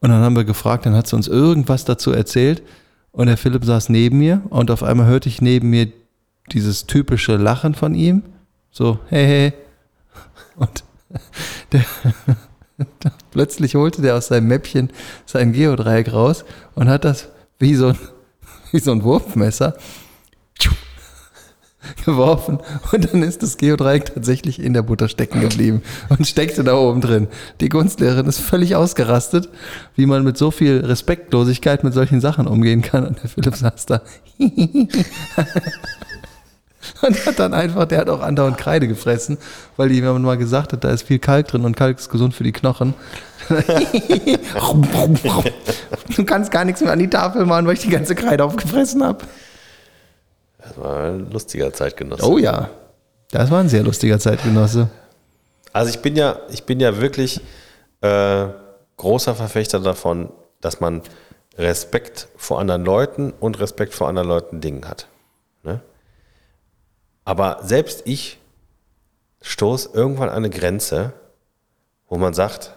Und 0.00 0.10
dann 0.10 0.22
haben 0.22 0.36
wir 0.36 0.44
gefragt, 0.44 0.86
dann 0.86 0.94
hat 0.94 1.06
sie 1.06 1.16
uns 1.16 1.28
irgendwas 1.28 1.84
dazu 1.84 2.10
erzählt 2.10 2.62
und 3.14 3.28
der 3.28 3.36
Philipp 3.36 3.64
saß 3.64 3.88
neben 3.88 4.18
mir 4.18 4.42
und 4.50 4.70
auf 4.70 4.82
einmal 4.82 5.06
hörte 5.06 5.28
ich 5.28 5.40
neben 5.40 5.70
mir 5.70 5.90
dieses 6.52 6.86
typische 6.86 7.36
Lachen 7.36 7.74
von 7.74 7.94
ihm. 7.94 8.24
So, 8.70 8.98
hey, 9.08 9.24
hey. 9.26 9.52
Und 10.56 10.84
der, 11.72 11.84
plötzlich 13.30 13.76
holte 13.76 14.02
der 14.02 14.16
aus 14.16 14.26
seinem 14.26 14.48
Mäppchen 14.48 14.90
sein 15.26 15.52
Geodreieck 15.52 16.12
raus 16.12 16.44
und 16.74 16.88
hat 16.88 17.04
das 17.04 17.28
wie 17.60 17.76
so 17.76 17.88
ein, 17.88 17.98
wie 18.72 18.80
so 18.80 18.90
ein 18.90 19.04
Wurfmesser 19.04 19.76
geworfen 22.04 22.58
und 22.92 23.12
dann 23.12 23.22
ist 23.22 23.42
das 23.42 23.56
Geodreieck 23.56 24.14
tatsächlich 24.14 24.60
in 24.60 24.74
der 24.74 24.82
Butter 24.82 25.08
stecken 25.08 25.40
geblieben 25.40 25.82
und 26.08 26.26
steckte 26.26 26.64
da 26.64 26.76
oben 26.76 27.00
drin. 27.00 27.28
Die 27.60 27.68
Kunstlehrerin 27.68 28.26
ist 28.26 28.40
völlig 28.40 28.76
ausgerastet, 28.76 29.48
wie 29.96 30.06
man 30.06 30.24
mit 30.24 30.36
so 30.38 30.50
viel 30.50 30.84
Respektlosigkeit 30.84 31.84
mit 31.84 31.94
solchen 31.94 32.20
Sachen 32.20 32.46
umgehen 32.46 32.82
kann 32.82 33.06
und 33.06 33.22
der 33.22 33.30
Philipp 33.30 33.56
saß 33.56 33.86
da 33.86 34.02
und 37.02 37.26
hat 37.26 37.38
dann 37.38 37.54
einfach, 37.54 37.86
der 37.86 37.98
hat 37.98 38.08
auch 38.08 38.20
andauernd 38.20 38.58
Kreide 38.58 38.88
gefressen, 38.88 39.38
weil 39.76 39.88
die, 39.88 40.02
wenn 40.02 40.12
man 40.12 40.22
mal 40.22 40.36
gesagt 40.36 40.72
hat, 40.72 40.84
da 40.84 40.90
ist 40.90 41.04
viel 41.04 41.18
Kalk 41.18 41.48
drin 41.48 41.64
und 41.64 41.76
Kalk 41.76 41.98
ist 41.98 42.10
gesund 42.10 42.34
für 42.34 42.44
die 42.44 42.52
Knochen. 42.52 42.94
du 46.16 46.24
kannst 46.24 46.50
gar 46.50 46.64
nichts 46.64 46.80
mehr 46.80 46.92
an 46.92 46.98
die 46.98 47.10
Tafel 47.10 47.44
machen, 47.46 47.66
weil 47.66 47.74
ich 47.74 47.80
die 47.80 47.90
ganze 47.90 48.14
Kreide 48.14 48.44
aufgefressen 48.44 49.04
habe. 49.04 49.24
Das 50.64 50.78
war 50.78 51.04
ein 51.04 51.30
lustiger 51.30 51.72
Zeitgenosse. 51.72 52.26
Oh 52.26 52.38
ja, 52.38 52.70
das 53.30 53.50
war 53.50 53.60
ein 53.60 53.68
sehr 53.68 53.82
lustiger 53.82 54.18
Zeitgenosse. 54.18 54.88
Also 55.72 55.90
ich 55.90 56.00
bin 56.00 56.16
ja, 56.16 56.38
ich 56.50 56.64
bin 56.64 56.80
ja 56.80 57.00
wirklich 57.00 57.40
äh, 58.00 58.46
großer 58.96 59.34
Verfechter 59.34 59.80
davon, 59.80 60.30
dass 60.60 60.80
man 60.80 61.02
Respekt 61.58 62.28
vor 62.36 62.60
anderen 62.60 62.84
Leuten 62.84 63.32
und 63.32 63.60
Respekt 63.60 63.94
vor 63.94 64.08
anderen 64.08 64.28
Leuten 64.28 64.60
Dingen 64.60 64.88
hat. 64.88 65.08
Ne? 65.62 65.80
Aber 67.24 67.60
selbst 67.62 68.02
ich 68.06 68.38
stoß 69.42 69.90
irgendwann 69.92 70.28
an 70.28 70.36
eine 70.36 70.50
Grenze, 70.50 71.12
wo 72.08 72.16
man 72.16 72.34
sagt, 72.34 72.74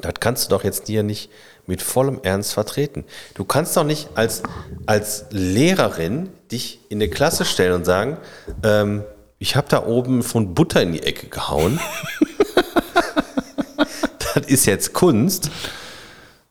das 0.00 0.14
kannst 0.20 0.46
du 0.46 0.50
doch 0.50 0.64
jetzt 0.64 0.86
hier 0.86 1.02
nicht 1.02 1.30
mit 1.66 1.82
vollem 1.82 2.20
Ernst 2.22 2.52
vertreten. 2.52 3.04
Du 3.34 3.44
kannst 3.44 3.76
doch 3.76 3.84
nicht 3.84 4.08
als, 4.14 4.42
als 4.86 5.26
Lehrerin 5.30 6.30
dich 6.50 6.80
in 6.88 6.98
eine 6.98 7.08
Klasse 7.08 7.44
stellen 7.44 7.74
und 7.74 7.84
sagen, 7.84 8.16
ähm, 8.62 9.04
ich 9.38 9.56
habe 9.56 9.68
da 9.68 9.86
oben 9.86 10.22
von 10.22 10.54
Butter 10.54 10.82
in 10.82 10.92
die 10.92 11.02
Ecke 11.02 11.28
gehauen. 11.28 11.80
das 14.34 14.46
ist 14.46 14.66
jetzt 14.66 14.92
Kunst. 14.92 15.50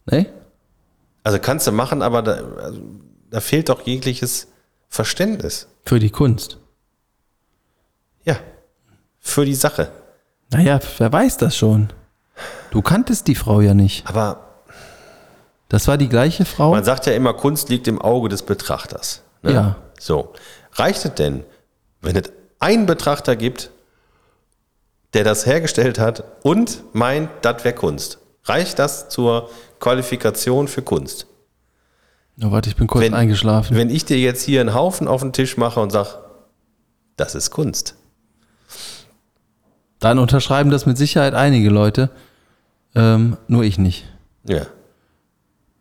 Ne? 0.05 0.27
Also 1.23 1.39
kannst 1.39 1.67
du 1.67 1.71
machen, 1.71 2.01
aber 2.01 2.21
da, 2.21 2.31
also, 2.63 2.81
da 3.29 3.41
fehlt 3.41 3.69
doch 3.69 3.85
jegliches 3.85 4.47
Verständnis. 4.87 5.67
Für 5.85 5.99
die 5.99 6.09
Kunst. 6.09 6.57
Ja, 8.23 8.39
für 9.19 9.45
die 9.45 9.55
Sache. 9.55 9.91
Naja, 10.51 10.79
wer 10.97 11.11
weiß 11.11 11.37
das 11.37 11.55
schon? 11.55 11.93
Du 12.71 12.81
kanntest 12.81 13.27
die 13.27 13.35
Frau 13.35 13.61
ja 13.61 13.73
nicht. 13.73 14.07
Aber 14.07 14.45
Das 15.69 15.87
war 15.87 15.97
die 15.97 16.09
gleiche 16.09 16.45
Frau? 16.45 16.71
man 16.71 16.83
sagt 16.83 17.05
ja 17.05 17.13
immer, 17.13 17.33
Kunst 17.33 17.69
liegt 17.69 17.87
im 17.87 18.01
Auge 18.01 18.29
des 18.29 18.43
Betrachters. 18.43 19.21
Ne? 19.43 19.53
Ja. 19.53 19.75
So, 19.99 20.33
reicht 20.73 21.05
es 21.05 21.13
denn, 21.15 21.43
wenn 22.01 22.15
es 22.15 22.31
einen 22.59 22.85
Betrachter 22.85 23.35
gibt, 23.35 23.69
der 25.13 25.23
das 25.23 25.45
hergestellt 25.45 25.97
hat 25.99 26.23
und 26.43 26.83
meint, 26.93 27.29
das 27.41 27.63
wäre 27.63 27.75
Kunst? 27.75 28.19
Reicht 28.45 28.79
das 28.79 29.09
zur 29.09 29.49
Qualifikation 29.79 30.67
für 30.67 30.81
Kunst? 30.81 31.27
Oh, 32.41 32.51
warte, 32.51 32.69
ich 32.69 32.75
bin 32.75 32.87
kurz 32.87 33.03
Wenn- 33.03 33.13
eingeschlafen. 33.13 33.75
Wenn 33.75 33.89
ich 33.89 34.05
dir 34.05 34.17
jetzt 34.17 34.43
hier 34.43 34.61
einen 34.61 34.73
Haufen 34.73 35.07
auf 35.07 35.21
den 35.21 35.33
Tisch 35.33 35.57
mache 35.57 35.79
und 35.81 35.91
sage, 35.91 36.09
das 37.17 37.35
ist 37.35 37.51
Kunst. 37.51 37.95
Dann 39.99 40.17
unterschreiben 40.19 40.69
das 40.71 40.85
mit 40.85 40.97
Sicherheit 40.97 41.33
einige 41.33 41.69
Leute. 41.69 42.09
Ähm, 42.95 43.37
nur 43.47 43.63
ich 43.63 43.77
nicht. 43.77 44.05
Ja. 44.45 44.61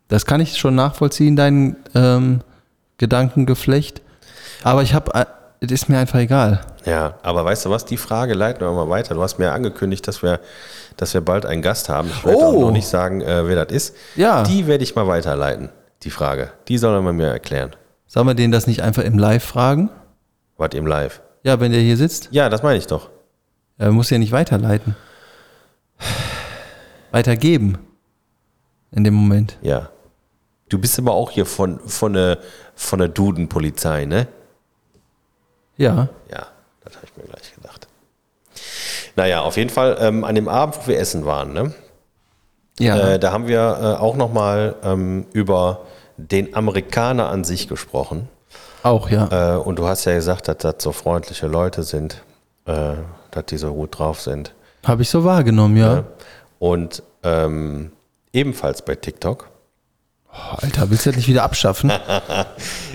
Das 0.07 0.25
kann 0.25 0.41
ich 0.41 0.57
schon 0.57 0.75
nachvollziehen, 0.75 1.35
dein 1.35 1.75
ähm, 1.95 2.41
Gedankengeflecht. 2.97 4.01
Aber 4.63 4.81
ich 4.83 4.93
habe, 4.93 5.11
es 5.59 5.71
ist 5.71 5.89
mir 5.89 5.97
einfach 5.99 6.19
egal. 6.19 6.61
Ja, 6.85 7.15
aber 7.23 7.45
weißt 7.45 7.65
du 7.65 7.69
was, 7.69 7.85
die 7.85 7.97
Frage 7.97 8.33
leiten 8.33 8.61
wir 8.61 8.71
mal 8.71 8.89
weiter. 8.89 9.13
Du 9.15 9.21
hast 9.21 9.37
mir 9.39 9.45
ja 9.45 9.53
angekündigt, 9.53 10.07
dass 10.07 10.23
wir, 10.23 10.39
dass 10.97 11.13
wir 11.13 11.21
bald 11.21 11.45
einen 11.45 11.61
Gast 11.61 11.89
haben. 11.89 12.09
Ich 12.09 12.25
werde 12.25 12.37
Oh. 12.37 12.43
auch 12.57 12.61
noch 12.61 12.71
nicht 12.71 12.87
sagen, 12.87 13.21
äh, 13.21 13.47
wer 13.47 13.63
das 13.65 13.73
ist. 13.75 13.95
Ja. 14.15 14.43
Die 14.43 14.67
werde 14.67 14.83
ich 14.83 14.95
mal 14.95 15.07
weiterleiten, 15.07 15.69
die 16.03 16.09
Frage. 16.11 16.51
Die 16.67 16.77
soll 16.77 16.95
er 16.95 17.13
mir 17.13 17.27
erklären. 17.27 17.71
Sollen 18.07 18.27
wir 18.27 18.33
den 18.33 18.51
das 18.51 18.67
nicht 18.67 18.81
einfach 18.81 19.03
im 19.03 19.17
Live 19.17 19.43
fragen? 19.43 19.89
Wart 20.57 20.73
im 20.73 20.87
Live. 20.87 21.21
Ja, 21.43 21.59
wenn 21.59 21.71
der 21.71 21.81
hier 21.81 21.95
sitzt, 21.97 22.29
Ja, 22.31 22.49
das 22.49 22.63
meine 22.63 22.77
ich 22.77 22.87
doch. 22.87 23.09
er 23.77 23.91
muss 23.91 24.09
ja 24.09 24.17
nicht 24.17 24.31
weiterleiten. 24.31 24.95
Weitergeben. 27.11 27.77
In 28.91 29.03
dem 29.03 29.13
Moment. 29.13 29.57
Ja. 29.61 29.89
Du 30.69 30.77
bist 30.77 30.97
aber 30.99 31.13
auch 31.13 31.31
hier 31.31 31.45
von, 31.45 31.79
von 31.79 32.13
der, 32.13 32.39
von 32.75 32.99
der 32.99 33.07
Duden-Polizei, 33.07 34.05
ne? 34.05 34.27
Ja. 35.77 36.09
Ja, 36.31 36.47
das 36.83 36.95
habe 36.95 37.05
ich 37.05 37.17
mir 37.17 37.23
gleich 37.23 37.53
gedacht. 37.55 37.87
Naja, 39.15 39.41
auf 39.41 39.57
jeden 39.57 39.69
Fall 39.69 39.97
ähm, 39.99 40.23
an 40.23 40.35
dem 40.35 40.47
Abend, 40.47 40.77
wo 40.77 40.87
wir 40.87 40.99
essen 40.99 41.25
waren, 41.25 41.53
ne? 41.53 41.73
Ja. 42.79 43.13
Äh, 43.13 43.19
da 43.19 43.31
haben 43.31 43.47
wir 43.47 43.59
äh, 43.59 44.01
auch 44.01 44.15
nochmal 44.15 44.75
ähm, 44.83 45.25
über 45.33 45.81
den 46.17 46.55
Amerikaner 46.55 47.29
an 47.29 47.43
sich 47.43 47.67
gesprochen. 47.67 48.27
auch, 48.83 49.09
ja. 49.09 49.55
Äh, 49.55 49.57
und 49.57 49.79
du 49.79 49.87
hast 49.87 50.05
ja 50.05 50.13
gesagt, 50.13 50.47
dass 50.47 50.57
das 50.57 50.75
so 50.79 50.91
freundliche 50.91 51.47
Leute 51.47 51.83
sind, 51.83 52.21
äh, 52.65 52.93
dass 53.31 53.45
die 53.45 53.57
so 53.57 53.73
gut 53.73 53.97
drauf 53.97 54.21
sind. 54.21 54.53
Habe 54.85 55.01
ich 55.01 55.09
so 55.09 55.23
wahrgenommen, 55.23 55.77
ja. 55.77 56.03
Und 56.59 57.03
ähm, 57.23 57.91
ebenfalls 58.33 58.83
bei 58.83 58.95
TikTok. 58.95 59.49
Oh, 60.31 60.55
Alter, 60.61 60.89
willst 60.91 61.05
du 61.05 61.09
das 61.09 61.17
nicht 61.17 61.27
wieder 61.27 61.43
abschaffen? 61.43 61.91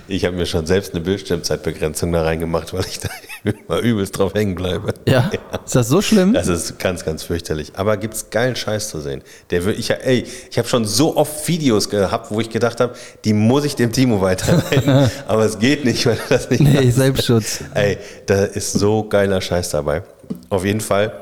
Ich 0.07 0.27
habe 0.27 0.37
mir 0.37 0.45
schon 0.45 0.67
selbst 0.67 0.93
eine 0.93 1.01
Bildschirmzeitbegrenzung 1.03 2.13
da 2.13 2.25
reingemacht, 2.25 2.75
weil 2.75 2.85
ich 2.87 2.99
da 3.01 3.09
immer 3.67 3.79
übelst 3.79 4.19
drauf 4.19 4.35
hängen 4.35 4.55
bleibe. 4.55 4.93
Ja. 5.09 5.31
Ist 5.65 5.75
das 5.75 5.89
so 5.89 6.03
schlimm? 6.03 6.35
Das 6.35 6.47
ist 6.47 6.79
ganz, 6.79 7.07
ganz 7.07 7.23
fürchterlich. 7.23 7.73
Aber 7.77 7.97
gibt's 7.97 8.29
geilen 8.29 8.55
Scheiß 8.55 8.91
zu 8.91 9.01
sehen. 9.01 9.23
Der 9.49 9.65
will 9.65 9.79
ich 9.79 9.89
ja, 9.89 9.97
ey, 9.97 10.27
ich 10.51 10.59
habe 10.59 10.69
schon 10.69 10.85
so 10.85 11.17
oft 11.17 11.49
Videos 11.49 11.89
gehabt, 11.89 12.31
wo 12.31 12.39
ich 12.39 12.51
gedacht 12.51 12.81
habe, 12.81 12.95
die 13.25 13.33
muss 13.33 13.65
ich 13.65 13.77
dem 13.77 13.93
Timo 13.93 14.21
weiterleiten. 14.21 15.11
aber 15.27 15.47
es 15.47 15.59
geht 15.59 15.87
nicht, 15.87 16.05
weil 16.05 16.19
er 16.19 16.29
das 16.37 16.51
nicht 16.51 16.61
Nee, 16.61 16.85
macht. 16.85 16.93
Selbstschutz. 16.93 17.61
Ey, 17.73 17.97
da 18.27 18.45
ist 18.45 18.75
so 18.75 19.05
geiler 19.09 19.41
Scheiß 19.41 19.71
dabei. 19.71 20.03
Auf 20.51 20.67
jeden 20.67 20.83
Fall 20.83 21.13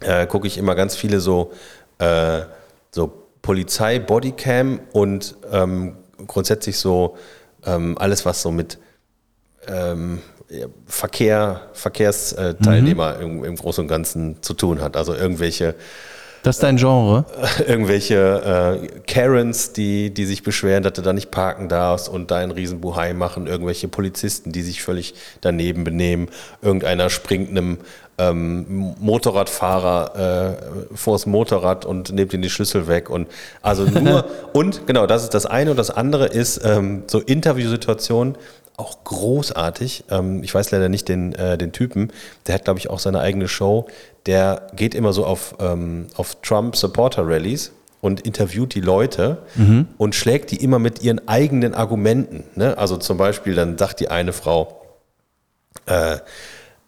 äh, 0.00 0.26
gucke 0.26 0.46
ich 0.46 0.58
immer 0.58 0.74
ganz 0.74 0.96
viele 0.96 1.20
so, 1.20 1.52
äh, 1.98 2.42
so 2.90 3.12
Polizei-Bodycam 3.42 4.80
und 4.92 5.36
ähm, 5.50 5.96
grundsätzlich 6.26 6.78
so 6.78 7.16
ähm, 7.64 7.96
alles, 7.98 8.24
was 8.24 8.42
so 8.42 8.50
mit 8.50 8.78
ähm, 9.66 10.20
Verkehr, 10.86 11.68
Verkehrsteilnehmer 11.72 13.18
im, 13.18 13.44
im 13.44 13.56
Großen 13.56 13.82
und 13.82 13.88
Ganzen 13.88 14.42
zu 14.42 14.54
tun 14.54 14.80
hat. 14.80 14.96
Also 14.96 15.14
irgendwelche 15.14 15.74
Das 16.46 16.56
ist 16.56 16.62
dein 16.62 16.76
Genre? 16.76 17.24
irgendwelche 17.66 18.78
äh, 18.80 19.00
Karens, 19.08 19.72
die, 19.72 20.14
die 20.14 20.24
sich 20.26 20.44
beschweren, 20.44 20.84
dass 20.84 20.92
du 20.92 21.02
da 21.02 21.12
nicht 21.12 21.32
parken 21.32 21.68
darfst 21.68 22.08
und 22.08 22.30
da 22.30 22.36
einen 22.36 22.52
riesen 22.52 22.80
Buhai 22.80 23.14
machen, 23.14 23.48
irgendwelche 23.48 23.88
Polizisten, 23.88 24.52
die 24.52 24.62
sich 24.62 24.80
völlig 24.80 25.14
daneben 25.40 25.82
benehmen, 25.82 26.28
irgendeiner 26.62 27.10
springt 27.10 27.50
einem 27.50 27.78
ähm, 28.18 28.94
Motorradfahrer 29.00 30.56
äh, 30.92 30.96
vors 30.96 31.26
Motorrad 31.26 31.84
und 31.84 32.12
nimmt 32.12 32.32
ihm 32.32 32.42
die 32.42 32.50
Schlüssel 32.50 32.86
weg 32.86 33.10
und 33.10 33.26
also 33.60 33.82
nur 34.00 34.24
und 34.52 34.86
genau, 34.86 35.08
das 35.08 35.24
ist 35.24 35.34
das 35.34 35.46
eine 35.46 35.72
und 35.72 35.76
das 35.76 35.90
andere 35.90 36.26
ist 36.26 36.60
ähm, 36.64 37.02
so 37.08 37.18
Interviewsituationen, 37.18 38.36
auch 38.76 39.04
großartig. 39.04 40.04
Ähm, 40.10 40.42
ich 40.42 40.54
weiß 40.54 40.70
leider 40.70 40.88
nicht 40.88 41.08
den, 41.08 41.34
äh, 41.34 41.56
den 41.56 41.72
Typen. 41.72 42.12
Der 42.46 42.54
hat, 42.54 42.64
glaube 42.64 42.78
ich, 42.78 42.90
auch 42.90 42.98
seine 42.98 43.20
eigene 43.20 43.48
Show. 43.48 43.86
Der 44.26 44.66
geht 44.74 44.94
immer 44.94 45.12
so 45.12 45.24
auf, 45.24 45.54
ähm, 45.60 46.08
auf 46.16 46.36
Trump-Supporter-Rallies 46.42 47.72
und 48.00 48.20
interviewt 48.20 48.74
die 48.74 48.80
Leute 48.80 49.38
und 49.98 50.14
schlägt 50.14 50.50
die 50.50 50.62
immer 50.62 50.78
mit 50.78 51.02
ihren 51.02 51.26
eigenen 51.28 51.74
Argumenten. 51.74 52.44
Ne? 52.54 52.76
Also 52.78 52.96
zum 52.98 53.16
Beispiel, 53.16 53.54
dann 53.54 53.78
sagt 53.78 54.00
die 54.00 54.08
eine 54.08 54.32
Frau, 54.32 54.80
äh, 55.86 56.18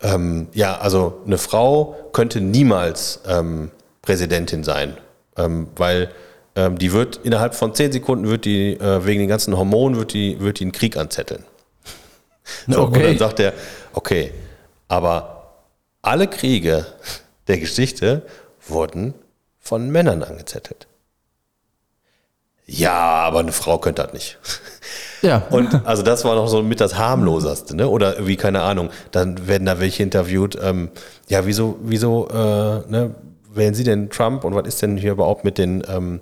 ähm, 0.00 0.48
ja, 0.52 0.76
also 0.78 1.20
eine 1.26 1.38
Frau 1.38 1.96
könnte 2.12 2.40
niemals 2.40 3.20
ähm, 3.26 3.70
Präsidentin 4.02 4.62
sein, 4.64 4.96
ähm, 5.36 5.68
weil 5.76 6.10
ähm, 6.54 6.78
die 6.78 6.92
wird 6.92 7.20
innerhalb 7.24 7.54
von 7.54 7.74
zehn 7.74 7.90
Sekunden 7.90 8.28
wird 8.28 8.44
die 8.44 8.74
äh, 8.74 9.04
wegen 9.04 9.20
den 9.20 9.28
ganzen 9.28 9.56
Hormonen 9.56 9.98
wird 9.98 10.12
die 10.12 10.38
wird 10.40 10.60
die 10.60 10.64
einen 10.64 10.72
Krieg 10.72 10.96
anzetteln. 10.96 11.44
So, 12.68 12.82
Und 12.82 12.88
Okay. 12.88 13.02
dann 13.02 13.18
sagt 13.18 13.40
er, 13.40 13.52
okay, 13.92 14.32
aber 14.88 15.52
alle 16.02 16.28
Kriege 16.28 16.86
der 17.48 17.58
Geschichte 17.58 18.22
wurden 18.66 19.14
von 19.58 19.90
Männern 19.90 20.22
angezettelt. 20.22 20.86
Ja, 22.66 22.92
aber 22.92 23.40
eine 23.40 23.52
Frau 23.52 23.78
könnte 23.78 24.02
das 24.02 24.12
nicht. 24.12 24.38
Ja. 25.20 25.42
Und 25.50 25.84
also 25.84 26.04
das 26.04 26.24
war 26.24 26.36
noch 26.36 26.46
so 26.46 26.62
mit 26.62 26.80
das 26.80 26.96
harmloseste, 26.96 27.74
ne? 27.74 27.88
Oder 27.88 28.14
irgendwie, 28.14 28.36
keine 28.36 28.62
Ahnung, 28.62 28.90
dann 29.10 29.48
werden 29.48 29.66
da 29.66 29.80
welche 29.80 30.04
interviewt, 30.04 30.56
ähm, 30.62 30.90
ja, 31.28 31.44
wieso, 31.44 31.76
wieso, 31.82 32.28
äh, 32.28 32.88
ne, 32.88 33.16
wählen 33.52 33.74
Sie 33.74 33.82
denn 33.82 34.10
Trump 34.10 34.44
und 34.44 34.54
was 34.54 34.68
ist 34.68 34.80
denn 34.80 34.96
hier 34.96 35.10
überhaupt 35.10 35.44
mit 35.44 35.58
den, 35.58 35.82
ähm, 35.88 36.20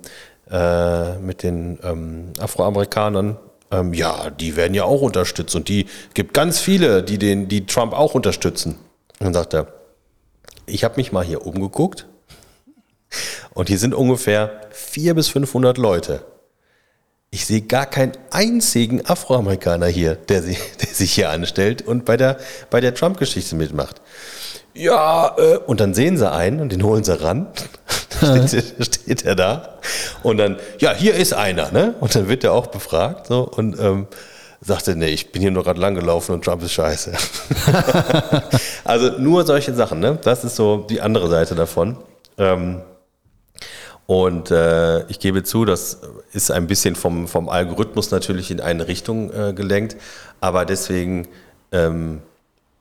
äh, 0.49 1.15
mit 1.19 1.43
den 1.43 1.77
ähm, 1.83 2.33
Afroamerikanern? 2.39 3.37
Ähm, 3.69 3.93
ja, 3.93 4.31
die 4.31 4.55
werden 4.55 4.73
ja 4.73 4.85
auch 4.85 5.01
unterstützt 5.01 5.55
und 5.55 5.69
die 5.69 5.85
gibt 6.15 6.33
ganz 6.33 6.59
viele, 6.59 7.03
die 7.03 7.19
den, 7.19 7.47
die 7.47 7.67
Trump 7.67 7.93
auch 7.93 8.15
unterstützen. 8.15 8.79
Und 9.19 9.25
dann 9.25 9.33
sagt 9.35 9.53
er, 9.53 9.67
ich 10.67 10.83
habe 10.83 10.95
mich 10.97 11.11
mal 11.11 11.23
hier 11.25 11.45
umgeguckt 11.45 12.05
und 13.53 13.69
hier 13.69 13.79
sind 13.79 13.93
ungefähr 13.93 14.61
400 14.71 15.15
bis 15.15 15.27
500 15.29 15.77
Leute. 15.77 16.23
Ich 17.29 17.45
sehe 17.45 17.61
gar 17.61 17.85
keinen 17.85 18.13
einzigen 18.31 19.05
Afroamerikaner 19.05 19.87
hier, 19.87 20.15
der, 20.15 20.41
sich- 20.43 20.59
der 20.81 20.93
sich 20.93 21.13
hier 21.13 21.29
anstellt 21.29 21.81
und 21.81 22.05
bei 22.05 22.17
der, 22.17 22.37
bei 22.69 22.79
der 22.81 22.93
Trump-Geschichte 22.93 23.55
mitmacht. 23.55 24.01
Ja, 24.73 25.35
äh, 25.37 25.57
und 25.57 25.79
dann 25.79 25.93
sehen 25.93 26.17
sie 26.17 26.29
einen 26.31 26.59
und 26.61 26.71
den 26.71 26.83
holen 26.83 27.03
sie 27.03 27.19
ran. 27.19 27.47
Dann 28.21 28.47
steht, 28.47 28.73
steht 28.83 29.25
er 29.25 29.35
da. 29.35 29.77
Und 30.23 30.37
dann, 30.37 30.57
ja, 30.79 30.91
hier 30.91 31.13
ist 31.13 31.33
einer, 31.33 31.71
ne? 31.71 31.93
Und 31.99 32.15
dann 32.15 32.27
wird 32.27 32.43
er 32.43 32.51
auch 32.53 32.65
befragt. 32.67 33.27
So, 33.27 33.41
und 33.47 33.79
ähm, 33.79 34.07
sagte, 34.61 34.95
nee, 34.95 35.09
ich 35.09 35.31
bin 35.31 35.41
hier 35.41 35.51
nur 35.51 35.63
gerade 35.63 35.79
lang 35.79 35.95
gelaufen 35.95 36.33
und 36.33 36.43
Trump 36.43 36.63
ist 36.63 36.73
scheiße. 36.73 37.13
also 38.83 39.17
nur 39.19 39.45
solche 39.45 39.73
Sachen, 39.73 39.99
ne? 39.99 40.17
Das 40.23 40.43
ist 40.43 40.55
so 40.55 40.85
die 40.89 41.01
andere 41.01 41.29
Seite 41.29 41.55
davon. 41.55 41.97
Ähm, 42.37 42.81
und 44.07 44.51
äh, 44.51 45.05
ich 45.07 45.19
gebe 45.19 45.43
zu, 45.43 45.65
das 45.65 45.99
ist 46.31 46.49
ein 46.49 46.67
bisschen 46.67 46.95
vom, 46.95 47.27
vom 47.27 47.49
Algorithmus 47.49 48.09
natürlich 48.09 48.49
in 48.51 48.61
eine 48.61 48.87
Richtung 48.87 49.31
äh, 49.31 49.53
gelenkt, 49.53 49.97
aber 50.39 50.65
deswegen 50.65 51.27
ähm, 51.71 52.21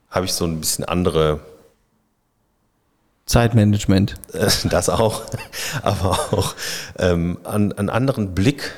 habe 0.08 0.26
ich 0.26 0.32
so 0.32 0.44
ein 0.44 0.60
bisschen 0.60 0.84
andere, 0.84 1.40
Zeitmanagement. 3.26 4.14
äh, 4.32 4.48
das 4.70 4.88
auch, 4.88 5.24
aber 5.82 6.10
auch 6.30 6.54
ähm, 6.98 7.38
an, 7.42 7.72
einen 7.72 7.90
anderen 7.90 8.34
Blick 8.34 8.72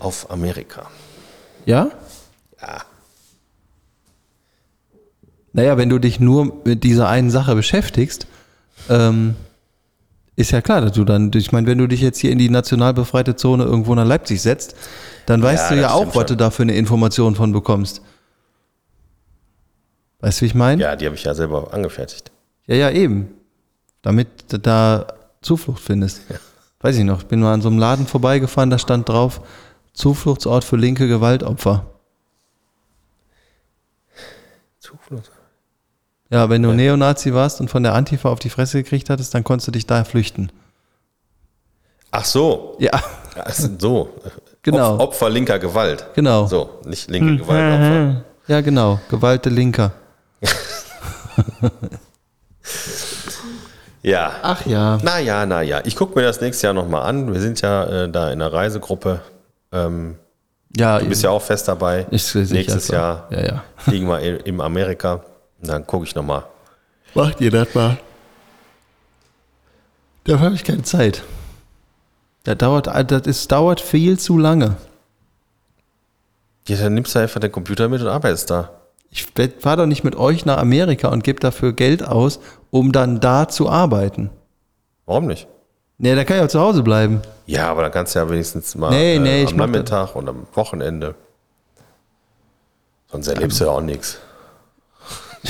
auf 0.00 0.30
Amerika. 0.30 0.90
Ja? 1.66 1.90
Ja. 2.60 2.82
Naja, 5.52 5.76
wenn 5.76 5.88
du 5.88 5.98
dich 5.98 6.20
nur 6.20 6.60
mit 6.64 6.84
dieser 6.84 7.08
einen 7.08 7.30
Sache 7.30 7.54
beschäftigst, 7.54 8.26
ähm, 8.88 9.34
ist 10.36 10.52
ja 10.52 10.60
klar, 10.60 10.80
dass 10.80 10.92
du 10.92 11.04
dann, 11.04 11.32
ich 11.34 11.50
meine, 11.50 11.66
wenn 11.66 11.78
du 11.78 11.88
dich 11.88 12.00
jetzt 12.00 12.18
hier 12.18 12.30
in 12.30 12.38
die 12.38 12.48
national 12.48 12.94
befreite 12.94 13.34
Zone 13.34 13.64
irgendwo 13.64 13.94
nach 13.94 14.06
Leipzig 14.06 14.40
setzt, 14.40 14.76
dann 15.26 15.42
weißt 15.42 15.70
Ja, 15.70 15.76
du 15.76 15.82
ja 15.82 15.90
auch, 15.90 16.14
was 16.14 16.26
du 16.26 16.36
da 16.36 16.50
für 16.50 16.62
eine 16.62 16.76
Information 16.76 17.34
von 17.34 17.52
bekommst. 17.52 18.02
Weißt 20.20 20.40
du, 20.40 20.42
wie 20.42 20.46
ich 20.46 20.54
meine? 20.54 20.80
Ja, 20.80 20.96
die 20.96 21.06
habe 21.06 21.16
ich 21.16 21.24
ja 21.24 21.34
selber 21.34 21.72
angefertigt. 21.74 22.30
Ja, 22.66 22.76
ja, 22.76 22.90
eben. 22.90 23.28
Damit 24.02 24.28
du 24.52 24.58
da 24.58 25.06
Zuflucht 25.42 25.82
findest. 25.82 26.22
Weiß 26.80 26.96
ich 26.96 27.04
noch, 27.04 27.20
ich 27.22 27.26
bin 27.26 27.40
mal 27.40 27.52
an 27.54 27.60
so 27.62 27.68
einem 27.68 27.78
Laden 27.78 28.06
vorbeigefahren, 28.06 28.70
da 28.70 28.78
stand 28.78 29.08
drauf, 29.08 29.40
Zufluchtsort 29.98 30.62
für 30.62 30.76
linke 30.76 31.08
Gewaltopfer. 31.08 31.84
Zuflucht. 34.78 35.30
Ja, 36.30 36.48
wenn 36.50 36.62
du 36.62 36.72
Neonazi 36.72 37.34
warst 37.34 37.60
und 37.60 37.68
von 37.68 37.82
der 37.82 37.94
Antifa 37.94 38.28
auf 38.30 38.38
die 38.38 38.50
Fresse 38.50 38.82
gekriegt 38.82 39.10
hattest, 39.10 39.34
dann 39.34 39.42
konntest 39.42 39.66
du 39.68 39.72
dich 39.72 39.86
da 39.86 40.04
flüchten. 40.04 40.52
Ach 42.12 42.24
so, 42.24 42.76
Ja, 42.78 43.02
ja, 43.36 43.42
ist 43.44 43.80
so. 43.80 44.10
Genau. 44.62 44.96
Opf- 44.96 45.00
Opfer 45.00 45.30
linker 45.30 45.58
Gewalt. 45.58 46.06
genau. 46.14 46.46
So, 46.46 46.78
nicht 46.84 47.10
linke 47.10 47.38
Gewalt, 47.42 47.74
Opfer. 47.74 48.24
Ja, 48.46 48.60
genau. 48.60 49.00
Gewalt 49.10 49.44
der 49.44 49.52
Linker. 49.52 49.92
Ja. 54.02 54.32
Ach 54.42 54.64
ja. 54.64 54.98
Na 55.02 55.18
ja, 55.18 55.44
na 55.44 55.60
ja. 55.62 55.80
Ich 55.84 55.96
gucke 55.96 56.16
mir 56.18 56.24
das 56.24 56.40
nächstes 56.40 56.62
Jahr 56.62 56.72
nochmal 56.72 57.02
an. 57.02 57.32
Wir 57.32 57.40
sind 57.40 57.60
ja 57.60 58.04
äh, 58.04 58.08
da 58.08 58.30
in 58.30 58.38
der 58.38 58.52
Reisegruppe. 58.52 59.20
Ähm, 59.72 60.16
Ja, 60.76 60.98
du 60.98 61.06
bist 61.06 61.22
ja 61.22 61.30
auch 61.30 61.42
fest 61.42 61.68
dabei. 61.68 62.06
Nächstes 62.10 62.48
so. 62.86 62.92
Jahr 62.92 63.26
Ja, 63.30 63.40
ja. 63.46 63.64
fliegen 63.76 64.06
wir 64.08 64.20
in, 64.20 64.60
Amerika. 64.60 65.14
Und 65.60 65.68
dann 65.68 65.86
gucke 65.86 66.04
ich 66.06 66.14
nochmal. 66.14 66.44
Macht 67.14 67.40
ihr 67.40 67.50
das 67.50 67.74
mal? 67.74 67.96
Da 70.24 70.38
habe 70.40 70.54
ich 70.54 70.64
keine 70.64 70.82
Zeit. 70.82 71.22
Das 72.44 72.58
dauert, 72.58 72.86
das 72.86 73.26
ist, 73.26 73.50
dauert 73.50 73.80
viel 73.80 74.18
zu 74.18 74.38
lange. 74.38 74.76
Ja, 76.68 76.76
dann 76.76 76.94
nimmst 76.94 77.14
du 77.14 77.18
einfach 77.18 77.40
den 77.40 77.50
Computer 77.50 77.88
mit 77.88 78.00
und 78.02 78.08
arbeitest 78.08 78.50
da. 78.50 78.70
Ich 79.10 79.26
fahre 79.60 79.78
doch 79.78 79.86
nicht 79.86 80.04
mit 80.04 80.16
euch 80.16 80.44
nach 80.44 80.58
Amerika 80.58 81.08
und 81.08 81.24
gebe 81.24 81.40
dafür 81.40 81.72
Geld 81.72 82.02
aus, 82.02 82.40
um 82.70 82.92
dann 82.92 83.20
da 83.20 83.48
zu 83.48 83.68
arbeiten. 83.70 84.28
Warum 85.06 85.26
nicht? 85.26 85.48
Nee, 86.00 86.14
da 86.14 86.24
kann 86.24 86.36
ich 86.36 86.42
auch 86.44 86.48
zu 86.48 86.60
Hause 86.60 86.84
bleiben. 86.84 87.20
Ja, 87.46 87.68
aber 87.68 87.82
dann 87.82 87.90
kannst 87.90 88.14
du 88.14 88.20
ja 88.20 88.30
wenigstens 88.30 88.76
mal 88.76 88.90
Nee, 88.90 89.18
nee, 89.18 89.42
äh, 89.42 89.48
am 89.48 89.56
Nachmittag 89.56 90.14
und 90.14 90.28
am 90.28 90.46
Wochenende. 90.54 91.16
Sonst 93.10 93.26
erlebst 93.26 93.60
du 93.60 93.64
ja 93.64 93.70
auch 93.70 93.80
nichts. 93.80 94.18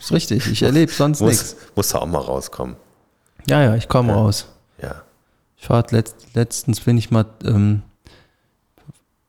Ist 0.00 0.12
richtig, 0.12 0.46
ich 0.46 0.62
erlebe 0.62 0.92
sonst 0.92 1.20
nichts. 1.20 1.54
Muss, 1.54 1.62
musst 1.74 1.94
du 1.94 1.98
auch 1.98 2.06
mal 2.06 2.20
rauskommen. 2.20 2.76
Ja, 3.48 3.62
ja, 3.62 3.74
ich 3.74 3.88
komme 3.88 4.12
raus. 4.12 4.46
Ja. 4.80 5.02
Ich 5.56 5.68
war 5.68 5.84
letzt, 5.90 6.14
letztens 6.34 6.80
bin 6.80 6.96
ich 6.96 7.10
mal, 7.10 7.24
ähm, 7.44 7.82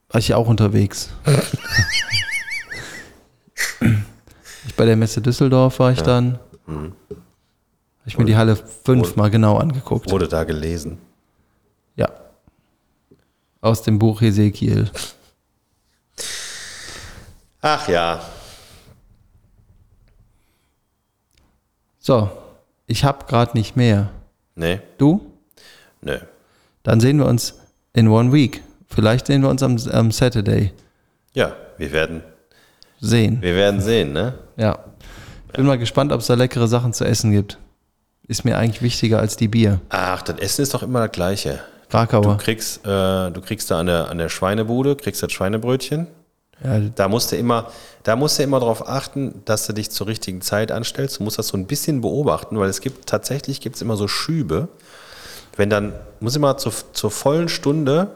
war 0.09 0.19
ich 0.19 0.27
ja 0.27 0.37
auch 0.37 0.47
unterwegs. 0.47 1.09
ich 4.67 4.75
bei 4.75 4.85
der 4.85 4.95
Messe 4.95 5.21
Düsseldorf 5.21 5.79
war 5.79 5.91
ich 5.91 6.01
dann. 6.01 6.37
Mhm. 6.67 6.93
Habe 8.09 8.23
ich 8.23 8.25
mir 8.25 8.25
die 8.25 8.37
Halle 8.37 8.55
fünfmal 8.55 9.29
genau 9.29 9.57
angeguckt. 9.57 10.09
Wurde 10.09 10.27
da 10.27 10.43
gelesen. 10.43 10.97
Ja. 11.95 12.09
Aus 13.61 13.83
dem 13.83 13.99
Buch 13.99 14.21
Ezekiel. 14.23 14.89
Ach 17.61 17.87
ja. 17.87 18.21
So, 21.99 22.29
ich 22.87 23.03
habe 23.03 23.25
gerade 23.25 23.55
nicht 23.57 23.75
mehr. 23.75 24.09
Nee, 24.55 24.79
Du? 24.97 25.31
nö. 26.01 26.17
Dann 26.83 26.99
sehen 26.99 27.17
wir 27.19 27.25
uns 27.27 27.59
in 27.93 28.07
one 28.07 28.31
week. 28.33 28.63
Vielleicht 28.87 29.27
sehen 29.27 29.41
wir 29.43 29.49
uns 29.49 29.61
am, 29.61 29.77
am 29.91 30.11
Saturday. 30.11 30.73
Ja, 31.33 31.55
wir 31.77 31.91
werden, 31.91 32.23
Sehen. 32.99 33.41
wir 33.41 33.53
werden 33.55 33.81
sehen, 33.81 34.13
ne? 34.13 34.33
Ja. 34.57 34.79
Bin 35.53 35.65
mal 35.65 35.77
gespannt, 35.77 36.11
ob 36.11 36.21
es 36.21 36.27
da 36.27 36.33
leckere 36.33 36.67
Sachen 36.67 36.93
zu 36.93 37.05
essen 37.05 37.31
gibt. 37.31 37.57
Ist 38.29 38.45
mir 38.45 38.57
eigentlich 38.57 38.83
wichtiger 38.83 39.19
als 39.19 39.37
die 39.37 39.47
Bier. 39.47 39.81
Ach, 39.89 40.21
das 40.21 40.37
Essen 40.37 40.61
ist 40.61 40.73
doch 40.75 40.83
immer 40.83 41.01
das 41.07 41.11
Gleiche. 41.11 41.61
Du 41.83 41.89
Krakauer. 41.89 42.37
kriegst, 42.37 42.85
äh, 42.85 43.31
du 43.31 43.41
kriegst 43.43 43.71
da 43.71 43.79
an 43.79 43.87
der, 43.87 44.07
an 44.09 44.19
der 44.19 44.29
Schweinebude, 44.29 44.95
kriegst 44.95 45.23
das 45.23 45.31
Schweinebrötchen. 45.31 46.05
Ja, 46.63 46.79
Da 46.95 47.07
musst 47.07 47.31
du 47.31 47.37
immer, 47.37 47.71
da 48.03 48.15
musst 48.15 48.37
du 48.37 48.43
immer 48.43 48.59
darauf 48.59 48.87
achten, 48.87 49.41
dass 49.45 49.65
du 49.65 49.73
dich 49.73 49.89
zur 49.89 50.05
richtigen 50.05 50.41
Zeit 50.41 50.71
anstellst. 50.71 51.19
Du 51.19 51.23
musst 51.23 51.39
das 51.39 51.47
so 51.47 51.57
ein 51.57 51.65
bisschen 51.65 52.01
beobachten, 52.01 52.59
weil 52.59 52.69
es 52.69 52.81
gibt 52.81 53.07
tatsächlich 53.07 53.61
gibt's 53.61 53.81
immer 53.81 53.97
so 53.97 54.07
Schübe. 54.07 54.67
Wenn 55.57 55.71
dann, 55.71 55.93
muss 56.19 56.35
immer 56.35 56.55
zur, 56.57 56.71
zur 56.93 57.09
vollen 57.09 57.49
Stunde, 57.49 58.11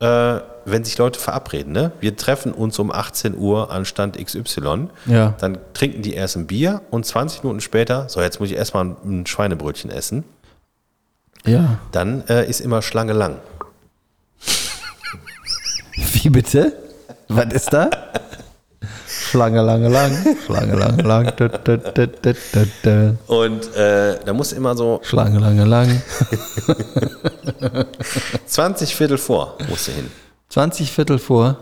äh, 0.00 0.40
wenn 0.64 0.84
sich 0.84 0.96
Leute 0.98 1.18
verabreden, 1.18 1.72
ne? 1.72 1.92
Wir 2.00 2.16
treffen 2.16 2.52
uns 2.52 2.78
um 2.78 2.90
18 2.92 3.36
Uhr 3.36 3.70
an 3.70 3.84
Stand 3.84 4.16
XY. 4.16 4.88
Ja. 5.06 5.34
Dann 5.40 5.58
trinken 5.74 6.02
die 6.02 6.14
erst 6.14 6.36
ein 6.36 6.46
Bier 6.46 6.82
und 6.90 7.04
20 7.04 7.42
Minuten 7.42 7.60
später, 7.60 8.08
so 8.08 8.20
jetzt 8.20 8.38
muss 8.38 8.50
ich 8.50 8.56
erstmal 8.56 8.84
ein, 8.84 8.96
ein 9.04 9.26
Schweinebrötchen 9.26 9.90
essen. 9.90 10.24
ja. 11.44 11.78
Dann 11.92 12.26
äh, 12.28 12.48
ist 12.48 12.60
immer 12.60 12.82
Schlange 12.82 13.12
lang. 13.12 13.36
Wie 15.96 16.30
bitte? 16.30 16.72
Was 17.28 17.52
ist 17.52 17.72
da? 17.72 17.90
Schlange, 19.30 19.60
lange, 19.60 19.88
lang. 19.88 20.36
Schlange, 20.46 20.74
lange, 20.74 21.02
lang. 21.02 21.32
Da, 21.36 21.48
da, 21.48 22.06
da. 22.82 23.14
Und 23.26 23.76
äh, 23.76 24.18
da 24.24 24.32
muss 24.32 24.52
immer 24.52 24.74
so 24.74 25.00
Schlange, 25.02 25.38
lange, 25.38 25.64
lang. 25.64 26.02
20 28.46 28.96
Viertel 28.96 29.18
vor, 29.18 29.56
musst 29.68 29.88
du 29.88 29.92
hin. 29.92 30.10
20 30.48 30.90
Viertel 30.90 31.18
vor. 31.18 31.56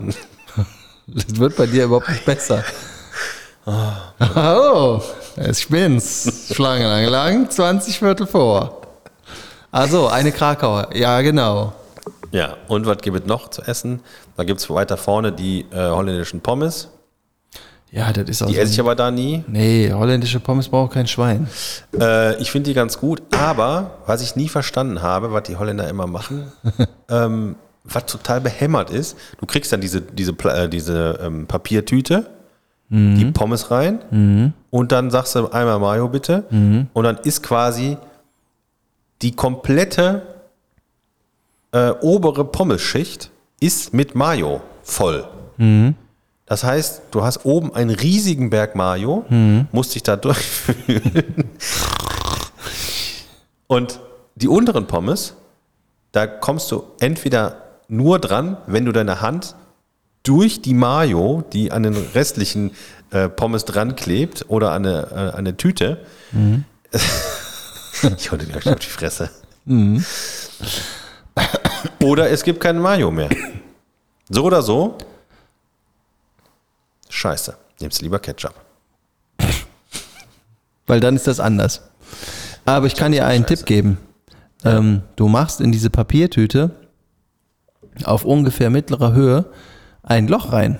Das 1.07 1.37
wird 1.37 1.57
bei 1.57 1.65
dir 1.65 1.85
überhaupt 1.85 2.09
nicht 2.09 2.25
besser. 2.25 2.63
Oh, 3.65 5.01
ich 5.35 5.67
bin's. 5.67 6.49
Schlange, 6.53 6.87
lange, 6.87 7.09
lang. 7.09 7.49
20 7.49 7.99
Viertel 7.99 8.27
vor. 8.27 8.81
Also, 9.71 10.07
eine 10.07 10.31
Krakauer. 10.31 10.89
Ja, 10.95 11.19
genau. 11.19 11.73
Ja, 12.31 12.55
und 12.69 12.85
was 12.85 12.99
gibt 12.99 13.19
es 13.19 13.25
noch 13.25 13.49
zu 13.49 13.61
essen? 13.63 14.01
Da 14.37 14.45
gibt 14.45 14.61
es 14.61 14.69
weiter 14.69 14.95
vorne 14.95 15.33
die 15.33 15.65
äh, 15.71 15.89
holländischen 15.89 16.39
Pommes. 16.39 16.89
Ja, 17.91 18.11
das 18.11 18.29
ist 18.29 18.41
auch 18.43 18.47
Die 18.47 18.55
so 18.55 18.59
esse 18.61 18.73
ich 18.73 18.79
aber 18.79 18.95
da 18.95 19.11
nie. 19.11 19.43
Nee, 19.47 19.91
holländische 19.93 20.39
Pommes 20.39 20.67
braucht 20.67 20.93
kein 20.93 21.07
Schwein. 21.07 21.47
Äh, 21.99 22.39
ich 22.41 22.51
finde 22.51 22.69
die 22.69 22.73
ganz 22.73 22.99
gut, 22.99 23.21
aber 23.31 23.91
was 24.05 24.21
ich 24.21 24.35
nie 24.35 24.49
verstanden 24.49 25.01
habe, 25.01 25.31
was 25.31 25.43
die 25.43 25.55
Holländer 25.55 25.87
immer 25.89 26.05
machen, 26.07 26.51
ähm, 27.09 27.55
was 27.85 28.05
total 28.05 28.41
behämmert 28.41 28.89
ist, 28.89 29.15
du 29.39 29.45
kriegst 29.45 29.71
dann 29.71 29.79
diese, 29.79 30.01
diese, 30.01 30.31
äh, 30.43 30.67
diese 30.67 31.19
ähm, 31.23 31.47
Papiertüte, 31.47 32.27
die 32.89 33.25
Pommes 33.33 33.69
rein 33.69 34.53
und 34.69 34.91
dann 34.93 35.11
sagst 35.11 35.35
du 35.35 35.49
einmal 35.49 35.77
Mayo 35.77 36.07
bitte 36.07 36.45
und 36.93 37.03
dann 37.03 37.17
ist 37.17 37.43
quasi 37.43 37.97
die 39.21 39.33
komplette 39.33 40.21
äh, 41.73 41.89
obere 41.99 42.45
Pommesschicht 42.45 43.29
ist 43.59 43.93
mit 43.93 44.15
Mayo 44.15 44.61
voll. 44.83 45.27
Das 46.47 46.63
heißt, 46.63 47.01
du 47.11 47.23
hast 47.23 47.45
oben 47.45 47.75
einen 47.75 47.89
riesigen 47.89 48.49
Berg 48.49 48.73
Mayo, 48.75 49.25
musst 49.71 49.93
dich 49.95 50.03
da 50.03 50.15
durchfühlen. 50.15 51.49
Und 53.67 53.99
die 54.35 54.47
unteren 54.47 54.87
Pommes, 54.87 55.35
da 56.13 56.25
kommst 56.25 56.71
du 56.71 56.83
entweder 56.99 57.63
nur 57.89 58.19
dran, 58.19 58.57
wenn 58.65 58.85
du 58.85 58.93
deine 58.93 59.19
Hand 59.21 59.55
durch 60.23 60.61
die 60.61 60.73
Mayo, 60.73 61.43
die 61.53 61.71
an 61.71 61.83
den 61.83 61.95
restlichen 62.15 62.71
äh, 63.11 63.27
Pommes 63.29 63.65
dran 63.65 63.95
klebt, 63.95 64.45
oder 64.47 64.71
an 64.71 64.85
eine, 64.85 65.07
äh, 65.11 65.15
an 65.15 65.35
eine 65.35 65.57
Tüte. 65.57 66.05
ich 68.17 68.31
hau 68.31 68.37
dir 68.37 68.45
gleich 68.45 68.67
auf 68.67 68.79
die 68.79 68.87
Fresse. 68.87 69.29
Oder 72.01 72.29
es 72.29 72.43
gibt 72.43 72.61
keine 72.61 72.79
Mayo 72.79 73.11
mehr. 73.11 73.29
So 74.29 74.43
oder 74.43 74.61
so. 74.61 74.97
Scheiße. 77.17 77.57
Nimmst 77.79 77.99
du 77.99 78.05
lieber 78.05 78.19
Ketchup. 78.19 78.53
Weil 80.85 80.99
dann 80.99 81.15
ist 81.15 81.25
das 81.25 81.39
anders. 81.39 81.81
Aber 82.63 82.85
ich 82.85 82.93
kann 82.93 83.11
dir 83.11 83.25
einen 83.25 83.47
Tipp 83.47 83.65
geben. 83.65 83.97
Ähm, 84.63 85.01
du 85.15 85.27
machst 85.27 85.59
in 85.59 85.71
diese 85.71 85.89
Papiertüte 85.89 86.69
auf 88.03 88.23
ungefähr 88.23 88.69
mittlerer 88.69 89.13
Höhe 89.13 89.45
ein 90.03 90.27
Loch 90.27 90.53
rein. 90.53 90.77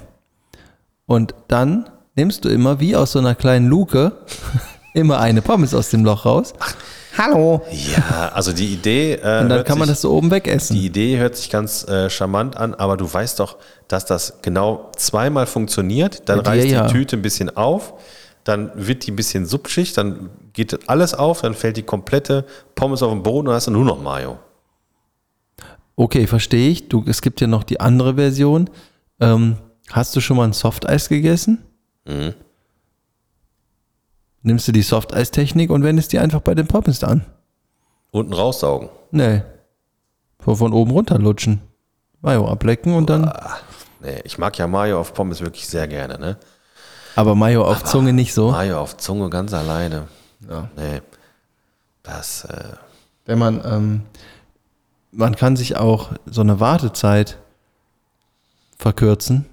Und 1.08 1.34
dann 1.48 1.90
nimmst 2.16 2.46
du 2.46 2.50
immer 2.50 2.80
wie 2.80 2.96
aus 2.96 3.14
so 3.14 3.20
einer 3.20 3.34
kleinen 3.34 3.68
Luke 3.68 4.12
immer 4.94 5.20
eine 5.20 5.42
Pommes 5.42 5.74
aus 5.74 5.90
dem 5.90 6.06
Loch 6.06 6.26
raus. 6.26 6.54
Hallo. 7.18 7.61
Ja, 7.72 8.30
also 8.34 8.53
die 8.53 8.68
Idee. 8.73 9.14
Äh, 9.14 9.41
Und 9.41 9.49
dann 9.49 9.64
kann 9.64 9.80
man 9.80 9.88
sich- 9.88 9.94
das 9.95 10.02
so 10.02 10.11
oben 10.14 10.30
wegessen. 10.31 10.76
Die 10.76 10.85
Idee 10.85 11.18
hört 11.18 11.35
sich 11.35 11.49
ganz 11.49 11.88
äh, 11.88 12.10
charmant 12.10 12.57
an, 12.57 12.73
aber 12.76 12.95
du 12.98 13.11
weißt 13.11 13.39
doch, 13.39 13.57
dass 13.88 14.06
das 14.06 14.39
genau 14.41 14.91
zweimal 14.95 15.45
funktioniert. 15.48 16.30
Dann 16.30 16.39
dir 16.44 16.49
reißt 16.49 16.65
die 16.65 16.69
ja. 16.72 16.88
Tüte 16.88 17.15
ein 17.18 17.22
bisschen 17.22 17.56
auf, 17.57 17.94
dann 18.44 18.72
wird 18.76 19.06
die 19.07 19.11
ein 19.11 19.15
bisschen 19.15 19.45
subschicht, 19.45 19.98
dann 19.98 20.30
geht 20.53 20.88
alles 20.89 21.14
auf, 21.14 21.41
dann 21.41 21.53
fällt 21.53 21.77
die 21.77 21.84
komplette 21.84 22.45
Pommes 22.76 23.02
auf 23.03 23.11
den 23.11 23.23
Boden 23.23 23.39
und 23.39 23.45
dann 23.48 23.56
hast 23.56 23.68
du 23.68 23.72
nur 23.72 23.85
noch 23.85 24.02
Mayo. 24.02 24.38
Okay, 25.95 26.27
verstehe 26.27 26.69
ich. 26.69 26.89
Du, 26.89 27.03
es 27.07 27.22
gibt 27.22 27.41
ja 27.41 27.48
noch 27.48 27.64
die 27.64 27.80
andere 27.80 28.15
Version. 28.15 28.69
Ähm, 29.19 29.57
hast 29.91 30.15
du 30.15 30.19
schon 30.22 30.38
mal 30.38 30.44
ein 30.44 30.53
Softeis 30.53 31.10
gegessen? 31.10 31.64
Mhm. 32.06 32.35
Nimmst 34.44 34.68
du 34.68 34.72
die 34.72 34.82
Softeis-Technik 34.82 35.70
und 35.70 35.84
wendest 35.84 36.14
die 36.14 36.20
einfach 36.20 36.42
bei 36.42 36.56
den 36.56 36.68
Pommes 36.68 37.04
an? 37.04 37.26
Unten 38.12 38.34
raussaugen. 38.34 38.90
Nee. 39.12 39.42
Von, 40.40 40.56
von 40.56 40.74
oben 40.74 40.92
runter 40.92 41.18
lutschen. 41.20 41.62
Mayo 42.22 42.48
ablecken 42.48 42.94
und 42.96 43.10
dann. 43.10 43.32
Nee, 44.02 44.22
ich 44.24 44.38
mag 44.38 44.58
ja 44.58 44.68
Mayo 44.68 45.00
auf 45.00 45.14
Pommes 45.14 45.42
wirklich 45.42 45.68
sehr 45.68 45.88
gerne, 45.88 46.18
ne? 46.20 46.38
Aber 47.16 47.36
Mayo 47.36 47.66
auf 47.66 47.84
Zunge 47.84 48.14
nicht 48.14 48.34
so. 48.34 48.52
Mayo 48.52 48.80
auf 48.80 48.98
Zunge 48.98 49.30
ganz 49.30 49.54
alleine. 49.54 50.08
Ja. 50.48 50.70
Nee. 50.76 51.02
Das, 52.04 52.46
äh, 52.46 52.74
Wenn 53.26 53.40
man, 53.40 53.62
ähm, 53.66 54.02
man 55.12 55.36
kann 55.36 55.56
sich 55.58 55.76
auch 55.76 56.12
so 56.26 56.42
eine 56.42 56.60
Wartezeit 56.60 57.38
verkürzen, 58.78 59.46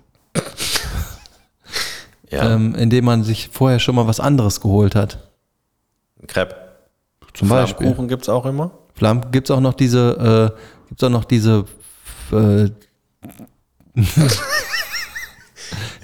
ja, 2.34 2.54
ähm, 2.54 2.74
indem 2.74 3.04
man 3.04 3.24
sich 3.24 3.50
vorher 3.52 3.78
schon 3.78 3.94
mal 3.94 4.06
was 4.06 4.20
anderes 4.20 4.60
geholt 4.60 4.94
hat. 4.94 5.30
ein 6.20 6.26
Crepe. 6.26 6.56
Zum 7.32 7.48
Beispiel. 7.48 7.86
Flammkuchen 7.86 8.08
gibt 8.08 8.22
es 8.22 8.28
auch 8.28 8.46
immer. 8.46 8.70
Flammen 8.94 9.30
gibt 9.32 9.50
es 9.50 9.56
auch 9.56 9.60
noch 9.60 9.74
diese, 9.74 10.52
äh, 10.54 10.88
gibt's 10.88 11.02
auch 11.02 11.10
noch 11.10 11.24
diese 11.24 11.64
äh, 12.32 12.70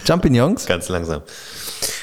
Champignons? 0.05 0.67
Ganz 0.67 0.89
langsam. 0.89 1.23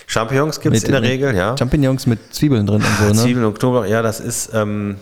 Champignons 0.07 0.59
gibt 0.61 0.75
es 0.75 0.83
in 0.83 0.91
der 0.93 1.01
Regel, 1.01 1.35
ja. 1.35 1.57
Champignons 1.57 2.07
mit 2.07 2.33
Zwiebeln 2.33 2.65
drin 2.65 2.81
und 2.81 2.97
so, 2.97 3.05
ne? 3.05 3.13
Zwiebeln 3.13 3.45
und 3.45 3.59
Knoblauch, 3.59 3.85
ja, 3.85 4.01
das 4.01 4.19
ist. 4.19 4.51
Ähm, 4.53 4.97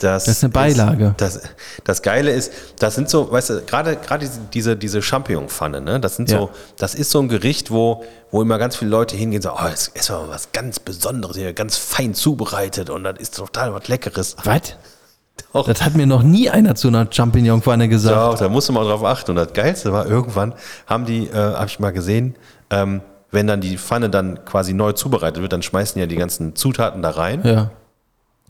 das, 0.00 0.24
Das 0.24 0.36
ist 0.36 0.44
eine 0.44 0.52
Beilage. 0.52 1.14
das, 1.16 1.40
das 1.84 2.02
Geile 2.02 2.32
ist, 2.32 2.52
das 2.78 2.94
sind 2.94 3.08
so, 3.08 3.30
weißt 3.30 3.50
du, 3.50 3.62
gerade 3.62 3.96
gerade 3.96 4.28
diese, 4.52 4.76
diese, 4.76 5.02
Champignon-Pfanne, 5.02 5.80
ne? 5.80 6.00
Das 6.00 6.16
sind 6.16 6.30
Ja. 6.30 6.38
so, 6.38 6.50
das 6.76 6.94
ist 6.94 7.10
so 7.10 7.20
ein 7.20 7.28
Gericht, 7.28 7.70
wo, 7.70 8.04
wo 8.30 8.42
immer 8.42 8.58
ganz 8.58 8.76
viele 8.76 8.90
Leute 8.90 9.16
hingehen, 9.16 9.42
so, 9.42 9.52
oh, 9.52 9.68
jetzt 9.68 9.92
essen 9.94 10.16
wir 10.16 10.22
mal 10.22 10.28
was 10.30 10.52
ganz 10.52 10.78
Besonderes 10.80 11.36
hier, 11.36 11.52
ganz 11.52 11.76
fein 11.76 12.14
zubereitet 12.14 12.90
und 12.90 13.04
das 13.04 13.18
ist 13.18 13.36
total 13.36 13.72
was 13.74 13.88
Leckeres. 13.88 14.36
Was? 14.44 14.76
Doch. 15.52 15.66
Das 15.66 15.82
hat 15.82 15.94
mir 15.96 16.06
noch 16.06 16.22
nie 16.22 16.50
einer 16.50 16.74
zu 16.74 16.88
einer 16.88 17.06
Champignon-Pfanne 17.10 17.88
gesagt. 17.88 18.14
Ja, 18.14 18.34
da 18.34 18.48
musst 18.50 18.68
du 18.68 18.72
mal 18.72 18.84
drauf 18.84 19.02
achten. 19.04 19.32
Und 19.32 19.36
das 19.36 19.52
Geilste 19.52 19.92
war, 19.92 20.06
irgendwann 20.06 20.54
haben 20.86 21.06
die, 21.06 21.26
äh, 21.28 21.34
habe 21.34 21.66
ich 21.66 21.78
mal 21.80 21.92
gesehen, 21.92 22.36
ähm, 22.70 23.00
wenn 23.30 23.46
dann 23.46 23.60
die 23.60 23.78
Pfanne 23.78 24.10
dann 24.10 24.44
quasi 24.44 24.74
neu 24.74 24.92
zubereitet 24.92 25.40
wird, 25.40 25.52
dann 25.52 25.62
schmeißen 25.62 26.00
ja 26.00 26.06
die 26.06 26.16
ganzen 26.16 26.56
Zutaten 26.56 27.02
da 27.02 27.10
rein. 27.10 27.42
Ja. 27.44 27.70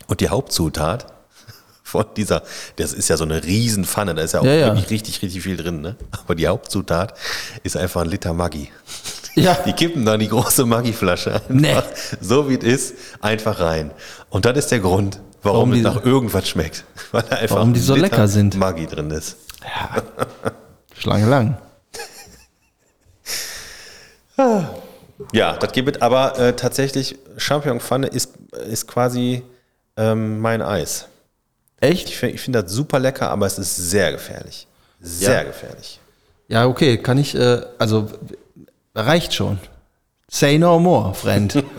Und 0.09 0.21
die 0.21 0.29
Hauptzutat 0.29 1.07
von 1.91 2.07
dieser, 2.17 2.43
das 2.77 2.93
ist 2.93 3.09
ja 3.09 3.17
so 3.17 3.25
eine 3.25 3.43
Riesenpfanne, 3.43 4.15
da 4.15 4.23
ist 4.23 4.33
ja 4.35 4.41
auch 4.41 4.45
Ja, 4.45 4.53
ja. 4.55 4.67
wirklich 4.69 4.91
richtig, 4.91 5.21
richtig 5.23 5.43
viel 5.43 5.57
drin, 5.57 5.81
ne? 5.81 5.97
Aber 6.13 6.35
die 6.35 6.47
Hauptzutat 6.47 7.15
ist 7.63 7.77
einfach 7.77 8.03
ein 8.03 8.09
Liter 8.09 8.33
Maggi. 8.33 8.71
Ja. 9.35 9.55
Die 9.67 9.73
kippen 9.73 10.05
da 10.05 10.17
die 10.17 10.29
große 10.29 10.65
Maggi-Flasche 10.67 11.35
einfach, 11.35 11.49
Nee. 11.49 11.77
so 12.21 12.49
wie 12.49 12.57
es 12.59 12.65
ist, 12.65 12.95
einfach 13.21 13.61
rein. 13.61 13.91
Und 14.29 14.45
das 14.45 14.57
ist 14.59 14.71
der 14.71 14.81
Grund, 14.81 15.21
warum, 15.43 15.71
Warum 15.71 15.73
es 15.73 15.83
nach 15.83 16.05
irgendwas 16.05 16.49
schmeckt. 16.49 16.85
Weil 17.13 17.23
da 17.23 17.37
einfach 17.37 17.57
Warum 17.57 17.73
die 17.73 17.81
so 17.81 17.95
Liter 17.95 18.07
lecker 18.09 18.29
sind. 18.29 18.57
Maggi 18.57 18.87
drin 18.87 19.11
ist. 19.11 19.37
Schlange 20.97 21.27
lang. 21.29 21.59
Ja, 25.33 25.55
das 25.59 25.73
gibt 25.73 25.97
es, 25.97 26.01
aber 26.03 26.39
äh, 26.39 26.57
tatsächlich, 26.57 27.19
Champignonpfanne 27.37 28.07
ist, 28.07 28.33
ist 28.71 28.87
quasi 28.89 29.43
ähm, 29.99 30.41
mein 30.41 30.63
Eis. 30.63 31.09
Echt? 31.81 32.09
Ich 32.09 32.17
finde 32.19 32.39
find 32.39 32.55
das 32.55 32.71
super 32.73 32.99
lecker, 32.99 33.31
aber 33.31 33.47
es 33.47 33.59
ist 33.59 33.75
sehr 33.77 34.13
gefährlich. 34.13 34.67
Sehr 35.01 35.39
Ja. 35.39 35.43
gefährlich. 35.45 35.99
Ja, 36.49 36.67
okay, 36.67 36.99
kann 36.99 37.17
ich, 37.19 37.35
äh, 37.35 37.63
also 37.79 38.11
reicht 38.95 39.35
schon. 39.35 39.59
Say 40.31 40.59
no 40.59 40.79
more, 40.79 41.15
friend. 41.15 41.63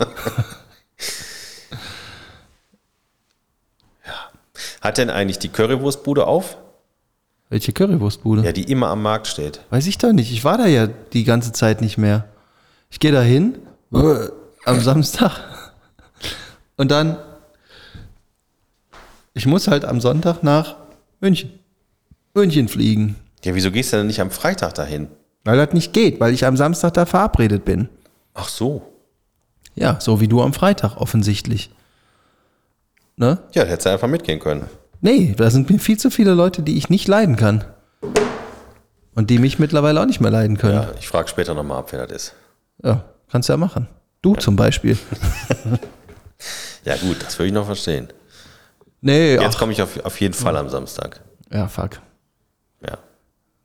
Hat 4.80 4.98
denn 4.98 5.10
eigentlich 5.10 5.38
die 5.38 5.48
Currywurstbude 5.48 6.26
auf? 6.26 6.56
Welche 7.48 7.72
Currywurstbude? 7.72 8.42
Ja, 8.44 8.52
die 8.52 8.64
immer 8.70 8.88
am 8.88 9.02
Markt 9.02 9.26
steht. 9.28 9.60
Weiß 9.70 9.86
ich 9.86 9.98
doch 9.98 10.12
nicht. 10.12 10.32
Ich 10.32 10.44
war 10.44 10.58
da 10.58 10.66
ja 10.66 10.86
die 10.86 11.24
ganze 11.24 11.52
Zeit 11.52 11.80
nicht 11.80 11.98
mehr. 11.98 12.24
Ich 12.90 12.98
gehe 12.98 13.12
da 13.12 13.22
hin 13.22 13.58
äh, 13.94 14.28
am 14.64 14.80
Samstag 14.80 15.32
und 16.76 16.90
dann, 16.90 17.16
ich 19.34 19.46
muss 19.46 19.68
halt 19.68 19.84
am 19.84 20.00
Sonntag 20.00 20.42
nach 20.42 20.76
München. 21.20 21.58
München 22.34 22.68
fliegen. 22.68 23.16
Ja, 23.44 23.54
wieso 23.54 23.70
gehst 23.70 23.92
du 23.92 23.98
denn 23.98 24.06
nicht 24.06 24.20
am 24.20 24.30
Freitag 24.30 24.74
dahin? 24.74 25.08
Weil 25.44 25.56
das 25.56 25.72
nicht 25.72 25.92
geht, 25.92 26.20
weil 26.20 26.32
ich 26.32 26.44
am 26.46 26.56
Samstag 26.56 26.94
da 26.94 27.06
verabredet 27.06 27.64
bin. 27.64 27.88
Ach 28.34 28.48
so. 28.48 28.82
Ja, 29.74 29.98
so 30.00 30.20
wie 30.20 30.28
du 30.28 30.42
am 30.42 30.52
Freitag 30.52 30.96
offensichtlich. 30.96 31.70
Ne? 33.16 33.38
Ja, 33.52 33.64
hättest 33.64 33.86
du 33.86 33.90
einfach 33.90 34.08
mitgehen 34.08 34.38
können. 34.38 34.66
Nee, 35.00 35.34
da 35.36 35.50
sind 35.50 35.68
mir 35.68 35.78
viel 35.78 35.98
zu 35.98 36.10
viele 36.10 36.34
Leute, 36.34 36.62
die 36.62 36.76
ich 36.76 36.88
nicht 36.88 37.08
leiden 37.08 37.36
kann. 37.36 37.64
Und 39.14 39.30
die 39.30 39.38
mich 39.38 39.58
mittlerweile 39.58 40.00
auch 40.00 40.06
nicht 40.06 40.20
mehr 40.20 40.30
leiden 40.30 40.56
können. 40.56 40.74
Ja, 40.74 40.92
ich 40.98 41.08
frage 41.08 41.28
später 41.28 41.54
nochmal 41.54 41.78
ab, 41.78 41.88
wer 41.92 42.06
das 42.06 42.16
ist. 42.16 42.34
Ja, 42.82 43.04
kannst 43.30 43.48
du 43.48 43.52
ja 43.52 43.56
machen. 43.56 43.88
Du 44.22 44.36
zum 44.36 44.56
Beispiel. 44.56 44.96
Ja, 46.84 46.96
gut, 46.96 47.22
das 47.22 47.38
würde 47.38 47.46
ich 47.46 47.52
noch 47.52 47.66
verstehen. 47.66 48.08
Nee, 49.04 49.34
Jetzt 49.34 49.58
komme 49.58 49.72
ich 49.72 49.82
auf, 49.82 49.98
auf 50.04 50.20
jeden 50.20 50.32
Fall 50.34 50.56
am 50.56 50.68
Samstag. 50.68 51.20
ja, 51.50 51.66
fuck. 51.68 52.00
Ja. 52.80 52.98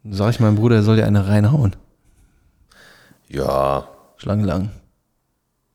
Dann 0.03 0.14
sag 0.14 0.31
ich 0.31 0.39
meinem 0.39 0.55
Bruder, 0.55 0.77
er 0.77 0.84
soll 0.84 0.95
dir 0.97 1.05
eine 1.05 1.27
reinhauen. 1.27 1.76
Ja, 3.30 3.88
Schlangenlang. 4.18 4.72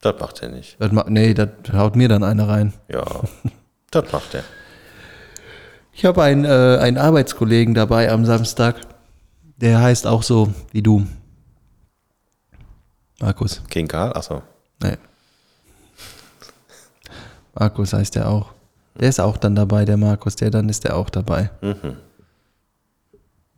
das 0.00 0.18
macht 0.18 0.42
er 0.42 0.48
nicht. 0.48 0.76
Das 0.80 0.90
ma 0.90 1.04
nee, 1.08 1.32
das 1.34 1.48
haut 1.72 1.94
mir 1.96 2.08
dann 2.08 2.24
eine 2.24 2.48
rein. 2.48 2.72
Ja, 2.88 3.04
das 3.92 4.10
macht 4.12 4.34
er. 4.34 4.42
Ich 5.92 6.04
habe 6.06 6.22
einen, 6.24 6.44
äh, 6.44 6.78
einen 6.80 6.98
Arbeitskollegen 6.98 7.74
dabei 7.74 8.10
am 8.10 8.24
Samstag. 8.24 8.76
Der 9.58 9.80
heißt 9.80 10.06
auch 10.08 10.22
so 10.24 10.52
wie 10.72 10.82
du. 10.82 11.06
Markus. 13.20 13.62
King 13.68 13.86
Karl? 13.86 14.12
Achso. 14.14 14.42
Nee. 14.82 14.96
Markus 17.54 17.92
heißt 17.92 18.16
der 18.16 18.28
auch. 18.28 18.52
Der 19.00 19.08
ist 19.08 19.20
auch 19.20 19.36
dann 19.36 19.54
dabei, 19.54 19.84
der 19.84 19.96
Markus. 19.96 20.36
Der 20.36 20.50
dann 20.50 20.68
ist 20.68 20.84
der 20.84 20.96
auch 20.96 21.10
dabei. 21.10 21.50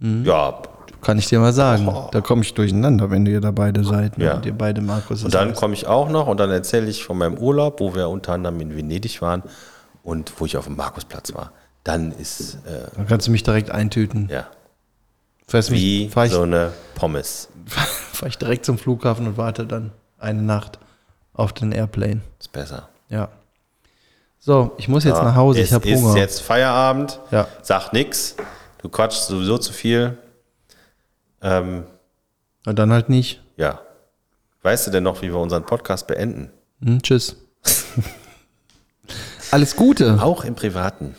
Ja, 0.00 0.62
Kann 1.02 1.18
ich 1.18 1.28
dir 1.28 1.38
mal 1.40 1.52
sagen. 1.52 1.88
Da 2.12 2.20
komme 2.20 2.42
ich 2.42 2.54
durcheinander, 2.54 3.10
wenn 3.10 3.26
ihr 3.26 3.40
da 3.40 3.50
beide 3.50 3.84
seid. 3.84 4.18
Ne? 4.18 4.26
Ja. 4.26 4.34
Und 4.36 4.46
ihr 4.46 4.56
beide 4.56 4.80
Markus. 4.80 5.24
und 5.24 5.32
dann 5.34 5.54
komme 5.54 5.74
ich 5.74 5.86
auch 5.86 6.08
noch 6.08 6.26
und 6.26 6.38
dann 6.40 6.50
erzähle 6.50 6.88
ich 6.88 7.04
von 7.04 7.18
meinem 7.18 7.38
Urlaub, 7.38 7.80
wo 7.80 7.94
wir 7.94 8.08
unter 8.08 8.32
anderem 8.32 8.60
in 8.60 8.76
Venedig 8.76 9.22
waren 9.22 9.42
und 10.02 10.32
wo 10.38 10.46
ich 10.46 10.56
auf 10.56 10.64
dem 10.66 10.76
Markusplatz 10.76 11.34
war. 11.34 11.52
Dann 11.84 12.12
ist, 12.12 12.54
äh, 12.66 12.88
dann 12.96 13.06
kannst 13.06 13.26
du 13.26 13.30
mich 13.30 13.42
direkt 13.42 13.70
eintüten. 13.70 14.28
ja, 14.30 14.46
Fährst 15.46 15.70
mich, 15.70 15.80
wie 15.80 16.08
fahr 16.08 16.26
ich, 16.26 16.32
so 16.32 16.42
eine 16.42 16.72
Pommes. 16.94 17.48
fahr 17.66 18.28
ich 18.28 18.38
direkt 18.38 18.64
zum 18.64 18.78
Flughafen 18.78 19.26
und 19.26 19.36
warte 19.36 19.66
dann 19.66 19.92
eine 20.18 20.42
Nacht 20.42 20.78
auf 21.34 21.52
den 21.52 21.72
Airplane. 21.72 22.20
Ist 22.40 22.52
besser. 22.52 22.88
Ja. 23.10 23.28
So, 24.46 24.72
ich 24.76 24.88
muss 24.88 25.04
jetzt 25.04 25.16
Ja, 25.16 25.24
nach 25.24 25.36
Hause. 25.36 25.60
es 25.62 25.68
Ich 25.68 25.72
habe 25.72 25.88
ist 25.88 26.02
Hunger. 26.02 26.18
jetzt 26.18 26.42
Feierabend. 26.42 27.18
Ja. 27.30 27.48
Sag 27.62 27.94
nix. 27.94 28.36
Du 28.82 28.90
quatschst 28.90 29.28
sowieso 29.28 29.56
zu 29.56 29.72
viel. 29.72 30.18
Ähm, 31.40 31.84
Und 32.66 32.78
dann 32.78 32.92
halt 32.92 33.08
nicht. 33.08 33.42
ja. 33.56 33.80
Weißt 34.60 34.86
du 34.86 34.90
denn 34.90 35.02
noch, 35.02 35.20
wie 35.22 35.28
wir 35.30 35.38
unseren 35.38 35.64
Podcast 35.64 36.06
beenden? 36.06 36.50
Hm, 36.82 37.00
tschüss. 37.02 37.36
Alles 39.50 39.76
Gute. 39.76 40.18
Auch 40.22 40.44
im 40.44 40.54
Privaten. 40.54 41.14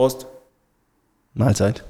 Prost. 0.00 0.26
Mahlzeit. 1.34 1.84